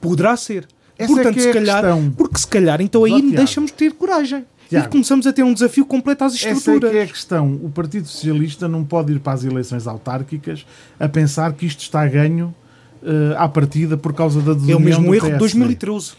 Poderá 0.00 0.36
ser. 0.36 0.66
Essa 0.98 1.14
Portanto, 1.14 1.38
é 1.38 1.42
se 1.42 1.48
é 1.48 1.52
calhar, 1.52 1.84
porque 2.16 2.38
se 2.38 2.46
calhar, 2.46 2.80
então 2.80 3.04
aí 3.04 3.30
deixamos 3.30 3.70
de 3.70 3.76
ter 3.76 3.92
coragem. 3.92 4.44
Tiago, 4.72 4.86
e 4.86 4.90
começamos 4.90 5.26
a 5.26 5.32
ter 5.32 5.42
um 5.42 5.52
desafio 5.54 5.84
completo 5.86 6.24
às 6.24 6.34
estruturas. 6.34 6.66
Essa 6.66 6.86
é 6.86 6.90
que 6.90 6.96
é 6.98 7.02
a 7.02 7.06
questão. 7.06 7.54
O 7.62 7.70
Partido 7.70 8.06
Socialista 8.08 8.68
não 8.68 8.84
pode 8.84 9.12
ir 9.12 9.20
para 9.20 9.32
as 9.32 9.44
eleições 9.44 9.86
autárquicas 9.86 10.66
a 10.98 11.08
pensar 11.08 11.52
que 11.52 11.66
isto 11.66 11.80
está 11.80 12.06
ganho 12.06 12.54
uh, 13.02 13.36
à 13.36 13.48
partida 13.48 13.96
por 13.96 14.12
causa 14.12 14.40
da 14.40 14.52
desunião 14.52 14.78
É 14.78 14.80
o 14.80 14.84
mesmo 14.84 15.14
erro 15.14 15.30
de 15.30 15.38
2013. 15.38 16.12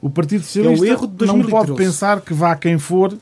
O 0.00 0.08
Partido 0.10 0.44
Socialista 0.44 0.84
é 0.84 0.88
o 0.88 0.90
erro 0.90 1.06
de 1.06 1.14
2013. 1.14 1.42
não 1.42 1.66
pode 1.66 1.76
pensar 1.76 2.20
que 2.20 2.32
vá 2.32 2.54
quem 2.54 2.78
for 2.78 3.16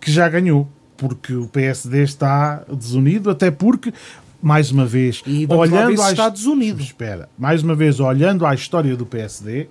que 0.00 0.10
já 0.10 0.28
ganhou, 0.28 0.68
porque 0.96 1.34
o 1.34 1.46
PSD 1.48 2.02
está 2.02 2.62
desunido, 2.72 3.30
até 3.30 3.50
porque 3.50 3.92
mais 4.40 4.70
uma 4.70 4.86
vez, 4.86 5.22
E 5.26 5.46
olhando 5.50 6.00
às- 6.00 6.10
Estados 6.10 6.46
Unidos. 6.46 6.84
Espera, 6.84 7.28
mais 7.38 7.62
uma 7.62 7.74
vez, 7.74 7.98
olhando 8.00 8.46
à 8.46 8.54
história 8.54 8.96
do 8.96 9.04
PSD, 9.04 9.68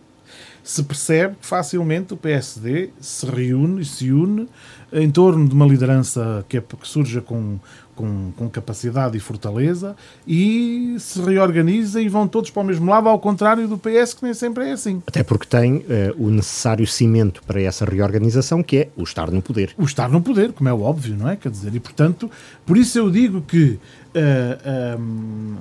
se 0.66 0.82
percebe 0.84 1.36
que 1.40 1.46
facilmente 1.46 2.16
o 2.16 2.18
PSD 2.18 2.90
se 3.00 3.26
reúne 3.28 3.84
e 3.84 3.86
se 3.86 4.12
une 4.12 4.50
em 4.92 5.12
torno 5.12 5.48
de 5.48 5.54
uma 5.54 5.66
liderança 5.66 6.44
que, 6.50 6.58
é, 6.58 6.62
que 6.62 6.88
surja 6.88 7.22
com, 7.22 7.60
com, 7.96 8.32
com 8.36 8.50
capacidade 8.50 9.18
e 9.18 9.20
fortaleza 9.20 9.96
e 10.28 10.96
se 11.00 11.22
reorganiza 11.22 12.02
e 12.02 12.10
vão 12.10 12.28
todos 12.28 12.50
para 12.50 12.62
o 12.62 12.66
mesmo 12.66 12.90
lado, 12.90 13.08
ao 13.08 13.20
contrário 13.20 13.68
do 13.68 13.78
PS, 13.78 14.14
que 14.14 14.24
nem 14.24 14.34
sempre 14.34 14.70
é 14.70 14.72
assim. 14.74 15.02
Até 15.08 15.24
porque 15.24 15.46
tem 15.46 15.86
eh, 15.90 16.14
o 16.18 16.30
necessário 16.30 16.86
cimento 16.86 17.42
para 17.48 17.62
essa 17.62 17.86
reorganização, 17.86 18.62
que 18.62 18.78
é 18.78 18.90
o 18.96 19.04
estar 19.04 19.32
no 19.32 19.42
poder. 19.42 19.74
o 19.78 19.86
estar 19.86 20.10
no 20.10 20.22
poder, 20.22 20.52
como 20.52 20.70
é 20.70 20.74
óbvio, 20.74 21.16
não 21.16 21.30
é? 21.30 21.36
Quer 21.36 21.50
dizer, 21.50 21.74
e 21.74 21.80
portanto, 21.80 22.30
por 22.66 22.78
isso 22.78 22.98
eu 22.98 23.10
digo 23.10 23.42
que 23.42 23.80
ah, 24.16 24.98
hum, 24.98 25.58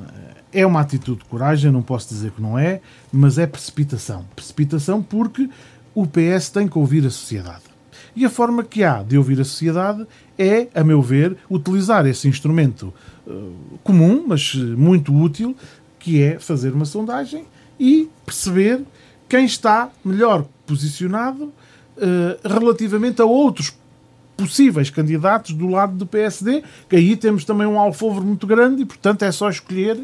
é 0.52 0.65
uma 0.65 0.81
atitude 0.81 1.19
de 1.19 1.24
coragem, 1.24 1.70
não 1.70 1.82
posso 1.82 2.09
dizer 2.09 2.31
que 2.31 2.40
não 2.40 2.56
é, 2.59 2.81
mas 3.12 3.39
é 3.39 3.47
precipitação. 3.47 4.24
Precipitação 4.36 5.02
porque 5.02 5.51
o 5.94 6.06
PS 6.06 6.51
tem 6.51 6.69
que 6.69 6.78
ouvir 6.78 7.05
a 7.05 7.11
sociedade. 7.11 7.62
E 8.15 8.24
a 8.24 8.31
forma 8.31 8.62
que 8.62 8.85
há 8.85 9.02
de 9.02 9.19
ouvir 9.19 9.40
a 9.40 9.44
sociedade 9.44 10.06
é, 10.39 10.69
a 10.74 10.82
meu 10.82 11.01
ver, 11.01 11.36
utilizar 11.51 12.06
esse 12.06 12.28
instrumento 12.28 12.93
ah, 13.27 13.32
comum, 13.82 14.24
mas 14.27 14.52
eh, 14.55 14.59
muito 14.59 15.15
útil, 15.15 15.56
que 15.98 16.23
é 16.23 16.39
fazer 16.39 16.73
uma 16.73 16.85
sondagem 16.85 17.44
e 17.78 18.09
perceber 18.24 18.82
quem 19.28 19.44
está 19.44 19.90
melhor 20.05 20.44
posicionado 20.66 21.52
eh, 21.97 22.39
relativamente 22.44 23.23
a 23.23 23.24
outros 23.24 23.73
possíveis 24.36 24.90
candidatos 24.90 25.52
do 25.52 25.69
lado 25.69 25.94
do 25.94 26.06
PSD, 26.06 26.62
que 26.89 26.97
aí 26.97 27.16
temos 27.16 27.44
também 27.44 27.66
um 27.66 27.78
alfobre 27.78 28.24
muito 28.24 28.47
grande 28.47 28.82
e, 28.82 28.85
portanto, 28.85 29.23
é 29.23 29.31
só 29.32 29.48
escolher. 29.48 29.98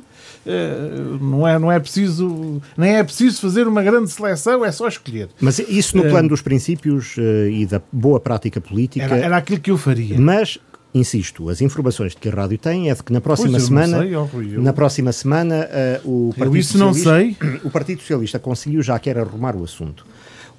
eh, 0.46 1.18
não, 1.20 1.46
é, 1.46 1.58
não 1.58 1.70
é 1.70 1.78
preciso, 1.78 2.62
nem 2.76 2.96
é 2.96 3.04
preciso 3.04 3.40
fazer 3.40 3.66
uma 3.68 3.82
grande 3.82 4.10
seleção, 4.10 4.64
é 4.64 4.72
só 4.72 4.88
escolher. 4.88 5.28
Mas 5.40 5.58
isso 5.58 5.96
no 5.96 6.04
plano 6.04 6.28
dos 6.28 6.40
princípios 6.40 7.16
eh, 7.18 7.50
e 7.50 7.66
da 7.66 7.82
boa 7.92 8.18
prática 8.20 8.60
política. 8.60 9.04
Era, 9.04 9.16
era 9.18 9.36
aquilo 9.36 9.60
que 9.60 9.70
eu 9.70 9.76
faria. 9.76 10.18
Mas, 10.18 10.58
insisto, 10.94 11.48
as 11.48 11.60
informações 11.60 12.14
que 12.14 12.28
a 12.28 12.32
rádio 12.32 12.56
tem 12.58 12.90
é 12.90 12.94
de 12.94 13.02
que 13.02 13.12
na 13.12 13.20
próxima 13.20 13.50
Pois, 13.50 13.62
eu 13.62 13.68
semana. 13.68 13.98
sei, 13.98 14.14
Rui, 14.14 14.48
eu- 14.56 14.62
Na 14.62 14.72
próxima 14.72 15.12
semana, 15.12 15.68
eh, 15.70 16.00
o 16.04 16.32
Partido 16.36 16.56
isso 16.56 16.78
não 16.78 16.94
Socialista, 16.94 17.60
o 17.64 17.70
Partido 17.70 18.00
Socialista 18.00 18.38
conseguiu 18.38 18.82
já 18.82 18.98
quer 18.98 19.18
arrumar 19.18 19.54
o 19.56 19.64
assunto. 19.64 20.06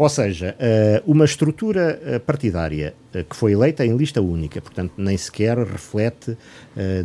Ou 0.01 0.09
seja, 0.09 0.55
eh, 0.57 1.03
uma 1.05 1.25
estrutura 1.25 2.01
eh, 2.03 2.17
partidária 2.17 2.95
eh, 3.13 3.23
que 3.23 3.35
foi 3.35 3.51
eleita 3.51 3.85
em 3.85 3.95
lista 3.95 4.19
única, 4.19 4.59
portanto, 4.59 4.93
nem 4.97 5.15
sequer 5.15 5.55
reflete 5.59 6.35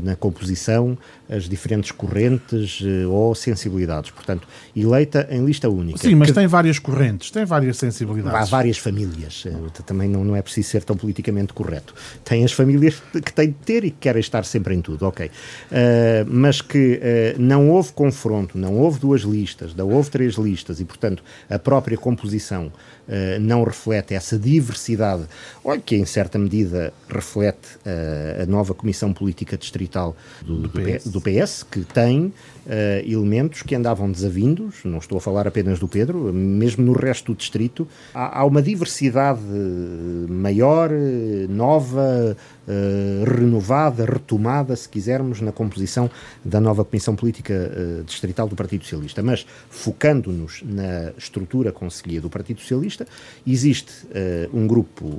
na 0.02 0.14
composição 0.16 0.96
as 1.28 1.48
diferentes 1.48 1.90
correntes 1.90 2.80
eh, 2.84 3.04
ou 3.06 3.34
sensibilidades. 3.34 4.10
Portanto, 4.12 4.46
eleita 4.76 5.26
em 5.28 5.44
lista 5.44 5.68
única. 5.68 5.98
Sim, 5.98 6.14
mas 6.14 6.28
Que- 6.28 6.34
tem 6.34 6.46
várias 6.46 6.78
correntes, 6.78 7.32
tem 7.32 7.44
várias 7.44 7.76
Há 7.76 7.80
sensibilidades. 7.80 8.48
várias 8.48 8.78
famílias, 8.78 9.42
eh, 9.44 9.52
também 9.84 10.08
não, 10.08 10.24
não 10.24 10.36
é 10.36 10.42
preciso 10.42 10.68
ser 10.70 10.84
tão 10.84 10.96
politicamente 10.96 11.52
correto. 11.52 11.94
Tem 12.24 12.44
as 12.44 12.52
famílias 12.52 13.02
que 13.12 13.32
têm 13.32 13.48
de 13.48 13.54
ter 13.54 13.84
e 13.84 13.90
que 13.90 13.96
querem 13.98 14.20
estar 14.20 14.44
sempre 14.44 14.72
em 14.74 14.80
tudo, 14.80 15.04
ok. 15.04 15.28
Eh, 15.72 16.24
mas 16.28 16.60
que 16.60 17.00
eh, 17.02 17.34
não 17.38 17.68
houve 17.70 17.92
confronto, 17.92 18.56
não 18.56 18.74
houve 18.78 19.00
duas 19.00 19.22
listas, 19.22 19.74
não 19.74 19.88
houve 19.90 20.10
três 20.10 20.34
listas 20.34 20.78
e, 20.78 20.84
portanto, 20.84 21.24
a 21.50 21.58
própria 21.58 21.96
composição 21.98 22.70
eh, 23.08 23.38
não 23.38 23.62
reflete 23.64 24.14
essa 24.14 24.38
diversidade, 24.38 25.24
olha, 25.64 25.80
que 25.80 25.96
em 25.96 26.04
certa 26.04 26.38
medida 26.38 26.92
reflete 27.08 27.78
eh, 27.84 28.40
a 28.42 28.46
nova 28.46 28.74
Comissão 28.74 29.12
Política 29.12 29.56
Distrital 29.56 30.16
do, 30.42 30.62
do. 30.62 30.68
PS, 30.70 31.06
do 31.06 31.20
PS, 31.20 31.62
que 31.62 31.80
tem 31.84 32.32
eh, 32.68 33.04
elementos 33.06 33.62
que 33.62 33.74
andavam 33.74 34.10
desavindos, 34.10 34.84
não 34.84 34.98
estou 34.98 35.18
a 35.18 35.20
falar 35.20 35.46
apenas 35.46 35.78
do 35.78 35.88
Pedro, 35.88 36.32
mesmo 36.32 36.84
no 36.84 36.92
resto 36.92 37.32
do 37.32 37.36
distrito, 37.36 37.86
há, 38.14 38.40
há 38.40 38.44
uma 38.44 38.60
diversidade 38.60 39.40
eh, 39.40 40.30
maior, 40.30 40.90
eh, 40.92 41.46
nova, 41.48 42.36
eh, 42.68 43.24
renovada, 43.24 44.04
retomada, 44.04 44.74
se 44.74 44.88
quisermos, 44.88 45.40
na 45.40 45.52
composição 45.52 46.10
da 46.44 46.60
nova 46.60 46.84
Comissão 46.84 47.14
Política 47.14 47.54
eh, 47.54 48.02
Distrital 48.04 48.48
do 48.48 48.56
Partido 48.56 48.82
Socialista. 48.82 49.22
Mas, 49.22 49.46
focando-nos 49.70 50.62
na 50.64 51.12
estrutura 51.16 51.72
conselhia 51.72 52.20
do 52.20 52.28
Partido 52.28 52.60
Socialista, 52.60 53.06
existe 53.46 54.06
um 54.52 54.66
grupo 54.66 55.18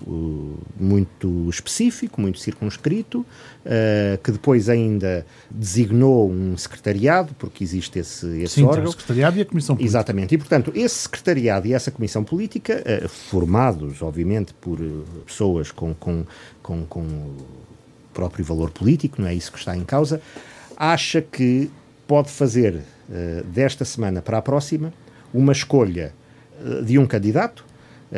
muito 0.79 1.49
específico, 1.49 2.19
muito 2.19 2.39
circunscrito, 2.39 3.25
eh, 3.69 4.17
que 4.23 4.31
depois 4.31 4.69
ainda 4.69 5.25
designou 5.51 6.31
um 6.31 6.55
secretariado, 6.55 7.35
porque 7.37 7.65
existe 7.65 7.99
esse, 7.99 8.25
esse 8.41 8.53
Sim, 8.53 8.61
tem 8.61 8.63
o 8.63 8.69
órgão. 8.69 8.91
Secretariado 8.91 9.37
e 9.37 9.41
a 9.41 9.45
Comissão 9.45 9.75
Política. 9.75 9.89
Exatamente. 9.89 10.35
E, 10.35 10.37
portanto, 10.37 10.71
esse 10.73 10.95
secretariado 10.95 11.67
e 11.67 11.73
essa 11.73 11.91
comissão 11.91 12.23
política, 12.23 12.81
eh, 12.85 13.09
formados, 13.09 14.01
obviamente, 14.01 14.53
por 14.53 14.79
eh, 14.79 14.85
pessoas 15.25 15.69
com, 15.69 15.93
com, 15.93 16.23
com, 16.63 16.85
com 16.85 17.01
o 17.01 17.35
próprio 18.13 18.45
valor 18.45 18.69
político, 18.69 19.21
não 19.21 19.27
é 19.27 19.33
isso 19.33 19.51
que 19.51 19.59
está 19.59 19.75
em 19.75 19.83
causa, 19.83 20.21
acha 20.77 21.21
que 21.21 21.69
pode 22.07 22.31
fazer 22.31 22.79
eh, 23.11 23.43
desta 23.47 23.83
semana 23.83 24.21
para 24.21 24.37
a 24.37 24.41
próxima 24.41 24.93
uma 25.33 25.51
escolha 25.51 26.13
de 26.85 26.97
um 26.97 27.05
candidato, 27.05 27.65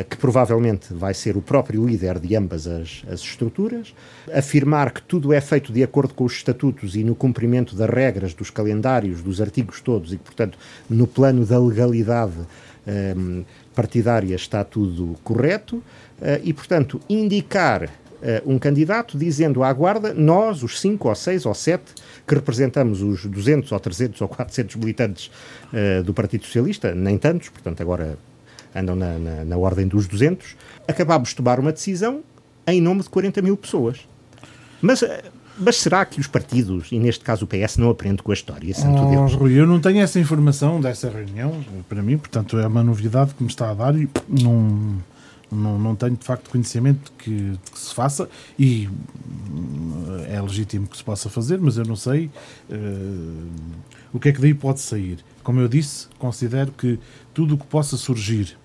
que 0.10 0.18
provavelmente 0.18 0.94
vai 0.94 1.14
ser 1.14 1.36
o 1.36 1.42
próprio 1.42 1.86
líder 1.86 2.20
de 2.20 2.36
ambas 2.36 2.68
as, 2.68 3.04
as 3.12 3.22
estruturas, 3.22 3.94
afirmar 4.32 4.92
que 4.92 5.02
tudo 5.02 5.34
é 5.34 5.42
feito 5.42 5.74
de 5.74 5.84
acordo 5.84 6.14
com 6.14 6.26
os 6.26 6.34
estatutos 6.34 6.96
e 6.96 7.04
no 7.04 7.16
cumprimento 7.16 7.76
das 7.76 7.90
regras, 7.90 8.34
dos 8.34 8.52
calendários, 8.52 9.22
dos 9.22 9.42
artigos 9.42 9.82
todos, 9.82 10.14
e 10.14 10.18
que, 10.18 10.24
portanto, 10.24 10.58
no 10.88 11.08
plano 11.08 11.44
da 11.44 11.58
legalidade 11.58 12.36
ehm, 12.86 13.44
partidária 13.74 14.36
está 14.36 14.64
tudo 14.64 15.16
correto, 15.24 15.82
eh, 16.22 16.42
e, 16.44 16.54
portanto, 16.54 17.02
indicar 17.10 17.90
eh, 18.22 18.44
um 18.46 18.60
candidato 18.60 19.18
dizendo 19.18 19.64
à 19.64 19.72
Guarda, 19.72 20.14
nós, 20.14 20.62
os 20.64 20.80
5 20.80 21.08
ou 21.08 21.16
6 21.16 21.46
ou 21.46 21.54
7, 21.54 21.94
que 22.28 22.36
representamos 22.36 23.02
os 23.02 23.26
200 23.26 23.72
ou 23.72 23.80
300 23.80 24.22
ou 24.22 24.28
400 24.28 24.76
militantes 24.76 25.32
eh, 25.74 26.04
do 26.04 26.14
Partido 26.14 26.46
Socialista, 26.46 26.94
nem 26.94 27.18
tantos, 27.18 27.50
portanto 27.50 27.82
agora 27.82 28.18
andam 28.76 28.96
na, 28.96 29.18
na, 29.18 29.46
na 29.46 29.58
ordem 29.58 29.88
dos 29.88 30.08
200, 30.08 30.56
acabámos 30.88 31.30
de 31.30 31.36
tomar 31.36 31.60
uma 31.60 31.72
decisão 31.72 32.22
em 32.68 32.82
nome 32.82 33.02
de 33.02 33.10
40 33.10 33.42
mil 33.42 33.58
pessoas. 33.58 34.00
Mas, 34.82 35.04
eh, 35.04 35.24
mas 35.58 35.76
será 35.78 36.06
que 36.06 36.20
os 36.20 36.28
partidos, 36.28 36.92
e 36.92 37.00
neste 37.00 37.24
caso 37.24 37.46
o 37.46 37.48
PS, 37.48 37.78
não 37.78 37.90
aprende 37.90 38.24
com 38.24 38.32
a 38.32 38.34
história? 38.34 38.74
Santo 38.74 39.02
Oh, 39.02 39.10
Deus. 39.10 39.34
Rui, 39.34 39.60
eu 39.60 39.68
não 39.68 39.80
tenho 39.80 40.00
essa 40.00 40.20
informação 40.20 40.80
dessa 40.80 41.10
reunião, 41.10 41.64
para 41.88 42.02
mim, 42.02 42.18
portanto 42.18 42.58
é 42.58 42.66
uma 42.68 42.84
novidade 42.84 43.34
que 43.34 43.44
me 43.44 43.50
está 43.50 43.72
a 43.72 43.74
dar 43.74 43.96
e 43.96 44.08
não, 44.28 44.98
não, 45.52 45.80
não 45.80 45.96
tenho 45.96 46.16
de 46.16 46.24
facto 46.24 46.50
conhecimento 46.50 47.12
de 47.12 47.24
que, 47.24 47.60
que 47.72 47.80
se 47.80 47.94
faça 47.94 48.30
e 48.58 48.88
hum, 48.88 50.24
é 50.30 50.40
legítimo 50.42 50.88
que 50.88 50.96
se 50.96 51.04
possa 51.04 51.30
fazer, 51.30 51.60
mas 51.60 51.78
eu 51.78 51.86
não 51.86 51.96
sei 51.96 52.30
eh, 52.70 52.76
o 54.14 54.20
que 54.20 54.30
é 54.30 54.32
que 54.32 54.40
daí 54.40 54.54
pode 54.54 54.80
sair. 54.80 55.20
Como 55.44 55.60
eu 55.60 55.68
disse, 55.68 56.08
considero 56.18 56.72
que 56.72 57.00
tudo 57.34 57.56
o 57.56 57.58
que 57.58 57.66
possa 57.66 57.98
surgir, 57.98 58.56
eh, 58.56 58.59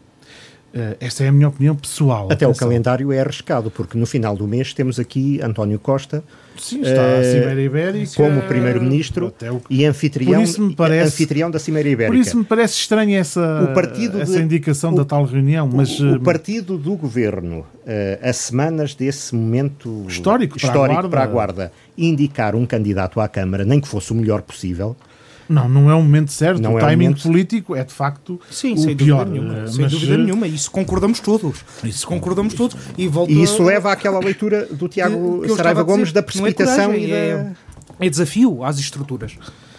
esta 1.01 1.25
é 1.25 1.29
a 1.29 1.33
minha 1.33 1.49
opinião 1.49 1.77
pessoal. 1.77 2.29
Até 2.31 2.47
o 2.47 2.51
atenção. 2.51 2.69
calendário 2.69 3.13
é 3.13 3.21
arriscado, 3.21 3.71
porque 3.71 3.97
no 3.97 4.07
final 4.07 4.35
do 4.37 4.47
mês 4.49 4.73
temos 4.75 4.99
aqui 4.99 5.41
António 5.43 5.79
Costa 5.79 6.23
Sim, 6.59 6.83
está 6.83 7.01
a 7.01 7.21
eh, 7.21 7.23
Cimeira 7.33 7.63
Ibérica. 7.63 8.13
como 8.17 8.43
primeiro-ministro 8.43 9.33
o- 9.51 9.61
e 9.71 9.85
anfitrião, 9.85 10.43
parece- 10.77 11.07
anfitrião 11.09 11.51
da 11.51 11.59
Cimeira 11.59 11.89
Ibérica. 11.89 12.13
Por 12.17 12.21
isso 12.21 12.37
me 12.39 12.45
parece 12.45 12.75
estranha 12.75 13.19
essa, 13.19 13.41
O 13.71 14.21
essa 14.21 14.37
de- 14.39 14.43
indicação 14.43 14.93
o- 14.93 14.97
da 14.97 15.05
tal 15.05 15.25
reunião, 15.25 15.69
mas 15.73 15.99
o, 16.01 16.07
eh, 16.07 16.17
o 16.17 16.21
partido 16.21 16.77
do 16.79 16.95
governo, 16.97 17.65
eh, 17.87 18.19
a 18.23 18.33
semanas 18.33 18.95
desse 18.95 19.35
momento 19.35 20.05
Histórico 20.09 20.59
para 20.59 20.69
a 20.69 20.73
histórico 20.73 21.09
para 21.09 21.23
a 21.23 21.27
Guarda, 21.27 21.73
indicar 21.97 22.55
um 22.55 22.67
candidato 22.67 23.21
à 23.21 23.29
Câmara, 23.29 23.65
nem 23.65 23.81
que 23.81 23.89
fosse 23.89 24.13
o 24.13 24.15
melhor 24.15 24.43
possível, 24.43 24.97
não, 25.49 25.69
não 25.69 25.91
é 25.91 25.95
o 25.95 26.03
momento 26.03 26.33
certo. 26.33 26.61
Não 26.63 26.75
o 26.75 26.79
é 26.79 26.81
timing 26.81 27.05
momento- 27.05 27.23
político 27.23 27.75
é 27.77 27.85
de 27.85 27.93
facto 27.93 28.41
Sim, 28.51 28.75
o 28.75 28.79
sem 28.79 28.97
pior. 28.97 29.25
dúvida 29.25 29.45
nenhuma. 29.47 29.63
eh, 29.65 29.67
Sem 29.71 29.81
mas, 29.83 29.93
dúvida 29.93 30.15
eh, 30.15 30.17
nenhuma. 30.19 30.47
Isso 30.47 30.71
concordamos 30.71 31.21
todos. 31.21 31.65
Isso 31.85 32.07
concordamos 32.07 32.55
todos. 32.55 32.77
E, 32.97 33.07
volto 33.09 33.31
e 33.31 33.43
isso 33.43 33.63
a- 33.63 33.67
leva 33.67 33.93
àquela 33.93 34.19
leitura 34.19 34.67
do 34.67 34.89
que- 34.89 34.95
Tiago 34.95 35.43
que 35.43 35.51
eu 35.51 35.57
Saraiva 35.57 35.83
Gomes 35.83 36.09
dizer. 36.09 36.15
da 36.15 36.21
Não 36.21 36.25
é 36.47 36.53
precipitação 36.53 36.85
coragem, 36.87 37.05
e 37.05 37.11
da... 37.11 37.17
é, 37.17 37.53
é 38.01 38.11
desafio 38.11 38.65
às 38.65 38.79
estruturas. 38.79 39.37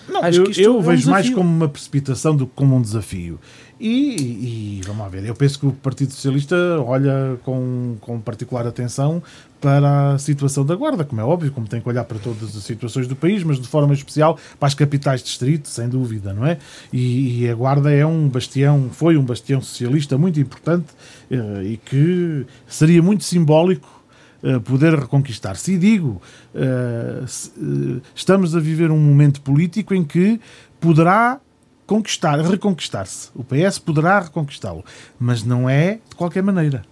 Não, 0.07 0.23
Acho 0.23 0.39
eu, 0.39 0.43
que 0.45 0.51
isto 0.51 0.61
eu 0.61 0.75
é 0.75 0.77
um 0.77 0.81
vejo 0.81 1.09
mais 1.09 1.29
como 1.31 1.49
uma 1.49 1.67
precipitação 1.67 2.35
do 2.35 2.45
que 2.45 2.51
como 2.55 2.75
um 2.75 2.81
desafio. 2.81 3.39
E, 3.79 4.79
e 4.79 4.81
vamos 4.85 5.01
lá 5.01 5.09
ver, 5.09 5.25
eu 5.25 5.35
penso 5.35 5.59
que 5.59 5.65
o 5.65 5.71
Partido 5.71 6.13
Socialista 6.13 6.55
olha 6.79 7.37
com, 7.43 7.97
com 7.99 8.21
particular 8.21 8.65
atenção 8.65 9.21
para 9.59 10.13
a 10.13 10.17
situação 10.17 10.65
da 10.65 10.75
Guarda, 10.75 11.03
como 11.03 11.19
é 11.19 11.23
óbvio, 11.23 11.51
como 11.51 11.67
tem 11.67 11.81
que 11.81 11.89
olhar 11.89 12.05
para 12.05 12.17
todas 12.19 12.55
as 12.55 12.63
situações 12.63 13.05
do 13.07 13.15
país, 13.15 13.43
mas 13.43 13.59
de 13.59 13.67
forma 13.67 13.93
especial 13.93 14.39
para 14.57 14.67
as 14.67 14.73
capitais 14.73 15.21
de 15.21 15.27
distrito, 15.27 15.67
sem 15.67 15.89
dúvida, 15.89 16.33
não 16.33 16.45
é? 16.45 16.57
E, 16.93 17.41
e 17.41 17.49
a 17.49 17.55
Guarda 17.55 17.91
é 17.91 18.05
um 18.05 18.29
bastião, 18.29 18.89
foi 18.91 19.17
um 19.17 19.23
bastião 19.25 19.61
socialista 19.61 20.17
muito 20.17 20.39
importante 20.39 20.87
eh, 21.29 21.63
e 21.63 21.77
que 21.77 22.45
seria 22.67 23.01
muito 23.01 23.25
simbólico 23.25 24.03
uh, 24.43 24.61
poder 24.61 24.93
reconquistar-se. 24.97 25.73
E 25.73 25.77
digo, 25.77 26.21
uh, 26.53 27.27
se, 27.27 27.49
uh, 27.57 28.01
estamos 28.13 28.55
a 28.55 28.59
viver 28.59 28.91
um 28.91 28.99
momento 28.99 29.41
político 29.41 29.93
em 29.93 30.03
que 30.03 30.39
poderá 30.79 31.39
conquistar, 31.85 32.39
reconquistar-se. 32.41 33.29
O 33.35 33.43
PS 33.43 33.79
poderá 33.79 34.19
reconquistá-lo, 34.19 34.83
mas 35.19 35.43
não 35.43 35.69
é 35.69 35.99
de 36.09 36.15
qualquer 36.15 36.43
maneira. 36.43 36.83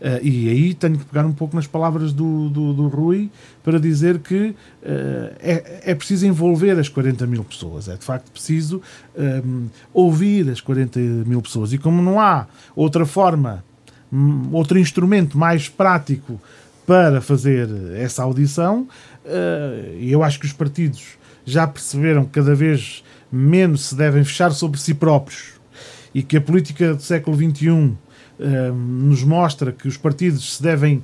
Uh, 0.00 0.18
e 0.20 0.48
aí 0.48 0.74
tenho 0.74 0.98
que 0.98 1.04
pegar 1.04 1.24
um 1.24 1.32
pouco 1.32 1.54
nas 1.54 1.68
palavras 1.68 2.12
do, 2.12 2.48
do, 2.48 2.72
do 2.72 2.88
Rui 2.88 3.30
para 3.62 3.78
dizer 3.78 4.18
que 4.18 4.48
uh, 4.48 4.54
é, 5.38 5.82
é 5.84 5.94
preciso 5.94 6.26
envolver 6.26 6.76
as 6.76 6.88
40 6.88 7.24
mil 7.24 7.44
pessoas. 7.44 7.88
É 7.88 7.94
de 7.94 8.04
facto 8.04 8.28
preciso 8.32 8.82
um, 9.16 9.22
ehm, 9.22 9.66
ouvir 9.94 10.50
as 10.50 10.60
40 10.60 10.98
mil 10.98 11.40
pessoas. 11.40 11.72
E 11.72 11.78
como 11.78 12.02
não 12.02 12.18
há 12.18 12.48
outra 12.74 13.06
forma, 13.06 13.64
um, 14.12 14.48
outro 14.52 14.76
instrumento 14.76 15.38
mais 15.38 15.68
prático 15.68 16.40
para 16.84 17.20
fazer 17.20 17.68
essa 17.94 18.24
audição, 18.24 18.88
uh, 19.24 19.96
eu 20.00 20.24
acho 20.24 20.40
que 20.40 20.46
os 20.46 20.52
partidos 20.52 21.16
já 21.44 21.64
perceberam 21.64 22.24
que 22.24 22.32
cada 22.32 22.56
vez 22.56 23.04
menos 23.32 23.86
se 23.86 23.94
devem 23.94 24.22
fechar 24.22 24.52
sobre 24.52 24.78
si 24.78 24.94
próprios 24.94 25.52
e 26.14 26.22
que 26.22 26.36
a 26.36 26.40
política 26.40 26.94
do 26.94 27.02
século 27.02 27.36
XXI 27.36 27.96
Ehm, 28.42 28.72
nos 29.08 29.22
mostra 29.22 29.70
que 29.70 29.86
os 29.86 29.96
partidos 29.96 30.56
se 30.56 30.62
devem 30.62 31.02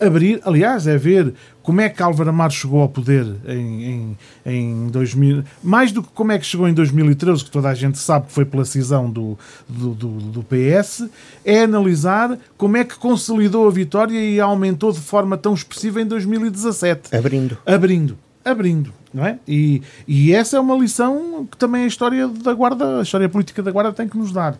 abrir. 0.00 0.40
Aliás, 0.44 0.86
é 0.86 0.96
ver 0.96 1.34
como 1.62 1.80
é 1.80 1.88
que 1.88 2.02
Álvaro 2.02 2.30
Amaro 2.30 2.52
chegou 2.52 2.80
ao 2.80 2.88
poder 2.88 3.26
em, 3.46 3.84
em, 3.84 4.18
em 4.46 4.86
2000. 4.88 5.44
Mais 5.62 5.92
do 5.92 6.02
que 6.02 6.08
como 6.12 6.32
é 6.32 6.38
que 6.38 6.44
chegou 6.44 6.66
em 6.68 6.74
2013, 6.74 7.44
que 7.44 7.50
toda 7.50 7.68
a 7.68 7.74
gente 7.74 7.98
sabe 7.98 8.26
que 8.26 8.32
foi 8.32 8.44
pela 8.44 8.64
cisão 8.64 9.08
do, 9.08 9.38
do, 9.68 9.94
do, 9.94 10.08
do 10.08 10.42
PS, 10.42 11.08
é 11.44 11.62
analisar 11.62 12.36
como 12.56 12.76
é 12.76 12.84
que 12.84 12.96
consolidou 12.96 13.68
a 13.68 13.70
vitória 13.70 14.18
e 14.18 14.40
aumentou 14.40 14.90
de 14.90 15.00
forma 15.00 15.36
tão 15.36 15.54
expressiva 15.54 16.00
em 16.00 16.06
2017. 16.06 17.14
Abrindo. 17.14 17.58
Abrindo. 17.64 18.18
Abrindo 18.44 18.99
não 19.12 19.26
é? 19.26 19.38
E, 19.46 19.82
e 20.06 20.32
essa 20.32 20.56
é 20.56 20.60
uma 20.60 20.76
lição 20.76 21.46
que 21.50 21.56
também 21.56 21.84
a 21.84 21.86
história 21.86 22.28
da 22.28 22.54
Guarda, 22.54 23.00
a 23.00 23.02
história 23.02 23.28
política 23.28 23.62
da 23.62 23.70
Guarda 23.70 23.92
tem 23.92 24.08
que 24.08 24.16
nos 24.16 24.32
dar. 24.32 24.58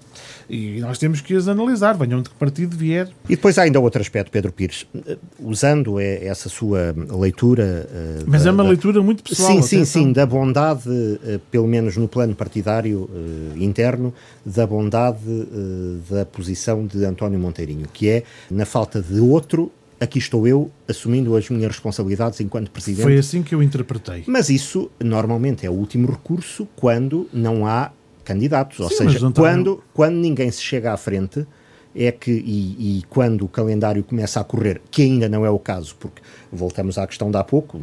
E 0.49 0.81
nós 0.81 0.99
temos 0.99 1.21
que 1.21 1.35
as 1.35 1.47
analisar, 1.47 1.97
venham 1.97 2.21
de 2.21 2.29
que 2.29 2.35
partido 2.35 2.77
vier. 2.77 3.09
E 3.27 3.37
depois 3.37 3.57
há 3.59 3.63
ainda 3.63 3.79
outro 3.79 4.01
aspecto, 4.01 4.31
Pedro 4.31 4.53
Pires, 4.53 4.87
usando 5.39 6.01
essa 6.01 6.49
sua 6.49 6.95
leitura. 7.17 7.89
Eh, 7.91 8.25
Mas 8.27 8.43
da, 8.43 8.51
é 8.51 8.53
uma 8.53 8.65
da, 8.65 8.69
leitura 8.69 9.01
muito 9.03 9.23
pessoal. 9.23 9.53
Sim, 9.53 9.63
sim, 9.63 9.85
sim, 9.85 10.13
da 10.13 10.27
bondade, 10.27 10.91
eh, 11.25 11.39
pelo 11.51 11.69
menos 11.69 11.97
no 11.97 12.09
plano 12.09 12.35
partidário 12.35 13.09
eh, 13.13 13.63
interno, 13.63 14.13
da 14.45 14.67
bondade 14.67 15.21
da 16.11 16.25
posição 16.25 16.87
de 16.87 17.05
António 17.05 17.39
Monteirinho, 17.39 17.87
que 17.93 18.09
é, 18.09 18.23
na 18.51 18.65
falta 18.65 19.01
de 19.01 19.21
outro, 19.21 19.71
aqui 20.01 20.19
estou 20.19 20.49
eu 20.49 20.71
assumindo 20.89 21.37
as 21.37 21.49
minhas 21.51 21.71
responsabilidades 21.71 22.41
enquanto 22.41 22.71
presidente. 22.71 23.03
Foi 23.03 23.19
assim 23.19 23.43
que 23.43 23.55
eu 23.55 23.63
interpretei. 23.63 24.25
Mas 24.27 24.49
isso 24.49 24.91
normalmente 24.99 25.67
é 25.67 25.71
o 25.71 25.75
último 25.75 26.11
recurso 26.11 26.67
quando 26.75 27.29
não 27.33 27.67
há 27.67 27.93
candidatos, 28.25 28.79
Sim, 28.79 28.83
ou 28.85 28.91
seja, 28.91 29.31
quando, 29.33 29.83
quando 29.93 30.15
ninguém 30.17 30.51
se 30.51 30.63
chega 30.63 30.93
à 30.93 30.97
frente 30.97 31.47
é 31.95 32.13
que, 32.13 32.31
e, 32.31 32.99
e, 32.99 33.03
quando 33.09 33.45
o 33.45 33.49
calendário 33.49 34.05
começa 34.05 34.41
a 34.41 34.45
correr, 34.45 34.81
que 34.91 35.03
ainda 35.03 35.29
não 35.29 35.45
é 35.45 35.51
o 35.51 35.59
caso, 35.59 35.97
porque 35.99 36.23
voltamos 36.53 36.97
à 36.97 37.07
questão 37.07 37.31
de 37.31 37.37
há 37.37 37.43
pouco, 37.43 37.81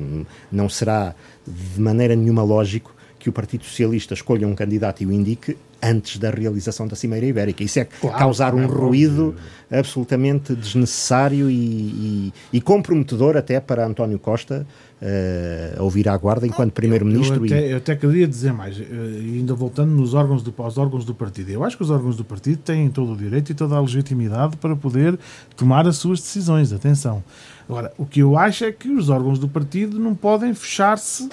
não 0.49 0.69
será 0.69 1.13
de 1.45 1.81
maneira 1.81 2.15
nenhuma 2.15 2.41
lógico 2.41 2.95
que 3.19 3.27
o 3.27 3.33
Partido 3.33 3.65
Socialista 3.65 4.13
escolha 4.13 4.47
um 4.47 4.55
candidato 4.55 5.03
e 5.03 5.05
o 5.05 5.11
indique 5.11 5.57
antes 5.81 6.17
da 6.17 6.29
realização 6.29 6.87
da 6.87 6.95
Cimeira 6.95 7.25
Ibérica. 7.25 7.63
Isso 7.63 7.79
é 7.79 7.85
claro, 7.85 8.17
causar 8.17 8.53
um 8.53 8.63
é 8.63 8.65
ruído 8.65 9.35
absolutamente 9.69 10.55
desnecessário 10.55 11.49
e, 11.49 11.53
e, 11.53 12.33
e, 12.53 12.61
comprometedor 12.61 13.35
até 13.35 13.59
para 13.59 13.85
António 13.85 14.17
Costa 14.17 14.65
uh, 15.01 15.83
ouvir 15.83 16.07
à 16.07 16.17
guarda 16.17 16.47
enquanto 16.47 16.71
Primeiro-Ministro. 16.71 17.45
Eu, 17.45 17.55
eu, 17.55 17.67
eu, 17.71 17.77
até 17.77 17.95
queria 17.95 18.27
dizer 18.27 18.53
mais, 18.53 18.79
uh, 18.79 18.83
ainda 18.83 19.53
voltando 19.53 19.91
nos 19.91 20.13
órgãos 20.13 20.41
do, 20.41 20.53
aos 20.57 20.77
órgãos 20.77 21.03
do 21.03 21.13
partido. 21.13 21.49
Eu 21.49 21.63
acho 21.63 21.75
que 21.75 21.83
os 21.83 21.89
órgãos 21.89 22.15
do 22.15 22.23
partido 22.23 22.59
têm 22.59 22.89
todo 22.89 23.13
o 23.13 23.17
direito 23.17 23.51
e 23.51 23.55
toda 23.55 23.75
a 23.75 23.81
legitimidade 23.81 24.55
para 24.57 24.75
poder 24.75 25.19
tomar 25.55 25.85
as 25.85 25.97
suas 25.97 26.19
decisões. 26.19 26.71
Atenção. 26.71 27.23
Agora, 27.67 27.91
o 27.97 28.05
que 28.05 28.21
eu 28.21 28.37
acho 28.37 28.63
é 28.63 28.71
que 28.71 28.89
os 28.89 29.09
órgãos 29.09 29.37
do 29.37 29.49
partido 29.49 29.99
não 29.99 30.15
podem 30.15 30.53
fechar-se 30.53 31.23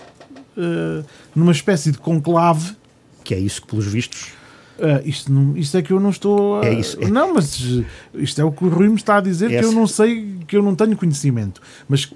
uh, 0.56 1.04
numa 1.34 1.52
espécie 1.52 1.92
de 1.92 1.98
conclave 1.98 2.74
que 3.24 3.34
é 3.34 3.38
isso 3.38 3.62
que, 3.62 3.68
pelos 3.68 3.86
vistos. 3.86 4.32
Uh, 4.78 5.06
isto, 5.08 5.32
não, 5.32 5.56
isto 5.56 5.76
é 5.76 5.82
que 5.82 5.92
eu 5.92 6.00
não 6.00 6.10
estou. 6.10 6.60
A... 6.60 6.66
É 6.66 6.74
isso. 6.74 6.98
É. 7.00 7.08
Não, 7.08 7.34
mas 7.34 7.60
isto 8.14 8.40
é 8.40 8.44
o 8.44 8.50
que 8.50 8.64
o 8.64 8.68
Rui 8.68 8.88
me 8.88 8.96
está 8.96 9.18
a 9.18 9.20
dizer, 9.20 9.48
que 9.48 9.64
eu 9.64 9.72
não 9.72 9.86
sei, 9.86 10.38
que 10.48 10.56
eu 10.56 10.62
não 10.62 10.74
tenho 10.74 10.96
conhecimento. 10.96 11.60
Mas 11.88 12.12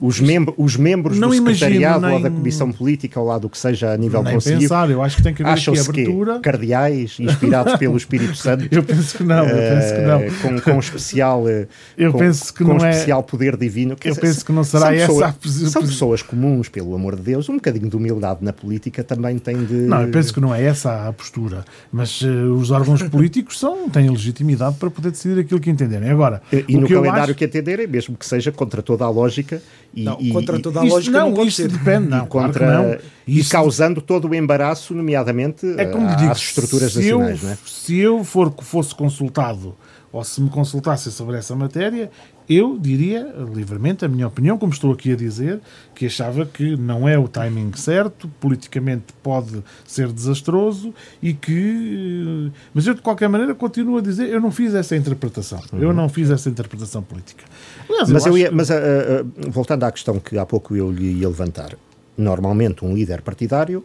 os, 0.00 0.20
mem 0.20 0.46
os 0.56 0.76
membros 0.76 1.18
não 1.18 1.28
do 1.28 1.34
secretariado 1.34 2.06
nem... 2.06 2.14
ou 2.14 2.22
da 2.22 2.30
comissão 2.30 2.72
política 2.72 3.20
ou 3.20 3.26
lá 3.26 3.38
do 3.38 3.48
que 3.48 3.58
seja 3.58 3.92
a 3.92 3.96
nível 3.96 4.22
nem 4.22 4.34
conselho 4.34 4.60
pensar, 4.60 4.90
eu 4.90 5.02
acho 5.02 5.16
que 5.16 5.22
tem 5.22 5.34
que 5.34 5.42
haver 5.42 5.52
aqui 5.52 5.80
abertura 5.80 6.34
que, 6.36 6.40
cardeais 6.40 7.16
inspirados 7.20 7.74
pelo 7.76 7.96
Espírito 7.96 8.34
Santo 8.36 8.66
eu 8.70 8.82
penso 8.82 9.16
que 9.16 9.22
não, 9.22 9.46
eu 9.46 9.56
penso 9.56 9.94
que 9.94 10.00
não. 10.00 10.20
Uh, 10.20 10.60
com, 10.62 10.72
com 10.72 10.78
especial 10.78 11.44
uh, 11.44 11.66
eu 11.98 12.12
com, 12.12 12.18
penso 12.18 12.54
que 12.54 12.64
com 12.64 12.74
não 12.74 12.84
é- 12.84 12.90
especial 12.90 13.20
é... 13.20 13.22
poder 13.22 13.56
divino. 13.56 13.92
Eu 13.92 13.96
dizer, 14.10 14.20
penso 14.20 14.44
que 14.44 14.52
não 14.52 14.64
será 14.64 14.94
essa 14.94 15.32
pessoa, 15.32 15.66
a... 15.66 15.70
são 15.70 15.82
pessoas 15.82 16.22
comuns 16.22 16.68
pelo 16.68 16.94
amor 16.94 17.16
de 17.16 17.22
Deus. 17.22 17.48
Um 17.48 17.56
bocadinho 17.56 17.88
de 17.88 17.96
humildade 17.96 18.40
na 18.42 18.52
política 18.52 19.04
também 19.04 19.38
tem 19.38 19.64
de 19.64 19.74
não, 19.74 20.02
eu 20.02 20.08
penso 20.08 20.32
que 20.32 20.40
não 20.40 20.54
é 20.54 20.62
essa 20.62 21.08
a 21.08 21.12
postura 21.12 21.64
mas 21.92 22.20
uh, 22.22 22.26
os 22.54 22.70
órgãos 22.70 23.02
políticos 23.02 23.58
são, 23.58 23.88
têm 23.88 24.08
legitimidade 24.08 24.76
para 24.76 24.90
poder 24.90 25.10
decidir 25.10 25.40
aquilo 25.40 25.60
que 25.60 25.70
entenderem. 25.70 26.08
Agora 26.10 26.42
e, 26.52 26.64
e 26.68 26.76
no 26.76 26.86
que 26.86 26.94
calendário 26.94 27.24
acho... 27.24 27.34
que 27.34 27.44
entenderem 27.44 27.86
mesmo 27.86 28.16
que 28.16 28.26
seja 28.26 28.52
contra 28.52 28.82
toda 28.82 29.04
a 29.04 29.10
lógica 29.10 29.62
e, 29.92 30.04
não, 30.04 30.16
e, 30.20 30.30
contra 30.30 30.60
toda 30.60 30.80
a 30.80 30.84
isto 30.84 30.94
lógica 30.94 31.18
não, 31.18 31.30
não 31.30 31.44
isto 31.44 31.66
depende, 31.66 32.08
não, 32.08 32.26
contra, 32.26 32.66
claro 32.66 32.88
não. 32.88 32.98
E 33.26 33.44
causando 33.44 34.00
todo 34.00 34.28
o 34.28 34.34
embaraço, 34.34 34.94
nomeadamente 34.94 35.66
é 35.76 35.84
como 35.86 36.06
às 36.08 36.16
digo, 36.16 36.32
estruturas 36.32 36.94
nacionais. 36.94 37.40
Eu, 37.42 37.46
não 37.46 37.52
é? 37.52 37.58
Se 37.66 37.98
eu 37.98 38.24
for, 38.24 38.54
fosse 38.60 38.94
consultado 38.94 39.74
ou 40.12 40.24
se 40.24 40.40
me 40.40 40.50
consultassem 40.50 41.12
sobre 41.12 41.36
essa 41.36 41.54
matéria, 41.54 42.10
eu 42.48 42.76
diria 42.76 43.32
livremente 43.54 44.04
a 44.04 44.08
minha 44.08 44.26
opinião, 44.26 44.58
como 44.58 44.72
estou 44.72 44.92
aqui 44.92 45.12
a 45.12 45.16
dizer, 45.16 45.60
que 45.94 46.06
achava 46.06 46.44
que 46.44 46.76
não 46.76 47.08
é 47.08 47.16
o 47.16 47.28
timing 47.28 47.72
certo, 47.76 48.28
politicamente 48.40 49.12
pode 49.22 49.62
ser 49.86 50.10
desastroso 50.12 50.92
e 51.22 51.32
que. 51.32 52.50
Mas 52.74 52.88
eu, 52.88 52.94
de 52.94 53.02
qualquer 53.02 53.28
maneira, 53.28 53.54
continuo 53.54 53.98
a 53.98 54.00
dizer, 54.00 54.28
eu 54.28 54.40
não 54.40 54.50
fiz 54.50 54.74
essa 54.74 54.96
interpretação. 54.96 55.60
Uhum. 55.72 55.80
Eu 55.80 55.92
não 55.92 56.08
fiz 56.08 56.28
essa 56.28 56.48
interpretação 56.48 57.02
política. 57.02 57.44
Aliás, 57.88 58.10
mas 58.10 58.26
eu, 58.26 58.32
eu 58.32 58.38
ia, 58.38 58.50
mas 58.50 58.68
uh, 58.68 58.74
uh, 58.74 59.50
voltando 59.50 59.84
à 59.84 59.92
questão 59.92 60.18
que 60.18 60.36
há 60.36 60.44
pouco 60.44 60.74
eu 60.74 60.90
lhe 60.90 61.20
ia 61.20 61.28
levantar, 61.28 61.76
normalmente 62.18 62.84
um 62.84 62.92
líder 62.92 63.22
partidário 63.22 63.84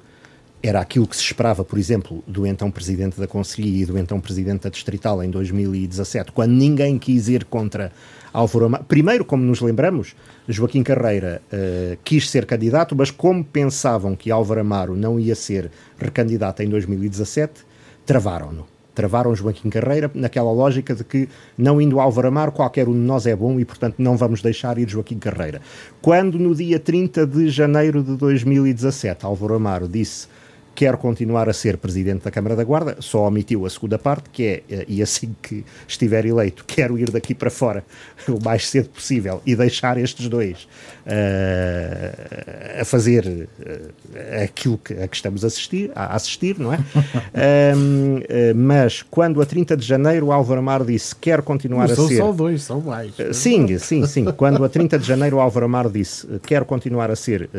era 0.61 0.80
aquilo 0.80 1.07
que 1.07 1.15
se 1.15 1.22
esperava, 1.22 1.64
por 1.64 1.77
exemplo, 1.77 2.23
do 2.26 2.45
então 2.45 2.72
Presidente 2.72 3.19
da 3.19 3.27
Conselhia 3.27 3.84
e 3.84 3.86
do 3.86 3.98
então 3.98 4.19
Presidente 4.19 4.64
da 4.64 4.69
Distrital 4.69 5.23
em 5.23 5.30
2017, 5.30 6.32
quando 6.32 6.52
ninguém 6.52 6.98
quis 6.98 7.27
ir 7.27 7.45
contra 7.45 7.91
Álvaro 8.34 8.65
Amaro. 8.65 8.84
Primeiro, 8.84 9.23
como 9.23 9.44
nos 9.44 9.61
lembramos, 9.61 10.15
Joaquim 10.48 10.84
Carreira 10.84 11.41
uh, 11.53 11.98
quis 12.03 12.30
ser 12.30 12.45
candidato, 12.45 12.95
mas 12.95 13.10
como 13.11 13.44
pensavam 13.44 14.15
que 14.15 14.30
Álvaro 14.32 14.61
Amaro 14.61 14.95
não 14.95 15.19
ia 15.19 15.36
ser 15.36 15.72
recandidato 15.98 16.61
em 16.61 16.69
2017, 16.69 17.61
travaram-no. 18.06 18.65
Travaram 18.94 19.36
Joaquim 19.36 19.69
Carreira 19.69 20.10
naquela 20.14 20.52
lógica 20.52 20.95
de 20.95 21.03
que, 21.03 21.27
não 21.57 21.82
indo 21.82 21.99
Álvaro 21.99 22.30
Amaro, 22.30 22.52
qualquer 22.52 22.88
um 22.88 22.94
de 22.94 22.99
nós 22.99 23.27
é 23.27 23.36
bom 23.36 23.60
e, 23.60 23.65
portanto, 23.65 23.95
não 23.98 24.15
vamos 24.15 24.41
deixar 24.41 24.77
ir 24.77 24.90
Joaquim 24.90 25.19
Carreira. 25.19 25.61
Quando, 26.02 26.40
no 26.40 26.56
dia 26.56 26.80
30 26.80 27.27
de 27.27 27.49
janeiro 27.49 28.02
de 28.02 28.15
2017, 28.15 29.26
Álvaro 29.26 29.56
Amaro 29.56 29.88
disse 29.88 30.27
quer 30.76 30.98
continuar 30.98 31.48
a 31.48 31.54
ser 31.54 31.78
presidente 31.78 32.26
da 32.26 32.32
Câmara 32.32 32.56
da 32.56 32.64
Guarda, 32.64 32.98
só 33.00 33.26
omitiu 33.26 33.66
a 33.66 33.70
segunda 33.70 33.98
parte, 33.98 34.30
que 34.30 34.44
é, 34.44 34.64
eh, 34.70 34.86
e 34.90 35.02
assim 35.02 35.34
que 35.42 35.64
estiver 35.88 36.26
eleito, 36.26 36.66
quero 36.68 37.00
ir 37.00 37.10
daqui 37.10 37.34
para 37.34 37.50
fora 37.50 37.84
o 38.28 38.44
mais 38.44 38.68
cedo 38.68 38.90
possível 38.90 39.42
e 39.46 39.56
deixar 39.56 39.98
estes 39.98 40.28
dois 40.28 40.68
uh, 41.06 42.82
a 42.82 42.86
fazer 42.86 43.26
uh, 43.26 44.44
aquilo 44.44 44.78
que, 44.78 44.94
a 44.94 45.08
que 45.08 45.16
estamos 45.16 45.46
a 45.46 45.48
assistir, 45.48 45.92
a 45.96 46.14
assistir 46.14 46.60
não 46.60 46.74
é? 46.74 46.78
um, 47.76 48.18
uh, 48.18 48.22
mas 48.56 49.02
quando 49.02 49.42
a 49.42 49.46
30 49.46 49.78
de 49.78 49.86
janeiro 49.86 50.32
Álvaro 50.32 50.60
Amaro 50.60 50.86
disse 50.86 51.16
quer 51.16 51.42
continuar 51.42 51.86
a 51.86 51.96
ser... 51.96 51.96
São 51.96 52.10
só 52.10 52.32
dois, 52.34 52.64
são 52.64 52.82
mais. 52.82 53.14
sim, 53.32 53.78
sim, 53.78 54.06
sim. 54.06 54.26
Quando 54.26 54.64
a 54.66 54.70
30 54.70 55.00
de 55.00 55.06
janeiro 55.06 55.40
Álvaro 55.40 55.66
Amaro 55.66 55.90
disse 55.90 56.28
quer 56.46 56.66
continuar 56.66 57.10
a 57.10 57.16
ser 57.16 57.50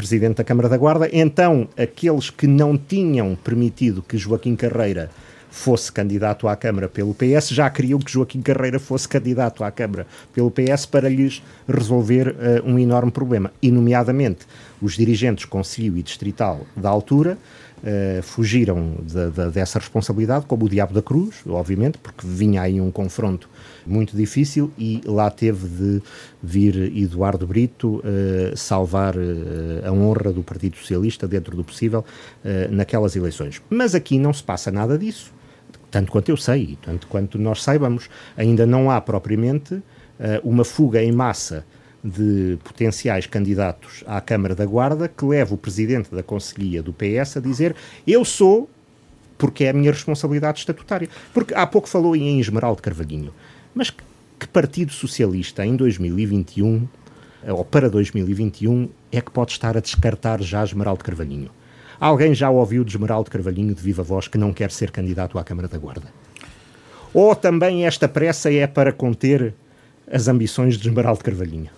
presidente 0.00 0.38
da 0.38 0.44
Câmara 0.44 0.66
da 0.66 0.78
Guarda, 0.78 1.10
então 1.12 1.68
aqueles 1.76 2.30
que 2.30 2.46
não 2.46 2.74
tinham 2.78 3.36
permitido 3.36 4.00
que 4.00 4.16
Joaquim 4.16 4.56
Carreira 4.56 5.10
fosse 5.50 5.92
candidato 5.92 6.48
à 6.48 6.56
Câmara 6.56 6.88
pelo 6.88 7.12
PS, 7.12 7.50
já 7.50 7.68
queriam 7.68 7.98
que 7.98 8.10
Joaquim 8.10 8.40
Carreira 8.40 8.80
fosse 8.80 9.06
candidato 9.06 9.62
à 9.62 9.70
Câmara 9.70 10.06
pelo 10.32 10.50
PS 10.50 10.86
para 10.86 11.06
lhes 11.06 11.42
resolver 11.68 12.28
uh, 12.28 12.34
um 12.66 12.78
enorme 12.78 13.10
problema. 13.10 13.52
E, 13.60 13.70
nomeadamente, 13.70 14.46
os 14.80 14.96
dirigentes 14.96 15.44
Conselho 15.44 15.98
e 15.98 16.02
Distrital 16.02 16.62
da 16.74 16.88
altura 16.88 17.36
uh, 17.82 18.22
fugiram 18.22 18.94
de, 19.02 19.30
de, 19.30 19.50
dessa 19.50 19.78
responsabilidade, 19.78 20.46
como 20.46 20.64
o 20.64 20.68
Diabo 20.68 20.94
da 20.94 21.02
Cruz, 21.02 21.42
obviamente, 21.46 21.98
porque 21.98 22.26
vinha 22.26 22.62
aí 22.62 22.80
um 22.80 22.90
confronto 22.90 23.50
muito 23.86 24.16
difícil 24.16 24.70
e 24.78 25.00
lá 25.04 25.30
teve 25.30 25.68
de 25.68 26.02
vir 26.42 26.96
Eduardo 26.96 27.46
Brito 27.46 27.96
uh, 27.96 28.56
salvar 28.56 29.16
uh, 29.16 29.20
a 29.84 29.92
honra 29.92 30.32
do 30.32 30.42
Partido 30.42 30.76
Socialista 30.76 31.26
dentro 31.26 31.56
do 31.56 31.64
possível 31.64 32.04
naquelas 32.70 33.16
eleições. 33.16 33.60
Mas 33.68 33.94
aqui 33.94 34.18
não 34.18 34.32
se 34.32 34.42
passa 34.42 34.70
nada 34.70 34.98
disso. 34.98 35.32
Tanto 35.90 36.10
quanto 36.10 36.28
eu 36.28 36.36
sei, 36.36 36.78
tanto 36.80 37.06
quanto 37.06 37.38
nós 37.38 37.62
saibamos, 37.62 38.08
ainda 38.36 38.64
não 38.64 38.90
há 38.90 39.00
propriamente 39.00 39.82
uma 40.42 40.64
fuga 40.64 41.02
em 41.02 41.12
massa 41.12 41.64
de 42.02 42.58
potenciais 42.64 43.26
candidatos 43.26 44.04
à 44.06 44.20
Câmara 44.20 44.54
da 44.54 44.64
Guarda 44.64 45.08
que 45.08 45.24
leva 45.24 45.54
o 45.54 45.58
presidente 45.58 46.14
da 46.14 46.22
Conselhia 46.22 46.82
do 46.82 46.92
PS 46.92 47.36
a 47.36 47.40
dizer 47.40 47.74
eu 48.06 48.24
sou 48.24 48.68
porque 49.40 49.64
é 49.64 49.70
a 49.70 49.72
minha 49.72 49.90
responsabilidade 49.90 50.58
estatutária. 50.60 51.08
Porque 51.32 51.54
há 51.54 51.66
pouco 51.66 51.88
falou 51.88 52.14
em 52.14 52.38
Esmeraldo 52.38 52.82
Carvalhinho. 52.82 53.32
Mas 53.74 53.90
que 53.90 54.46
Partido 54.52 54.92
Socialista 54.92 55.64
em 55.64 55.76
2021 55.76 56.88
ou 57.48 57.64
para 57.64 57.88
2021 57.88 58.88
é 59.12 59.20
que 59.20 59.30
pode 59.30 59.52
estar 59.52 59.76
a 59.76 59.80
descartar 59.80 60.42
já 60.42 60.64
Esmeraldo 60.64 61.04
Carvalhinho? 61.04 61.50
Alguém 61.98 62.34
já 62.34 62.48
ouviu 62.50 62.82
de 62.82 62.92
Esmeraldo 62.92 63.30
Carvalhinho 63.30 63.74
de 63.74 63.82
viva 63.82 64.02
voz 64.02 64.26
que 64.26 64.38
não 64.38 64.52
quer 64.52 64.70
ser 64.70 64.90
candidato 64.90 65.38
à 65.38 65.44
Câmara 65.44 65.68
da 65.68 65.78
Guarda? 65.78 66.08
Ou 67.12 67.34
também 67.34 67.84
esta 67.84 68.08
pressa 68.08 68.52
é 68.52 68.66
para 68.66 68.92
conter 68.92 69.54
as 70.10 70.28
ambições 70.28 70.76
de 70.76 70.88
Esmeraldo 70.88 71.22
Carvalhinho? 71.22 71.70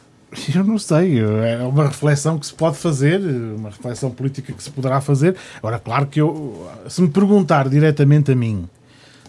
Eu 0.54 0.64
não 0.64 0.78
sei, 0.78 1.20
é 1.20 1.58
uma 1.62 1.88
reflexão 1.88 2.38
que 2.38 2.46
se 2.46 2.54
pode 2.54 2.78
fazer, 2.78 3.20
uma 3.20 3.68
reflexão 3.68 4.10
política 4.10 4.52
que 4.52 4.62
se 4.62 4.70
poderá 4.70 5.00
fazer. 5.00 5.36
Agora, 5.58 5.78
claro 5.78 6.06
que 6.06 6.20
eu, 6.20 6.66
se 6.88 7.02
me 7.02 7.08
perguntar 7.08 7.68
diretamente 7.68 8.32
a 8.32 8.34
mim 8.34 8.68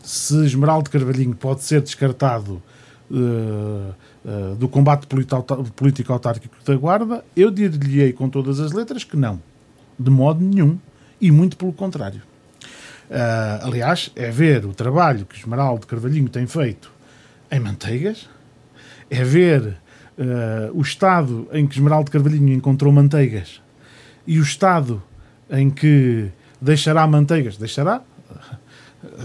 se 0.03 0.45
Esmeraldo 0.45 0.89
Carvalhinho 0.89 1.33
pode 1.33 1.63
ser 1.63 1.81
descartado 1.81 2.61
uh, 3.09 3.15
uh, 3.15 4.55
do 4.55 4.67
combate 4.67 5.07
político 5.07 6.11
autárquico 6.11 6.55
da 6.65 6.75
Guarda, 6.75 7.23
eu 7.35 7.49
dir-lhe-ei 7.49 8.11
com 8.11 8.29
todas 8.29 8.59
as 8.59 8.73
letras 8.73 9.05
que 9.05 9.15
não, 9.15 9.41
de 9.97 10.11
modo 10.11 10.43
nenhum, 10.43 10.77
e 11.19 11.31
muito 11.31 11.55
pelo 11.55 11.71
contrário. 11.71 12.21
Uh, 13.09 13.65
aliás, 13.65 14.11
é 14.15 14.29
ver 14.29 14.65
o 14.65 14.73
trabalho 14.73 15.25
que 15.25 15.37
Esmeraldo 15.37 15.87
Carvalhinho 15.87 16.27
tem 16.27 16.45
feito 16.45 16.91
em 17.49 17.59
Manteigas, 17.59 18.29
é 19.09 19.23
ver 19.23 19.81
o 20.75 20.81
estado 20.81 21.47
em 21.51 21.65
que 21.65 21.75
Esmeraldo 21.75 22.11
Carvalhinho 22.11 22.53
encontrou 22.53 22.93
manteigas. 22.93 23.59
E 24.27 24.37
o 24.39 24.43
estado 24.43 25.01
em 25.49 25.71
que 25.71 26.29
deixará 26.61 27.07
manteigas, 27.07 27.57
deixará, 27.57 28.01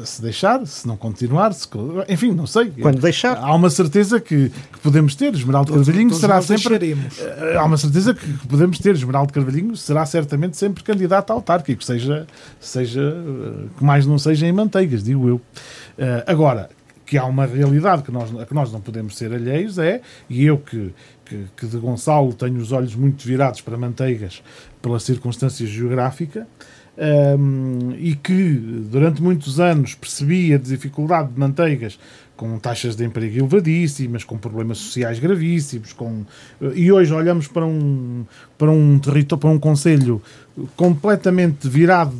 se 0.05 0.21
deixar, 0.21 0.67
se 0.67 0.87
não 0.87 0.97
continuar, 0.97 1.53
se, 1.53 1.69
enfim, 2.09 2.33
não 2.33 2.47
sei. 2.47 2.71
Quando 2.71 3.01
deixar. 3.01 3.37
Há 3.37 3.55
uma 3.55 3.71
certeza 3.71 4.21
que, 4.21 4.51
que 4.51 4.79
podemos 4.83 5.15
ter, 5.15 5.35
Esmeraldo 5.35 5.73
todos, 5.73 5.87
Carvalhinho 5.87 6.11
todos 6.11 6.21
será 6.21 6.43
sempre. 6.43 6.79
Deixaremos. 6.79 7.19
Eh, 7.21 7.57
há 7.57 7.65
uma 7.65 7.77
certeza 7.77 8.15
que, 8.15 8.33
que 8.33 8.47
podemos 8.47 8.79
ter, 8.79 8.95
Esmeraldo 8.95 9.33
Carvalhinho 9.33 9.77
será 9.77 10.05
certamente 10.07 10.57
sempre 10.57 10.83
candidato 10.83 11.31
a 11.31 11.35
autárquico, 11.35 11.83
seja, 11.85 12.27
seja 12.61 13.01
eh, 13.01 13.69
que 13.77 13.85
mais 13.85 14.07
não 14.07 14.19
seja 14.19 14.47
em 14.47 14.53
manteigas, 14.53 15.05
digo 15.05 15.29
eu. 15.29 15.37
Uh, 15.37 16.23
agora, 16.27 16.71
que 17.09 17.17
há 17.17 17.25
uma 17.25 17.47
realidade 17.47 18.03
que 18.03 18.13
nós, 18.13 18.31
que 18.31 18.55
nós 18.55 18.71
não 18.71 18.81
podemos 18.81 19.17
ser 19.17 19.33
alheios, 19.33 19.79
é, 19.79 20.03
e 20.29 20.45
eu 20.45 20.59
que, 20.59 20.93
que, 21.25 21.47
que, 21.57 21.67
de 21.67 21.79
Gonçalo 21.79 22.35
tenho 22.35 22.59
os 22.59 22.71
olhos 22.71 22.95
muito 22.95 23.27
virados 23.27 23.63
para 23.63 23.79
manteigas 23.79 24.43
pela 24.83 25.01
circunstância 25.01 25.67
geográfica, 25.67 26.47
um, 26.99 27.95
e 27.97 28.15
que 28.17 28.55
durante 28.91 29.23
muitos 29.23 29.61
anos 29.61 29.95
percebi 29.95 30.53
a 30.53 30.59
dificuldade 30.59 31.33
de 31.33 31.39
manteigas 31.39 31.99
com 32.37 32.59
taxas 32.59 32.95
de 32.95 33.05
emprego 33.05 33.37
elevadíssimas, 33.37 34.23
com 34.23 34.39
problemas 34.39 34.79
sociais 34.79 35.19
gravíssimos, 35.19 35.93
com 35.93 36.25
e 36.75 36.91
hoje 36.91 37.13
olhamos 37.13 37.49
para 37.49 37.67
um 37.67 38.25
para 38.57 38.71
um 38.71 38.99
território, 38.99 39.41
para 39.41 39.51
um 39.51 39.59
conselho 39.59 40.23
completamente 40.77 41.69
virado 41.69 42.13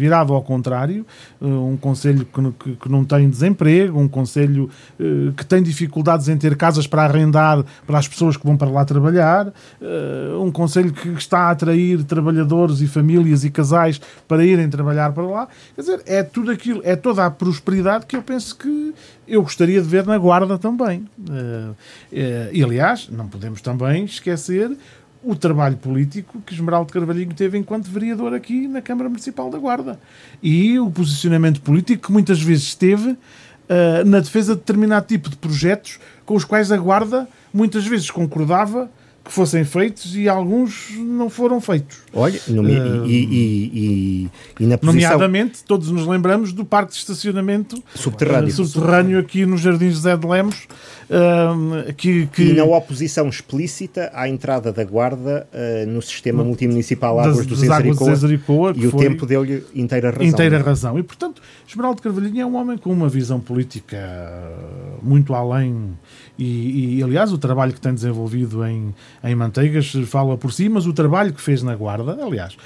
virado 0.00 0.32
ao 0.32 0.42
contrário, 0.42 1.04
eh, 1.42 1.44
um 1.44 1.76
conselho 1.76 2.26
que, 2.58 2.76
que, 2.76 2.88
não 2.88 3.04
tem 3.04 3.28
desemprego, 3.28 4.00
um 4.00 4.08
conselho 4.08 4.70
eh, 4.98 5.30
que 5.36 5.44
tem 5.44 5.62
dificuldades 5.62 6.26
em 6.28 6.38
ter 6.38 6.56
casas 6.56 6.86
para 6.86 7.02
arrendar 7.02 7.62
para 7.86 7.98
as 7.98 8.08
pessoas 8.08 8.34
que 8.34 8.46
vão 8.46 8.56
para 8.56 8.70
lá 8.70 8.82
trabalhar, 8.82 9.52
eh, 9.82 10.32
um 10.40 10.50
conselho 10.50 10.90
que 10.90 11.10
está 11.10 11.40
a 11.40 11.50
atrair 11.50 12.02
trabalhadores 12.04 12.80
e 12.80 12.86
famílias 12.86 13.44
e 13.44 13.50
casais 13.50 14.00
para 14.26 14.42
irem 14.42 14.70
trabalhar 14.70 15.12
para 15.12 15.24
lá. 15.24 15.48
Quer 15.74 15.82
dizer, 15.82 16.02
é 16.06 16.22
tudo 16.22 16.50
aquilo, 16.50 16.80
é 16.82 16.96
toda 16.96 17.26
a 17.26 17.30
prosperidade 17.30 18.06
que 18.06 18.16
eu 18.16 18.22
penso 18.22 18.56
que 18.56 18.94
eu 19.28 19.42
gostaria 19.42 19.82
de 19.82 19.86
ver 19.86 20.06
na 20.06 20.16
Guarda 20.18 20.58
também. 20.58 21.04
E 22.10 22.64
aliás, 22.64 23.08
não 23.08 23.28
podemos 23.28 23.60
também 23.60 24.04
esquecer 24.04 24.76
o 25.22 25.34
trabalho 25.34 25.76
político 25.76 26.40
que 26.46 26.54
Esmeraldo 26.54 26.92
Carvalhinho 26.92 27.34
teve 27.34 27.58
enquanto 27.58 27.90
vereador 27.90 28.34
aqui 28.34 28.66
na 28.66 28.80
Câmara 28.80 29.08
Municipal 29.08 29.50
da 29.50 29.58
Guarda. 29.58 30.00
E 30.42 30.78
o 30.78 30.90
posicionamento 30.90 31.60
político 31.60 32.06
que 32.06 32.12
muitas 32.12 32.40
vezes 32.40 32.74
teve 32.74 33.10
uh, 33.10 34.04
na 34.06 34.20
defesa 34.20 34.54
de 34.54 34.60
determinado 34.60 35.06
tipo 35.06 35.28
de 35.28 35.36
projetos 35.36 35.98
com 36.24 36.34
os 36.34 36.44
quais 36.44 36.72
a 36.72 36.76
Guarda 36.76 37.28
muitas 37.52 37.86
vezes 37.86 38.10
concordava 38.10 38.90
que 39.24 39.30
fossem 39.30 39.64
feitos 39.64 40.16
e 40.16 40.28
alguns 40.28 40.90
não 40.96 41.28
foram 41.28 41.60
feitos. 41.60 41.98
Olha, 42.12 42.40
nome... 42.48 42.72
uh, 42.72 43.06
e, 43.06 43.10
e, 43.10 43.70
e, 43.74 44.30
e, 44.60 44.66
na 44.66 44.78
posição... 44.78 45.10
Nomeadamente, 45.10 45.62
todos 45.64 45.90
nos 45.90 46.06
lembramos 46.06 46.52
do 46.52 46.64
parque 46.64 46.92
de 46.92 46.98
estacionamento 46.98 47.82
subterrâneo, 47.94 48.48
uh, 48.48 48.52
subterrâneo 48.52 49.18
aqui 49.18 49.44
nos 49.44 49.60
Jardins 49.60 49.94
José 49.94 50.16
de 50.16 50.26
Lemos, 50.26 50.66
uh, 51.10 51.92
que, 51.94 52.26
que... 52.28 52.42
E 52.42 52.52
na 52.54 52.64
oposição 52.64 53.28
explícita 53.28 54.10
à 54.14 54.28
entrada 54.28 54.72
da 54.72 54.84
Guarda 54.84 55.46
no 55.88 56.00
sistema 56.00 56.42
multimunicipal 56.42 57.20
Águas 57.20 57.46
do 57.46 57.54
Zezericoa, 57.54 58.72
e 58.74 58.86
o 58.86 58.92
tempo 58.92 59.26
deu-lhe 59.26 59.64
inteira 59.74 60.10
razão. 60.10 60.26
Inteira 60.26 60.58
razão. 60.62 60.98
E, 60.98 61.02
portanto, 61.02 61.42
Esmeraldo 61.68 62.00
Carvalhinho 62.02 62.40
é 62.40 62.46
um 62.46 62.56
homem 62.56 62.78
com 62.78 62.90
uma 62.90 63.08
visão 63.08 63.38
política 63.38 63.98
muito 65.02 65.34
além 65.34 65.96
e, 66.40 66.98
e, 66.98 67.02
aliás, 67.02 67.32
o 67.32 67.38
trabalho 67.38 67.72
que 67.72 67.80
tem 67.80 67.92
desenvolvido 67.92 68.64
em, 68.64 68.94
em 69.22 69.34
Manteigas 69.34 69.92
fala 70.06 70.38
por 70.38 70.52
si, 70.52 70.68
mas 70.68 70.86
o 70.86 70.92
trabalho 70.92 71.34
que 71.34 71.40
fez 71.40 71.62
na 71.62 71.76
Guarda, 71.76 72.18
aliás, 72.24 72.56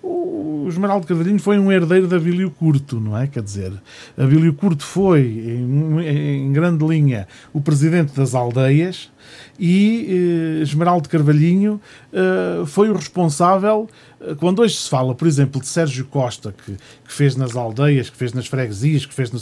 o 0.00 0.66
Esmeraldo 0.68 1.06
Carvalhinho 1.06 1.38
foi 1.38 1.58
um 1.58 1.72
herdeiro 1.72 2.06
da 2.06 2.16
Abílio 2.16 2.50
Curto, 2.50 3.00
não 3.00 3.16
é? 3.18 3.26
Quer 3.26 3.42
dizer, 3.42 3.72
Abílio 4.16 4.52
Curto 4.54 4.84
foi, 4.84 5.20
em, 5.20 6.46
em 6.46 6.52
grande 6.52 6.86
linha, 6.86 7.26
o 7.52 7.60
presidente 7.60 8.14
das 8.14 8.34
aldeias 8.34 9.10
e 9.58 10.58
eh, 10.60 10.62
Esmeraldo 10.62 11.08
Carvalhinho 11.08 11.80
eh, 12.12 12.64
foi 12.66 12.90
o 12.90 12.94
responsável, 12.94 13.88
eh, 14.20 14.34
quando 14.34 14.60
hoje 14.60 14.76
se 14.76 14.88
fala, 14.88 15.14
por 15.14 15.26
exemplo, 15.26 15.60
de 15.60 15.66
Sérgio 15.66 16.04
Costa, 16.04 16.54
que, 16.64 16.72
que 16.72 17.12
fez 17.12 17.34
nas 17.34 17.56
aldeias, 17.56 18.10
que 18.10 18.16
fez 18.16 18.32
nas 18.32 18.46
freguesias, 18.46 19.06
que 19.06 19.14
fez 19.14 19.32
no... 19.32 19.40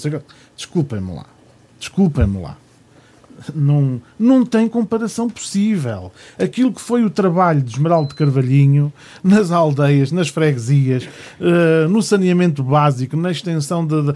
Desculpem-me 0.57 1.15
lá. 1.15 1.27
Desculpem-me 1.79 2.41
lá 2.41 2.57
não, 3.55 4.01
não 4.19 4.45
tem 4.45 4.69
comparação 4.69 5.29
possível. 5.29 6.13
Aquilo 6.39 6.73
que 6.73 6.81
foi 6.81 7.05
o 7.05 7.11
trabalho 7.11 7.63
de 7.63 7.73
Esmeraldo 7.73 8.15
Carvalhinho 8.15 8.93
nas 9.23 9.51
aldeias, 9.51 10.13
nas 10.13 10.29
freguesias, 10.29 11.09
uh, 11.41 11.89
no 11.89 12.03
saneamento 12.03 12.63
básico, 12.63 13.17
na 13.17 13.31
extensão 13.31 13.87
de, 13.87 14.13
de. 14.13 14.15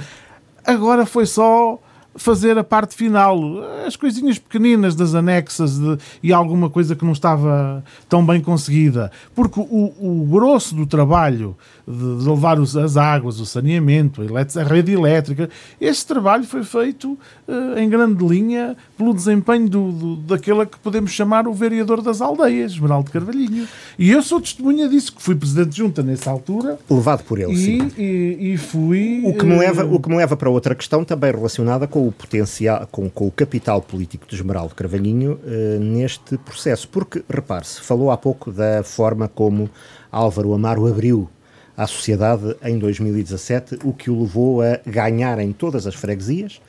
Agora 0.65 1.07
foi 1.07 1.27
só 1.27 1.81
fazer 2.17 2.59
a 2.59 2.65
parte 2.65 2.95
final, 2.95 3.39
as 3.87 3.95
coisinhas 3.95 4.39
pequeninas 4.39 4.95
das 4.95 5.15
anexas 5.15 5.79
de, 5.79 5.99
e 6.23 6.33
alguma 6.33 6.69
coisa 6.69 6.97
que 6.97 7.05
não 7.05 7.13
estava 7.13 7.85
tão 8.09 8.25
bem 8.25 8.41
conseguida. 8.41 9.13
Porque 9.35 9.61
o, 9.61 9.93
o 10.01 10.27
grosso 10.31 10.75
do 10.75 10.87
trabalho 10.87 11.57
de, 11.87 12.23
de 12.23 12.29
levar 12.29 12.59
os, 12.59 12.77
as 12.77 12.97
águas, 12.97 13.39
o 13.39 13.47
saneamento, 13.47 14.23
a, 14.23 14.61
a, 14.61 14.65
rede 14.65 14.93
elétrica. 14.93 15.49
Esse 15.81 16.05
trabalho 16.05 16.45
foi 16.45 16.65
feito 16.65 17.17
uh, 17.47 17.79
em 17.79 17.89
grande 17.89 18.25
linha 18.27 18.77
pelo 18.99 19.15
desempenho 19.15 19.69
do, 19.69 19.93
do, 19.93 20.17
daquele 20.17 20.67
que 20.67 20.79
podemos 20.79 21.13
chamar 21.13 21.47
o 21.47 21.55
vereador 21.55 22.03
das 22.03 22.21
aldeias, 22.21 22.73
Esmeraldo 22.73 23.11
Carvalhinho. 23.11 23.69
E 23.99 24.11
eu 24.11 24.23
sou 24.23 24.41
testemunha 24.41 24.89
disso, 24.89 25.15
que 25.15 25.23
fui 25.23 25.37
presidente 25.37 25.71
de 25.71 25.77
junta 25.77 26.03
nessa 26.03 26.31
altura. 26.31 26.79
Levado 26.91 27.23
por 27.23 27.39
ele, 27.39 27.53
e, 27.53 27.57
sim. 27.57 27.93
E, 27.97 28.53
e, 28.53 28.57
fui... 28.57 29.23
O 29.25 29.35
que, 29.35 29.45
me 29.45 29.57
leva, 29.57 29.85
uh, 29.85 29.95
o 29.95 30.01
que 30.01 30.09
me 30.09 30.17
leva 30.17 30.37
para 30.37 30.51
outra 30.51 30.75
questão 30.75 31.05
também 31.05 31.31
relacionada 31.31 31.87
com 31.87 32.09
o 32.09 32.11
potencial, 32.11 32.89
com, 32.91 33.09
com 33.09 33.29
o 33.29 33.31
capital 33.31 33.81
político 33.81 34.27
de 34.27 34.35
Esmeraldo 34.35 34.75
Carvalhinho 34.75 35.39
uh, 35.45 35.81
neste 35.81 36.37
processo. 36.39 36.89
Porque, 36.89 37.23
repare-se, 37.29 37.81
falou 37.81 38.11
há 38.11 38.17
pouco 38.17 38.51
da 38.51 38.83
forma 38.83 39.29
como 39.29 39.71
Álvaro 40.11 40.55
Amaro 40.55 40.87
abriu 40.87 41.29
à 41.77 41.87
sociedade 41.87 42.57
em 42.63 42.79
2017, 42.79 43.79
o 43.85 43.93
que 43.93 44.11
o 44.11 44.23
levou 44.23 44.63
a 44.63 44.81
ganhar 44.87 45.39
em 45.39 45.53
todas 45.53 45.87
as 45.87 45.95
freguesias, 45.95 46.61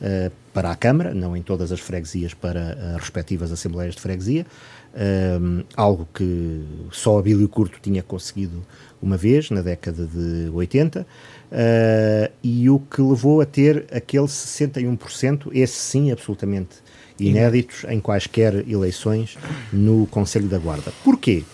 uh, 0.00 0.30
para 0.52 0.70
a 0.70 0.74
Câmara, 0.74 1.12
não 1.14 1.36
em 1.36 1.42
todas 1.42 1.70
as 1.70 1.80
freguesias 1.80 2.34
para 2.34 2.72
as 2.94 3.00
respectivas 3.02 3.52
Assembleias 3.52 3.94
de 3.94 4.00
Freguesia, 4.00 4.46
um, 4.96 5.62
algo 5.76 6.08
que 6.14 6.64
só 6.90 7.18
Abílio 7.18 7.48
Curto 7.48 7.78
tinha 7.82 8.02
conseguido 8.02 8.64
uma 9.00 9.16
vez, 9.16 9.50
na 9.50 9.60
década 9.60 10.06
de 10.06 10.48
80, 10.50 11.02
uh, 11.02 12.32
e 12.42 12.70
o 12.70 12.78
que 12.78 13.02
levou 13.02 13.42
a 13.42 13.46
ter 13.46 13.86
aquele 13.92 14.26
61%, 14.26 15.50
esse 15.52 15.74
sim 15.74 16.10
absolutamente 16.10 16.76
inéditos, 17.20 17.84
em 17.88 18.00
quaisquer 18.00 18.66
eleições 18.68 19.38
no 19.72 20.06
Conselho 20.06 20.48
da 20.48 20.58
Guarda. 20.58 20.92
Porquê? 21.04 21.44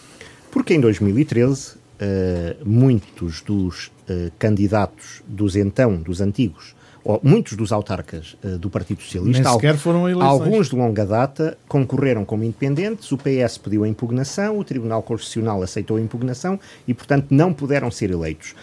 Porque 0.50 0.74
em 0.74 0.80
2013, 0.80 1.81
uh, 2.02 2.68
muitos 2.68 3.40
dos 3.40 3.86
uh, 3.86 4.30
candidatos 4.38 5.22
dos 5.26 5.54
então, 5.54 5.96
dos 5.96 6.20
antigos, 6.20 6.74
ou 7.04 7.20
muitos 7.22 7.54
dos 7.54 7.72
autarcas 7.72 8.36
uh, 8.44 8.58
do 8.58 8.68
Partido 8.68 9.02
Socialista, 9.02 9.42
Nem 9.42 9.52
sequer 9.52 9.76
foram 9.76 10.08
eleições. 10.08 10.28
alguns 10.28 10.68
de 10.68 10.76
longa 10.76 11.06
data, 11.06 11.56
concorreram 11.68 12.24
como 12.24 12.44
independentes, 12.44 13.10
o 13.12 13.18
PS 13.18 13.58
pediu 13.58 13.84
a 13.84 13.88
impugnação, 13.88 14.58
o 14.58 14.64
Tribunal 14.64 15.02
Constitucional 15.02 15.62
aceitou 15.62 15.96
a 15.96 16.00
impugnação 16.00 16.58
e, 16.86 16.92
portanto, 16.92 17.28
não 17.30 17.52
puderam 17.52 17.90
ser 17.90 18.10
eleitos. 18.10 18.54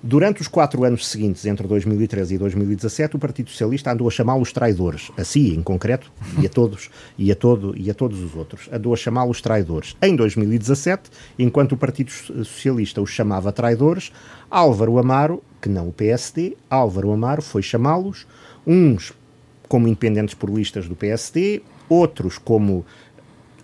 Durante 0.00 0.40
os 0.40 0.46
quatro 0.46 0.84
anos 0.84 1.08
seguintes, 1.08 1.44
entre 1.44 1.66
2013 1.66 2.36
e 2.36 2.38
2017, 2.38 3.16
o 3.16 3.18
Partido 3.18 3.50
Socialista 3.50 3.90
andou 3.90 4.06
a 4.06 4.10
chamá-los 4.12 4.52
traidores, 4.52 5.10
a 5.16 5.24
si 5.24 5.52
em 5.52 5.60
concreto, 5.60 6.12
e 6.40 6.46
a 6.46 6.48
todos, 6.48 6.88
e 7.18 7.32
a 7.32 7.34
todo, 7.34 7.74
e 7.76 7.90
a 7.90 7.94
todos 7.94 8.20
os 8.20 8.36
outros, 8.36 8.68
andou 8.72 8.94
a 8.94 8.96
chamá-los 8.96 9.40
traidores. 9.40 9.96
Em 10.00 10.14
2017, 10.14 11.10
enquanto 11.36 11.72
o 11.72 11.76
Partido 11.76 12.12
Socialista 12.12 13.02
os 13.02 13.10
chamava 13.10 13.50
traidores, 13.50 14.12
Álvaro 14.48 14.98
Amaro, 14.98 15.42
que 15.60 15.68
não 15.68 15.88
o 15.88 15.92
PSD, 15.92 16.56
Álvaro 16.70 17.10
Amaro 17.10 17.42
foi 17.42 17.60
chamá-los, 17.60 18.24
uns 18.64 19.12
como 19.68 19.88
independentes 19.88 20.34
por 20.34 20.48
listas 20.48 20.86
do 20.86 20.94
PSD, 20.94 21.60
outros 21.88 22.38
como 22.38 22.86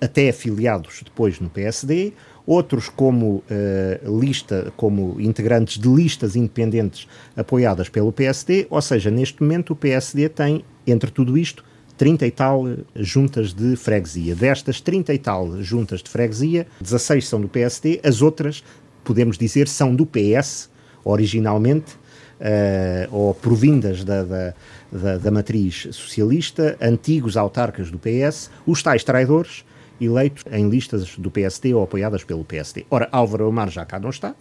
até 0.00 0.30
afiliados 0.30 1.00
depois 1.04 1.38
no 1.38 1.48
PSD, 1.48 2.12
outros 2.46 2.88
como 2.88 3.36
uh, 3.36 4.20
lista, 4.20 4.72
como 4.76 5.20
integrantes 5.20 5.78
de 5.78 5.88
listas 5.88 6.36
independentes 6.36 7.08
apoiadas 7.36 7.88
pelo 7.88 8.12
PSD, 8.12 8.66
ou 8.68 8.82
seja, 8.82 9.10
neste 9.10 9.42
momento 9.42 9.72
o 9.72 9.76
PSD 9.76 10.28
tem, 10.28 10.64
entre 10.86 11.10
tudo 11.10 11.38
isto, 11.38 11.64
30 11.96 12.26
e 12.26 12.30
tal 12.30 12.64
juntas 12.96 13.54
de 13.54 13.76
freguesia. 13.76 14.34
Destas 14.34 14.80
30 14.80 15.14
e 15.14 15.18
tal 15.18 15.62
juntas 15.62 16.02
de 16.02 16.10
freguesia, 16.10 16.66
16 16.80 17.26
são 17.26 17.40
do 17.40 17.48
PSD, 17.48 18.00
as 18.02 18.20
outras, 18.20 18.62
podemos 19.02 19.38
dizer, 19.38 19.68
são 19.68 19.94
do 19.94 20.04
PS, 20.04 20.68
originalmente, 21.04 21.94
uh, 22.40 23.14
ou 23.14 23.34
provindas 23.34 24.04
da, 24.04 24.22
da, 24.22 24.54
da, 24.90 25.18
da 25.18 25.30
matriz 25.30 25.88
socialista, 25.92 26.76
antigos 26.80 27.36
autarcas 27.36 27.90
do 27.90 27.98
PS, 27.98 28.50
os 28.66 28.82
tais 28.82 29.04
traidores, 29.04 29.64
eleitos 30.00 30.44
em 30.50 30.68
listas 30.68 31.16
do 31.16 31.30
PSD 31.30 31.74
ou 31.74 31.82
apoiadas 31.82 32.24
pelo 32.24 32.44
PSD. 32.44 32.86
Ora, 32.90 33.08
Álvaro 33.12 33.48
Omar 33.48 33.70
já 33.70 33.84
cá 33.84 33.98
não 33.98 34.10
está, 34.10 34.34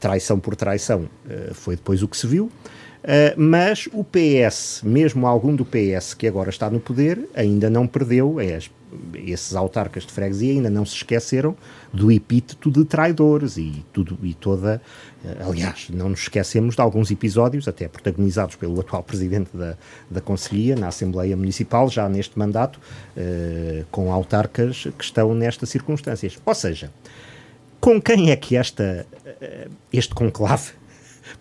traição 0.00 0.38
por 0.38 0.56
traição 0.56 1.08
eh, 1.28 1.50
foi 1.52 1.76
depois 1.76 2.02
o 2.02 2.08
que 2.08 2.16
se 2.16 2.26
viu, 2.26 2.50
eh, 3.06 3.34
mas 3.36 3.86
o 3.92 4.02
PS, 4.02 4.80
mesmo 4.82 5.26
algum 5.26 5.54
do 5.54 5.64
PS 5.64 6.14
que 6.14 6.26
agora 6.26 6.48
está 6.48 6.70
no 6.70 6.80
poder, 6.80 7.28
ainda 7.34 7.68
não 7.68 7.86
perdeu, 7.86 8.40
é, 8.40 8.58
esses 9.14 9.54
autarcas 9.54 10.06
de 10.06 10.12
freguesia 10.12 10.52
ainda 10.52 10.70
não 10.70 10.86
se 10.86 10.94
esqueceram 10.96 11.54
do 11.92 12.10
epíteto 12.10 12.70
de 12.70 12.82
traidores 12.84 13.58
e, 13.58 13.84
tudo, 13.92 14.18
e 14.22 14.32
toda. 14.32 14.80
Eh, 15.22 15.36
aliás, 15.46 15.90
não 15.90 16.08
nos 16.08 16.20
esquecemos 16.20 16.76
de 16.76 16.80
alguns 16.80 17.10
episódios, 17.10 17.68
até 17.68 17.88
protagonizados 17.88 18.56
pelo 18.56 18.80
atual 18.80 19.02
presidente 19.04 19.54
da, 19.54 19.76
da 20.10 20.22
Conselhia, 20.22 20.74
na 20.74 20.88
Assembleia 20.88 21.36
Municipal, 21.36 21.90
já 21.90 22.08
neste 22.08 22.38
mandato, 22.38 22.80
eh, 23.14 23.84
com 23.90 24.10
autarcas 24.10 24.88
que 24.96 25.04
estão 25.04 25.34
nestas 25.34 25.68
circunstâncias. 25.68 26.38
Ou 26.44 26.54
seja, 26.54 26.90
com 27.80 28.00
quem 28.00 28.30
é 28.30 28.36
que 28.36 28.56
esta, 28.56 29.06
este 29.92 30.14
conclave 30.14 30.72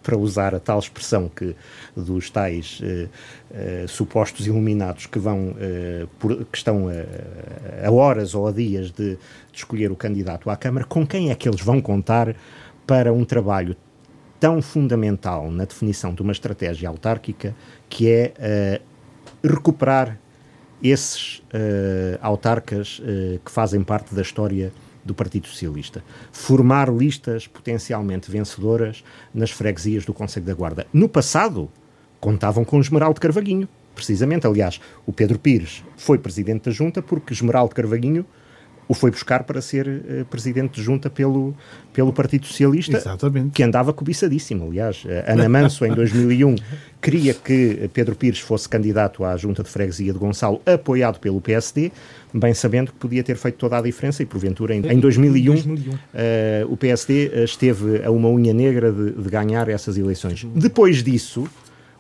para 0.04 0.18
usar 0.18 0.54
a 0.54 0.60
tal 0.60 0.78
expressão 0.78 1.30
que 1.30 1.56
dos 1.96 2.30
tais 2.30 2.82
uh, 2.82 3.10
uh, 3.50 3.88
supostos 3.88 4.46
iluminados 4.46 5.06
que 5.06 5.18
vão 5.18 5.52
uh, 5.52 6.08
por, 6.20 6.46
que 6.46 6.58
estão 6.58 6.88
a 7.84 7.90
horas 7.90 8.36
ou 8.36 8.48
a 8.48 8.52
dias 8.52 8.92
de, 8.92 9.16
de, 9.16 9.18
escolher 9.54 9.92
o 9.92 9.96
candidato 9.96 10.50
à 10.50 10.58
Câmara, 10.58 10.86
com 10.86 11.08
quem 11.08 11.32
é 11.32 11.36
que 11.36 11.48
eles 11.48 11.62
vão 11.62 11.82
contar 11.82 12.36
para 12.86 13.14
um 13.14 13.24
trabalho 13.24 13.76
tão 14.40 14.62
fundamental 14.62 15.50
na 15.50 15.64
definição 15.64 16.14
de 16.14 16.22
uma 16.22 16.34
estratégia 16.34 16.90
autárquica 16.90 17.56
que 17.90 18.10
é 18.10 18.82
recuperar 19.42 20.20
esses 20.84 21.42
autarcas 22.22 23.02
que 23.46 23.50
fazem 23.50 23.82
parte 23.84 24.14
da 24.14 24.22
história 24.22 24.74
do 25.04 25.14
Partido 25.14 25.48
Socialista. 25.48 26.04
Formar 26.32 26.94
listas 26.94 27.48
potencialmente 27.48 28.32
vencedoras 28.32 29.04
nas 29.34 29.52
freguesias 29.52 30.06
do 30.06 30.14
Conselho 30.14 30.46
da 30.46 30.54
Guarda. 30.54 30.88
No 30.94 31.10
passado, 31.10 31.70
contavam 32.20 32.64
com 32.64 32.80
Esmeraldo 32.80 33.20
Carvalhinho, 33.20 33.68
precisamente. 33.94 34.48
Aliás, 34.48 34.80
o 35.06 35.14
Pedro 35.14 35.38
Pires 35.38 35.84
foi 35.98 36.18
presidente 36.18 36.66
da 36.66 36.72
junta 36.72 37.02
porque 37.02 37.34
Esmeraldo 37.34 37.76
Carvalhinho 37.76 38.26
o 38.88 38.94
foi 38.94 39.12
buscar 39.12 39.44
para 39.44 39.62
ser 39.62 39.88
uh, 39.88 40.26
presidente 40.26 40.76
de 40.76 40.82
junta 40.82 41.10
pelo, 41.10 41.56
pelo 41.94 42.12
Partido 42.12 42.46
Socialista, 42.46 42.98
Exatamente. 42.98 43.52
que 43.52 43.64
andava 43.64 43.94
cobiçadíssimo. 43.94 44.68
Aliás, 44.68 45.04
Ana 45.28 45.48
Manso, 45.48 45.86
em 45.86 45.94
2001, 45.94 46.56
queria 47.02 47.34
que 47.34 47.90
Pedro 47.94 48.16
Pires 48.16 48.40
fosse 48.40 48.68
candidato 48.68 49.24
à 49.24 49.36
junta 49.38 49.64
de 49.64 49.70
freguesia 49.70 50.14
de 50.14 50.20
Gonçalo, 50.20 50.62
apoiado 50.66 51.20
pelo 51.20 51.42
PSD, 51.42 51.92
bem 52.34 52.54
sabendo 52.54 52.92
que 52.92 52.98
podia 52.98 53.24
ter 53.24 53.36
feito 53.36 53.58
toda 53.58 53.78
a 53.78 53.82
diferença 53.82 54.24
e, 54.24 54.26
porventura, 54.26 54.74
em, 54.74 54.80
em 54.80 55.00
2001, 55.00 55.54
2001. 55.54 55.94
Uh, 55.94 55.98
o 56.70 56.78
PSD 56.78 57.32
eh, 57.34 57.44
esteve 57.44 58.04
a 58.04 58.10
uma 58.10 58.30
unha 58.30 58.54
negra 58.54 58.92
de, 58.92 59.12
de 59.12 59.30
ganhar 59.30 59.70
essas 59.70 59.98
eleições. 59.98 60.46
Depois 60.56 61.04
disso, 61.04 61.48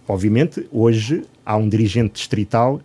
obviamente, 0.07 0.67
hoje 0.71 1.23
há 1.45 1.55
um 1.57 1.69
dirigente 1.69 2.13
distrital 2.13 2.81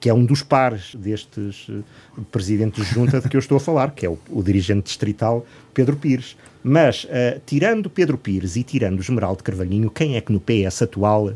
que 0.00 0.08
é 0.08 0.14
um 0.14 0.24
dos 0.24 0.42
pares 0.42 0.94
destes 0.94 1.68
uh, 1.68 1.84
presidentes 2.30 2.86
de 2.86 2.94
junta 2.94 3.20
de 3.20 3.28
que 3.28 3.36
eu 3.36 3.40
estou 3.40 3.56
a 3.56 3.60
falar, 3.60 3.92
que 3.92 4.06
é 4.06 4.08
o, 4.08 4.18
o 4.30 4.42
dirigente 4.42 4.84
distrital 4.84 5.44
Pedro 5.74 5.96
Pires. 5.96 6.36
Mas, 6.62 7.04
uh, 7.04 7.40
tirando 7.44 7.90
Pedro 7.90 8.18
Pires 8.18 8.56
e 8.56 8.62
tirando 8.62 8.98
o 8.98 9.02
Esmeraldo 9.02 9.42
Carvalhinho, 9.42 9.90
quem 9.90 10.16
é 10.16 10.20
que 10.20 10.32
no 10.32 10.40
PS 10.40 10.82
atual 10.82 11.32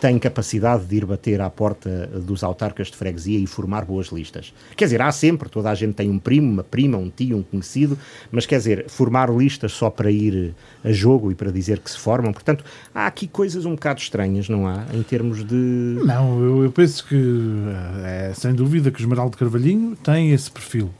tem 0.00 0.18
capacidade 0.18 0.86
de 0.86 0.96
ir 0.96 1.04
bater 1.04 1.40
à 1.40 1.50
porta 1.50 2.06
dos 2.06 2.42
autarcas 2.42 2.88
de 2.88 2.96
freguesia 2.96 3.38
e 3.38 3.46
formar 3.46 3.84
boas 3.84 4.08
listas. 4.08 4.52
Quer 4.74 4.86
dizer, 4.86 5.02
há 5.02 5.12
sempre, 5.12 5.48
toda 5.48 5.70
a 5.70 5.74
gente 5.74 5.94
tem 5.94 6.10
um 6.10 6.18
primo, 6.18 6.50
uma 6.50 6.64
prima, 6.64 6.96
um 6.96 7.10
tio, 7.10 7.36
um 7.36 7.42
conhecido, 7.42 7.98
mas 8.32 8.46
quer 8.46 8.56
dizer, 8.56 8.86
formar 8.88 9.28
listas 9.30 9.72
só 9.72 9.90
para 9.90 10.10
ir 10.10 10.54
a 10.82 10.90
jogo 10.90 11.30
e 11.30 11.34
para 11.34 11.52
dizer 11.52 11.80
que 11.80 11.90
se 11.90 11.98
formam, 11.98 12.32
portanto, 12.32 12.64
há 12.94 13.06
aqui 13.06 13.28
coisas 13.28 13.66
um 13.66 13.74
bocado 13.74 14.00
estranhas, 14.00 14.48
não 14.48 14.66
há, 14.66 14.86
em 14.94 15.02
termos 15.02 15.44
de... 15.44 15.54
Não, 15.54 16.42
eu, 16.42 16.64
eu 16.64 16.72
penso 16.72 17.06
que, 17.06 17.16
é, 18.04 18.32
sem 18.34 18.54
dúvida, 18.54 18.90
que 18.90 19.00
o 19.00 19.02
Esmeraldo 19.02 19.36
Carvalhinho 19.36 19.94
tem 19.96 20.32
esse 20.32 20.50
perfil 20.50 20.90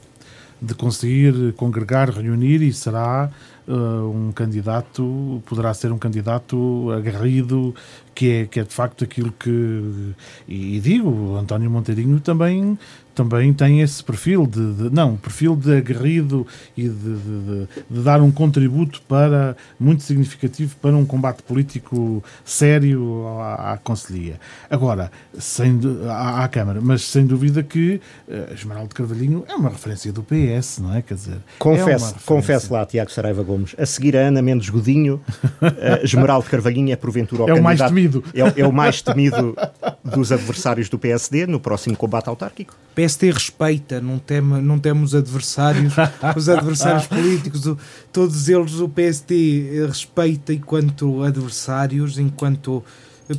de 0.61 0.75
conseguir 0.75 1.53
congregar, 1.53 2.11
reunir 2.11 2.61
e 2.61 2.71
será 2.71 3.31
um 3.67 4.31
candidato, 4.31 5.41
poderá 5.45 5.73
ser 5.73 5.91
um 5.91 5.97
candidato 5.97 6.91
agarrido, 6.91 7.73
que 8.13 8.31
é, 8.31 8.45
que 8.45 8.59
é 8.59 8.63
de 8.63 8.73
facto 8.73 9.03
aquilo 9.03 9.31
que. 9.31 10.13
E, 10.47 10.77
e 10.77 10.79
digo, 10.79 11.35
António 11.35 11.69
Monteirinho 11.69 12.19
também 12.19 12.77
também 13.13 13.53
tem 13.53 13.81
esse 13.81 14.03
perfil 14.03 14.47
de, 14.47 14.73
de 14.73 14.89
não, 14.89 15.15
perfil 15.17 15.55
de 15.55 15.77
aguerrido 15.77 16.45
e 16.75 16.83
de, 16.83 16.89
de, 16.89 17.67
de, 17.89 18.01
dar 18.01 18.21
um 18.21 18.31
contributo 18.31 19.01
para 19.07 19.55
muito 19.79 20.03
significativo 20.03 20.75
para 20.81 20.95
um 20.95 21.05
combate 21.05 21.43
político 21.43 22.23
sério 22.43 23.25
à, 23.39 23.73
à 23.73 23.77
Conselhia. 23.77 24.39
Agora, 24.69 25.11
sem, 25.37 25.79
à, 26.07 26.43
à, 26.43 26.47
Câmara, 26.47 26.79
mas 26.81 27.03
sem 27.03 27.25
dúvida 27.25 27.63
que 27.63 28.01
uh, 28.27 28.53
Esmeraldo 28.53 28.93
Carvalhinho 28.95 29.43
é 29.47 29.55
uma 29.55 29.69
referência 29.69 30.11
do 30.11 30.23
PS, 30.23 30.79
não 30.79 30.95
é? 30.95 31.01
Quer 31.01 31.15
dizer, 31.15 31.37
confesso, 31.59 32.15
é 32.15 32.25
confesso 32.25 32.73
lá, 32.73 32.85
Tiago 32.85 33.11
Saraiva 33.11 33.43
Gomes, 33.43 33.75
a 33.77 33.85
seguir 33.85 34.17
a 34.17 34.21
Ana 34.21 34.41
Mendes 34.41 34.69
Godinho, 34.69 35.21
uh, 35.61 36.03
Esmeraldo 36.03 36.49
Carvalhinho 36.49 36.91
é 36.91 36.95
porventura 36.95 37.43
o 37.43 37.49
é 37.49 37.53
o 37.53 37.63
mais 37.63 37.79
temido. 37.79 38.23
É, 38.33 38.61
é 38.61 38.67
o 38.67 38.71
mais 38.71 39.01
temido 39.01 39.55
dos 40.03 40.31
adversários 40.31 40.89
do 40.89 40.97
PSD 40.97 41.47
no 41.47 41.59
próximo 41.59 41.95
combate 41.95 42.27
autárquico. 42.29 42.75
PSD 43.01 43.31
respeita, 43.31 43.99
não, 43.99 44.21
não 44.61 44.77
temos 44.77 45.15
adversários, 45.15 45.95
os 46.37 46.47
adversários 46.47 47.07
políticos, 47.07 47.65
o, 47.65 47.75
todos 48.13 48.47
eles 48.47 48.75
o 48.75 48.87
PSD 48.87 49.87
respeita 49.87 50.53
enquanto 50.53 51.23
adversários, 51.23 52.19
enquanto 52.19 52.83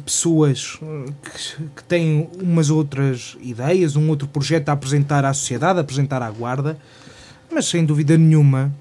pessoas 0.05 0.81
que, 1.23 1.65
que, 1.77 1.85
têm 1.85 2.29
umas 2.43 2.71
outras 2.71 3.37
ideias, 3.41 3.95
um 3.95 4.09
outro 4.09 4.27
projeto 4.27 4.71
a 4.71 4.73
apresentar 4.73 5.25
à 5.25 5.33
sociedade, 5.33 5.79
a 5.79 5.83
apresentar 5.83 6.23
à 6.23 6.31
guarda, 6.31 6.77
mas 7.49 7.67
sem 7.67 7.85
dúvida 7.85 8.19
nenhuma 8.19 8.75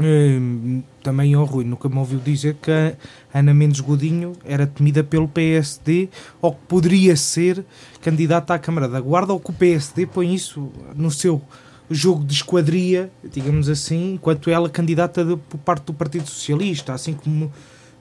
Hum, 0.00 0.82
também, 1.02 1.34
ó 1.34 1.42
Rui, 1.42 1.64
nunca 1.64 1.88
me 1.88 1.98
ouviu 1.98 2.20
dizer 2.20 2.54
que 2.62 2.70
a 2.70 2.94
Ana 3.34 3.52
Mendes 3.52 3.80
Godinho 3.80 4.32
era 4.44 4.64
temida 4.64 5.02
pelo 5.02 5.26
PSD 5.26 6.08
ou 6.40 6.52
que 6.52 6.60
poderia 6.68 7.16
ser 7.16 7.64
candidata 8.00 8.54
à 8.54 8.58
Câmara 8.60 8.88
da 8.88 9.00
Guarda 9.00 9.32
ou 9.32 9.40
que 9.40 9.50
o 9.50 9.52
PSD 9.52 10.06
põe 10.06 10.32
isso 10.32 10.70
no 10.94 11.10
seu 11.10 11.42
jogo 11.90 12.24
de 12.24 12.34
esquadria, 12.34 13.10
digamos 13.24 13.68
assim, 13.68 14.14
enquanto 14.14 14.50
ela 14.50 14.68
candidata 14.68 15.24
de, 15.24 15.36
por 15.36 15.58
parte 15.58 15.84
do 15.86 15.94
Partido 15.94 16.28
Socialista, 16.28 16.92
assim 16.92 17.14
como 17.14 17.50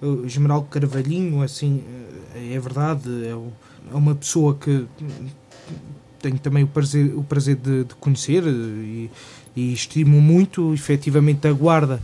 o 0.02 0.06
uh, 0.06 0.30
General 0.30 0.62
Carvalhinho, 0.64 1.42
assim, 1.42 1.78
uh, 1.78 2.54
é 2.54 2.60
verdade, 2.60 3.10
é, 3.26 3.30
é, 3.30 3.96
uma 3.96 4.14
pessoa 4.14 4.56
que 4.56 4.86
tenho 6.20 6.38
também 6.40 6.64
o 6.64 6.68
prazer, 6.68 7.14
o 7.16 7.24
prazer 7.24 7.56
de, 7.56 7.86
de 7.86 7.96
conhecer 7.96 8.44
uh, 8.44 8.50
e, 8.50 9.10
e 9.58 9.74
estimo 9.74 10.22
muito, 10.22 10.72
efetivamente 10.72 11.48
a 11.48 11.52
Guarda 11.52 12.00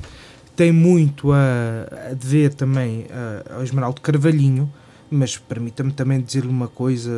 tem 0.55 0.71
muito 0.71 1.31
a, 1.31 2.09
a 2.09 2.13
dever 2.15 2.51
também 2.55 3.05
ao 3.55 3.63
Esmeraldo 3.63 4.01
Carvalhinho, 4.01 4.71
mas 5.09 5.37
permita-me 5.37 5.91
também 5.91 6.19
dizer-lhe 6.19 6.47
uma 6.47 6.67
coisa, 6.67 7.11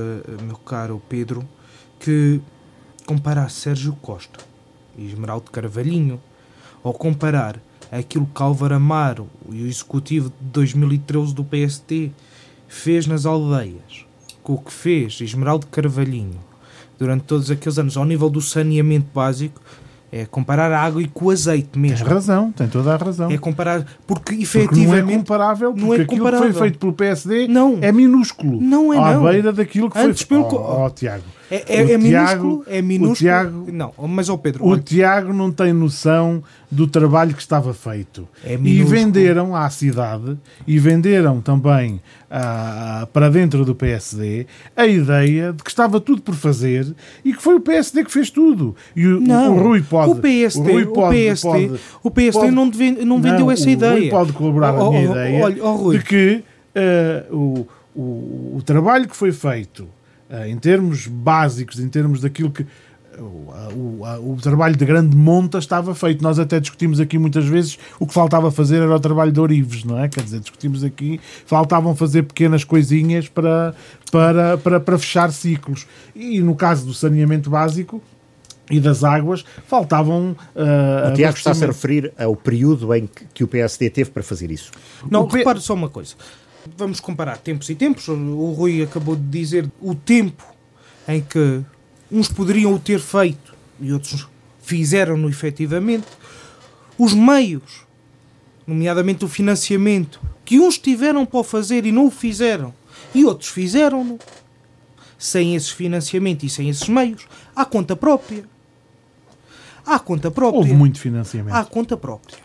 meu 0.45 0.57
caro 0.57 1.01
Pedro, 1.07 1.47
que 1.97 2.41
comparar 3.05 3.49
Sérgio 3.49 3.93
Costa 4.01 4.39
e 4.97 5.05
Esmeraldo 5.05 5.49
Carvalhinho, 5.51 6.21
ou 6.83 6.93
comparar 6.93 7.57
aquilo 7.89 8.25
que 8.25 8.43
Álvaro 8.43 8.75
Amaro 8.75 9.29
e 9.49 9.63
o 9.63 9.67
executivo 9.67 10.29
de 10.29 10.47
2013 10.49 11.33
do 11.33 11.45
PST 11.45 12.11
fez 12.67 13.07
nas 13.07 13.25
aldeias, 13.25 14.05
com 14.43 14.53
o 14.53 14.57
que 14.57 14.73
fez 14.73 15.21
Esmeraldo 15.21 15.67
Carvalhinho 15.67 16.39
durante 16.99 17.23
todos 17.23 17.49
aqueles 17.49 17.77
anos 17.77 17.95
ao 17.95 18.03
nível 18.03 18.29
do 18.29 18.41
saneamento 18.41 19.07
básico, 19.13 19.61
é 20.15 20.25
comparar 20.25 20.71
a 20.71 20.81
água 20.81 21.01
e 21.01 21.07
com 21.09 21.25
o 21.25 21.29
azeite 21.29 21.77
mesmo. 21.77 22.05
Tem 22.05 22.13
razão, 22.13 22.51
tem 22.53 22.67
toda 22.69 22.93
a 22.93 22.95
razão. 22.95 23.29
É 23.29 23.37
comparar, 23.37 23.85
porque 24.07 24.35
efetivamente. 24.35 24.87
Porque 24.87 25.01
não 25.01 25.09
é 25.09 25.17
comparável, 25.17 25.73
porque 25.73 25.85
não 25.85 25.93
é 25.93 26.01
aquilo 26.01 26.31
que 26.31 26.37
foi 26.37 26.53
feito 26.53 26.79
pelo 26.79 26.93
PSD 26.93 27.47
não. 27.49 27.79
é 27.81 27.91
minúsculo. 27.91 28.61
Não 28.61 28.93
é, 28.93 28.97
à 28.97 29.13
não. 29.13 29.23
beira 29.25 29.51
daquilo 29.51 29.89
que 29.89 29.99
Antes 29.99 30.21
foi 30.21 30.37
pelo. 30.37 30.55
Oh, 30.55 30.85
oh, 30.85 30.89
Tiago. 30.89 31.23
É, 31.49 31.55
é, 31.67 31.93
é 31.93 31.99
Tiago, 31.99 31.99
minúsculo, 31.99 32.63
é 32.67 32.81
minúsculo. 32.81 33.15
Tiago, 33.15 33.72
não, 33.72 33.93
mas 34.07 34.30
ao 34.30 34.38
Pedro. 34.38 34.63
O 34.63 34.69
olha, 34.69 34.81
Tiago 34.81 35.31
não 35.31 35.51
tem 35.51 35.72
noção 35.73 36.43
do 36.72 36.88
trabalho 36.88 37.35
que 37.35 37.41
estava 37.41 37.73
feito. 37.73 38.27
É 38.43 38.55
e 38.55 38.84
venderam 38.84 39.55
à 39.55 39.69
cidade 39.69 40.38
e 40.65 40.80
venderam 40.80 41.41
também 41.41 42.01
ah, 42.30 43.07
para 43.13 43.30
dentro 43.30 43.63
do 43.63 43.76
PSD 43.76 44.47
a 44.76 44.88
ideia 44.88 45.53
de 45.53 45.63
que 45.63 45.69
estava 45.69 45.99
tudo 45.99 46.22
por 46.22 46.34
fazer 46.34 46.93
e 47.23 47.34
que 47.34 47.41
foi 47.41 47.55
o 47.55 47.61
PSD 47.61 48.03
que 48.03 48.11
fez 48.11 48.31
tudo. 48.31 48.76
E 48.95 49.05
o, 49.05 49.22
não, 49.22 49.55
o 49.55 49.61
Rui 49.61 49.84
pode. 49.84 50.11
O 50.11 50.15
PSD, 50.15 50.72
o, 50.72 50.73
Rui 50.73 50.85
pode, 50.88 51.07
o 51.07 51.09
PSD, 51.11 51.67
pode, 51.67 51.81
o 52.03 52.11
PSD 52.11 52.45
pode, 52.45 52.55
não, 52.55 52.69
deve, 52.69 53.05
não 53.05 53.22
vendeu 53.22 53.39
não, 53.41 53.51
essa 53.51 53.67
o 53.67 53.69
ideia. 53.69 53.99
Rui 53.99 54.09
pode 54.09 54.34
colaborar 54.34 54.73
Oh, 54.76 54.88
a 54.88 54.89
minha 54.89 55.09
oh, 55.09 55.11
ideia 55.11 55.43
olha, 55.43 55.65
oh, 55.65 55.91
de 55.91 56.03
que 56.03 56.43
ah, 56.76 57.26
o, 57.31 57.67
o, 57.95 58.55
o 58.57 58.61
trabalho 58.65 59.07
que 59.07 59.15
foi 59.15 59.31
feito 59.31 59.88
em 60.47 60.57
termos 60.57 61.07
básicos, 61.07 61.80
em 61.80 61.88
termos 61.88 62.22
daquilo 62.22 62.52
que 62.52 62.65
o, 63.19 63.53
o, 64.03 64.34
o, 64.34 64.38
trabalho 64.41 64.76
de 64.76 64.85
grande 64.85 65.15
monta 65.15 65.57
estava 65.57 65.93
feito. 65.95 66.22
Nós 66.22 66.39
até 66.39 66.60
discutimos 66.60 66.99
aqui 66.99 67.18
muitas 67.18 67.45
vezes 67.45 67.77
o 67.99 68.06
que 68.06 68.14
faltava 68.14 68.52
fazer 68.52 68.81
era 68.81 68.93
o 68.93 68.99
trabalho 68.99 69.31
de 69.31 69.39
Orives, 69.39 69.84
não 69.84 69.99
é? 69.99 70.10
Quer 70.10 70.23
dizer, 70.23 70.39
discutimos 70.39 70.84
aqui, 70.84 71.19
faltavam 71.45 71.95
fazer 71.95 72.23
pequenas 72.23 72.64
coisinhas 72.64 73.27
para, 73.27 73.73
para, 74.11 74.57
para, 74.57 74.80
para 74.80 74.97
fechar 74.97 75.31
ciclos. 75.31 75.85
E 76.15 76.39
no 76.41 76.56
caso 76.56 76.85
do 76.85 76.93
saneamento 76.93 77.49
básico, 77.49 78.02
e 78.69 78.80
das 78.80 79.03
águas, 79.03 79.45
faltavam. 79.68 80.35
Uh, 80.56 81.11
o 81.11 81.14
Tiago 81.14 81.38
está-se 81.38 81.64
a 81.64 81.68
referir 81.68 82.11
ao 82.18 82.35
período 82.35 82.93
em 82.95 83.06
que, 83.06 83.26
que, 83.31 83.43
o 83.43 83.47
PSD 83.47 83.91
teve 83.91 84.10
para 84.10 84.23
fazer 84.23 84.49
isso. 84.49 84.72
Não, 85.10 85.22
o 85.22 85.27
repare 85.27 85.61
só 85.61 85.76
uma 85.76 85.88
coisa. 85.88 86.15
Vamos 86.77 86.99
comparar 86.99 87.37
tempos 87.37 87.69
e 87.69 87.75
tempos. 87.75 88.07
O 88.07 88.51
Rui 88.51 88.81
acabou 88.81 89.15
de 89.15 89.23
dizer 89.23 89.69
o 89.79 89.93
tempo 89.93 90.43
em 91.07 91.21
que 91.21 91.61
uns 92.11 92.27
poderiam 92.27 92.73
o 92.73 92.79
ter 92.79 92.99
feito 92.99 93.53
e 93.79 93.91
outros 93.93 94.27
fizeram-no 94.61 95.29
efetivamente. 95.29 96.07
Os 96.97 97.13
meios, 97.13 97.85
nomeadamente 98.65 99.25
o 99.25 99.27
financiamento, 99.27 100.19
que 100.43 100.59
uns 100.59 100.77
tiveram 100.77 101.25
para 101.25 101.39
o 101.39 101.43
fazer 101.43 101.85
e 101.85 101.91
não 101.91 102.07
o 102.07 102.11
fizeram, 102.11 102.73
e 103.13 103.25
outros 103.25 103.49
fizeram-no, 103.49 104.17
sem 105.17 105.55
esse 105.55 105.73
financiamento 105.73 106.43
e 106.43 106.49
sem 106.49 106.69
esses 106.69 106.87
meios, 106.87 107.27
à 107.55 107.65
conta 107.65 107.95
própria. 107.95 108.45
À 109.85 109.99
conta 109.99 110.31
própria. 110.31 110.59
Houve 110.59 110.73
muito 110.73 110.99
financiamento. 110.99 111.53
À 111.53 111.63
conta 111.63 111.95
própria. 111.95 112.37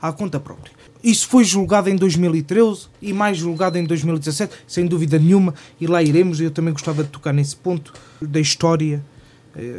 À 0.00 0.12
conta 0.12 0.40
própria. 0.40 0.77
Isso 1.02 1.28
foi 1.28 1.44
julgado 1.44 1.88
em 1.88 1.96
2013 1.96 2.88
e 3.00 3.12
mais 3.12 3.38
julgado 3.38 3.78
em 3.78 3.84
2017, 3.84 4.52
sem 4.66 4.86
dúvida 4.86 5.18
nenhuma, 5.18 5.54
e 5.80 5.86
lá 5.86 6.02
iremos. 6.02 6.40
Eu 6.40 6.50
também 6.50 6.72
gostava 6.72 7.04
de 7.04 7.10
tocar 7.10 7.32
nesse 7.32 7.54
ponto 7.54 7.92
da 8.20 8.40
história, 8.40 9.04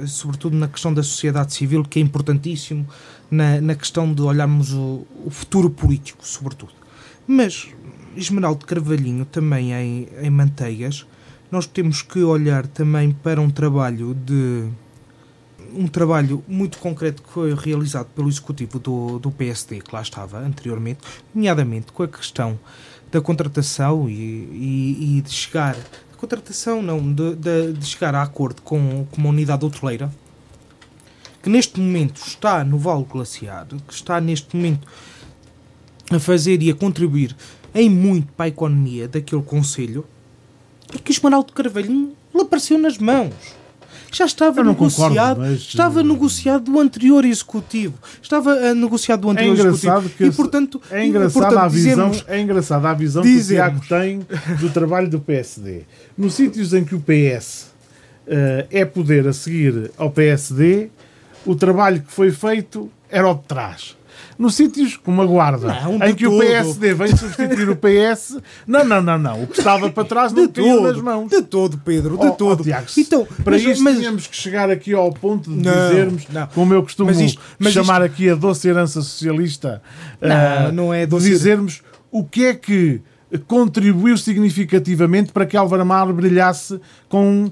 sobretudo 0.07 0.55
na 0.55 0.67
questão 0.67 0.93
da 0.93 1.03
sociedade 1.03 1.53
civil, 1.53 1.83
que 1.83 1.99
é 1.99 2.01
importantíssimo, 2.01 2.87
na, 3.29 3.59
na 3.59 3.75
questão 3.75 4.11
de 4.13 4.21
olharmos 4.21 4.73
o, 4.73 5.05
o 5.25 5.29
futuro 5.29 5.69
político, 5.69 6.25
sobretudo. 6.25 6.71
Mas, 7.27 7.67
Esmeraldo 8.15 8.65
Carvalhinho, 8.65 9.25
também 9.25 9.73
em, 9.73 10.07
em 10.21 10.29
Manteigas, 10.29 11.05
nós 11.51 11.65
temos 11.65 12.01
que 12.01 12.19
olhar 12.19 12.65
também 12.67 13.11
para 13.11 13.41
um 13.41 13.49
trabalho 13.49 14.13
de 14.13 14.67
um 15.75 15.87
trabalho 15.87 16.43
muito 16.47 16.77
concreto 16.79 17.21
que 17.21 17.29
foi 17.29 17.53
realizado 17.53 18.07
pelo 18.15 18.29
executivo 18.29 18.79
do, 18.79 19.19
do 19.19 19.31
PSD, 19.31 19.81
que 19.81 19.93
lá 19.93 20.01
estava 20.01 20.39
anteriormente, 20.39 20.99
nomeadamente 21.33 21.91
com 21.91 22.03
a 22.03 22.07
questão 22.07 22.59
da 23.11 23.21
contratação 23.21 24.09
e, 24.09 24.13
e, 24.13 25.17
e 25.17 25.21
de 25.21 25.31
chegar 25.31 25.75
de 25.75 26.17
contratação 26.17 26.81
não, 26.81 27.13
de, 27.13 27.35
de, 27.35 27.73
de, 27.73 27.85
chegar 27.85 28.13
a 28.13 28.21
acordo 28.21 28.61
com, 28.61 29.07
com 29.09 29.17
uma 29.17 29.29
unidade 29.29 29.65
hoteleira 29.65 30.11
que 31.41 31.49
neste 31.49 31.79
momento 31.79 32.21
está 32.25 32.63
no 32.63 32.77
Vale 32.77 33.05
Glaciar, 33.05 33.65
que 33.87 33.93
está 33.93 34.19
neste 34.19 34.55
momento 34.55 34.87
a 36.11 36.19
fazer 36.19 36.61
e 36.61 36.69
a 36.69 36.75
contribuir 36.75 37.35
em 37.73 37.89
muito 37.89 38.31
para 38.33 38.45
a 38.45 38.49
economia 38.49 39.07
daquele 39.07 39.43
Conselho, 39.43 40.05
e 40.93 40.99
que 40.99 41.11
o 41.11 41.13
Esmeraldo 41.13 41.53
Carvalhinho 41.53 42.13
lhe 42.33 42.41
apareceu 42.41 42.77
nas 42.77 42.97
mãos 42.97 43.58
já 44.11 44.25
estava 44.25 44.63
negociado, 44.63 45.09
concordo, 45.09 45.41
mas... 45.41 45.59
estava 45.59 46.03
negociado 46.03 46.63
do 46.63 46.79
anterior 46.79 47.25
executivo, 47.25 47.95
estava 48.21 48.53
uh, 48.53 48.75
negociado 48.75 49.21
do 49.21 49.29
anterior 49.29 49.57
é 49.57 49.69
executivo 49.69 50.09
que 50.09 50.25
e 50.25 50.31
portanto 50.31 50.81
é 50.91 51.05
engraçada 51.05 51.61
a 51.61 51.67
visão, 51.67 52.11
é 52.27 52.39
engraçada 52.39 52.89
a 52.89 52.93
visão 52.93 53.21
dizemos, 53.21 53.79
que 53.79 53.85
o 53.85 53.87
Tiago 53.87 54.03
tem 54.03 54.57
do 54.59 54.69
trabalho 54.69 55.09
do 55.09 55.19
PSD. 55.19 55.83
Nos 56.17 56.33
sítios 56.33 56.73
em 56.73 56.83
que 56.83 56.95
o 56.95 56.99
PS 57.01 57.67
uh, 58.27 58.67
é 58.71 58.85
poder 58.85 59.27
a 59.27 59.33
seguir 59.33 59.91
ao 59.97 60.09
PSD, 60.09 60.89
o 61.45 61.55
trabalho 61.55 62.01
que 62.01 62.11
foi 62.11 62.31
feito 62.31 62.89
era 63.09 63.29
o 63.29 63.33
de 63.33 63.43
trás 63.43 63.98
nos 64.39 64.55
sítios 64.55 64.95
como 64.95 65.21
a 65.21 65.25
Guarda, 65.25 65.67
não, 65.83 65.95
em 66.07 66.15
que 66.15 66.23
todo. 66.23 66.37
o 66.37 66.39
PSD 66.39 66.93
vem 66.93 67.13
substituir 67.13 67.69
o 67.69 67.75
PS. 67.75 68.37
Não, 68.65 68.85
não, 68.85 69.01
não, 69.01 69.19
não. 69.19 69.43
O 69.43 69.47
que 69.47 69.59
estava 69.59 69.89
para 69.89 70.05
trás 70.05 70.31
não 70.31 70.47
caiu 70.47 70.81
nas 70.81 70.95
mãos. 70.95 71.29
De 71.29 71.41
todo, 71.41 71.77
Pedro, 71.79 72.17
de 72.17 72.25
oh, 72.25 72.31
todo. 72.31 72.61
Oh, 72.61 72.63
Tiago, 72.63 72.87
então, 72.97 73.27
para 73.43 73.51
mas, 73.51 73.63
isto 73.63 73.83
mas... 73.83 73.97
tínhamos 73.97 74.27
que 74.27 74.35
chegar 74.37 74.69
aqui 74.69 74.93
ao 74.93 75.11
ponto 75.11 75.49
de 75.51 75.57
não, 75.57 75.89
dizermos, 75.89 76.27
não. 76.29 76.47
como 76.47 76.73
eu 76.73 76.81
costumo 76.81 77.11
mas 77.11 77.19
isto, 77.19 77.41
mas 77.59 77.73
chamar 77.73 78.01
isto... 78.01 78.13
aqui 78.13 78.29
a 78.29 78.35
doce 78.35 78.69
herança 78.69 79.01
socialista, 79.01 79.81
não, 80.21 80.69
uh, 80.69 80.71
não 80.71 80.93
é 80.93 81.05
doce... 81.05 81.29
dizermos 81.29 81.81
o 82.09 82.23
que 82.23 82.45
é 82.45 82.53
que 82.53 83.01
contribuiu 83.45 84.17
significativamente 84.17 85.33
para 85.33 85.45
que 85.45 85.57
Álvaro 85.57 85.81
Amaro 85.81 86.13
brilhasse 86.13 86.79
com 87.09 87.45
uh, 87.45 87.51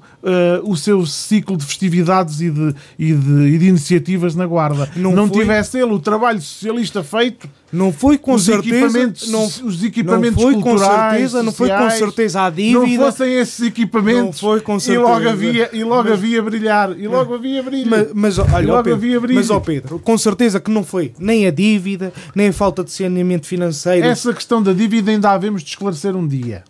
o 0.64 0.78
seu 0.78 1.04
ciclo 1.06 1.58
de 1.58 1.66
festividades 1.66 2.40
e 2.40 2.52
de, 2.52 2.76
e 2.98 3.12
de, 3.12 3.42
e 3.48 3.58
de 3.58 3.68
iniciativas 3.68 4.36
na 4.36 4.46
Guarda. 4.46 4.88
Não, 4.96 5.12
não 5.12 5.28
foi... 5.28 5.40
tivesse 5.40 5.80
ele 5.80 5.92
o 5.92 6.00
trabalho 6.00 6.40
socialista 6.40 7.04
feito, 7.04 7.50
não 7.74 7.92
foi 7.92 8.18
com 8.18 8.34
os 8.36 8.46
certeza, 8.46 8.76
equipamentos, 8.76 9.30
não, 9.30 9.46
os 9.46 9.84
equipamentos 9.84 10.42
não 10.42 10.52
foi 10.52 10.62
com 10.62 10.78
certeza, 10.78 11.44
não 11.44 11.52
foi 11.52 11.70
com 11.70 11.90
certeza 11.90 12.44
a 12.44 12.50
dívida. 12.50 12.80
Não 12.80 13.06
fossem 13.06 13.34
esses 13.34 13.66
equipamentos. 13.66 14.24
Não 14.24 14.34
foi 14.34 14.62
com 14.62 14.78
e 14.78 14.82
certeza. 14.82 15.08
logo 15.08 15.28
havia 15.28 15.70
e 15.74 15.84
logo 15.84 16.04
mas, 16.04 16.14
havia 16.14 16.44
brilhar 16.44 16.98
e 16.98 17.08
logo 17.08 17.34
havia 17.34 17.64
brilho. 17.64 17.90
Mas, 17.90 18.08
mas 18.14 18.40
olha, 18.40 18.64
e 18.64 18.66
logo 18.68 18.84
Pedro, 18.84 18.98
havia 18.98 19.20
brilho. 19.20 19.40
mas 19.40 19.50
ó 19.50 19.60
Pedro, 19.60 20.00
com 20.00 20.18
certeza 20.18 20.60
que 20.60 20.70
não 20.70 20.84
foi 20.84 21.14
nem 21.20 21.48
a 21.48 21.52
dívida, 21.52 22.14
nem 22.36 22.50
a 22.50 22.54
falta 22.54 22.84
de 22.84 22.92
saneamento 22.92 23.48
financeiro. 23.48 24.06
Essa 24.06 24.32
questão 24.34 24.62
da 24.62 24.72
dívida 24.72 25.10
ainda 25.10 25.32
havemos 25.32 25.64
de 25.64 25.70
esclarecer 25.70 26.16
um 26.16 26.28
dia. 26.28 26.64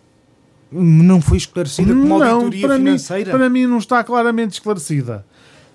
Não 0.70 1.20
foi 1.20 1.38
esclarecida 1.38 1.92
como 1.92 2.18
não, 2.18 2.22
auditoria 2.22 2.66
para 2.66 2.76
financeira? 2.76 3.32
Mim, 3.32 3.38
para 3.38 3.48
mim 3.48 3.66
não 3.66 3.78
está 3.78 4.04
claramente 4.04 4.52
esclarecida. 4.52 5.24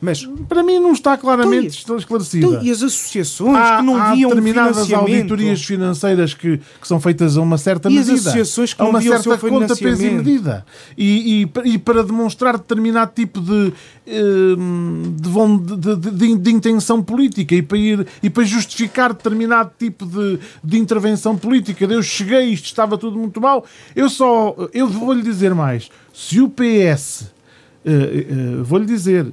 Mas 0.03 0.25
para 0.49 0.61
mim 0.61 0.79
não 0.79 0.91
está 0.91 1.17
claramente 1.17 1.81
Então, 1.83 1.95
esclarecida. 1.97 2.45
então, 2.45 2.63
e 2.63 2.69
as 2.69 2.83
associações 2.83 3.55
há, 3.57 3.77
que 3.77 3.83
não 3.83 3.95
há 3.95 4.13
viam 4.13 4.29
determinadas 4.29 4.91
auditorias 4.91 5.63
financeiras 5.63 6.33
que, 6.33 6.57
que 6.57 6.87
são 6.87 6.99
feitas 6.99 7.37
a 7.37 7.41
uma 7.41 7.57
certa 7.57 7.89
E 7.89 7.97
as 7.97 8.07
medida. 8.07 8.29
associações 8.29 8.73
que 8.73 8.81
a 8.81 8.83
não 8.83 8.91
uma 8.91 8.99
viam 8.99 9.21
certa 9.21 9.49
conta, 9.49 9.75
peso 9.75 10.05
e 10.05 10.11
medida. 10.11 10.65
E, 10.97 11.43
e, 11.65 11.73
e 11.73 11.77
para 11.77 12.03
demonstrar 12.03 12.57
determinado 12.57 13.11
tipo 13.15 13.39
de, 13.39 13.73
hum, 14.57 15.15
de, 15.15 15.75
de- 15.95 16.11
de- 16.11 16.37
de 16.37 16.51
intenção 16.51 17.01
política 17.01 17.55
e 17.55 17.61
para, 17.61 17.77
ir, 17.77 18.07
e 18.21 18.29
para 18.29 18.43
justificar 18.43 19.13
determinado 19.13 19.71
tipo 19.77 20.05
de, 20.05 20.39
de 20.63 20.77
intervenção 20.77 21.37
política. 21.37 21.85
Eu 21.85 22.03
cheguei, 22.03 22.49
isto 22.49 22.65
estava 22.65 22.97
tudo 22.97 23.17
muito 23.17 23.39
mal. 23.39 23.65
Eu 23.95 24.09
só, 24.09 24.55
eu 24.73 24.87
vou-lhe 24.87 25.21
dizer 25.21 25.53
mais. 25.55 25.89
Se 26.13 26.39
o 26.41 26.49
PS 26.49 27.31
Uh, 27.85 28.59
uh, 28.59 28.63
vou-lhe 28.63 28.85
dizer, 28.85 29.25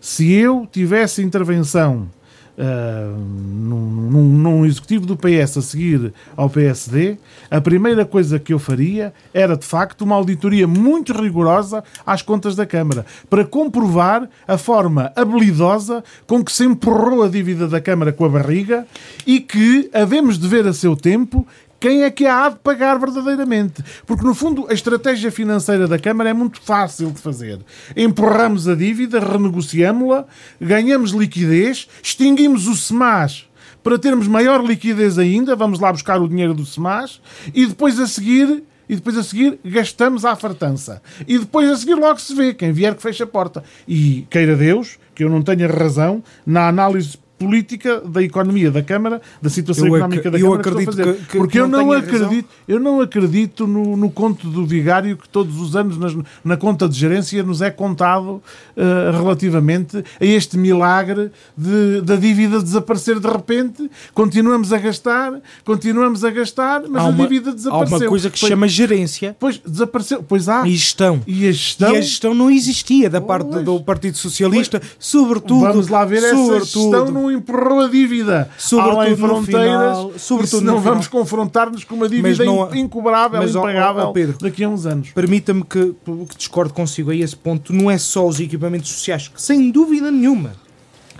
se 0.00 0.32
eu 0.32 0.66
tivesse 0.70 1.22
intervenção 1.22 2.08
uh, 2.56 3.18
num, 3.18 3.90
num- 4.10 4.38
num 4.38 4.66
executivo 4.66 5.04
do 5.06 5.16
PS 5.16 5.58
a 5.58 5.62
seguir 5.62 6.12
ao 6.36 6.48
PSD, 6.48 7.18
a 7.50 7.60
primeira 7.60 8.04
coisa 8.06 8.38
que 8.38 8.52
eu 8.52 8.58
faria 8.58 9.12
era 9.34 9.56
de 9.56 9.66
facto 9.66 10.00
uma 10.02 10.14
auditoria 10.14 10.66
muito 10.66 11.12
rigorosa 11.12 11.84
às 12.06 12.22
contas 12.22 12.56
da 12.56 12.64
Câmara 12.64 13.04
para 13.28 13.44
comprovar 13.44 14.28
a 14.48 14.56
forma 14.56 15.12
habilidosa 15.14 16.02
com 16.26 16.42
que 16.42 16.52
se 16.52 16.64
empurrou 16.64 17.22
a 17.22 17.28
dívida 17.28 17.68
da 17.68 17.80
Câmara 17.80 18.12
com 18.12 18.24
a 18.24 18.28
barriga 18.30 18.86
e 19.26 19.40
que 19.40 19.90
havemos 19.92 20.38
de 20.38 20.48
ver 20.48 20.66
a 20.66 20.72
seu 20.72 20.96
tempo 20.96 21.46
quem 21.80 22.02
é 22.02 22.10
que 22.10 22.26
a 22.26 22.44
há 22.44 22.48
de 22.50 22.58
pagar 22.58 22.98
verdadeiramente? 22.98 23.82
Porque, 24.06 24.24
no 24.24 24.34
fundo, 24.34 24.66
a 24.68 24.74
estratégia 24.74 25.32
financeira 25.32 25.88
da 25.88 25.98
Câmara 25.98 26.28
é 26.28 26.34
muito 26.34 26.60
fácil 26.60 27.10
de 27.10 27.18
fazer. 27.18 27.58
Empurramos 27.96 28.68
a 28.68 28.74
dívida, 28.74 29.18
renegociamos-la, 29.18 30.26
ganhamos 30.60 31.12
liquidez, 31.12 31.88
extinguimos 32.02 32.68
o 32.68 32.76
SEMAS 32.76 33.48
para 33.82 33.98
termos 33.98 34.28
maior 34.28 34.62
liquidez 34.62 35.18
ainda, 35.18 35.56
vamos 35.56 35.80
lá 35.80 35.90
buscar 35.90 36.20
o 36.20 36.28
dinheiro 36.28 36.52
do 36.52 36.66
SEMAS, 36.66 37.20
e 37.54 37.66
depois 37.66 37.98
a 37.98 38.06
seguir... 38.06 38.62
E 38.86 38.96
depois 38.96 39.16
a 39.16 39.22
seguir 39.22 39.60
gastamos 39.64 40.24
à 40.24 40.34
fartança. 40.34 41.00
E 41.28 41.38
depois 41.38 41.70
a 41.70 41.76
seguir 41.76 41.94
logo 41.94 42.20
se 42.20 42.34
vê. 42.34 42.52
Quem 42.52 42.72
vier 42.72 42.92
que 42.96 43.00
fecha 43.00 43.22
a 43.22 43.26
porta. 43.26 43.62
E 43.86 44.26
queira 44.28 44.56
Deus 44.56 44.98
que 45.14 45.22
eu 45.22 45.30
não 45.30 45.42
tenha 45.42 45.68
razão 45.68 46.24
na 46.44 46.66
análise 46.66 47.16
política 47.50 48.02
da 48.02 48.22
economia 48.22 48.70
da 48.70 48.82
Câmara, 48.82 49.22
da 49.40 49.48
situação 49.48 49.86
Eu 49.86 49.96
económica 49.96 50.30
da 50.30 50.38
eu 50.38 50.42
Câmara 50.58 50.60
acredito 50.60 50.96
que 50.96 51.02
que- 51.02 51.26
que- 51.26 51.38
Porque 51.38 51.52
que 51.52 51.58
eu 51.58 51.66
não 51.66 51.90
acredito, 51.90 52.48
eu 52.68 52.78
não 52.78 53.00
acredito 53.00 53.66
no, 53.66 53.96
no 53.96 54.10
conto 54.10 54.46
do 54.50 54.66
vigário 54.66 55.16
que 55.16 55.26
todos 55.26 55.58
os 55.58 55.74
anos 55.74 55.96
nas- 55.96 56.14
na 56.44 56.56
conta 56.58 56.86
de 56.86 56.98
gerência 56.98 57.42
nos 57.42 57.62
é 57.62 57.70
contado 57.70 58.42
eh, 58.76 59.10
relativamente 59.12 59.96
a 60.20 60.24
este 60.24 60.58
milagre 60.58 61.30
de, 61.56 62.02
da 62.02 62.14
dívida 62.16 62.62
desaparecer 62.62 63.18
de 63.18 63.26
repente. 63.26 63.90
Continuamos 64.12 64.70
a 64.70 64.78
gastar, 64.78 65.32
continuamos 65.64 66.22
a 66.24 66.30
gastar, 66.30 66.82
mas 66.90 67.02
há 67.02 67.06
a 67.06 67.08
uma, 67.08 67.26
dívida 67.26 67.50
há 67.50 67.54
desapareceu. 67.54 67.96
uma 67.98 68.06
coisa 68.06 68.28
que 68.30 68.36
se 68.38 68.42
Pois- 68.42 68.50
chama 68.50 68.68
gerência 68.68 69.34
Pois, 69.40 69.58
desapareceu. 69.66 70.22
Pois 70.22 70.46
há. 70.46 70.68
e 70.68 70.72
gestão. 70.76 71.22
E 71.26 71.48
a 71.48 71.52
gestão... 71.52 71.94
E 71.94 71.96
a 71.96 72.00
gestão 72.02 72.34
não 72.34 72.50
existia 72.50 73.08
da 73.08 73.20
parte 73.22 73.48
Pois. 73.50 73.64
do 73.64 73.80
Partido 73.80 74.18
Socialista, 74.18 74.80
sobretudo. 74.98 75.60
Vamos 75.60 75.88
lá 75.88 76.04
ver, 76.04 76.18
essa 76.18 76.36
sobretudo, 76.36 76.64
gestão 76.64 77.10
não 77.10 77.29
empurrou 77.32 77.80
a 77.80 77.88
dívida 77.88 78.50
Sobretudo 78.58 79.00
além 79.00 79.16
fronteiras, 79.16 79.96
final- 79.96 80.12
sobretudo 80.18 80.58
final. 80.60 80.80
vamos 80.80 81.06
confrontar-nos 81.08 81.84
com 81.84 81.94
uma 81.94 82.08
dívida 82.08 82.44
não- 82.44 82.74
incobrável, 82.74 83.40
mas, 83.40 83.54
impagável 83.54 84.04
ó, 84.04 84.12
Pedro, 84.12 84.38
daqui 84.38 84.64
a 84.64 84.68
uns 84.68 84.86
anos. 84.86 85.10
Permita-me 85.10 85.62
que, 85.64 85.94
que 86.28 86.36
discordo 86.36 86.72
consigo 86.74 87.10
a 87.10 87.14
esse 87.16 87.36
ponto. 87.36 87.72
Não 87.72 87.90
é 87.90 87.98
só 87.98 88.26
os 88.26 88.40
equipamentos 88.40 88.90
sociais, 88.90 89.28
que 89.28 89.40
sem 89.40 89.70
dúvida 89.70 90.10
nenhuma, 90.10 90.52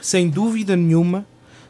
sem 0.01 0.29
dúvida 0.29 0.77
nenhuma, 0.77 1.25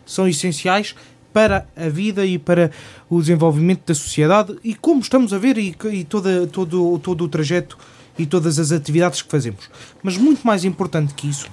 são 0.07 0.27
essenciais 0.29 0.95
para 1.33 1.67
a 1.77 1.89
vida 1.89 2.27
e 2.27 2.39
para 2.39 2.73
o 3.09 3.21
desenvolvimento 3.21 3.83
da 3.87 3.95
sociedade 3.95 4.57
e 4.65 4.75
como 4.75 5.01
estamos 5.01 5.33
a 5.33 5.39
ver 5.39 5.57
e, 5.59 5.77
e 5.93 6.03
toda, 6.05 6.47
todo, 6.49 6.99
todo 6.99 7.23
o 7.25 7.29
trajeto 7.29 7.79
e 8.19 8.27
todas 8.27 8.59
as 8.59 8.73
atividades 8.73 9.23
que 9.23 9.31
fazemos. 9.31 9.71
Mas 10.03 10.17
muito 10.19 10.45
mais 10.45 10.65
importante 10.65 11.15
que 11.15 11.29
isso 11.29 11.47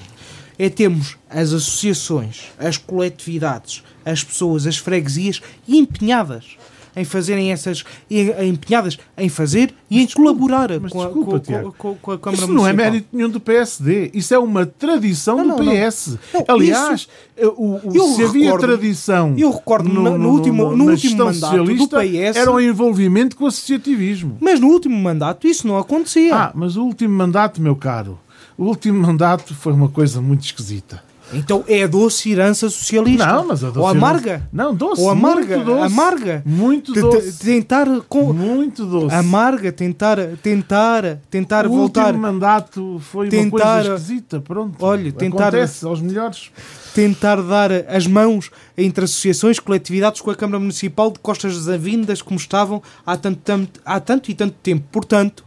é 0.60 0.70
termos 0.70 1.18
as 1.30 1.54
associações, 1.54 2.46
as 2.58 2.78
coletividades, 2.78 3.84
as 4.06 4.24
pessoas, 4.24 4.66
as 4.68 4.78
freguesias 4.78 5.42
empenhadas 5.68 6.58
em 6.96 7.06
fazerem 7.06 7.52
essas 7.52 7.84
em- 8.10 8.50
empenhadas 8.50 8.98
em 9.16 9.30
fazer 9.30 9.72
e 9.88 10.02
em 10.02 10.08
colaborar 10.08 10.70
mas 10.82 10.92
com 10.92 11.04
a, 11.04 11.10
com, 11.10 11.40
Tiago. 11.40 11.76
com- 11.78 11.94
com 11.96 12.12
a 12.12 12.18
Câmara 12.18 12.42
Isso 12.44 12.52
não 12.52 12.66
é 12.66 12.72
Municipal. 12.74 12.92
mérito 12.92 13.08
nenhum 13.14 13.30
do 13.30 13.40
PSD. 13.40 14.10
Isso 14.16 14.34
é 14.34 14.40
uma 14.40 14.66
tradição 14.66 15.38
Não, 15.46 15.58
do 15.58 15.64
não. 15.64 15.72
PS. 15.72 16.18
Não, 16.34 16.44
Aliás, 16.48 17.08
o, 17.40 17.90
o- 17.90 17.92
Eu 17.94 18.08
se 18.16 18.24
havia 18.24 18.46
recordo- 18.46 18.66
tradição 18.66 19.36
eu 19.38 19.52
recordo 19.52 19.88
no- 19.90 20.18
no 20.18 20.30
último- 20.32 20.76
no 20.76 20.90
último 20.90 21.26
mandato 21.26 21.64
do 21.64 21.88
PS 21.88 22.36
era 22.36 22.52
o 22.52 22.60
envolvimento 22.60 23.36
com 23.36 23.44
o 23.44 23.48
associativismo. 23.48 24.38
Mas 24.42 24.60
no 24.60 24.66
último 24.68 24.98
mandato 24.98 25.46
isso 25.48 25.68
não 25.68 25.78
acontecia. 25.78 26.36
Ah, 26.36 26.52
mas 26.56 26.78
o 26.78 26.84
último 26.84 27.14
mandato, 27.14 27.62
meu 27.62 27.76
caro, 27.76 28.18
o 28.58 28.66
último 28.66 29.00
mandato 29.06 29.54
foi 29.54 29.74
uma 29.74 29.90
coisa 29.90 30.22
muito 30.22 30.44
esquisita. 30.46 31.06
Então 31.34 31.62
é 31.68 31.84
a 31.84 31.88
doce 31.88 32.32
herança 32.32 32.70
socialista. 32.70 33.26
Não, 33.26 33.48
mas 33.48 33.62
a 33.62 33.68
doce 33.68 33.80
Ou 33.80 33.90
herança- 33.90 33.98
amarga. 34.06 34.50
Não, 34.54 34.74
doce. 34.74 35.02
Ou 35.02 35.10
amarga. 35.10 35.56
muito 35.58 35.66
doce. 35.66 35.94
Amarga. 35.94 36.44
Muito 36.46 36.94
doce. 36.94 37.40
Tentar 37.40 37.86
com 38.08 38.32
Muito 38.32 38.86
doce. 38.86 39.14
amarga, 39.14 39.70
tentar 39.74 40.18
tentar 40.42 41.18
tentar 41.30 41.68
o 41.68 41.70
voltar 41.70 42.06
último 42.14 42.22
mandato 42.22 43.02
foi 43.12 43.28
Tentar- 43.28 43.58
uma 43.58 43.74
coisa 43.82 43.96
esquisita, 43.96 44.40
pronto. 44.40 44.78
Olha, 44.80 45.12
tentar- 45.12 45.50
Acontece 45.50 45.86
aos 45.86 46.00
melhores. 46.00 46.50
tentar 46.96 47.42
dar 47.42 47.72
as 47.90 48.08
mãos 48.08 48.50
entre 48.78 49.04
associações, 49.04 49.60
coletividades 49.60 50.22
com 50.22 50.32
a 50.32 50.36
Câmara 50.36 50.60
Municipal 50.62 51.12
de 51.12 51.20
costas 51.20 51.54
desavindas 51.58 52.22
como 52.22 52.40
estavam 52.40 52.82
há 53.06 53.18
tanto, 53.18 53.42
tanto- 53.44 53.82
há 53.84 54.00
tanto 54.00 54.32
e 54.32 54.34
tanto 54.34 54.56
tempo. 54.64 54.86
Portanto, 54.94 55.44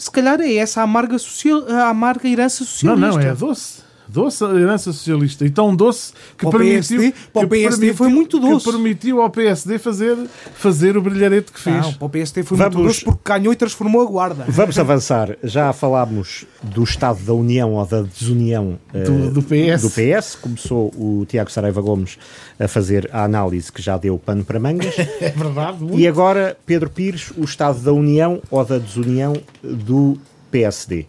se 0.00 0.10
calhar 0.10 0.40
é 0.40 0.54
essa 0.54 0.80
a 0.80 0.84
amarga, 0.84 1.18
social, 1.18 1.64
a 1.68 1.88
amarga 1.88 2.26
herança 2.26 2.64
Não, 2.64 2.68
socialista. 2.68 3.08
não, 3.10 3.20
é 3.20 3.34
doce. 3.34 3.82
Doce 4.12 4.44
a 4.44 4.48
herança 4.54 4.92
socialista. 4.92 5.44
E 5.46 5.50
tão 5.50 5.74
doce 5.74 6.12
que 6.36 6.44
Para 6.48 6.58
permitiu... 6.58 6.98
PSD 6.98 7.14
para 7.32 7.40
o 7.40 7.48
que 7.48 7.56
PSD 7.56 7.94
foi 7.94 8.08
muito 8.08 8.38
doce. 8.38 8.64
Que 8.64 8.72
permitiu 8.72 9.22
ao 9.22 9.30
PSD 9.30 9.78
fazer, 9.78 10.16
fazer 10.54 10.96
o 10.96 11.02
brilharete 11.02 11.52
que 11.52 11.60
fez. 11.60 11.76
Não, 11.86 11.92
para 11.94 12.06
o 12.06 12.10
PST 12.10 12.42
foi 12.42 12.58
Vamos- 12.58 12.74
muito 12.76 12.86
doce 12.88 13.04
porque 13.04 13.20
ganhou 13.24 13.52
e 13.52 13.56
transformou 13.56 14.02
a 14.02 14.06
guarda. 14.06 14.44
Vamos 14.48 14.78
avançar. 14.78 15.36
Já 15.44 15.72
falámos 15.72 16.44
do 16.62 16.82
estado 16.82 17.20
da 17.22 17.32
união 17.34 17.74
ou 17.74 17.86
da 17.86 18.02
desunião 18.02 18.78
eh, 18.92 19.04
Do- 19.04 19.30
do 19.30 19.42
PS. 19.42 19.82
do 19.82 19.90
PS. 19.90 20.36
Começou 20.40 20.88
o 20.96 21.24
Tiago 21.28 21.50
Saraiva 21.50 21.80
Gomes 21.80 22.18
a 22.58 22.66
fazer 22.68 23.08
a 23.12 23.24
análise 23.24 23.70
que 23.70 23.80
já 23.80 23.96
deu 23.96 24.18
pano 24.18 24.44
para 24.44 24.58
mangas. 24.58 24.94
É 25.20 25.30
verdade. 25.30 25.78
E 25.94 26.08
agora, 26.08 26.56
Pedro 26.64 26.88
Pires, 26.90 27.30
o 27.36 27.44
estado 27.44 27.78
da 27.80 27.92
união 27.92 28.40
ou 28.50 28.64
da 28.64 28.78
desunião 28.78 29.34
do 29.62 30.16
PSD, 30.50 31.06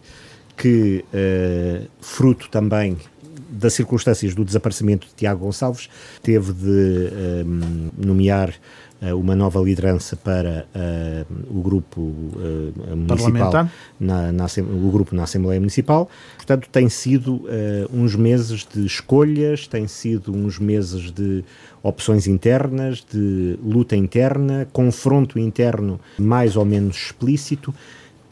que, 0.62 1.04
eh, 1.12 1.88
fruto 2.00 2.48
também 2.48 2.96
das 3.50 3.74
circunstâncias 3.74 4.32
do 4.32 4.44
desaparecimento 4.44 5.08
de 5.08 5.14
Tiago 5.14 5.44
Gonçalves, 5.44 5.88
teve 6.22 6.52
de 6.52 7.08
eh, 7.12 7.44
nomear 7.98 8.54
eh, 9.00 9.12
uma 9.12 9.34
nova 9.34 9.60
liderança 9.60 10.14
para 10.14 10.64
eh, 10.72 11.24
o 11.50 11.60
grupo 11.60 12.14
eh, 12.38 12.94
municipal, 12.94 13.68
na, 13.98 14.30
na 14.30 14.46
o 14.46 14.90
grupo 14.92 15.16
na 15.16 15.24
Assembleia 15.24 15.58
Municipal. 15.58 16.08
Portanto, 16.36 16.68
tem 16.70 16.88
sido 16.88 17.44
eh, 17.48 17.88
uns 17.92 18.14
meses 18.14 18.64
de 18.72 18.86
escolhas, 18.86 19.66
tem 19.66 19.88
sido 19.88 20.32
uns 20.32 20.60
meses 20.60 21.10
de 21.10 21.44
opções 21.82 22.28
internas, 22.28 23.04
de 23.12 23.58
luta 23.64 23.96
interna, 23.96 24.68
confronto 24.72 25.40
interno 25.40 25.98
mais 26.16 26.56
ou 26.56 26.64
menos 26.64 26.96
explícito. 26.96 27.74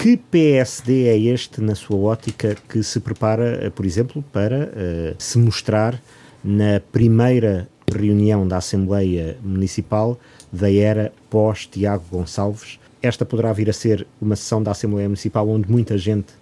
Que 0.00 0.16
PSD 0.16 1.08
é 1.08 1.18
este, 1.18 1.60
na 1.60 1.74
sua 1.74 1.98
ótica, 1.98 2.56
que 2.66 2.82
se 2.82 3.00
prepara, 3.00 3.66
eh, 3.66 3.68
por 3.68 3.84
exemplo, 3.84 4.24
para 4.32 4.72
eh, 4.74 5.14
se 5.18 5.36
mostrar 5.36 6.00
na 6.42 6.80
primeira 6.90 7.68
reunião 7.86 8.48
da 8.48 8.56
Assembleia 8.56 9.36
Municipal 9.42 10.18
da 10.50 10.72
era 10.72 11.12
pós-Tiago 11.28 12.04
Gonçalves? 12.10 12.80
Esta 13.02 13.26
poderá 13.26 13.52
vir 13.52 13.68
a 13.68 13.74
ser 13.74 14.06
uma 14.18 14.36
sessão 14.36 14.62
da 14.62 14.70
Assembleia 14.70 15.06
Municipal 15.06 15.46
onde 15.46 15.70
muita 15.70 15.98
gente 15.98 16.32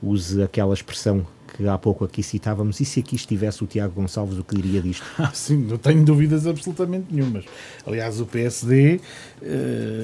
use 0.00 0.40
aquela 0.40 0.72
expressão 0.72 1.26
que 1.56 1.66
há 1.66 1.76
pouco 1.76 2.04
aqui 2.04 2.22
citávamos. 2.22 2.78
E 2.80 2.84
se 2.84 3.00
aqui 3.00 3.16
estivesse 3.16 3.64
o 3.64 3.66
Tiago 3.66 3.94
Gonçalves, 3.94 4.38
o 4.38 4.44
que 4.44 4.54
diria 4.54 4.80
disto? 4.80 5.04
Ah, 5.18 5.30
sim, 5.34 5.56
não 5.56 5.76
tenho 5.76 6.04
dúvidas 6.04 6.46
absolutamente 6.46 7.06
nenhumas. 7.10 7.44
Aliás, 7.84 8.20
o 8.20 8.26
PSD 8.26 9.00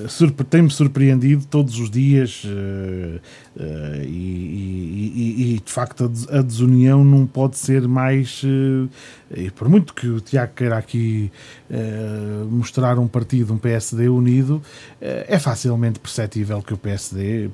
surpre- 0.09 0.45
tem-me 0.45 0.71
surpreendido 0.71 1.45
todos 1.47 1.79
os 1.79 1.91
dias 1.91 2.43
eh, 2.47 3.21
eh, 3.59 4.03
e, 4.07 5.13
e- 5.17 5.55
e- 5.57 5.61
de 5.65 5.73
facto 5.73 6.05
a 6.05 6.09
des- 6.09 6.29
a 6.29 6.43
desunião 6.43 7.05
não 7.05 7.27
pode 7.27 7.57
ser 7.59 7.87
mais. 7.89 8.43
e 9.37 9.51
por 9.51 9.69
muito 9.69 9.93
que 9.95 10.07
o 10.07 10.21
Tiago 10.21 10.53
queira 10.55 10.77
aqui 10.79 11.31
mostrar 12.51 12.99
um 12.99 13.09
partido, 13.09 13.53
um 13.53 13.59
PSD 13.59 14.09
unido, 14.09 14.63
é 15.01 15.39
facilmente 15.39 15.99
perceptível 15.99 16.63
que 16.63 16.73
o 16.75 16.77
PSD, 16.77 17.51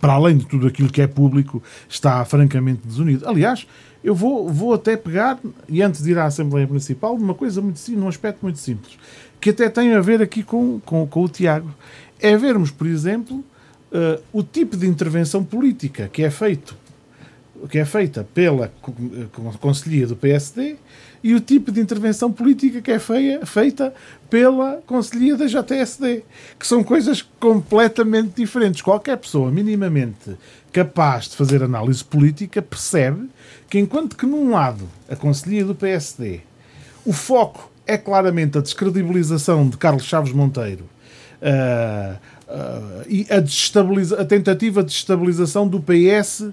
para 0.00 0.14
além 0.14 0.38
de 0.38 0.46
tudo 0.46 0.66
aquilo 0.66 0.88
que 0.90 1.00
é 1.00 1.06
público, 1.06 1.62
está 1.88 2.24
francamente 2.24 2.80
desunido. 2.84 3.28
Aliás, 3.28 3.66
eu 4.02 4.14
vou, 4.14 4.48
vou 4.48 4.72
até 4.74 4.96
pegar, 4.96 5.38
e 5.68 5.82
antes 5.82 6.02
de 6.02 6.10
ir 6.10 6.18
à 6.18 6.24
Assembleia 6.24 6.66
Municipal, 6.66 7.14
uma 7.14 7.34
coisa 7.34 7.60
muito 7.60 7.78
simples, 7.78 8.02
num 8.02 8.08
aspecto 8.08 8.38
muito 8.42 8.58
simples, 8.58 8.98
que 9.40 9.50
até 9.50 9.68
tem 9.68 9.94
a 9.94 10.00
ver 10.00 10.20
aqui 10.20 10.42
com, 10.42 10.80
com, 10.80 11.06
com 11.06 11.24
o 11.24 11.28
Tiago. 11.28 11.74
É 12.20 12.36
vermos, 12.36 12.70
por 12.70 12.86
exemplo, 12.86 13.36
uh, 13.38 14.22
o 14.32 14.42
tipo 14.42 14.76
de 14.76 14.86
intervenção 14.86 15.42
política 15.42 16.08
que 16.12 16.22
é 16.22 16.30
feito 16.30 16.76
que 17.68 17.78
é 17.78 17.84
feita 17.84 18.26
pela 18.32 18.72
Conselhia 19.60 20.06
do 20.06 20.16
PSD 20.16 20.76
e 21.22 21.34
o 21.34 21.40
tipo 21.40 21.70
de 21.70 21.80
intervenção 21.80 22.32
política 22.32 22.80
que 22.80 22.90
é 22.90 22.98
feia, 22.98 23.44
feita 23.44 23.92
pela 24.30 24.82
Conselhia 24.86 25.36
da 25.36 25.46
JSD, 25.46 26.24
que 26.58 26.66
são 26.66 26.82
coisas 26.82 27.22
completamente 27.38 28.34
diferentes. 28.36 28.80
Qualquer 28.80 29.18
pessoa 29.18 29.50
minimamente 29.50 30.36
capaz 30.72 31.28
de 31.28 31.36
fazer 31.36 31.62
análise 31.62 32.02
política 32.02 32.62
percebe 32.62 33.28
que, 33.68 33.78
enquanto 33.78 34.16
que 34.16 34.24
num 34.24 34.50
lado, 34.50 34.88
a 35.08 35.16
Conselhia 35.16 35.64
do 35.64 35.74
PSD, 35.74 36.40
o 37.04 37.12
foco 37.12 37.69
é 37.90 37.98
claramente 37.98 38.56
a 38.56 38.60
descredibilização 38.60 39.68
de 39.68 39.76
Carlos 39.76 40.04
Chaves 40.04 40.32
Monteiro, 40.32 40.84
uh, 41.42 42.18
Uh, 42.50 43.06
e 43.08 43.26
a, 43.30 44.20
a, 44.20 44.24
tentativa 44.24 44.82
de 44.82 44.88
desestabilização 44.88 45.68
do 45.68 45.78
PS 45.78 46.40
uh, 46.40 46.52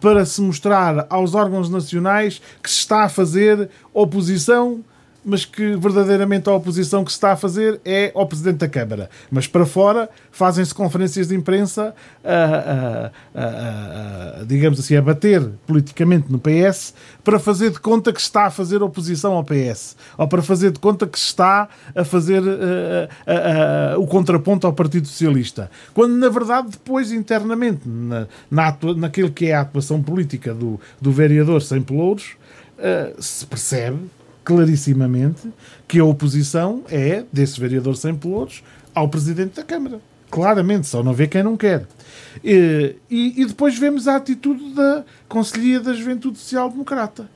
para 0.00 0.24
se 0.24 0.40
mostrar 0.40 1.06
aos 1.10 1.34
órgãos 1.34 1.68
nacionais 1.68 2.40
que 2.62 2.70
se 2.70 2.78
está 2.78 3.04
a 3.04 3.08
fazer 3.10 3.68
oposição 3.92 4.82
mas 5.30 5.44
que 5.44 5.76
verdadeiramente 5.76 6.48
a 6.48 6.52
oposição 6.52 7.04
que 7.04 7.10
se 7.10 7.16
está 7.16 7.32
a 7.32 7.36
fazer 7.36 7.80
é 7.84 8.10
ao 8.14 8.26
Presidente 8.26 8.58
da 8.58 8.68
Câmara. 8.68 9.08
Mas 9.30 9.46
para 9.46 9.64
fora 9.64 10.10
fazem-se 10.32 10.74
conferências 10.74 11.28
de 11.28 11.36
imprensa 11.36 11.94
a, 12.24 13.10
a, 13.34 14.40
a, 14.40 14.44
digamos 14.44 14.80
assim, 14.80 14.96
a 14.96 15.02
bater 15.02 15.40
politicamente 15.66 16.30
no 16.30 16.38
PS 16.38 16.94
para 17.22 17.38
fazer 17.38 17.70
de 17.70 17.78
conta 17.78 18.12
que 18.12 18.20
está 18.20 18.46
a 18.46 18.50
fazer 18.50 18.82
oposição 18.82 19.34
ao 19.34 19.44
PS 19.44 19.96
ou 20.18 20.26
para 20.26 20.42
fazer 20.42 20.72
de 20.72 20.80
conta 20.80 21.06
que 21.06 21.18
está 21.18 21.68
a 21.94 22.04
fazer 22.04 22.42
o 23.98 24.06
contraponto 24.06 24.66
ao 24.66 24.72
Partido 24.72 25.06
Socialista. 25.06 25.70
Quando, 25.94 26.16
na 26.16 26.28
verdade, 26.28 26.68
depois, 26.70 27.12
internamente, 27.12 27.82
na, 27.86 28.26
na 28.50 28.70
naquilo 28.96 29.30
que 29.30 29.46
é 29.46 29.54
a 29.54 29.60
atuação 29.60 30.02
política 30.02 30.52
do, 30.54 30.80
do 31.00 31.12
vereador 31.12 31.62
sem 31.62 31.82
pelouros, 31.82 32.36
uh, 32.78 33.22
se 33.22 33.46
percebe 33.46 33.98
clarissimamente 34.44 35.48
que 35.86 35.98
a 35.98 36.04
oposição 36.04 36.82
é 36.88 37.24
desse 37.32 37.60
vereador 37.60 37.96
sem 37.96 38.14
pelouros 38.14 38.62
ao 38.94 39.08
Presidente 39.08 39.56
da 39.56 39.64
Câmara. 39.64 40.00
Claramente, 40.30 40.86
só 40.86 41.02
não 41.02 41.12
vê 41.12 41.26
quem 41.26 41.42
não 41.42 41.56
quer. 41.56 41.86
E, 42.44 42.94
e, 43.10 43.42
e 43.42 43.46
depois 43.46 43.76
vemos 43.78 44.06
a 44.06 44.16
atitude 44.16 44.74
da 44.74 45.04
Conselhia 45.28 45.80
da 45.80 45.92
Juventude 45.92 46.38
Social 46.38 46.70
Democrata, 46.70 47.28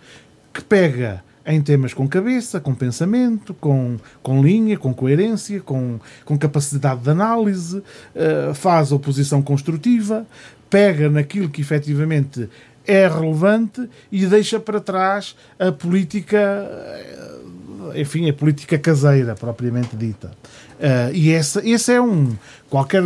que 0.53 0.63
pega 0.63 1.23
em 1.47 1.61
temas 1.61 1.93
com 1.93 2.09
cabeça, 2.09 2.61
com 2.61 2.75
pensamento, 2.75 3.53
com, 3.55 3.99
com 4.23 4.43
linha, 4.43 4.79
com 4.79 4.95
coerência, 4.95 5.61
com, 5.61 6.01
com 6.25 6.39
capacidade 6.39 7.03
de 7.03 7.11
análise, 7.11 7.79
uh, 7.79 8.55
faz 8.55 8.93
oposição 8.93 9.43
construtiva, 9.43 10.27
pega 10.71 11.11
naquilo 11.11 11.51
que 11.51 11.61
efetivamente 11.61 12.49
é 12.87 13.09
relevante 13.09 13.89
e 14.11 14.27
deixa 14.27 14.61
para 14.61 14.81
trás 14.81 15.35
a 15.59 15.73
política, 15.73 16.39
eh, 16.39 18.01
enfim, 18.01 18.29
a 18.29 18.33
política 18.33 18.79
caseira, 18.79 19.35
propriamente 19.35 19.97
dita. 19.97 20.33
Uh, 20.75 21.15
e 21.15 21.31
essa, 21.33 21.67
esse 21.67 21.93
é 21.93 22.01
um. 22.01 22.37
Qualquer 22.69 23.03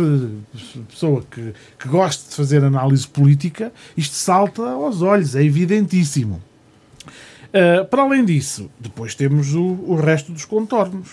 pessoa 0.89 1.23
que, 1.29 1.53
que 1.77 1.87
goste 1.87 2.29
de 2.29 2.35
fazer 2.35 2.63
análise 2.63 3.07
política, 3.07 3.71
isto 3.95 4.15
salta 4.15 4.63
aos 4.63 5.01
olhos, 5.01 5.35
é 5.35 5.43
evidentíssimo. 5.43 6.41
Uh, 7.49 7.85
para 7.85 8.01
além 8.01 8.25
disso, 8.25 8.69
depois 8.79 9.13
temos 9.15 9.53
o, 9.53 9.63
o 9.63 9.95
resto 9.95 10.31
dos 10.31 10.45
contornos. 10.45 11.09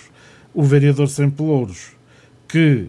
O 0.54 0.62
vereador 0.62 1.06
sem 1.08 1.28
pelouros, 1.28 1.88
que 2.48 2.88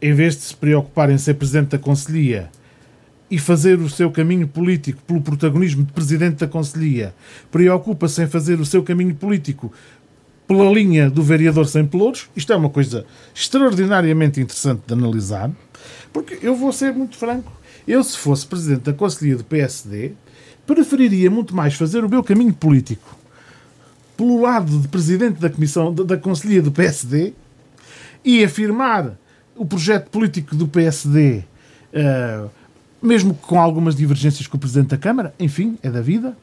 em 0.00 0.12
vez 0.12 0.36
de 0.36 0.42
se 0.42 0.54
preocupar 0.54 1.10
em 1.10 1.16
ser 1.16 1.34
presidente 1.34 1.70
da 1.70 1.78
Conselhia, 1.78 2.50
e 3.30 3.38
fazer 3.38 3.78
o 3.78 3.90
seu 3.90 4.10
caminho 4.10 4.48
político 4.48 5.02
pelo 5.06 5.20
protagonismo 5.20 5.84
de 5.84 5.92
presidente 5.92 6.36
da 6.36 6.46
Conselhia, 6.46 7.14
preocupa-se 7.50 8.22
em 8.22 8.26
fazer 8.26 8.58
o 8.60 8.66
seu 8.66 8.82
caminho 8.82 9.14
político 9.14 9.72
pela 10.46 10.70
linha 10.72 11.10
do 11.10 11.22
vereador 11.22 11.66
sem 11.66 11.86
pelouros, 11.86 12.28
isto 12.34 12.52
é 12.52 12.56
uma 12.56 12.70
coisa 12.70 13.04
extraordinariamente 13.34 14.40
interessante 14.40 14.82
de 14.86 14.94
analisar, 14.94 15.50
porque 16.10 16.38
eu 16.40 16.56
vou 16.56 16.72
ser 16.72 16.94
muito 16.94 17.18
franco, 17.18 17.52
eu 17.86 18.02
se 18.02 18.16
fosse 18.16 18.46
presidente 18.46 18.84
da 18.84 18.94
Conselhia 18.94 19.36
do 19.36 19.44
PSD, 19.44 20.12
preferiria 20.66 21.30
muito 21.30 21.54
mais 21.54 21.74
fazer 21.74 22.02
o 22.04 22.08
meu 22.08 22.22
caminho 22.22 22.54
político 22.54 23.18
pelo 24.18 24.40
lado 24.40 24.80
de 24.80 24.88
presidente 24.88 25.40
da 25.40 25.48
comissão 25.48 25.94
da, 25.94 26.16
Conselhia 26.16 26.60
do 26.60 26.72
PSD 26.72 27.32
e 28.24 28.42
afirmar 28.42 29.16
o 29.54 29.64
projeto 29.64 30.10
político 30.10 30.56
do 30.56 30.66
PSD 30.66 31.44
uh, 31.94 32.50
mesmo 33.00 33.34
com 33.34 33.60
algumas 33.60 33.94
divergências 33.94 34.46
com 34.46 34.56
o 34.56 34.60
Presidente 34.60 34.88
da 34.88 34.96
Câmara, 34.96 35.34
enfim, 35.38 35.78
é 35.82 35.90
da 35.90 36.00
vida, 36.00 36.36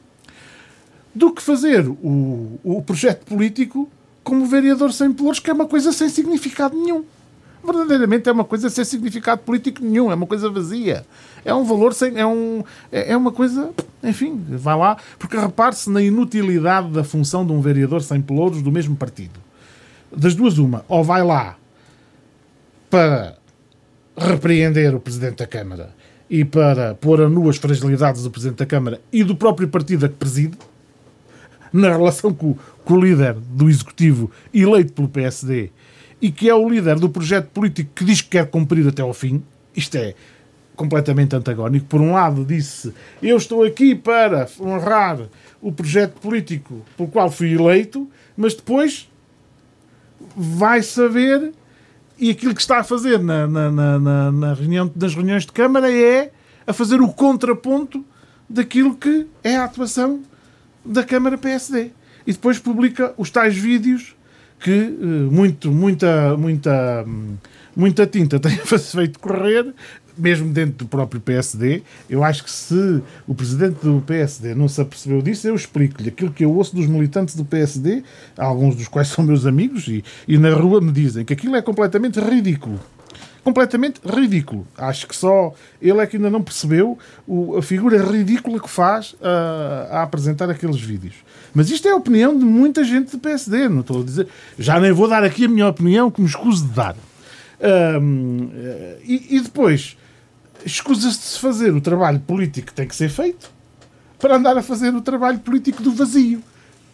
do 1.14 1.32
que 1.32 1.42
fazer 1.42 1.86
o, 1.88 2.60
o 2.62 2.82
projeto 2.82 3.24
político 3.24 3.88
como 4.22 4.44
vereador 4.46 4.92
sem 4.92 5.12
pelouros, 5.12 5.38
que 5.38 5.50
é 5.50 5.52
uma 5.52 5.66
coisa 5.66 5.92
sem 5.92 6.08
significado 6.08 6.76
nenhum. 6.76 7.04
Verdadeiramente 7.64 8.28
é 8.28 8.32
uma 8.32 8.44
coisa 8.44 8.68
sem 8.70 8.84
significado 8.84 9.40
político 9.42 9.82
nenhum, 9.82 10.10
é 10.10 10.14
uma 10.14 10.26
coisa 10.26 10.48
vazia. 10.50 11.04
É 11.44 11.54
um 11.54 11.64
valor 11.64 11.94
sem. 11.94 12.16
É, 12.18 12.26
um, 12.26 12.62
é, 12.92 13.12
é 13.12 13.16
uma 13.16 13.32
coisa. 13.32 13.70
Enfim, 14.02 14.44
vai 14.48 14.76
lá. 14.76 14.96
Porque 15.18 15.36
repare-se 15.36 15.90
na 15.90 16.02
inutilidade 16.02 16.90
da 16.90 17.02
função 17.02 17.44
de 17.44 17.52
um 17.52 17.60
vereador 17.60 18.02
sem 18.02 18.20
pelouros 18.20 18.62
do 18.62 18.70
mesmo 18.70 18.94
partido. 18.94 19.40
Das 20.14 20.34
duas, 20.34 20.58
uma. 20.58 20.84
Ou 20.88 21.02
vai 21.02 21.24
lá 21.24 21.56
para 22.88 23.36
repreender 24.16 24.94
o 24.94 25.00
Presidente 25.00 25.36
da 25.36 25.46
Câmara 25.46 25.94
e 26.28 26.44
para 26.44 26.94
pôr 26.94 27.20
a 27.20 27.28
nu 27.28 27.48
as 27.48 27.56
fragilidades 27.56 28.22
do 28.22 28.30
Presidente 28.30 28.58
da 28.58 28.66
Câmara 28.66 29.00
e 29.12 29.22
do 29.22 29.36
próprio 29.36 29.68
partido 29.68 30.06
a 30.06 30.08
que 30.08 30.16
preside, 30.16 30.56
na 31.72 31.90
relação 31.90 32.32
com, 32.32 32.56
com 32.84 32.94
o 32.94 33.00
líder 33.00 33.34
do 33.34 33.68
Executivo 33.68 34.30
eleito 34.52 34.92
pelo 34.92 35.08
PSD 35.08 35.70
e 36.20 36.30
que 36.30 36.48
é 36.48 36.54
o 36.54 36.68
líder 36.68 36.98
do 36.98 37.08
projeto 37.08 37.48
político 37.48 37.90
que 37.94 38.04
diz 38.04 38.20
que 38.20 38.30
quer 38.30 38.46
cumprir 38.46 38.86
até 38.88 39.02
ao 39.02 39.12
fim, 39.12 39.42
isto 39.74 39.96
é 39.96 40.14
completamente 40.74 41.34
antagónico. 41.34 41.86
Por 41.86 42.00
um 42.00 42.12
lado, 42.12 42.44
disse: 42.44 42.92
Eu 43.22 43.36
estou 43.36 43.64
aqui 43.64 43.94
para 43.94 44.48
honrar 44.60 45.20
o 45.60 45.72
projeto 45.72 46.20
político 46.20 46.84
pelo 46.96 47.08
qual 47.08 47.30
fui 47.30 47.52
eleito, 47.52 48.08
mas 48.36 48.54
depois 48.54 49.08
vai 50.36 50.82
saber 50.82 51.52
e 52.18 52.30
aquilo 52.30 52.54
que 52.54 52.60
está 52.60 52.78
a 52.78 52.84
fazer 52.84 53.18
na, 53.18 53.46
na, 53.46 53.70
na, 53.70 54.32
na 54.32 54.54
reunião, 54.54 54.90
nas 54.94 55.14
reuniões 55.14 55.44
de 55.44 55.52
Câmara 55.52 55.92
é 55.92 56.30
a 56.66 56.72
fazer 56.72 57.00
o 57.00 57.08
contraponto 57.08 58.04
daquilo 58.48 58.96
que 58.96 59.26
é 59.42 59.56
a 59.56 59.64
atuação 59.64 60.22
da 60.84 61.04
Câmara 61.04 61.36
PSD. 61.36 61.90
E 62.26 62.32
depois 62.32 62.58
publica 62.58 63.14
os 63.16 63.30
tais 63.30 63.56
vídeos 63.56 64.16
que 64.58 64.70
eh, 64.70 64.94
muito, 65.30 65.70
muita, 65.70 66.36
muita, 66.36 67.04
hum, 67.06 67.36
muita 67.74 68.06
tinta 68.06 68.40
tem 68.40 68.56
feito 68.56 69.18
correr 69.20 69.74
mesmo 70.16 70.52
dentro 70.52 70.78
do 70.78 70.86
próprio 70.86 71.20
PSD, 71.20 71.82
eu 72.08 72.24
acho 72.24 72.44
que 72.44 72.50
se 72.50 73.02
o 73.26 73.34
presidente 73.34 73.84
do 73.84 74.00
PSD 74.00 74.54
não 74.54 74.68
se 74.68 74.80
apercebeu 74.80 75.22
disso, 75.22 75.46
eu 75.46 75.54
explico-lhe 75.54 76.08
aquilo 76.08 76.30
que 76.30 76.44
eu 76.44 76.52
ouço 76.52 76.74
dos 76.74 76.86
militantes 76.86 77.34
do 77.34 77.44
PSD, 77.44 78.02
alguns 78.36 78.76
dos 78.76 78.88
quais 78.88 79.08
são 79.14 79.24
meus 79.24 79.46
amigos, 79.46 79.86
e, 79.88 80.04
e 80.26 80.38
na 80.38 80.50
rua 80.54 80.80
me 80.80 80.92
dizem 80.92 81.24
que 81.24 81.32
aquilo 81.32 81.56
é 81.56 81.62
completamente 81.62 82.18
ridículo. 82.20 82.80
Completamente 83.42 84.00
ridículo. 84.04 84.66
Acho 84.76 85.06
que 85.06 85.14
só 85.14 85.54
ele 85.80 86.00
é 86.00 86.06
que 86.06 86.16
ainda 86.16 86.28
não 86.28 86.42
percebeu 86.42 86.98
o, 87.24 87.56
a 87.56 87.62
figura 87.62 88.02
ridícula 88.02 88.58
que 88.58 88.68
faz 88.68 89.14
a, 89.22 90.02
apresentar 90.02 90.50
aqueles 90.50 90.80
vídeos. 90.80 91.14
Mas 91.54 91.70
isto 91.70 91.86
é 91.86 91.92
a 91.92 91.96
opinião 91.96 92.36
de 92.36 92.44
muita 92.44 92.82
gente 92.82 93.12
do 93.12 93.20
PSD, 93.20 93.68
não 93.68 93.82
estou 93.82 94.00
a 94.00 94.04
dizer. 94.04 94.26
Já 94.58 94.80
nem 94.80 94.90
vou 94.90 95.08
dar 95.08 95.22
aqui 95.22 95.44
a 95.44 95.48
minha 95.48 95.68
opinião, 95.68 96.10
que 96.10 96.20
me 96.20 96.26
escuso 96.26 96.66
de 96.66 96.72
dar. 96.72 96.96
Um, 98.00 98.50
e, 99.04 99.36
e, 99.36 99.40
depois, 99.40 99.96
escusa-se 100.66 101.34
de 101.34 101.40
fazer 101.40 101.72
o 101.72 101.80
trabalho 101.80 102.18
político 102.20 102.66
que 102.66 102.74
tem 102.74 102.88
que 102.88 102.96
ser 102.96 103.08
feito 103.08 103.50
para 104.18 104.36
andar 104.36 104.58
a 104.58 104.62
fazer 104.62 104.94
o 104.94 105.00
trabalho 105.00 105.38
político 105.38 105.82
do 105.82 105.92
vazio, 105.92 106.42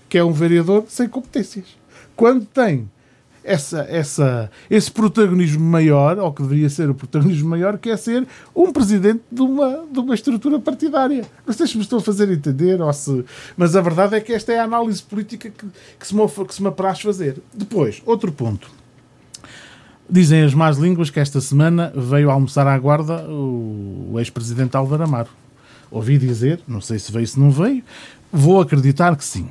que 0.09 0.19
é 0.19 0.25
um 0.25 0.33
vereador 0.33 0.85
sem 0.89 1.09
competências. 1.09 1.65
Quando 2.15 2.45
tem 2.45 2.89
essa, 3.43 3.87
essa, 3.89 4.51
esse 4.71 4.91
protagonismo 4.91 5.65
maior, 5.65 6.19
ou 6.19 6.33
que 6.33 6.43
deveria 6.43 6.69
ser 6.69 6.91
o 6.91 6.95
protagonismo 6.95 7.49
maior, 7.49 7.79
que 7.79 7.91
é 7.91 7.97
ser 7.97 8.27
um 8.55 8.73
presidente 8.73 9.23
de 9.31 9.41
uma, 9.41 9.85
de 9.91 9.99
uma 9.99 10.15
estrutura 10.15 10.61
partidária. 10.61 11.25
Não 11.47 11.53
sei 11.53 11.67
se 11.67 11.77
me 11.77 11.83
estou 11.83 11.99
a 11.99 12.03
fazer 12.03 12.31
entender, 12.31 12.81
ou 12.81 12.93
se... 12.93 13.25
mas 13.57 13.75
a 13.75 13.81
verdade 13.81 14.17
é 14.17 14.21
que 14.21 14.33
esta 14.33 14.53
é 14.53 14.59
a 14.59 14.65
análise 14.65 15.03
política 15.03 15.51
que, 15.51 15.67
que, 15.99 16.07
se, 16.07 16.15
me, 16.15 16.29
que 16.29 16.55
se 16.55 16.63
me 16.63 16.69
apraz 16.69 17.01
fazer. 17.01 17.41
Depois, 17.53 18.03
outro 18.05 18.31
ponto. 18.31 18.82
Dizem 20.13 20.43
as 20.43 20.53
más 20.53 20.77
línguas 20.77 21.09
que 21.09 21.19
esta 21.19 21.41
semana 21.41 21.91
veio 21.97 22.31
almoçar 22.31 22.67
à 22.67 22.79
guarda 22.79 23.25
o, 23.31 24.17
ex-presidente 24.19 24.77
Álvaro 24.77 25.05
Amaro. 25.05 25.31
ouvi 25.91 26.19
dizer, 26.19 26.61
não 26.69 26.83
sei 26.83 26.99
se 26.99 27.11
veio, 27.11 27.27
se 27.27 27.41
não 27.41 27.51
veio, 27.51 27.83
vou 28.31 28.61
acreditar 28.61 29.17
que 29.17 29.25
sim. 29.25 29.49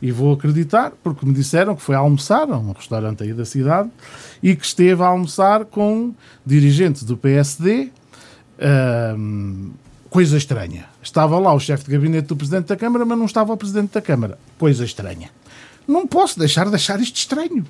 E 0.00 0.12
vou 0.12 0.34
acreditar 0.34 0.92
porque 1.02 1.26
me 1.26 1.34
disseram 1.34 1.74
que 1.74 1.82
foi 1.82 1.96
almoçar 1.96 2.48
a 2.48 2.56
um 2.56 2.70
restaurante 2.70 3.24
aí 3.24 3.32
da 3.32 3.44
cidade 3.44 3.90
e 4.40 4.54
que 4.54 4.64
esteve 4.64 5.02
a 5.02 5.06
almoçar 5.06 5.64
com 5.64 6.14
dirigentes 6.46 7.02
do 7.02 7.16
PSD. 7.16 7.90
Hum, 9.18 9.72
coisa 10.08 10.36
estranha. 10.36 10.84
Estava 11.02 11.40
lá 11.40 11.52
o 11.52 11.58
chefe 11.58 11.86
de 11.86 11.90
gabinete 11.90 12.28
do 12.28 12.36
Presidente 12.36 12.66
da 12.66 12.76
Câmara, 12.76 13.04
mas 13.04 13.18
não 13.18 13.26
estava 13.26 13.52
o 13.52 13.56
Presidente 13.56 13.94
da 13.94 14.00
Câmara. 14.00 14.38
Coisa 14.56 14.84
estranha. 14.84 15.28
Não 15.86 16.06
posso 16.06 16.38
deixar 16.38 16.68
de 16.68 16.74
achar 16.76 17.00
isto 17.00 17.16
estranho. 17.16 17.66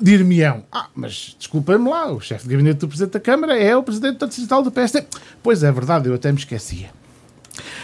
Dir-me-ão, 0.00 0.64
ah, 0.72 0.88
mas 0.94 1.36
desculpem-me 1.38 1.88
lá, 1.88 2.10
o 2.10 2.20
chefe 2.20 2.44
de 2.44 2.50
gabinete 2.50 2.78
do 2.78 2.88
Presidente 2.88 3.12
da 3.12 3.20
Câmara 3.20 3.58
é 3.58 3.76
o 3.76 3.82
Presidente 3.82 4.18
da 4.18 4.26
Distrital 4.26 4.62
do 4.62 4.70
PSD. 4.70 5.04
Pois 5.42 5.62
é 5.62 5.70
verdade, 5.70 6.08
eu 6.08 6.14
até 6.14 6.32
me 6.32 6.38
esquecia. 6.38 6.90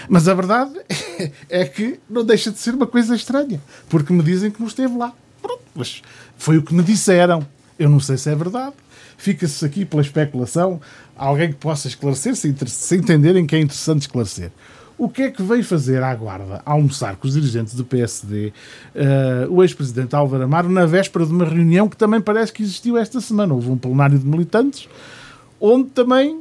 Mas 0.09 0.27
a 0.27 0.35
verdade 0.35 0.73
é 1.51 1.65
que 1.67 2.01
não 2.09 2.25
deixa 2.25 2.51
de 2.51 2.59
ser 2.59 2.75
uma 2.75 2.87
coisa 2.87 3.15
estranha, 3.15 3.61
porque 3.89 4.13
me 4.13 4.23
dizem 4.23 4.51
que 4.51 4.61
não 4.61 4.67
esteve 4.67 4.97
lá. 4.97 5.13
Pronto, 5.43 5.63
mas 5.75 6.03
foi 6.39 6.57
o 6.57 6.63
que 6.63 6.75
me 6.75 6.83
disseram. 6.83 7.47
Eu 7.79 7.91
não 7.91 8.01
sei 8.01 8.17
se 8.17 8.31
é 8.31 8.35
verdade. 8.35 8.75
Fica-se 9.19 9.65
aqui 9.65 9.85
pela 9.85 10.03
especulação 10.03 10.81
alguém 11.17 11.49
que 11.49 11.59
possa 11.59 11.89
esclarecer, 11.89 12.35
se, 12.35 12.55
se 12.67 12.97
entenderem 12.97 13.47
que 13.47 13.57
é 13.57 13.61
interessante 13.61 14.03
esclarecer. 14.03 14.51
O 14.99 15.11
que 15.11 15.25
é 15.25 15.31
que 15.31 15.43
veio 15.43 15.63
fazer 15.63 16.03
à 16.03 16.15
Guarda, 16.15 16.63
almoçar 16.65 17.17
com 17.17 17.29
os 17.29 17.35
dirigentes 17.35 17.75
do 17.75 17.85
PSD, 17.85 18.47
uh, 18.47 18.53
eh, 18.95 19.47
o 19.51 19.63
ex-presidente 19.63 20.17
Álvaro 20.17 20.45
Amaro, 20.45 20.71
na 20.71 20.87
véspera 20.87 21.27
de 21.27 21.33
uma 21.33 21.45
reunião 21.45 21.87
que 21.87 21.99
também 21.99 22.19
parece 22.19 22.51
que 22.51 22.63
existiu 22.63 22.97
esta 22.97 23.21
semana? 23.21 23.53
Houve 23.53 23.71
um 23.71 23.77
plenário 23.77 24.19
de 24.19 24.27
militantes, 24.27 24.89
onde 25.61 25.91
também 25.91 26.41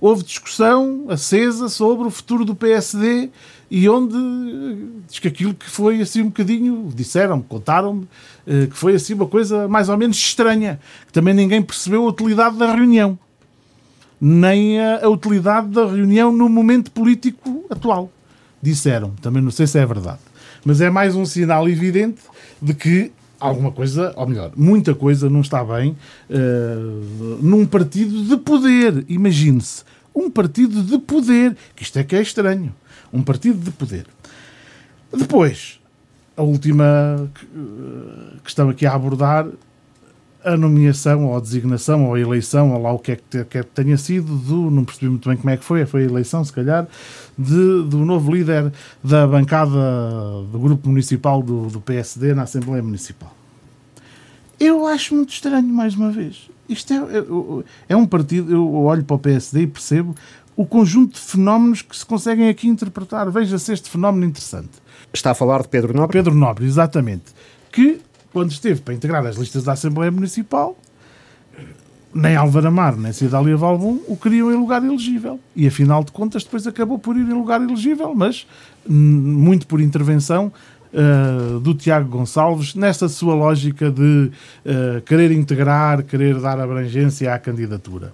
houve 0.00 0.24
discussão 0.24 1.06
acesa 1.08 1.68
sobre 1.68 2.08
o 2.08 2.10
futuro 2.10 2.44
do 2.44 2.56
PSD 2.56 3.30
e 3.70 3.88
onde 3.88 4.16
eh, 4.16 5.00
diz 5.08 5.20
que 5.20 5.28
aquilo 5.28 5.54
que 5.54 5.70
foi 5.70 6.00
assim 6.00 6.22
um 6.22 6.26
bocadinho, 6.26 6.90
disseram-me, 6.92 7.44
contaram-me, 7.44 8.08
eh, 8.44 8.66
que 8.66 8.76
foi 8.76 8.96
assim 8.96 9.14
uma 9.14 9.28
coisa 9.28 9.68
mais 9.68 9.88
ou 9.88 9.96
menos 9.96 10.16
estranha, 10.16 10.80
que 11.06 11.12
também 11.12 11.32
ninguém 11.32 11.62
percebeu 11.62 12.04
a 12.04 12.08
utilidade 12.08 12.58
da 12.58 12.74
reunião, 12.74 13.16
nem 14.24 14.78
a, 14.78 15.04
a 15.04 15.08
utilidade 15.08 15.66
da 15.66 15.84
reunião 15.84 16.30
no 16.30 16.48
momento 16.48 16.92
político 16.92 17.66
atual. 17.68 18.08
Disseram, 18.62 19.10
também 19.20 19.42
não 19.42 19.50
sei 19.50 19.66
se 19.66 19.76
é 19.80 19.84
verdade. 19.84 20.20
Mas 20.64 20.80
é 20.80 20.88
mais 20.88 21.16
um 21.16 21.24
sinal 21.24 21.68
evidente 21.68 22.20
de 22.60 22.72
que 22.72 23.10
alguma 23.40 23.72
coisa, 23.72 24.14
ou 24.16 24.28
melhor, 24.28 24.52
muita 24.56 24.94
coisa 24.94 25.28
não 25.28 25.40
está 25.40 25.64
bem 25.64 25.96
uh, 26.30 27.38
num 27.42 27.66
partido 27.66 28.22
de 28.22 28.36
poder. 28.36 29.04
Imagine-se, 29.08 29.82
um 30.14 30.30
partido 30.30 30.80
de 30.84 30.98
poder, 30.98 31.56
que 31.74 31.82
isto 31.82 31.98
é 31.98 32.04
que 32.04 32.14
é 32.14 32.22
estranho, 32.22 32.72
um 33.12 33.22
partido 33.24 33.58
de 33.58 33.72
poder. 33.72 34.06
Depois, 35.12 35.80
a 36.36 36.42
última 36.42 37.28
eh, 37.36 38.36
questão 38.42 38.70
aqui 38.70 38.86
a 38.86 38.94
abordar, 38.94 39.46
a 40.44 40.56
nomeação 40.56 41.26
ou 41.26 41.36
a 41.36 41.40
designação 41.40 42.06
ou 42.06 42.14
a 42.14 42.20
eleição, 42.20 42.72
ou 42.72 42.82
lá 42.82 42.92
o 42.92 42.98
que 42.98 43.12
é 43.12 43.16
que, 43.16 43.44
que 43.44 43.62
tenha 43.62 43.96
sido, 43.96 44.36
do, 44.36 44.70
não 44.70 44.84
percebi 44.84 45.08
muito 45.08 45.28
bem 45.28 45.36
como 45.36 45.50
é 45.50 45.56
que 45.56 45.64
foi, 45.64 45.84
foi 45.86 46.02
a 46.02 46.06
eleição, 46.06 46.44
se 46.44 46.52
calhar, 46.52 46.86
de, 47.38 47.82
do 47.84 47.98
novo 47.98 48.32
líder 48.32 48.72
da 49.02 49.26
bancada 49.26 49.70
do 50.50 50.58
grupo 50.58 50.88
municipal 50.88 51.42
do, 51.42 51.68
do 51.68 51.80
PSD 51.80 52.34
na 52.34 52.42
Assembleia 52.42 52.82
Municipal. 52.82 53.34
Eu 54.58 54.86
acho 54.86 55.14
muito 55.14 55.32
estranho, 55.32 55.66
mais 55.66 55.94
uma 55.94 56.10
vez. 56.10 56.48
Isto 56.68 56.92
é, 56.92 56.96
é, 56.96 57.94
é 57.94 57.96
um 57.96 58.06
partido, 58.06 58.52
eu 58.52 58.74
olho 58.74 59.02
para 59.02 59.16
o 59.16 59.18
PSD 59.18 59.62
e 59.62 59.66
percebo 59.66 60.14
o 60.56 60.66
conjunto 60.66 61.14
de 61.14 61.20
fenómenos 61.20 61.82
que 61.82 61.96
se 61.96 62.04
conseguem 62.04 62.48
aqui 62.48 62.68
interpretar. 62.68 63.30
Veja-se 63.30 63.72
este 63.72 63.90
fenómeno 63.90 64.24
interessante. 64.24 64.70
Está 65.12 65.32
a 65.32 65.34
falar 65.34 65.62
de 65.62 65.68
Pedro 65.68 65.94
Nobre? 65.94 66.18
Pedro 66.18 66.34
Nobre, 66.34 66.64
exatamente. 66.64 67.24
Que, 67.70 68.00
quando 68.32 68.50
esteve 68.50 68.80
para 68.80 68.94
integrar 68.94 69.24
as 69.26 69.36
listas 69.36 69.64
da 69.64 69.72
Assembleia 69.72 70.10
Municipal, 70.10 70.76
nem 72.14 72.36
Álvaro 72.36 72.68
Amar, 72.68 72.96
nem 72.96 73.12
Cidália 73.12 73.56
Valbon 73.56 73.98
o 74.06 74.16
queriam 74.16 74.52
em 74.52 74.56
lugar 74.56 74.84
elegível. 74.84 75.40
E, 75.56 75.66
afinal 75.66 76.04
de 76.04 76.12
contas, 76.12 76.44
depois 76.44 76.66
acabou 76.66 76.98
por 76.98 77.16
ir 77.16 77.22
em 77.22 77.34
lugar 77.34 77.60
elegível, 77.60 78.14
mas 78.14 78.46
muito 78.86 79.66
por 79.66 79.80
intervenção 79.80 80.52
uh, 80.92 81.58
do 81.60 81.74
Tiago 81.74 82.08
Gonçalves 82.08 82.74
nesta 82.74 83.08
sua 83.08 83.34
lógica 83.34 83.90
de 83.90 84.30
uh, 84.66 85.00
querer 85.06 85.30
integrar, 85.32 86.02
querer 86.02 86.38
dar 86.38 86.60
abrangência 86.60 87.32
à 87.32 87.38
candidatura. 87.38 88.12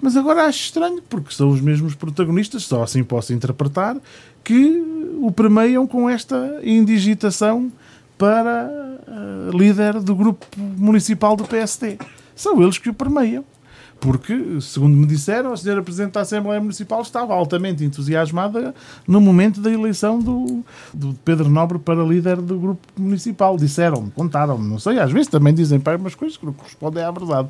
Mas 0.00 0.16
agora 0.16 0.46
acho 0.46 0.64
estranho, 0.64 1.00
porque 1.08 1.32
são 1.32 1.48
os 1.50 1.60
mesmos 1.60 1.94
protagonistas, 1.94 2.64
só 2.64 2.82
assim 2.82 3.04
posso 3.04 3.32
interpretar, 3.32 3.96
que 4.42 4.82
o 5.20 5.30
premiam 5.30 5.86
com 5.86 6.10
esta 6.10 6.60
indigitação 6.64 7.70
para 8.22 8.70
uh, 9.08 9.56
líder 9.56 9.98
do 9.98 10.14
grupo 10.14 10.46
municipal 10.56 11.34
do 11.34 11.42
PSD. 11.42 11.98
São 12.36 12.62
eles 12.62 12.78
que 12.78 12.88
o 12.88 12.94
permeiam 12.94 13.44
porque, 13.98 14.60
segundo 14.60 14.96
me 14.96 15.06
disseram, 15.06 15.52
a 15.52 15.56
senhora 15.56 15.82
Presidente 15.82 16.12
da 16.12 16.20
Assembleia 16.20 16.60
Municipal 16.60 17.02
estava 17.02 17.34
altamente 17.34 17.84
entusiasmada 17.84 18.74
no 19.06 19.20
momento 19.20 19.60
da 19.60 19.72
eleição 19.72 20.20
do, 20.20 20.64
do 20.94 21.14
Pedro 21.24 21.48
Nobre 21.48 21.80
para 21.80 22.02
líder 22.04 22.36
do 22.40 22.58
grupo 22.58 22.86
municipal. 22.96 23.56
Disseram-me, 23.56 24.10
contaram-me, 24.12 24.68
não 24.68 24.78
sei, 24.78 25.00
às 25.00 25.10
vezes 25.10 25.26
também 25.28 25.52
dizem 25.52 25.80
para 25.80 25.98
umas 25.98 26.14
coisas 26.14 26.36
que 26.36 26.46
não 26.46 26.52
correspondem 26.52 27.02
à 27.02 27.10
verdade. 27.10 27.48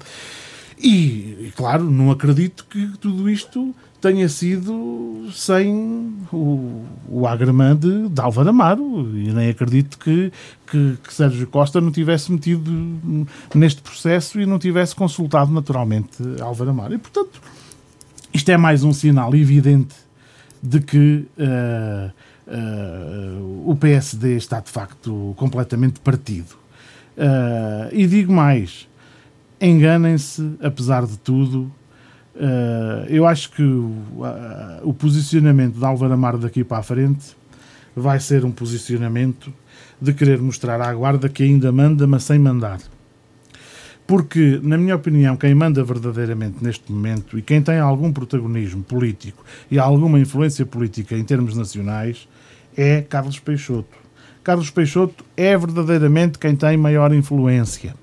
E, 0.78 1.52
claro, 1.54 1.84
não 1.84 2.10
acredito 2.10 2.66
que 2.68 2.86
tudo 2.98 3.28
isto 3.28 3.74
tenha 4.02 4.28
sido 4.28 5.28
sem 5.32 6.12
o, 6.32 6.84
o 7.08 7.26
agremã 7.26 7.74
de, 7.74 8.08
de 8.08 8.20
Álvaro 8.20 8.50
Amaro. 8.50 9.16
E 9.16 9.32
nem 9.32 9.48
acredito 9.48 9.96
que, 9.96 10.32
que, 10.66 10.98
que, 11.02 11.14
Sérgio 11.14 11.46
Costa 11.46 11.80
não 11.80 11.92
tivesse 11.92 12.30
metido 12.30 13.26
neste 13.54 13.80
processo 13.80 14.40
e 14.40 14.44
não 14.44 14.58
tivesse 14.58 14.94
consultado 14.94 15.52
naturalmente 15.52 16.18
Álvaro 16.40 16.70
Amaro. 16.70 16.94
E, 16.94 16.98
portanto, 16.98 17.40
isto 18.34 18.50
é 18.50 18.56
mais 18.56 18.82
um 18.82 18.92
sinal 18.92 19.34
evidente 19.36 19.94
de 20.60 20.80
que 20.80 21.26
uh, 21.38 22.12
uh, 22.48 23.70
o 23.70 23.76
PSD 23.76 24.36
está, 24.36 24.58
de 24.58 24.70
facto, 24.70 25.32
completamente 25.36 26.00
partido. 26.00 26.54
Uh, 27.16 27.88
e 27.92 28.06
digo 28.06 28.32
mais 28.32 28.88
enganem-se, 29.60 30.56
apesar 30.60 31.06
de 31.06 31.16
tudo. 31.18 31.70
Uh, 32.34 33.04
eu 33.08 33.26
acho 33.26 33.50
que 33.50 33.62
o, 33.62 33.90
uh, 33.90 34.80
o 34.82 34.94
posicionamento 34.94 35.74
de 35.74 35.84
Álvaro 35.84 36.12
Amaro 36.14 36.38
daqui 36.38 36.64
para 36.64 36.78
a 36.78 36.82
frente 36.82 37.36
vai 37.94 38.18
ser 38.20 38.44
um 38.44 38.50
posicionamento 38.50 39.52
de 40.00 40.12
querer 40.12 40.40
mostrar 40.40 40.80
à 40.80 40.92
guarda 40.94 41.28
que 41.28 41.42
ainda 41.42 41.70
manda, 41.70 42.06
mas 42.06 42.24
sem 42.24 42.38
mandar. 42.38 42.80
Porque, 44.06 44.58
na 44.62 44.76
minha 44.76 44.96
opinião, 44.96 45.36
quem 45.36 45.54
manda 45.54 45.84
verdadeiramente 45.84 46.56
neste 46.62 46.90
momento 46.90 47.38
e 47.38 47.42
quem 47.42 47.62
tem 47.62 47.78
algum 47.78 48.12
protagonismo 48.12 48.82
político 48.82 49.44
e 49.70 49.78
alguma 49.78 50.18
influência 50.18 50.66
política 50.66 51.16
em 51.16 51.24
termos 51.24 51.56
nacionais 51.56 52.28
é 52.76 53.02
Carlos 53.02 53.38
Peixoto. 53.38 53.96
Carlos 54.42 54.70
Peixoto 54.70 55.24
é 55.36 55.56
verdadeiramente 55.56 56.38
quem 56.38 56.56
tem 56.56 56.76
maior 56.76 57.14
influência. 57.14 57.94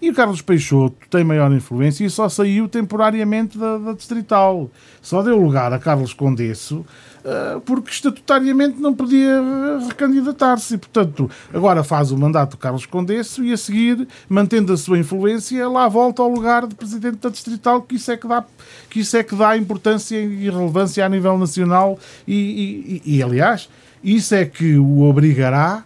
E 0.00 0.10
o 0.10 0.14
Carlos 0.14 0.40
Peixoto 0.40 0.96
tem 1.10 1.24
maior 1.24 1.52
influência 1.52 2.04
e 2.04 2.10
só 2.10 2.28
saiu 2.28 2.68
temporariamente 2.68 3.58
da, 3.58 3.78
da 3.78 3.92
Distrital. 3.92 4.70
Só 5.02 5.22
deu 5.22 5.36
lugar 5.36 5.72
a 5.72 5.78
Carlos 5.78 6.12
Condesso 6.12 6.84
uh, 7.24 7.60
porque 7.62 7.90
estatutariamente 7.90 8.80
não 8.80 8.94
podia 8.94 9.42
recandidatar-se. 9.88 10.74
E, 10.74 10.78
portanto, 10.78 11.28
agora 11.52 11.82
faz 11.82 12.12
o 12.12 12.16
mandato 12.16 12.52
do 12.52 12.56
Carlos 12.58 12.86
Condesso 12.86 13.42
e 13.42 13.52
a 13.52 13.56
seguir, 13.56 14.06
mantendo 14.28 14.72
a 14.72 14.76
sua 14.76 14.98
influência, 14.98 15.68
lá 15.68 15.88
volta 15.88 16.22
ao 16.22 16.28
lugar 16.28 16.68
de 16.68 16.76
Presidente 16.76 17.16
da 17.16 17.28
Distrital, 17.28 17.82
que 17.82 17.96
isso 17.96 18.12
é 18.12 18.16
que 18.16 18.28
dá, 18.28 18.44
que 18.88 19.00
isso 19.00 19.16
é 19.16 19.24
que 19.24 19.34
dá 19.34 19.56
importância 19.56 20.16
e 20.16 20.48
relevância 20.48 21.04
a 21.04 21.08
nível 21.08 21.36
nacional 21.36 21.98
e, 22.26 23.02
e, 23.04 23.16
e 23.16 23.22
aliás, 23.22 23.68
isso 24.02 24.32
é 24.32 24.44
que 24.44 24.76
o 24.76 25.00
obrigará 25.02 25.82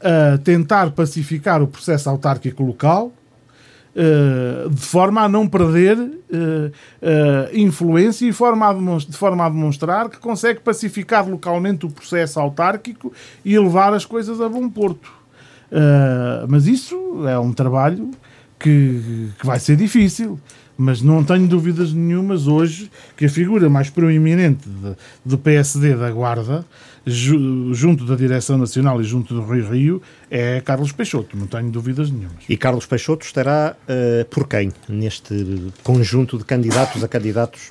a 0.00 0.38
tentar 0.38 0.90
pacificar 0.90 1.62
o 1.62 1.68
processo 1.68 2.10
autárquico 2.10 2.62
local 2.62 3.12
Uh, 3.96 4.68
de 4.70 4.80
forma 4.80 5.20
a 5.20 5.28
não 5.28 5.46
perder 5.46 5.96
uh, 5.96 6.02
uh, 6.02 6.72
influência 7.52 8.26
e 8.26 8.30
de 8.30 8.34
forma 8.34 8.66
a 9.46 9.48
demonstrar 9.48 10.08
que 10.08 10.18
consegue 10.18 10.58
pacificar 10.58 11.28
localmente 11.28 11.86
o 11.86 11.90
processo 11.90 12.40
autárquico 12.40 13.12
e 13.44 13.56
levar 13.56 13.94
as 13.94 14.04
coisas 14.04 14.40
a 14.40 14.48
bom 14.48 14.68
porto. 14.68 15.12
mas 16.48 16.66
isso 16.66 17.24
é 17.28 17.38
um 17.38 17.52
trabalho 17.52 18.10
que 18.58 19.30
vai 19.44 19.60
ser 19.60 19.76
difícil 19.76 20.40
mas 20.76 21.00
não 21.00 21.22
tenho 21.22 21.46
dúvidas 21.46 21.92
nenhumas 21.92 22.46
hoje 22.46 22.90
que 23.16 23.24
a 23.24 23.28
figura 23.28 23.70
mais 23.70 23.90
proeminente 23.90 24.68
de, 24.68 24.96
do 25.24 25.38
PSD 25.38 25.94
da 25.94 26.10
Guarda, 26.10 26.64
ju, 27.06 27.72
junto 27.72 28.04
da 28.04 28.16
Direção 28.16 28.58
Nacional 28.58 29.00
e 29.00 29.04
junto 29.04 29.34
do 29.34 29.42
Rio 29.44 29.70
Rio, 29.70 30.02
é 30.30 30.60
Carlos 30.60 30.92
Peixoto, 30.92 31.36
não 31.36 31.46
tenho 31.46 31.70
dúvidas 31.70 32.10
nenhumas. 32.10 32.44
E 32.48 32.56
Carlos 32.56 32.86
Peixoto 32.86 33.24
estará 33.24 33.76
uh, 33.82 34.24
por 34.26 34.48
quem 34.48 34.72
neste 34.88 35.72
conjunto 35.82 36.38
de 36.38 36.44
candidatos 36.44 37.04
a 37.04 37.08
candidatos 37.08 37.70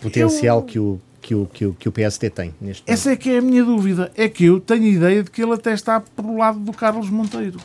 potencial 0.00 0.58
Eu... 0.58 0.64
que 0.64 0.78
o 0.78 1.00
que 1.20 1.34
o, 1.34 1.46
que 1.46 1.66
o, 1.66 1.74
que 1.74 1.88
o 1.88 1.92
PSD 1.92 2.30
tem 2.30 2.54
neste 2.58 2.90
Essa 2.90 3.10
é 3.10 3.16
que 3.16 3.28
é 3.28 3.38
a 3.38 3.42
minha 3.42 3.62
dúvida. 3.62 4.10
É 4.16 4.30
que 4.30 4.46
eu 4.46 4.58
tenho 4.60 4.84
a 4.84 4.88
ideia 4.88 5.22
de 5.22 5.30
que 5.30 5.42
ele 5.42 5.52
até 5.52 5.74
está 5.74 6.00
pelo 6.00 6.38
lado 6.38 6.58
do 6.58 6.72
Carlos 6.72 7.10
Monteiro. 7.10 7.58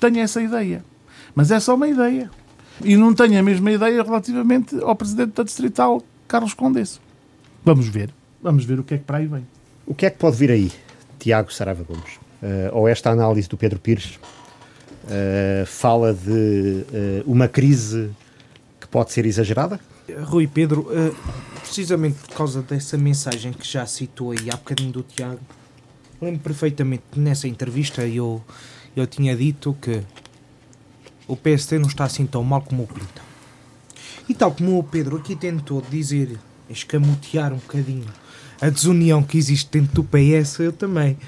Tenho 0.00 0.20
essa 0.20 0.40
ideia. 0.40 0.82
Mas 1.34 1.50
é 1.50 1.60
só 1.60 1.74
uma 1.74 1.86
ideia. 1.86 2.30
E 2.82 2.96
não 2.96 3.14
tenho 3.14 3.38
a 3.38 3.42
mesma 3.42 3.70
ideia 3.70 4.02
relativamente 4.02 4.76
ao 4.80 4.96
Presidente 4.96 5.32
da 5.32 5.42
Distrital, 5.42 6.02
Carlos 6.26 6.54
Condesso. 6.54 7.00
Vamos 7.64 7.88
ver. 7.88 8.10
Vamos 8.42 8.64
ver 8.64 8.78
o 8.78 8.84
que 8.84 8.94
é 8.94 8.98
que 8.98 9.04
para 9.04 9.18
aí 9.18 9.26
vem. 9.26 9.46
O 9.86 9.94
que 9.94 10.06
é 10.06 10.10
que 10.10 10.18
pode 10.18 10.36
vir 10.36 10.50
aí, 10.50 10.72
Tiago 11.18 11.52
Sarava 11.52 11.82
Gomes? 11.82 12.16
Uh, 12.42 12.68
ou 12.72 12.88
esta 12.88 13.10
análise 13.10 13.48
do 13.48 13.56
Pedro 13.56 13.78
Pires 13.78 14.18
uh, 15.04 15.66
fala 15.66 16.12
de 16.12 16.30
uh, 16.30 17.30
uma 17.30 17.48
crise 17.48 18.10
que 18.80 18.86
pode 18.86 19.12
ser 19.12 19.24
exagerada? 19.24 19.80
Rui 20.24 20.46
Pedro, 20.46 20.88
precisamente 21.62 22.18
por 22.18 22.36
causa 22.36 22.60
dessa 22.60 22.98
mensagem 22.98 23.54
que 23.54 23.66
já 23.66 23.86
citou 23.86 24.32
aí 24.32 24.50
há 24.50 24.56
bocadinho 24.56 24.92
do 24.92 25.02
Tiago, 25.02 25.40
lembro 26.20 26.40
perfeitamente 26.40 27.04
nessa 27.16 27.48
entrevista 27.48 28.06
eu, 28.06 28.44
eu 28.94 29.06
tinha 29.06 29.34
dito 29.34 29.74
que 29.80 30.02
o 31.26 31.36
PST 31.36 31.78
não 31.78 31.88
está 31.88 32.04
assim 32.04 32.26
tão 32.26 32.42
mal 32.42 32.62
como 32.62 32.82
o 32.82 32.86
pinta. 32.86 33.22
E 34.28 34.34
tal 34.34 34.52
como 34.52 34.78
o 34.78 34.82
Pedro 34.82 35.16
aqui 35.16 35.36
tentou 35.36 35.82
dizer, 35.90 36.38
escamotear 36.68 37.52
um 37.52 37.58
bocadinho 37.58 38.06
a 38.60 38.70
desunião 38.70 39.22
que 39.22 39.36
existe 39.36 39.68
dentro 39.70 40.02
do 40.02 40.04
PS, 40.04 40.58
eu 40.60 40.72
também. 40.72 41.18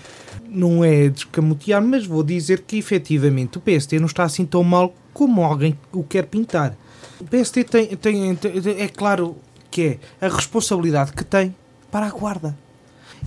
Não 0.48 0.84
é 0.84 1.08
descamotear, 1.08 1.82
mas 1.82 2.06
vou 2.06 2.22
dizer 2.22 2.62
que 2.62 2.78
efetivamente 2.78 3.58
o 3.58 3.60
PST 3.60 3.98
não 3.98 4.06
está 4.06 4.24
assim 4.24 4.46
tão 4.46 4.62
mal 4.64 4.94
como 5.12 5.42
alguém 5.42 5.76
o 5.92 6.02
quer 6.02 6.26
pintar. 6.26 6.76
O 7.20 7.24
PST 7.24 7.64
tem, 7.64 7.88
tem, 7.96 8.38
é 8.78 8.88
claro 8.88 9.36
que 9.70 9.98
é 10.20 10.26
a 10.26 10.28
responsabilidade 10.28 11.12
que 11.12 11.24
tem 11.24 11.54
para 11.90 12.06
a 12.06 12.10
guarda. 12.10 12.56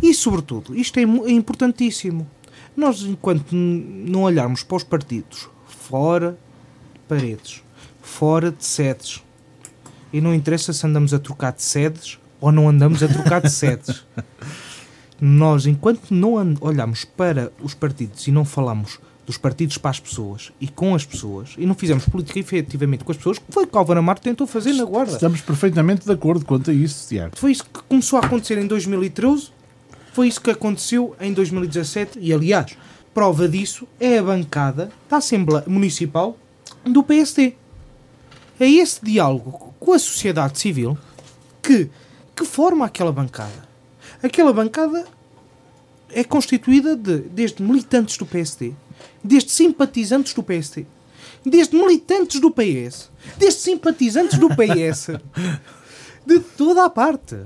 E, 0.01 0.13
sobretudo, 0.13 0.75
isto 0.75 0.97
é, 0.97 1.03
é 1.03 1.31
importantíssimo. 1.31 2.27
Nós, 2.75 3.03
enquanto 3.03 3.51
não 3.51 4.23
olharmos 4.23 4.63
para 4.63 4.77
os 4.77 4.83
partidos 4.83 5.49
fora 5.67 6.37
paredes, 7.09 7.63
fora 8.03 8.51
de 8.51 8.63
sedes, 8.63 9.23
e 10.13 10.21
não 10.21 10.33
interessa 10.33 10.71
se 10.71 10.85
andamos 10.85 11.11
a 11.11 11.19
trocar 11.19 11.51
de 11.51 11.63
sedes 11.63 12.19
ou 12.39 12.51
não 12.51 12.69
andamos 12.69 13.01
a 13.01 13.07
trocar 13.07 13.41
de 13.41 13.49
sedes. 13.49 14.05
Nós, 15.19 15.65
enquanto 15.65 16.11
não 16.11 16.55
olhamos 16.61 17.03
para 17.03 17.51
os 17.61 17.73
partidos 17.73 18.27
e 18.27 18.31
não 18.31 18.45
falamos 18.45 18.99
dos 19.25 19.37
partidos 19.37 19.77
para 19.77 19.91
as 19.91 19.99
pessoas 19.99 20.51
e 20.61 20.67
com 20.67 20.95
as 20.95 21.05
pessoas 21.05 21.55
e 21.57 21.65
não 21.65 21.75
fizemos 21.75 22.05
política 22.05 22.39
efetivamente 22.39 23.03
com 23.03 23.11
as 23.11 23.17
pessoas, 23.17 23.37
foi 23.49 23.65
o 23.65 23.67
que 23.67 23.77
Álvaro 23.77 23.99
Amaro 23.99 24.21
tentou 24.21 24.47
fazer 24.47 24.73
na 24.73 24.85
Guarda. 24.85 25.13
Estamos 25.13 25.41
perfeitamente 25.41 26.05
de 26.05 26.11
acordo 26.11 26.45
quanto 26.45 26.71
a 26.71 26.73
isso, 26.73 27.09
Tiago. 27.09 27.35
Foi 27.35 27.51
isso 27.51 27.65
que 27.65 27.83
começou 27.87 28.17
a 28.17 28.25
acontecer 28.25 28.57
em 28.57 28.65
2013, 28.65 29.51
foi 30.13 30.27
isso 30.27 30.39
que 30.39 30.51
aconteceu 30.51 31.15
em 31.19 31.33
2017 31.33 32.19
e, 32.19 32.31
aliás, 32.31 32.77
prova 33.13 33.47
disso 33.47 33.87
é 33.99 34.19
a 34.19 34.23
bancada 34.23 34.89
da 35.09 35.17
Assembleia 35.17 35.65
Municipal 35.67 36.37
do 36.83 37.03
PSD. 37.03 37.55
É 38.59 38.69
esse 38.69 39.03
diálogo 39.03 39.73
com 39.79 39.93
a 39.93 39.99
sociedade 39.99 40.59
civil 40.59 40.97
que, 41.61 41.89
que 42.35 42.45
forma 42.45 42.85
aquela 42.85 43.11
bancada. 43.11 43.67
Aquela 44.21 44.51
bancada 44.51 45.05
é 46.11 46.23
constituída 46.23 46.95
de, 46.95 47.19
desde 47.19 47.63
militantes 47.63 48.17
do 48.17 48.25
PSD, 48.25 48.73
desde 49.23 49.51
simpatizantes 49.51 50.33
do 50.33 50.43
PSD, 50.43 50.85
desde 51.45 51.75
militantes 51.75 52.39
do 52.39 52.51
PS, 52.51 53.09
desde 53.37 53.61
simpatizantes 53.61 54.37
do 54.37 54.49
PS, 54.49 55.19
de 56.25 56.39
toda 56.39 56.85
a 56.85 56.89
parte. 56.89 57.37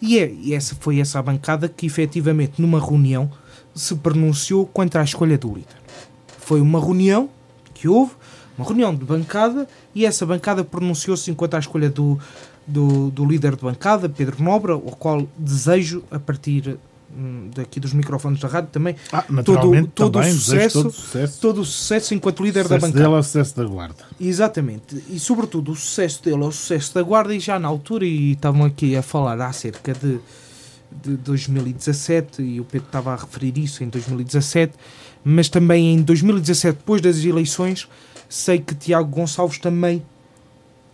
E, 0.00 0.18
é, 0.18 0.32
e 0.32 0.54
essa 0.54 0.76
foi 0.78 1.00
essa 1.00 1.22
bancada 1.22 1.68
que 1.68 1.86
efetivamente 1.86 2.60
numa 2.60 2.78
reunião 2.78 3.30
se 3.74 3.94
pronunciou 3.94 4.66
contra 4.66 5.00
a 5.00 5.04
escolha 5.04 5.38
do 5.38 5.48
líder. 5.48 5.76
Foi 6.38 6.60
uma 6.60 6.78
reunião 6.78 7.28
que 7.72 7.88
houve, 7.88 8.12
uma 8.56 8.66
reunião 8.66 8.94
de 8.94 9.04
bancada, 9.04 9.68
e 9.94 10.04
essa 10.04 10.24
bancada 10.24 10.64
pronunciou-se 10.64 11.32
contra 11.34 11.58
a 11.58 11.60
escolha 11.60 11.90
do, 11.90 12.18
do, 12.66 13.10
do 13.10 13.24
líder 13.24 13.56
de 13.56 13.62
bancada, 13.62 14.08
Pedro 14.08 14.42
Nobre, 14.42 14.72
ao 14.72 14.80
qual 14.80 15.26
desejo, 15.38 16.02
a 16.10 16.18
partir 16.18 16.78
Hum, 17.16 17.48
daqui 17.54 17.78
dos 17.78 17.92
microfones 17.92 18.40
da 18.40 18.48
rádio 18.48 18.70
também 18.72 18.96
ah, 19.12 19.22
todo, 19.44 19.86
todo, 19.94 20.10
também, 20.10 20.32
o 20.32 20.34
sucesso, 20.34 20.82
todo, 20.82 20.92
sucesso, 20.92 21.40
todo 21.40 21.60
o 21.60 21.64
sucesso 21.64 22.12
enquanto 22.12 22.42
líder 22.42 22.66
da 22.66 22.76
bancada. 22.76 22.92
Dele 22.92 23.14
é 23.14 23.18
o 23.18 23.22
sucesso 23.22 23.56
da 23.56 23.64
guarda. 23.64 24.04
Exatamente. 24.20 25.04
E 25.08 25.20
sobretudo 25.20 25.70
o 25.70 25.76
sucesso 25.76 26.24
dele 26.24 26.42
é 26.42 26.46
o 26.46 26.50
sucesso 26.50 26.92
da 26.92 27.02
guarda 27.02 27.32
e 27.32 27.38
já 27.38 27.56
na 27.56 27.68
altura, 27.68 28.04
e 28.04 28.32
estavam 28.32 28.64
aqui 28.64 28.96
a 28.96 29.02
falar 29.02 29.40
acerca 29.42 29.92
de, 29.92 30.18
de 30.90 31.16
2017, 31.18 32.42
e 32.42 32.60
o 32.60 32.64
Pedro 32.64 32.88
estava 32.88 33.12
a 33.12 33.16
referir 33.16 33.56
isso 33.58 33.84
em 33.84 33.88
2017, 33.88 34.74
mas 35.22 35.48
também 35.48 35.94
em 35.94 36.02
2017, 36.02 36.78
depois 36.78 37.00
das 37.00 37.24
eleições, 37.24 37.86
sei 38.34 38.58
que 38.58 38.74
Tiago 38.74 39.08
Gonçalves 39.08 39.58
também, 39.58 40.02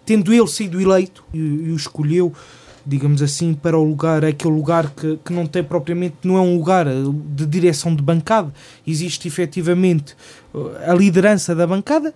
tendo 0.05 0.33
ele 0.33 0.47
sido 0.47 0.81
eleito 0.81 1.25
e, 1.33 1.41
o 1.41 1.77
escolheu 1.77 2.33
digamos 2.85 3.21
assim, 3.23 3.53
para 3.53 3.79
o 3.79 3.85
lugar, 3.85 4.25
aquele 4.25 4.55
lugar 4.55 4.91
que, 4.91 5.19
que 5.23 5.33
não 5.35 5.47
tem 5.47 5.63
propriamente, 5.63 6.17
não 6.25 6.39
é 6.39 6.41
um 6.41 6.57
lugar 6.57 6.87
de 6.87 7.45
direção 7.47 7.95
de 7.95 8.03
bancada, 8.03 8.53
existe 8.87 9.29
efetivamente 9.29 10.17
eh, 10.55 10.91
a 10.91 10.95
liderança 10.95 11.55
da 11.55 11.67
bancada, 11.67 12.15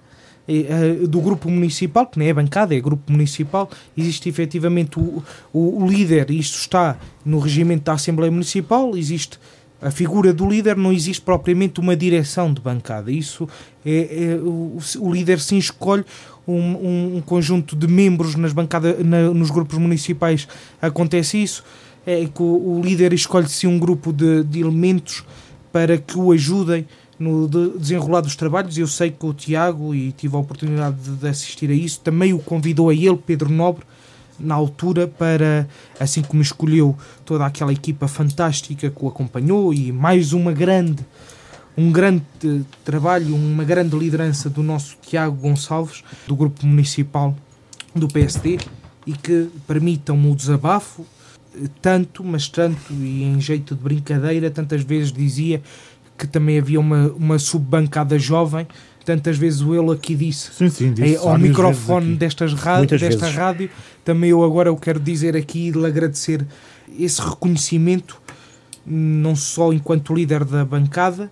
eh, 0.48 1.06
do 1.06 1.20
grupo 1.20 1.50
municipal, 1.50 2.06
que 2.06 2.18
nem 2.18 2.28
é 2.28 2.34
bancada, 2.34 2.74
é 2.74 2.80
grupo 2.80 3.12
municipal, 3.12 3.70
existe 3.96 4.26
efetivamente 4.28 4.98
o, 4.98 5.22
o, 5.52 5.84
o 5.84 5.86
líder, 5.86 6.30
isto 6.30 6.56
está 6.56 6.96
no 7.24 7.38
regimento 7.38 7.84
da 7.84 7.92
Assembleia 7.92 8.32
Municipal, 8.32 8.96
existe 8.96 9.38
a 9.84 9.90
figura 9.90 10.32
do 10.32 10.48
líder, 10.48 10.76
não 10.78 10.90
existe 10.90 11.20
propriamente 11.20 11.78
uma 11.78 11.94
direção 11.94 12.52
de 12.52 12.60
bancada. 12.60 13.12
Isso 13.12 13.46
é, 13.84 14.32
é 14.32 14.34
o, 14.36 14.78
o 14.98 15.12
líder 15.12 15.38
sim 15.38 15.58
escolhe 15.58 16.04
um, 16.48 17.16
um, 17.16 17.22
conjunto 17.24 17.76
de 17.76 17.86
membros 17.86 18.34
nas 18.34 18.52
bancadas, 18.52 19.04
na, 19.04 19.30
nos 19.30 19.50
grupos 19.50 19.76
municipais 19.76 20.48
acontece 20.80 21.42
isso, 21.42 21.62
é 22.06 22.24
que 22.24 22.42
o, 22.42 22.78
o 22.78 22.82
líder 22.82 23.12
escolhe-se 23.12 23.66
um 23.66 23.78
grupo 23.78 24.10
de, 24.10 24.42
de, 24.44 24.60
elementos 24.60 25.22
para 25.70 25.98
que 25.98 26.18
o 26.18 26.32
ajudem 26.32 26.86
no 27.18 27.46
de 27.46 27.78
desenrolar 27.78 28.22
dos 28.22 28.36
trabalhos. 28.36 28.78
Eu 28.78 28.86
sei 28.86 29.10
que 29.10 29.26
o 29.26 29.34
Tiago, 29.34 29.94
e 29.94 30.12
tive 30.12 30.34
a 30.34 30.38
oportunidade 30.38 30.96
de, 30.96 31.10
de 31.10 31.28
assistir 31.28 31.70
a 31.70 31.74
isso, 31.74 32.00
também 32.00 32.32
o 32.32 32.38
convidou 32.38 32.88
a 32.88 32.94
ele, 32.94 33.16
Pedro 33.16 33.50
Nobre, 33.50 33.84
na 34.38 34.54
altura 34.54 35.06
para, 35.06 35.68
assim 35.98 36.22
como 36.22 36.42
escolheu 36.42 36.96
toda 37.24 37.46
aquela 37.46 37.72
equipa 37.72 38.08
fantástica 38.08 38.90
que 38.90 39.04
o 39.04 39.08
acompanhou 39.08 39.72
e 39.72 39.92
mais 39.92 40.32
uma 40.32 40.52
grande 40.52 41.04
um 41.76 41.90
grande 41.90 42.22
trabalho, 42.84 43.34
uma 43.34 43.64
grande 43.64 43.96
liderança 43.96 44.48
do 44.48 44.62
nosso 44.62 44.96
Tiago 45.02 45.36
Gonçalves, 45.36 46.04
do 46.26 46.36
grupo 46.36 46.64
municipal 46.64 47.36
do 47.94 48.06
PSD, 48.06 48.58
e 49.06 49.12
que 49.12 49.50
permitam 49.66 50.30
o 50.30 50.36
desabafo, 50.36 51.04
tanto, 51.82 52.22
mas 52.24 52.48
tanto, 52.48 52.92
e 52.92 53.24
em 53.24 53.40
jeito 53.40 53.74
de 53.74 53.82
brincadeira, 53.82 54.50
tantas 54.50 54.82
vezes 54.82 55.12
dizia 55.12 55.62
que 56.16 56.26
também 56.26 56.58
havia 56.58 56.78
uma, 56.78 57.08
uma 57.08 57.38
subbancada 57.38 58.18
jovem, 58.18 58.66
tantas 59.04 59.36
vezes 59.36 59.60
o 59.60 59.74
ele 59.74 59.92
aqui 59.92 60.14
disse, 60.14 60.52
sim, 60.52 60.68
sim, 60.68 60.92
disse 60.92 61.16
ao 61.16 61.38
microfone 61.38 62.16
destas 62.16 62.52
rádio, 62.54 62.98
desta 62.98 63.26
vezes. 63.26 63.34
rádio, 63.34 63.70
também 64.04 64.30
eu 64.30 64.42
agora 64.42 64.68
eu 64.68 64.76
quero 64.76 64.98
dizer 64.98 65.36
aqui 65.36 65.68
e 65.68 65.70
lhe 65.70 65.86
agradecer 65.86 66.44
esse 66.98 67.20
reconhecimento, 67.20 68.20
não 68.86 69.34
só 69.36 69.72
enquanto 69.72 70.14
líder 70.14 70.44
da 70.44 70.64
bancada, 70.64 71.30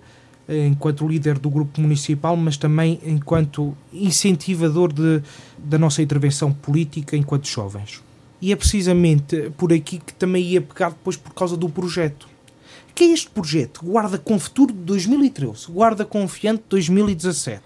enquanto 0.48 1.06
líder 1.06 1.38
do 1.38 1.48
grupo 1.48 1.80
municipal, 1.80 2.36
mas 2.36 2.56
também 2.56 3.00
enquanto 3.04 3.76
incentivador 3.92 4.92
de, 4.92 5.22
da 5.58 5.78
nossa 5.78 6.02
intervenção 6.02 6.52
política 6.52 7.16
enquanto 7.16 7.46
jovens. 7.48 8.02
E 8.40 8.52
é 8.52 8.56
precisamente 8.56 9.52
por 9.56 9.72
aqui 9.72 9.98
que 9.98 10.12
também 10.14 10.42
ia 10.44 10.60
pegar 10.60 10.90
depois 10.90 11.16
por 11.16 11.32
causa 11.32 11.56
do 11.56 11.68
projeto. 11.68 12.31
Que 12.94 13.04
é 13.04 13.06
este 13.08 13.30
projeto? 13.30 13.84
Guarda 13.84 14.18
com 14.18 14.38
Futuro 14.38 14.72
de 14.72 14.80
2013, 14.80 15.66
Guarda 15.70 16.04
Confiante 16.04 16.62
de 16.62 16.68
2017. 16.68 17.62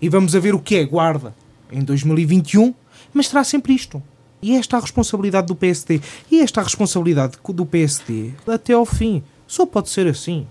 E 0.00 0.08
vamos 0.08 0.34
a 0.34 0.40
ver 0.40 0.54
o 0.54 0.60
que 0.60 0.76
é 0.76 0.84
Guarda 0.84 1.34
em 1.70 1.82
2021, 1.82 2.74
mas 3.12 3.28
terá 3.28 3.44
sempre 3.44 3.74
isto. 3.74 4.02
E 4.40 4.56
esta 4.56 4.76
é 4.76 4.78
a 4.78 4.82
responsabilidade 4.82 5.48
do 5.48 5.54
PSD. 5.54 6.00
E 6.30 6.40
esta 6.40 6.60
é 6.60 6.62
a 6.62 6.64
responsabilidade 6.64 7.38
do 7.48 7.66
PSD 7.66 8.32
até 8.46 8.72
ao 8.72 8.86
fim. 8.86 9.22
Só 9.46 9.66
pode 9.66 9.90
ser 9.90 10.06
assim. 10.06 10.46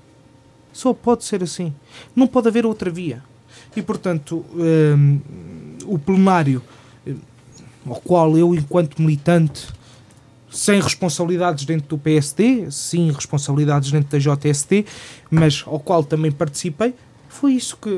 Só 0.73 0.93
pode 0.93 1.23
ser 1.23 1.43
assim. 1.43 1.73
Não 2.15 2.27
pode 2.27 2.47
haver 2.47 2.65
outra 2.65 2.89
via. 2.89 3.23
E, 3.75 3.81
portanto, 3.81 4.45
um, 4.53 5.19
o 5.85 5.97
plenário, 5.97 6.61
hum, 7.05 7.15
ao 7.85 7.95
qual 7.95 8.37
eu, 8.37 8.53
enquanto 8.53 9.01
militante, 9.01 9.67
sem 10.57 10.81
responsabilidades 10.81 11.65
dentro 11.65 11.87
do 11.87 11.97
PSD, 11.97 12.71
sim 12.71 13.11
responsabilidades 13.11 13.91
dentro 13.91 14.09
da 14.09 14.17
JST, 14.17 14.85
mas 15.29 15.63
ao 15.67 15.79
qual 15.79 16.03
também 16.03 16.31
participei, 16.31 16.95
foi 17.29 17.53
isso 17.53 17.77
que, 17.77 17.89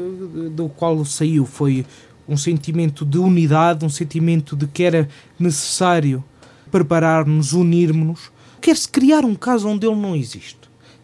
do 0.51 0.67
qual 0.67 1.05
saiu. 1.05 1.45
Foi 1.45 1.85
um 2.27 2.35
sentimento 2.35 3.05
de 3.05 3.17
unidade, 3.17 3.85
um 3.85 3.89
sentimento 3.89 4.55
de 4.55 4.67
que 4.67 4.83
era 4.83 5.07
necessário 5.39 6.23
preparar-nos, 6.69 7.53
unirmos-nos 7.53 8.31
Quer-se 8.61 8.89
criar 8.89 9.23
um 9.23 9.35
caso 9.35 9.67
onde 9.69 9.87
ele 9.87 9.95
não 9.95 10.15
existe, 10.15 10.59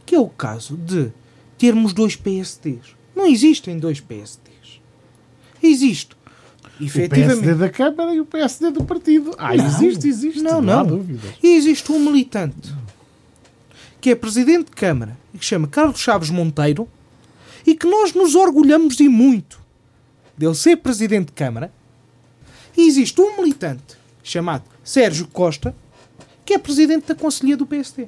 que 0.06 0.14
é 0.14 0.20
o 0.20 0.28
caso 0.28 0.76
de 0.76 1.10
termos 1.58 1.94
dois 1.94 2.16
PSDs. 2.16 2.96
Não 3.16 3.26
existem 3.26 3.80
dois 3.80 4.00
PSDs. 4.00 4.82
Existe. 5.64 6.16
O 6.80 7.10
PSD 7.10 7.54
da 7.56 7.70
Câmara 7.70 8.14
e 8.14 8.20
o 8.20 8.26
PSD 8.26 8.72
do 8.72 8.84
partido. 8.84 9.34
Ah, 9.38 9.56
não, 9.56 9.66
existe, 9.66 10.08
existe. 10.08 10.42
Não, 10.42 10.62
não. 10.62 10.84
não. 10.84 11.00
Há 11.00 11.36
E 11.42 11.56
existe 11.56 11.92
um 11.92 12.00
militante 12.00 12.74
que 14.02 14.10
é 14.12 14.16
presidente 14.16 14.66
de 14.66 14.72
Câmara 14.72 15.18
e 15.34 15.38
que 15.38 15.46
chama 15.46 15.68
Carlos 15.68 16.00
Chaves 16.00 16.30
Monteiro 16.30 16.88
e 17.66 17.76
que 17.76 17.88
nós 17.88 18.14
nos 18.14 18.36
orgulhamos 18.36 19.00
e 19.00 19.10
muito 19.10 19.60
dele 20.38 20.54
ser 20.54 20.78
presidente 20.78 21.28
de 21.28 21.34
Câmara. 21.34 21.72
E 22.78 22.88
existe 22.88 23.20
um 23.22 23.38
militante 23.38 23.98
chamado 24.22 24.64
Sérgio 24.84 25.28
Costa 25.28 25.74
que 26.46 26.54
é 26.54 26.60
presidente 26.60 27.08
da 27.08 27.16
Conselhia 27.16 27.58
do 27.58 27.66
PSD. 27.66 28.08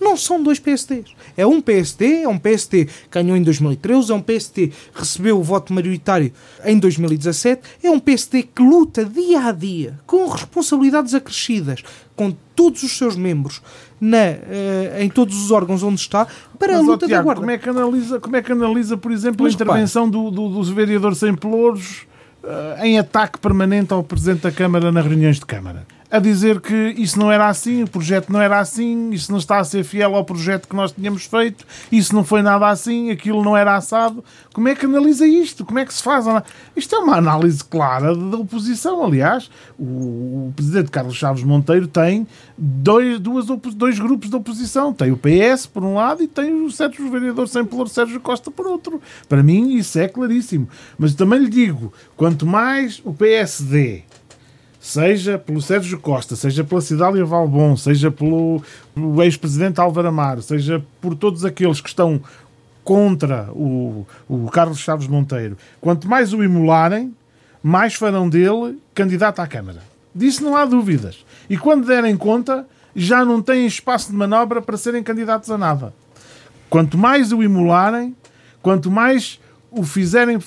Não 0.00 0.16
são 0.16 0.42
dois 0.42 0.58
PSTs. 0.58 1.14
É 1.36 1.46
um 1.46 1.60
PST, 1.60 2.22
é 2.22 2.28
um 2.28 2.38
PST 2.38 2.86
que 2.86 2.90
ganhou 3.10 3.36
em 3.36 3.42
2013, 3.42 4.12
é 4.12 4.14
um 4.14 4.20
PST 4.20 4.68
que 4.68 4.72
recebeu 4.94 5.38
o 5.38 5.42
voto 5.42 5.72
maioritário 5.72 6.32
em 6.64 6.78
2017, 6.78 7.62
é 7.82 7.90
um 7.90 7.98
PST 7.98 8.42
que 8.54 8.62
luta 8.62 9.04
dia 9.04 9.46
a 9.46 9.52
dia, 9.52 9.98
com 10.06 10.26
responsabilidades 10.28 11.14
acrescidas, 11.14 11.82
com 12.16 12.34
todos 12.54 12.82
os 12.82 12.96
seus 12.96 13.16
membros, 13.16 13.60
na, 14.00 14.16
uh, 14.18 15.00
em 15.00 15.08
todos 15.08 15.36
os 15.42 15.50
órgãos 15.50 15.82
onde 15.82 16.00
está, 16.00 16.26
para 16.58 16.74
Mas, 16.74 16.80
a 16.80 16.82
luta 16.82 17.06
Tiago, 17.06 17.20
da 17.20 17.24
guarda. 17.24 17.40
Como 17.40 17.50
é 17.50 17.58
que 17.58 17.68
analisa, 17.68 18.20
como 18.20 18.36
é 18.36 18.42
que 18.42 18.52
analisa 18.52 18.96
por 18.96 19.12
exemplo, 19.12 19.44
Mas, 19.44 19.52
a 19.52 19.56
intervenção 19.56 20.08
do, 20.08 20.30
do, 20.30 20.48
dos 20.48 20.68
vereadores 20.68 21.18
sem 21.18 21.34
pelouros 21.34 22.06
uh, 22.42 22.84
em 22.84 22.98
ataque 22.98 23.38
permanente 23.38 23.92
ao 23.92 24.02
Presidente 24.02 24.42
da 24.42 24.52
Câmara 24.52 24.92
nas 24.92 25.04
reuniões 25.04 25.36
de 25.36 25.46
Câmara? 25.46 25.86
A 26.14 26.20
dizer 26.20 26.60
que 26.60 26.94
isso 26.96 27.18
não 27.18 27.32
era 27.32 27.48
assim, 27.48 27.82
o 27.82 27.88
projeto 27.88 28.32
não 28.32 28.40
era 28.40 28.60
assim, 28.60 29.10
isso 29.10 29.32
não 29.32 29.38
está 29.40 29.58
a 29.58 29.64
ser 29.64 29.82
fiel 29.82 30.14
ao 30.14 30.24
projeto 30.24 30.68
que 30.68 30.76
nós 30.76 30.92
tínhamos 30.92 31.24
feito, 31.24 31.66
isso 31.90 32.14
não 32.14 32.22
foi 32.22 32.40
nada 32.40 32.68
assim, 32.68 33.10
aquilo 33.10 33.42
não 33.42 33.56
era 33.56 33.74
assado. 33.74 34.22
Como 34.52 34.68
é 34.68 34.76
que 34.76 34.86
analisa 34.86 35.26
isto? 35.26 35.64
Como 35.64 35.80
é 35.80 35.84
que 35.84 35.92
se 35.92 36.00
faz? 36.00 36.24
Isto 36.76 36.94
é 36.94 36.98
uma 37.00 37.16
análise 37.16 37.64
clara 37.64 38.14
da 38.14 38.36
oposição. 38.36 39.04
Aliás, 39.04 39.50
o, 39.76 40.52
presidente 40.54 40.92
Carlos 40.92 41.16
Chaves 41.16 41.42
Monteiro 41.42 41.88
tem 41.88 42.28
dois, 42.56 43.18
duas, 43.18 43.46
dois 43.74 43.98
grupos 43.98 44.30
de 44.30 44.36
oposição. 44.36 44.92
Tem 44.92 45.10
o 45.10 45.18
PS 45.18 45.66
por 45.66 45.82
um 45.82 45.94
lado 45.94 46.22
e 46.22 46.28
tem 46.28 46.64
o 46.64 46.70
Sérgio 46.70 47.10
Vereador 47.10 47.48
sem 47.48 47.64
pluro 47.64 47.88
Sérgio 47.88 48.20
Costa 48.20 48.52
por 48.52 48.68
outro. 48.68 49.02
Para 49.28 49.42
mim 49.42 49.74
isso 49.74 49.98
é 49.98 50.06
claríssimo. 50.06 50.68
Mas 50.96 51.12
também 51.12 51.40
lhe 51.40 51.50
digo, 51.50 51.92
quanto 52.16 52.46
mais 52.46 53.02
o 53.04 53.12
PSD 53.12 54.04
seja 54.84 55.38
pelo 55.38 55.62
Sérgio 55.62 55.98
Costa, 55.98 56.36
seja 56.36 56.62
pela 56.62 56.82
Cidália 56.82 57.24
Valbon, 57.24 57.74
seja 57.74 58.10
pelo, 58.10 58.62
ex-presidente 59.22 59.80
Álvaro 59.80 60.08
Amar, 60.08 60.42
seja 60.42 60.84
por 61.00 61.14
todos 61.14 61.42
aqueles 61.42 61.80
que 61.80 61.88
estão 61.88 62.20
contra 62.84 63.48
o, 63.52 64.06
o 64.28 64.46
Carlos 64.50 64.78
Chaves 64.78 65.06
Monteiro, 65.06 65.56
quanto 65.80 66.06
mais 66.06 66.34
o 66.34 66.44
imularem, 66.44 67.16
mais 67.62 67.94
farão 67.94 68.28
dele 68.28 68.78
candidato 68.94 69.40
à 69.40 69.46
Câmara. 69.46 69.82
Disso 70.14 70.44
não 70.44 70.54
há 70.54 70.66
dúvidas. 70.66 71.24
E 71.48 71.56
quando 71.56 71.86
derem 71.86 72.14
conta, 72.14 72.66
já 72.94 73.24
não 73.24 73.40
têm 73.40 73.66
espaço 73.66 74.10
de 74.10 74.16
manobra 74.18 74.60
para 74.60 74.76
serem 74.76 75.02
candidatos 75.02 75.50
a 75.50 75.56
nada. 75.56 75.94
Quanto 76.68 76.98
mais 76.98 77.32
o 77.32 77.42
imularem, 77.42 78.14
quanto 78.60 78.90
mais 78.90 79.40
o 79.70 79.82
fizerem 79.82 80.38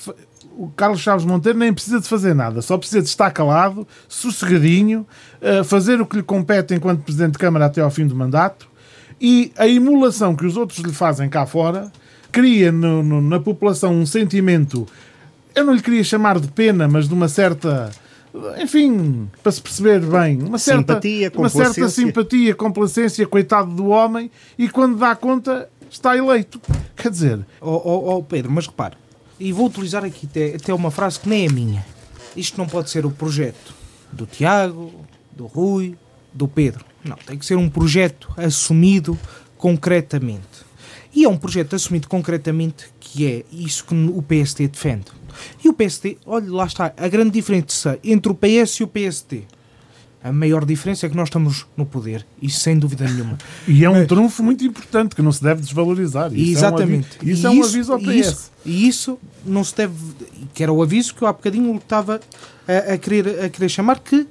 o 0.58 0.68
Carlos 0.70 0.98
Chaves 0.98 1.24
Monteiro 1.24 1.56
nem 1.56 1.72
precisa 1.72 2.00
de 2.00 2.08
fazer 2.08 2.34
nada, 2.34 2.60
só 2.60 2.76
precisa 2.76 3.00
de 3.00 3.08
estar 3.08 3.30
calado, 3.30 3.86
sossegadinho, 4.08 5.06
uh, 5.40 5.62
fazer 5.62 6.00
o 6.00 6.06
que 6.06 6.16
lhe 6.16 6.22
compete 6.22 6.74
enquanto 6.74 7.04
Presidente 7.04 7.32
de 7.32 7.38
Câmara 7.38 7.66
até 7.66 7.80
ao 7.80 7.90
fim 7.90 8.08
do 8.08 8.16
mandato 8.16 8.68
e 9.20 9.52
a 9.56 9.68
emulação 9.68 10.34
que 10.34 10.44
os 10.44 10.56
outros 10.56 10.80
lhe 10.80 10.92
fazem 10.92 11.28
cá 11.28 11.46
fora 11.46 11.92
cria 12.32 12.72
no, 12.72 13.04
no, 13.04 13.20
na 13.20 13.38
população 13.38 13.94
um 13.94 14.04
sentimento, 14.04 14.84
eu 15.54 15.64
não 15.64 15.74
lhe 15.74 15.80
queria 15.80 16.02
chamar 16.02 16.40
de 16.40 16.48
pena, 16.48 16.88
mas 16.88 17.06
de 17.06 17.14
uma 17.14 17.28
certa 17.28 17.90
enfim, 18.60 19.28
para 19.42 19.52
se 19.52 19.62
perceber 19.62 20.00
bem, 20.00 20.42
uma 20.42 20.58
certa 20.58 20.94
simpatia, 20.94 21.32
uma 21.34 21.48
certa 21.48 21.88
simpatia, 21.88 22.54
complacência, 22.54 23.26
coitado 23.26 23.70
do 23.74 23.86
homem, 23.86 24.30
e 24.58 24.68
quando 24.68 24.98
dá 24.98 25.16
conta 25.16 25.68
está 25.90 26.16
eleito. 26.16 26.60
Quer 26.94 27.10
dizer, 27.10 27.46
oh, 27.60 27.80
oh, 27.84 28.16
oh 28.16 28.22
Pedro, 28.22 28.50
mas 28.52 28.66
repare, 28.66 28.96
e 29.38 29.52
vou 29.52 29.66
utilizar 29.66 30.04
aqui 30.04 30.26
até, 30.30 30.56
até 30.56 30.74
uma 30.74 30.90
frase 30.90 31.20
que 31.20 31.28
nem 31.28 31.46
é 31.46 31.48
minha. 31.48 31.86
Isto 32.36 32.58
não 32.58 32.66
pode 32.66 32.90
ser 32.90 33.06
o 33.06 33.10
projeto 33.10 33.74
do 34.12 34.26
Tiago, 34.26 34.92
do 35.32 35.46
Rui, 35.46 35.96
do 36.32 36.48
Pedro. 36.48 36.84
Não, 37.04 37.16
tem 37.16 37.38
que 37.38 37.46
ser 37.46 37.56
um 37.56 37.68
projeto 37.68 38.28
assumido 38.36 39.18
concretamente. 39.56 40.66
E 41.14 41.24
é 41.24 41.28
um 41.28 41.36
projeto 41.36 41.74
assumido 41.74 42.08
concretamente 42.08 42.86
que 43.00 43.26
é 43.26 43.44
isso 43.50 43.84
que 43.84 43.94
o 43.94 44.22
PST 44.22 44.68
defende. 44.68 45.06
E 45.64 45.68
o 45.68 45.72
PST, 45.72 46.18
olha, 46.26 46.50
lá 46.50 46.66
está, 46.66 46.92
a 46.96 47.08
grande 47.08 47.30
diferença 47.30 47.98
entre 48.02 48.30
o 48.30 48.34
PS 48.34 48.80
e 48.80 48.84
o 48.84 48.88
PST 48.88 49.46
a 50.22 50.32
maior 50.32 50.64
diferença 50.64 51.06
é 51.06 51.08
que 51.08 51.16
nós 51.16 51.28
estamos 51.28 51.66
no 51.76 51.86
poder, 51.86 52.26
isso 52.42 52.60
sem 52.60 52.76
dúvida 52.76 53.04
nenhuma. 53.04 53.38
e 53.68 53.84
é 53.84 53.90
um 53.90 54.04
trunfo 54.04 54.42
muito 54.42 54.64
importante 54.64 55.14
que 55.14 55.22
não 55.22 55.30
se 55.30 55.42
deve 55.42 55.60
desvalorizar. 55.60 56.32
Isso 56.32 56.58
exatamente. 56.58 57.18
É 57.20 57.24
um 57.24 57.28
isso, 57.28 57.46
é 57.46 57.50
um 57.50 57.62
aviso 57.62 57.92
ao 57.92 57.98
PS. 57.98 58.08
Isso, 58.08 58.50
e 58.64 58.88
isso 58.88 59.18
não 59.46 59.62
se 59.62 59.76
deve. 59.76 59.94
que 60.52 60.62
era 60.62 60.72
o 60.72 60.82
aviso 60.82 61.14
que 61.14 61.22
eu 61.22 61.28
há 61.28 61.32
bocadinho 61.32 61.74
estava 61.76 62.20
a, 62.66 62.94
a, 62.94 62.98
querer, 62.98 63.44
a 63.44 63.48
querer 63.48 63.68
chamar 63.68 64.00
que. 64.00 64.26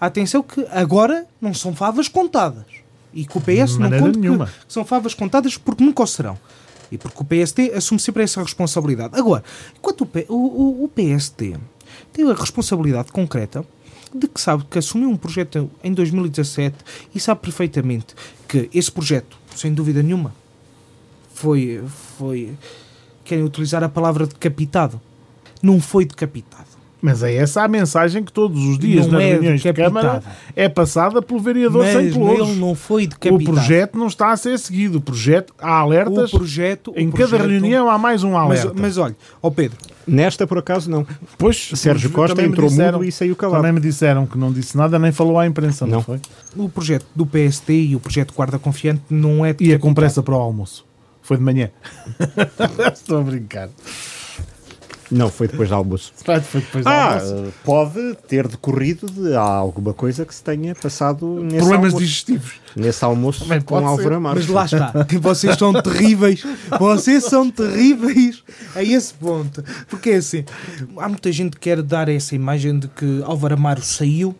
Atenção, 0.00 0.44
que 0.44 0.64
agora 0.70 1.26
não 1.40 1.52
são 1.52 1.74
favas 1.74 2.06
contadas. 2.06 2.64
E 3.12 3.24
que 3.24 3.36
o 3.36 3.40
PS 3.40 3.78
não 3.78 3.90
conta 3.90 4.18
nenhuma. 4.18 4.46
que, 4.46 4.66
que 4.66 4.72
são 4.72 4.84
favas 4.84 5.12
contadas 5.12 5.56
porque 5.56 5.84
nunca 5.84 6.04
o 6.04 6.06
serão. 6.06 6.38
E 6.90 6.96
porque 6.96 7.20
o 7.20 7.24
PST 7.24 7.72
assume 7.74 8.00
sempre 8.00 8.22
essa 8.22 8.40
responsabilidade. 8.40 9.18
Agora, 9.18 9.42
enquanto 9.76 10.08
o, 10.28 10.34
o, 10.34 10.84
o 10.84 10.88
PST 10.88 11.56
tem 12.12 12.30
a 12.30 12.34
responsabilidade 12.34 13.10
concreta 13.10 13.64
de 14.14 14.28
que 14.28 14.40
sabe 14.40 14.64
que 14.70 14.78
assumiu 14.78 15.08
um 15.08 15.16
projeto 15.16 15.70
em 15.82 15.92
2017 15.92 16.76
e 17.14 17.20
sabe 17.20 17.40
perfeitamente 17.40 18.14
que 18.46 18.68
esse 18.72 18.90
projeto, 18.90 19.36
sem 19.54 19.72
dúvida 19.72 20.02
nenhuma, 20.02 20.34
foi. 21.34 21.82
foi 22.16 22.56
querem 23.24 23.44
utilizar 23.44 23.84
a 23.84 23.88
palavra 23.88 24.26
decapitado. 24.26 24.98
Não 25.62 25.80
foi 25.80 26.06
decapitado. 26.06 26.67
Mas 27.00 27.22
é 27.22 27.34
essa 27.34 27.62
a 27.62 27.68
mensagem 27.68 28.24
que 28.24 28.32
todos 28.32 28.60
os 28.64 28.78
dias 28.78 29.06
não 29.06 29.14
nas 29.14 29.22
é 29.22 29.32
reuniões 29.32 29.62
de 29.62 29.72
Câmara 29.72 30.22
é 30.56 30.68
passada 30.68 31.22
pelo 31.22 31.38
vereador 31.38 31.84
Mas 31.84 31.96
sem 31.96 32.12
pelouros. 32.12 32.48
ele 32.48 32.58
não 32.58 32.74
foi 32.74 33.06
decapitado. 33.06 33.50
O 33.50 33.54
projeto 33.54 33.98
não 33.98 34.08
está 34.08 34.32
a 34.32 34.36
ser 34.36 34.58
seguido. 34.58 34.98
O 34.98 35.00
projeto, 35.00 35.54
há 35.58 35.78
alertas. 35.78 36.32
O 36.32 36.38
projeto, 36.38 36.92
em 36.96 37.08
o 37.08 37.12
cada 37.12 37.28
projeto, 37.28 37.48
reunião 37.48 37.88
há 37.88 37.96
mais 37.96 38.24
um 38.24 38.36
alerta. 38.36 38.72
Mas, 38.74 38.82
mas 38.82 38.98
olha, 38.98 39.16
ó 39.40 39.50
Pedro, 39.50 39.78
Nesta, 40.08 40.46
por 40.46 40.56
acaso, 40.56 40.90
não. 40.90 41.06
Pois, 41.36 41.70
Sérgio 41.74 42.10
Costa 42.10 42.42
entrou 42.42 42.68
disseram, 42.68 42.98
mudo 42.98 43.08
e 43.08 43.12
saiu 43.12 43.36
calado. 43.36 43.58
Também 43.58 43.72
me 43.72 43.80
disseram 43.80 44.26
que 44.26 44.38
não 44.38 44.50
disse 44.50 44.74
nada, 44.74 44.98
nem 44.98 45.12
falou 45.12 45.38
à 45.38 45.46
imprensa, 45.46 45.86
não, 45.86 45.96
não 45.96 46.02
foi? 46.02 46.18
O 46.56 46.68
projeto 46.68 47.04
do 47.14 47.26
PST 47.26 47.70
e 47.70 47.94
o 47.94 48.00
projeto 48.00 48.32
Guarda 48.34 48.58
Confiante 48.58 49.02
não 49.10 49.44
é... 49.44 49.54
Ia 49.60 49.78
com 49.78 49.92
pressa 49.92 50.22
para 50.22 50.34
o 50.34 50.38
almoço. 50.38 50.86
Foi 51.20 51.36
de 51.36 51.42
manhã. 51.42 51.68
Estou 52.90 53.18
a 53.18 53.22
brincar. 53.22 53.68
Não, 55.10 55.30
foi 55.30 55.48
depois 55.48 55.68
do 55.68 55.74
almoço. 55.74 56.12
Foi 56.16 56.60
depois 56.60 56.84
do 56.84 56.88
ah, 56.88 57.14
almoço. 57.14 57.54
pode 57.64 58.14
ter 58.26 58.46
decorrido 58.46 59.06
de 59.06 59.34
alguma 59.34 59.94
coisa 59.94 60.24
que 60.24 60.34
se 60.34 60.42
tenha 60.42 60.74
passado 60.74 61.26
nesse 61.42 61.58
Problemas 61.58 61.86
almoço. 61.86 61.98
digestivos. 61.98 62.52
Nesse 62.76 63.04
almoço 63.04 63.44
Também 63.44 63.60
com 63.60 63.76
Álvaro 63.76 64.14
Amaro. 64.16 64.38
Mas 64.38 64.48
lá 64.48 64.64
está. 64.64 64.92
Vocês 65.20 65.56
são 65.56 65.72
terríveis. 65.72 66.44
Vocês 66.78 67.24
são 67.24 67.50
terríveis 67.50 68.42
a 68.74 68.82
esse 68.82 69.14
ponto. 69.14 69.64
Porque 69.88 70.10
é 70.10 70.16
assim, 70.16 70.44
há 70.96 71.08
muita 71.08 71.32
gente 71.32 71.52
que 71.52 71.60
quer 71.60 71.82
dar 71.82 72.08
essa 72.08 72.34
imagem 72.34 72.78
de 72.78 72.88
que 72.88 73.22
Álvaro 73.24 73.54
Amaro 73.54 73.82
saiu 73.82 74.36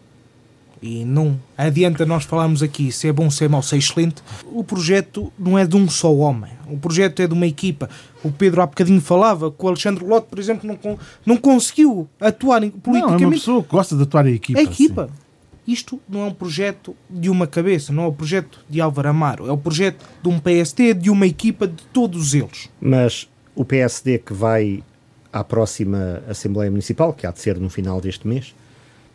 e 0.82 1.05
não 1.05 1.38
adianta 1.56 2.06
nós 2.06 2.24
falarmos 2.24 2.62
aqui 2.62 2.92
se 2.92 3.09
é 3.09 3.12
bom, 3.12 3.30
se 3.30 3.44
é 3.44 3.48
mau, 3.48 3.62
se 3.62 3.74
é 3.74 3.78
excelente. 3.78 4.22
O 4.46 4.62
projeto 4.62 5.32
não 5.38 5.59
é 5.59 5.66
de 5.66 5.76
um 5.76 5.88
só 5.88 6.14
homem. 6.14 6.50
O 6.68 6.78
projeto 6.78 7.20
é 7.20 7.26
de 7.26 7.32
uma 7.34 7.46
equipa. 7.46 7.88
O 8.22 8.30
Pedro 8.30 8.62
há 8.62 8.66
bocadinho 8.66 9.00
falava 9.00 9.50
que 9.50 9.64
o 9.64 9.68
Alexandre 9.68 10.05
Lote, 10.05 10.28
por 10.28 10.38
exemplo, 10.38 10.68
não, 10.68 10.98
não 11.24 11.36
conseguiu 11.36 12.09
atuar 12.20 12.60
politicamente. 12.60 13.06
Não, 13.06 13.14
é 13.14 13.26
uma 13.26 13.30
pessoa 13.30 13.62
que 13.62 13.68
gosta 13.70 13.96
de 13.96 14.02
atuar 14.02 14.26
a 14.26 14.30
equipa. 14.30 14.59
A 14.59 14.62
equipa. 14.62 15.05
Assim. 15.05 15.28
Isto 15.68 16.00
não 16.09 16.22
é 16.22 16.24
um 16.24 16.32
projeto 16.32 16.96
de 17.10 17.28
uma 17.28 17.46
cabeça, 17.46 17.92
não 17.92 18.05
é 18.05 18.06
o 18.06 18.10
um 18.10 18.14
projeto 18.14 18.64
de 18.70 18.80
Álvaro 18.80 19.10
Amaro, 19.10 19.46
é 19.46 19.50
o 19.50 19.55
um 19.55 19.59
projeto 19.59 20.02
de 20.22 20.28
um 20.28 20.38
PSD, 20.38 20.94
de 20.94 21.10
uma 21.10 21.26
equipa 21.26 21.68
de 21.68 21.82
todos 21.92 22.32
eles. 22.32 22.70
Mas 22.80 23.28
o 23.55 23.66
PSD 23.66 24.18
que 24.18 24.32
vai 24.32 24.82
à 25.30 25.44
próxima 25.44 26.22
Assembleia 26.26 26.70
Municipal, 26.70 27.12
que 27.12 27.26
há 27.26 27.30
de 27.30 27.40
ser 27.40 27.59
no 27.59 27.68
final 27.68 28.00
deste 28.00 28.26
mês, 28.26 28.55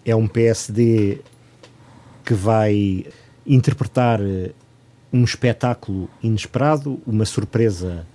é 0.06 0.15
um 0.15 0.27
PSD 0.27 1.22
que 2.24 2.34
vai 2.34 3.06
interpretar 3.45 4.22
eh, 4.22 4.52
um 5.12 5.24
espetáculo 5.24 6.10
inesperado, 6.24 7.00
uma 7.06 7.26
surpresa 7.26 8.06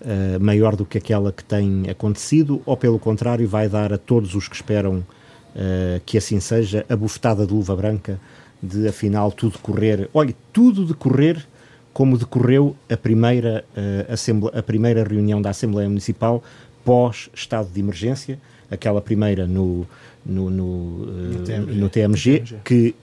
uh, 0.00 0.40
maior 0.42 0.74
do 0.74 0.86
que 0.86 0.96
aquela 0.96 1.30
que 1.30 1.44
tem 1.44 1.90
acontecido, 1.90 2.62
ou 2.64 2.76
pelo 2.76 2.98
contrário, 2.98 3.46
vai 3.46 3.68
dar 3.68 3.92
a 3.92 3.98
todos 3.98 4.34
os 4.34 4.48
que 4.48 4.56
esperam 4.56 4.98
uh, 4.98 6.00
que 6.06 6.16
assim 6.16 6.40
seja 6.40 6.86
a 6.88 6.96
bufetada 6.96 7.46
de 7.46 7.52
luva 7.52 7.76
branca 7.76 8.18
de 8.62 8.88
afinal 8.88 9.30
tudo 9.30 9.58
correr, 9.58 10.08
olha, 10.14 10.34
tudo 10.52 10.86
decorrer 10.86 11.46
como 11.92 12.16
decorreu 12.16 12.76
a 12.88 12.96
primeira, 12.96 13.64
uh, 13.76 14.58
a 14.58 14.62
primeira 14.62 15.04
reunião 15.04 15.42
da 15.42 15.50
Assembleia 15.50 15.88
Municipal 15.88 16.42
pós-estado 16.84 17.68
de 17.68 17.80
emergência, 17.80 18.38
aquela 18.70 19.02
primeira 19.02 19.46
no, 19.46 19.86
no, 20.24 20.48
no, 20.48 21.06
no, 21.06 21.44
TMG. 21.44 21.74
no 21.74 21.88
TMG, 21.88 22.44
que 22.64 22.94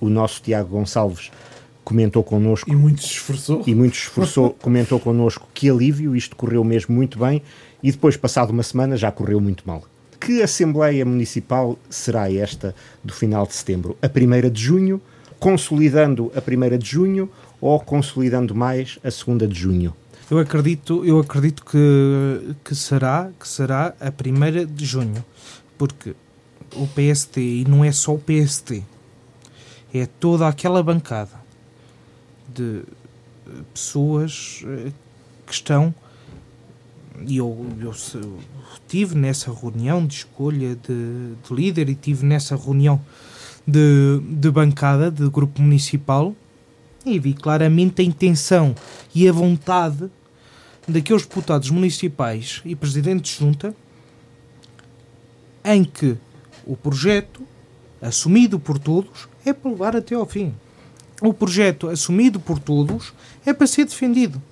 o 0.00 0.08
nosso 0.08 0.42
Tiago 0.42 0.70
Gonçalves 0.70 1.30
comentou 1.84 2.24
connosco. 2.24 2.70
E 2.70 2.74
muito 2.74 3.02
se 3.02 3.08
esforçou. 3.08 3.62
E 3.66 3.74
muito 3.74 3.96
se 3.96 4.02
esforçou, 4.04 4.50
comentou 4.60 4.98
connosco 4.98 5.48
que 5.52 5.68
alívio, 5.68 6.16
isto 6.16 6.34
correu 6.34 6.64
mesmo 6.64 6.94
muito 6.94 7.18
bem, 7.18 7.42
e 7.82 7.92
depois, 7.92 8.16
passado 8.16 8.50
uma 8.50 8.62
semana, 8.62 8.96
já 8.96 9.12
correu 9.12 9.40
muito 9.40 9.64
mal. 9.66 9.84
Que 10.18 10.42
Assembleia 10.42 11.04
Municipal 11.04 11.78
será 11.90 12.32
esta 12.32 12.74
do 13.02 13.12
final 13.12 13.46
de 13.46 13.54
setembro? 13.54 13.96
A 14.00 14.08
primeira 14.08 14.50
de 14.50 14.62
junho, 14.62 15.00
consolidando 15.38 16.32
a 16.34 16.40
primeira 16.40 16.78
de 16.78 16.86
junho 16.88 17.28
ou 17.60 17.78
consolidando 17.78 18.54
mais 18.54 18.98
a 19.04 19.10
segunda 19.10 19.46
de 19.46 19.58
junho? 19.58 19.94
Eu 20.30 20.38
acredito, 20.38 21.04
eu 21.04 21.18
acredito 21.20 21.62
que, 21.62 22.54
que, 22.64 22.74
será, 22.74 23.30
que 23.38 23.46
será 23.46 23.94
a 24.00 24.10
primeira 24.10 24.64
de 24.64 24.86
junho, 24.86 25.22
porque 25.76 26.14
o 26.74 26.86
PST, 26.86 27.38
e 27.38 27.66
não 27.68 27.84
é 27.84 27.92
só 27.92 28.14
o 28.14 28.18
PST, 28.18 28.82
é 29.94 30.06
toda 30.06 30.48
aquela 30.48 30.82
bancada 30.82 31.40
de 32.52 32.82
pessoas 33.72 34.62
eh, 34.66 34.90
que 35.46 35.52
estão 35.52 35.94
e 37.26 37.36
eu, 37.36 37.66
eu, 37.80 37.94
eu, 38.14 38.38
tive 38.88 39.14
nessa 39.14 39.52
reunião 39.52 40.04
de 40.04 40.14
escolha 40.14 40.74
de, 40.74 41.34
de, 41.36 41.54
líder 41.54 41.88
e 41.88 41.94
tive 41.94 42.26
nessa 42.26 42.56
reunião 42.56 43.00
de, 43.64 44.20
de 44.20 44.50
bancada 44.50 45.12
de 45.12 45.28
grupo 45.28 45.62
municipal 45.62 46.34
e 47.06 47.18
vi 47.20 47.32
claramente 47.32 48.02
a 48.02 48.04
intenção 48.04 48.74
e 49.14 49.28
a 49.28 49.32
vontade 49.32 50.10
daqueles 50.88 51.22
deputados 51.22 51.70
municipais 51.70 52.60
e 52.64 52.74
presidentes 52.74 53.32
de 53.32 53.38
junta 53.38 53.74
em 55.64 55.84
que 55.84 56.16
o 56.66 56.76
projeto 56.76 57.42
assumido 58.02 58.58
por 58.58 58.78
todos 58.78 59.28
é 59.44 59.52
para 59.52 59.70
levar 59.70 59.96
até 59.96 60.14
ao 60.14 60.26
fim. 60.26 60.54
O 61.22 61.32
projeto 61.32 61.88
assumido 61.88 62.40
por 62.40 62.58
todos 62.58 63.12
é 63.46 63.52
para 63.52 63.66
ser 63.66 63.84
defendido. 63.84 64.42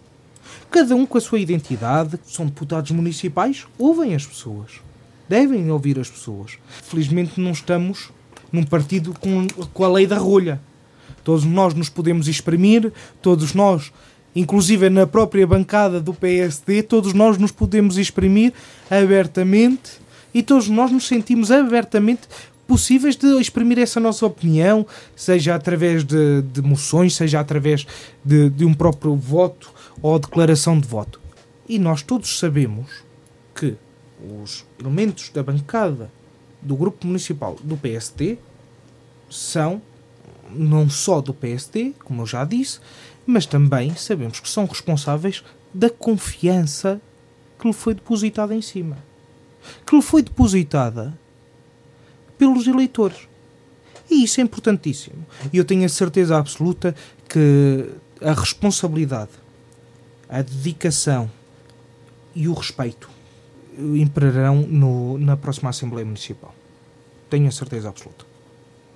Cada 0.71 0.95
um 0.95 1.05
com 1.05 1.19
a 1.19 1.21
sua 1.21 1.39
identidade, 1.39 2.19
são 2.27 2.47
deputados 2.47 2.91
municipais, 2.93 3.67
ouvem 3.79 4.15
as 4.15 4.25
pessoas. 4.25 4.81
Devem 5.29 5.71
ouvir 5.71 5.99
as 5.99 6.11
pessoas. 6.11 6.59
Felizmente 6.83 7.41
não 7.41 7.53
estamos 7.53 8.11
num 8.51 8.65
partido 8.65 9.15
com, 9.19 9.47
com 9.73 9.85
a 9.85 9.93
lei 9.93 10.07
da 10.07 10.19
rolha. 10.19 10.61
Todos 11.25 11.45
nós 11.45 11.75
nos 11.75 11.89
podemos 11.89 12.29
exprimir, 12.29 12.93
todos 13.21 13.55
nós, 13.55 13.93
inclusive 14.35 14.91
na 14.91 15.07
própria 15.07 15.47
bancada 15.47 16.01
do 16.01 16.13
PSD, 16.13 16.83
todos 16.83 17.13
nós 17.13 17.39
nos 17.39 17.53
podemos 17.53 17.97
exprimir 17.97 18.53
abertamente 18.91 20.01
e 20.35 20.43
todos 20.43 20.69
nós 20.69 20.91
nos 20.91 21.07
sentimos 21.07 21.51
abertamente 21.51 22.23
possíveis 22.67 23.17
de 23.17 23.27
exprimir 23.41 23.79
essa 23.79 24.01
nossa 24.01 24.25
opinião, 24.25 24.87
seja 25.15 25.55
através 25.55 26.05
de, 26.05 26.43
de 26.43 26.63
moções, 26.63 27.15
seja 27.15 27.41
através 27.41 27.87
de, 28.25 28.51
de 28.51 28.65
um 28.65 28.75
próprio 28.75 29.15
voto 29.15 29.73
ou 30.01 30.19
declaração 30.19 30.79
de 30.79 30.87
voto. 30.87 31.21
E 31.69 31.79
nós 31.79 32.03
todos 32.03 32.39
sabemos 32.39 33.05
que 33.55 33.77
os 34.43 34.65
elementos 34.81 35.29
da 35.31 35.43
bancada 35.43 36.11
do 36.61 36.77
grupo 36.77 37.07
municipal 37.07 37.57
do 37.63 37.77
PSD 37.77 38.39
são 39.29 39.83
não 40.55 40.89
só 40.89 41.21
do 41.21 41.33
PSD, 41.33 41.95
como 42.05 42.23
eu 42.23 42.27
já 42.27 42.45
disse, 42.45 42.79
mas 43.27 43.47
também 43.47 43.95
sabemos 43.95 44.41
que 44.41 44.49
são 44.49 44.67
responsáveis 44.67 45.43
da 45.73 45.89
confiança 45.89 47.01
que 47.59 47.67
lhe 47.67 47.73
foi 47.73 47.95
depositada 47.95 48.55
em 48.55 48.61
cima. 48.61 48.99
Que 49.87 49.97
lhe 49.97 50.03
foi 50.03 50.23
depositada 50.23 51.19
pelos 52.43 52.67
eleitores. 52.67 53.29
E 54.11 54.25
isso 54.25 54.41
é 54.41 54.43
importantíssimo. 54.43 55.25
E 55.53 55.59
eu 55.59 55.65
tenho 55.65 55.87
a 55.87 55.89
certeza 55.89 56.37
absoluta 56.37 56.93
que 57.29 57.89
a 58.21 58.33
responsabilidade, 58.33 59.31
a 60.29 60.43
dedicação 60.43 61.31
e 62.35 62.49
o 62.49 62.53
respeito 62.53 63.09
imperarão 63.79 64.63
no, 64.63 65.19
na 65.19 65.37
próxima 65.37 65.71
Assembleia 65.71 66.05
Municipal. 66.05 66.53
Tenho 67.31 67.47
a 67.47 67.53
certeza 67.53 67.91
absoluta. 67.91 68.25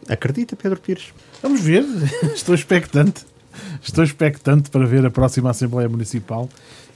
Acredita, 0.09 0.57
Pedro 0.57 0.81
Pires? 0.81 1.15
Vamos 1.41 1.61
ver. 1.61 1.85
Estou 2.35 2.53
expectante. 2.53 3.25
Estou 3.81 4.03
expectante 4.03 4.71
para 4.71 4.85
ver 4.87 5.07
a 5.07 5.11
próxima 5.11 5.51
Assembleia 5.51 5.89
Municipal 5.89 6.49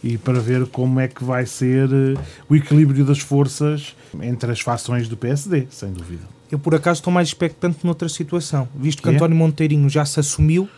e 0.02 0.18
para 0.18 0.40
ver 0.40 0.66
como 0.66 0.98
é 0.98 1.06
que 1.06 1.22
vai 1.22 1.46
ser 1.46 1.88
eh, 1.92 2.20
o 2.48 2.56
equilíbrio 2.56 3.04
das 3.04 3.20
forças 3.20 3.94
entre 4.20 4.50
as 4.50 4.60
fações 4.60 5.08
do 5.08 5.16
PSD, 5.16 5.68
sem 5.70 5.92
dúvida. 5.92 6.39
Eu, 6.50 6.58
por 6.58 6.74
acaso, 6.74 7.00
estou 7.00 7.12
mais 7.12 7.28
expectante 7.28 7.78
noutra 7.84 8.08
situação, 8.08 8.68
visto 8.74 9.02
que 9.02 9.08
é? 9.08 9.12
António 9.12 9.36
Monteirinho 9.36 9.88
já 9.88 10.04
se 10.04 10.18
assumiu. 10.18 10.68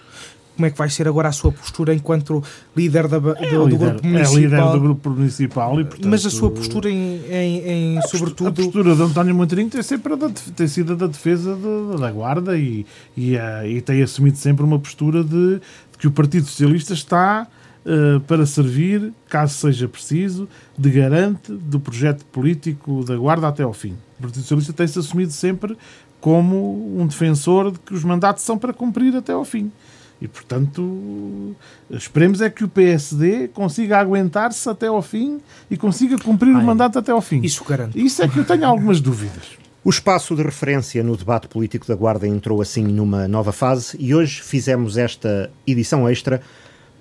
Como 0.54 0.66
é 0.66 0.70
que 0.70 0.76
vai 0.76 0.90
ser 0.90 1.08
agora 1.08 1.30
a 1.30 1.32
sua 1.32 1.50
postura 1.50 1.94
enquanto 1.94 2.44
líder, 2.76 3.08
da, 3.08 3.18
do, 3.18 3.30
é 3.30 3.50
do 3.50 3.64
líder, 3.64 3.90
grupo 3.92 4.06
municipal? 4.06 4.36
É 4.36 4.40
líder 4.40 4.72
do 4.72 4.80
grupo 4.80 5.10
municipal 5.10 5.80
e, 5.80 5.84
portanto, 5.84 6.08
Mas 6.08 6.26
a 6.26 6.30
sua 6.30 6.50
postura 6.50 6.90
em, 6.90 7.22
em, 7.30 7.58
em 7.68 7.98
a 7.98 8.02
sobretudo... 8.02 8.48
A 8.48 8.52
postura 8.52 8.94
de 8.94 9.02
António 9.02 9.34
Monteirinho 9.34 9.70
tem, 9.70 9.82
sempre 9.82 10.14
da, 10.14 10.28
tem 10.28 10.68
sido 10.68 10.94
da 10.94 11.06
defesa 11.06 11.56
de, 11.56 11.98
da 11.98 12.12
guarda 12.12 12.58
e, 12.58 12.84
e, 13.16 13.34
uh, 13.34 13.66
e 13.66 13.80
tem 13.80 14.02
assumido 14.02 14.36
sempre 14.36 14.62
uma 14.62 14.78
postura 14.78 15.24
de, 15.24 15.54
de 15.54 15.98
que 15.98 16.06
o 16.06 16.10
Partido 16.10 16.44
Socialista 16.44 16.92
está 16.92 17.48
uh, 17.86 18.20
para 18.20 18.44
servir, 18.44 19.10
caso 19.30 19.54
seja 19.54 19.88
preciso, 19.88 20.46
de 20.76 20.90
garante 20.90 21.50
do 21.50 21.80
projeto 21.80 22.26
político 22.26 23.02
da 23.04 23.16
guarda 23.16 23.48
até 23.48 23.62
ao 23.62 23.72
fim. 23.72 23.96
O 24.22 24.26
Partido 24.26 24.42
Socialista 24.42 24.72
tem-se 24.72 24.98
assumido 24.98 25.32
sempre 25.32 25.76
como 26.20 26.96
um 26.96 27.04
defensor 27.06 27.72
de 27.72 27.80
que 27.80 27.92
os 27.92 28.04
mandatos 28.04 28.44
são 28.44 28.56
para 28.56 28.72
cumprir 28.72 29.16
até 29.16 29.32
ao 29.32 29.44
fim. 29.44 29.72
E, 30.20 30.28
portanto, 30.28 31.56
esperemos 31.90 32.40
é 32.40 32.48
que 32.48 32.62
o 32.62 32.68
PSD 32.68 33.48
consiga 33.48 33.98
aguentar-se 33.98 34.68
até 34.68 34.86
ao 34.86 35.02
fim 35.02 35.40
e 35.68 35.76
consiga 35.76 36.16
cumprir 36.16 36.54
Ai, 36.54 36.62
o 36.62 36.64
mandato 36.64 36.96
até 36.96 37.10
ao 37.10 37.20
fim. 37.20 37.40
Isso 37.42 37.64
garanto. 37.64 37.98
Isso 37.98 38.22
é 38.22 38.28
que 38.28 38.38
eu 38.38 38.44
tenho 38.44 38.64
algumas 38.64 39.00
dúvidas. 39.00 39.58
O 39.82 39.90
espaço 39.90 40.36
de 40.36 40.42
referência 40.44 41.02
no 41.02 41.16
debate 41.16 41.48
político 41.48 41.88
da 41.88 41.96
Guarda 41.96 42.28
entrou 42.28 42.62
assim 42.62 42.84
numa 42.84 43.26
nova 43.26 43.50
fase 43.50 43.96
e 43.98 44.14
hoje 44.14 44.40
fizemos 44.40 44.96
esta 44.96 45.50
edição 45.66 46.08
extra 46.08 46.40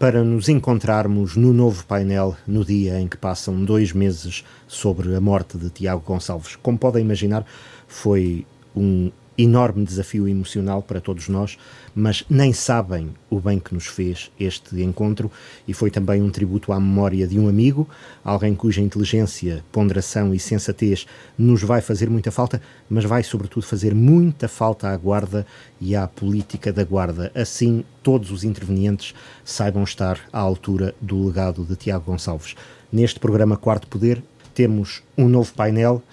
para 0.02 0.24
nos 0.24 0.50
encontrarmos 0.50 1.36
no 1.36 1.54
novo 1.54 1.86
painel 1.86 2.36
no 2.48 2.66
dia 2.66 3.00
em 3.00 3.08
que 3.08 3.16
passam 3.16 3.64
dois 3.64 3.94
meses 3.94 4.44
sobre 4.68 5.16
a 5.16 5.22
morte 5.22 5.60
de 5.60 5.70
Tiago 5.70 6.02
Gonçalves. 6.04 6.56
Como 6.56 6.76
podem 6.76 7.06
imaginar, 7.06 7.46
foi 7.88 8.44
um 8.76 9.12
enorme 9.42 9.84
desafio 9.84 10.28
emocional 10.28 10.82
para 10.82 11.02
todos 11.02 11.28
nós, 11.28 11.58
mas 11.96 12.24
nem 12.30 12.54
sabem 12.54 13.10
o 13.30 13.40
bem 13.40 13.60
que 13.60 13.74
nos 13.74 13.88
fez 13.88 14.32
este 14.40 14.82
encontro 14.82 15.32
e 15.68 15.74
foi 15.74 15.90
também 15.90 16.22
um 16.22 16.30
tributo 16.30 16.72
à 16.72 16.80
memória 16.80 17.28
de 17.28 17.40
um 17.40 17.48
amigo, 17.48 17.88
alguém 18.24 18.54
cuja 18.54 18.82
inteligência, 18.82 19.64
ponderação 19.72 20.34
e 20.34 20.40
sensatez 20.40 21.06
nos 21.38 21.64
vai 21.64 21.82
fazer 21.82 22.10
muita 22.10 22.32
falta, 22.32 22.62
mas 22.90 23.04
vai 23.04 23.24
sobretudo 23.24 23.66
fazer 23.66 23.96
muita 23.96 24.48
falta 24.48 24.90
à 24.90 24.98
Guarda 24.98 25.46
e 25.80 25.96
à 25.96 26.08
política 26.08 26.72
da 26.72 26.84
Guarda. 26.84 27.32
Assim, 27.34 27.84
todos 28.04 28.32
os 28.32 28.44
intervenientes 28.44 29.16
saibam 29.44 29.84
estar 29.84 30.20
à 30.32 30.40
altura 30.40 30.94
do 31.02 31.26
legado 31.26 31.66
de 31.66 31.76
Tiago 31.76 32.06
Gonçalves. 32.06 32.56
Neste 32.92 33.20
programa 33.20 33.58
Quarto 33.58 33.88
Poder, 33.88 34.22
temos 34.54 35.02
um 35.18 35.28
novo 35.28 35.54
painel 35.54 36.04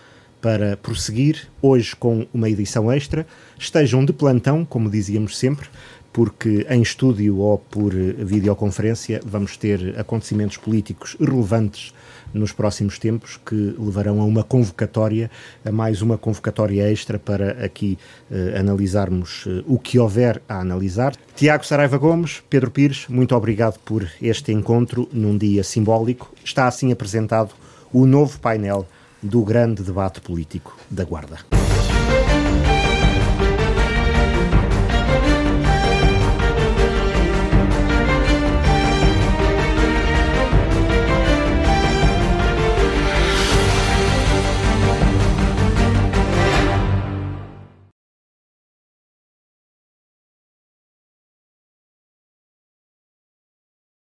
para 0.40 0.77
prosseguir, 0.77 1.48
hoje 1.60 1.94
com 1.97 2.27
uma 2.32 2.48
edição 2.48 2.90
extra. 2.93 3.27
Estejam 3.59 4.05
de 4.05 4.12
plantão, 4.12 4.65
como 4.65 4.90
dizíamos 4.90 5.36
sempre, 5.36 5.69
porque 6.12 6.66
em 6.69 6.82
estúdio 6.82 7.39
ou 7.39 7.59
por 7.59 7.93
videoconferência 7.93 9.20
vamos 9.24 9.56
ter 9.56 9.98
acontecimentos 9.98 10.56
políticos 10.56 11.16
relevantes 11.20 11.93
nos 12.32 12.52
próximos 12.52 12.98
tempos 12.98 13.39
que 13.44 13.74
levarão 13.78 14.20
a 14.20 14.24
uma 14.24 14.43
convocatória, 14.43 15.31
a 15.65 15.73
mais 15.73 16.02
uma 16.02 16.19
convocatória 16.19 16.90
extra 16.90 17.19
para 17.19 17.65
aqui 17.65 17.98
eh, 18.31 18.59
analisarmos 18.59 19.44
eh, 19.47 19.62
o 19.66 19.78
que 19.78 19.98
houver 19.98 20.43
a 20.48 20.60
analisar. 20.60 21.15
Tiago 21.35 21.65
Saraiva 21.65 21.97
Gomes, 21.97 22.43
Pedro 22.51 22.70
Pires, 22.70 23.06
muito 23.09 23.35
obrigado 23.35 23.78
por 23.78 24.06
este 24.20 24.52
encontro 24.52 25.09
num 25.12 25.39
dia 25.39 25.65
simbólico. 25.65 26.32
Está 26.44 26.66
assim 26.66 26.93
apresentado 26.93 27.55
o 27.93 28.05
novo 28.05 28.39
painel 28.39 28.86
do 29.23 29.43
grande 29.43 29.82
debate 29.82 30.20
político 30.20 30.77
da 30.90 31.05
Guarda. 31.05 31.68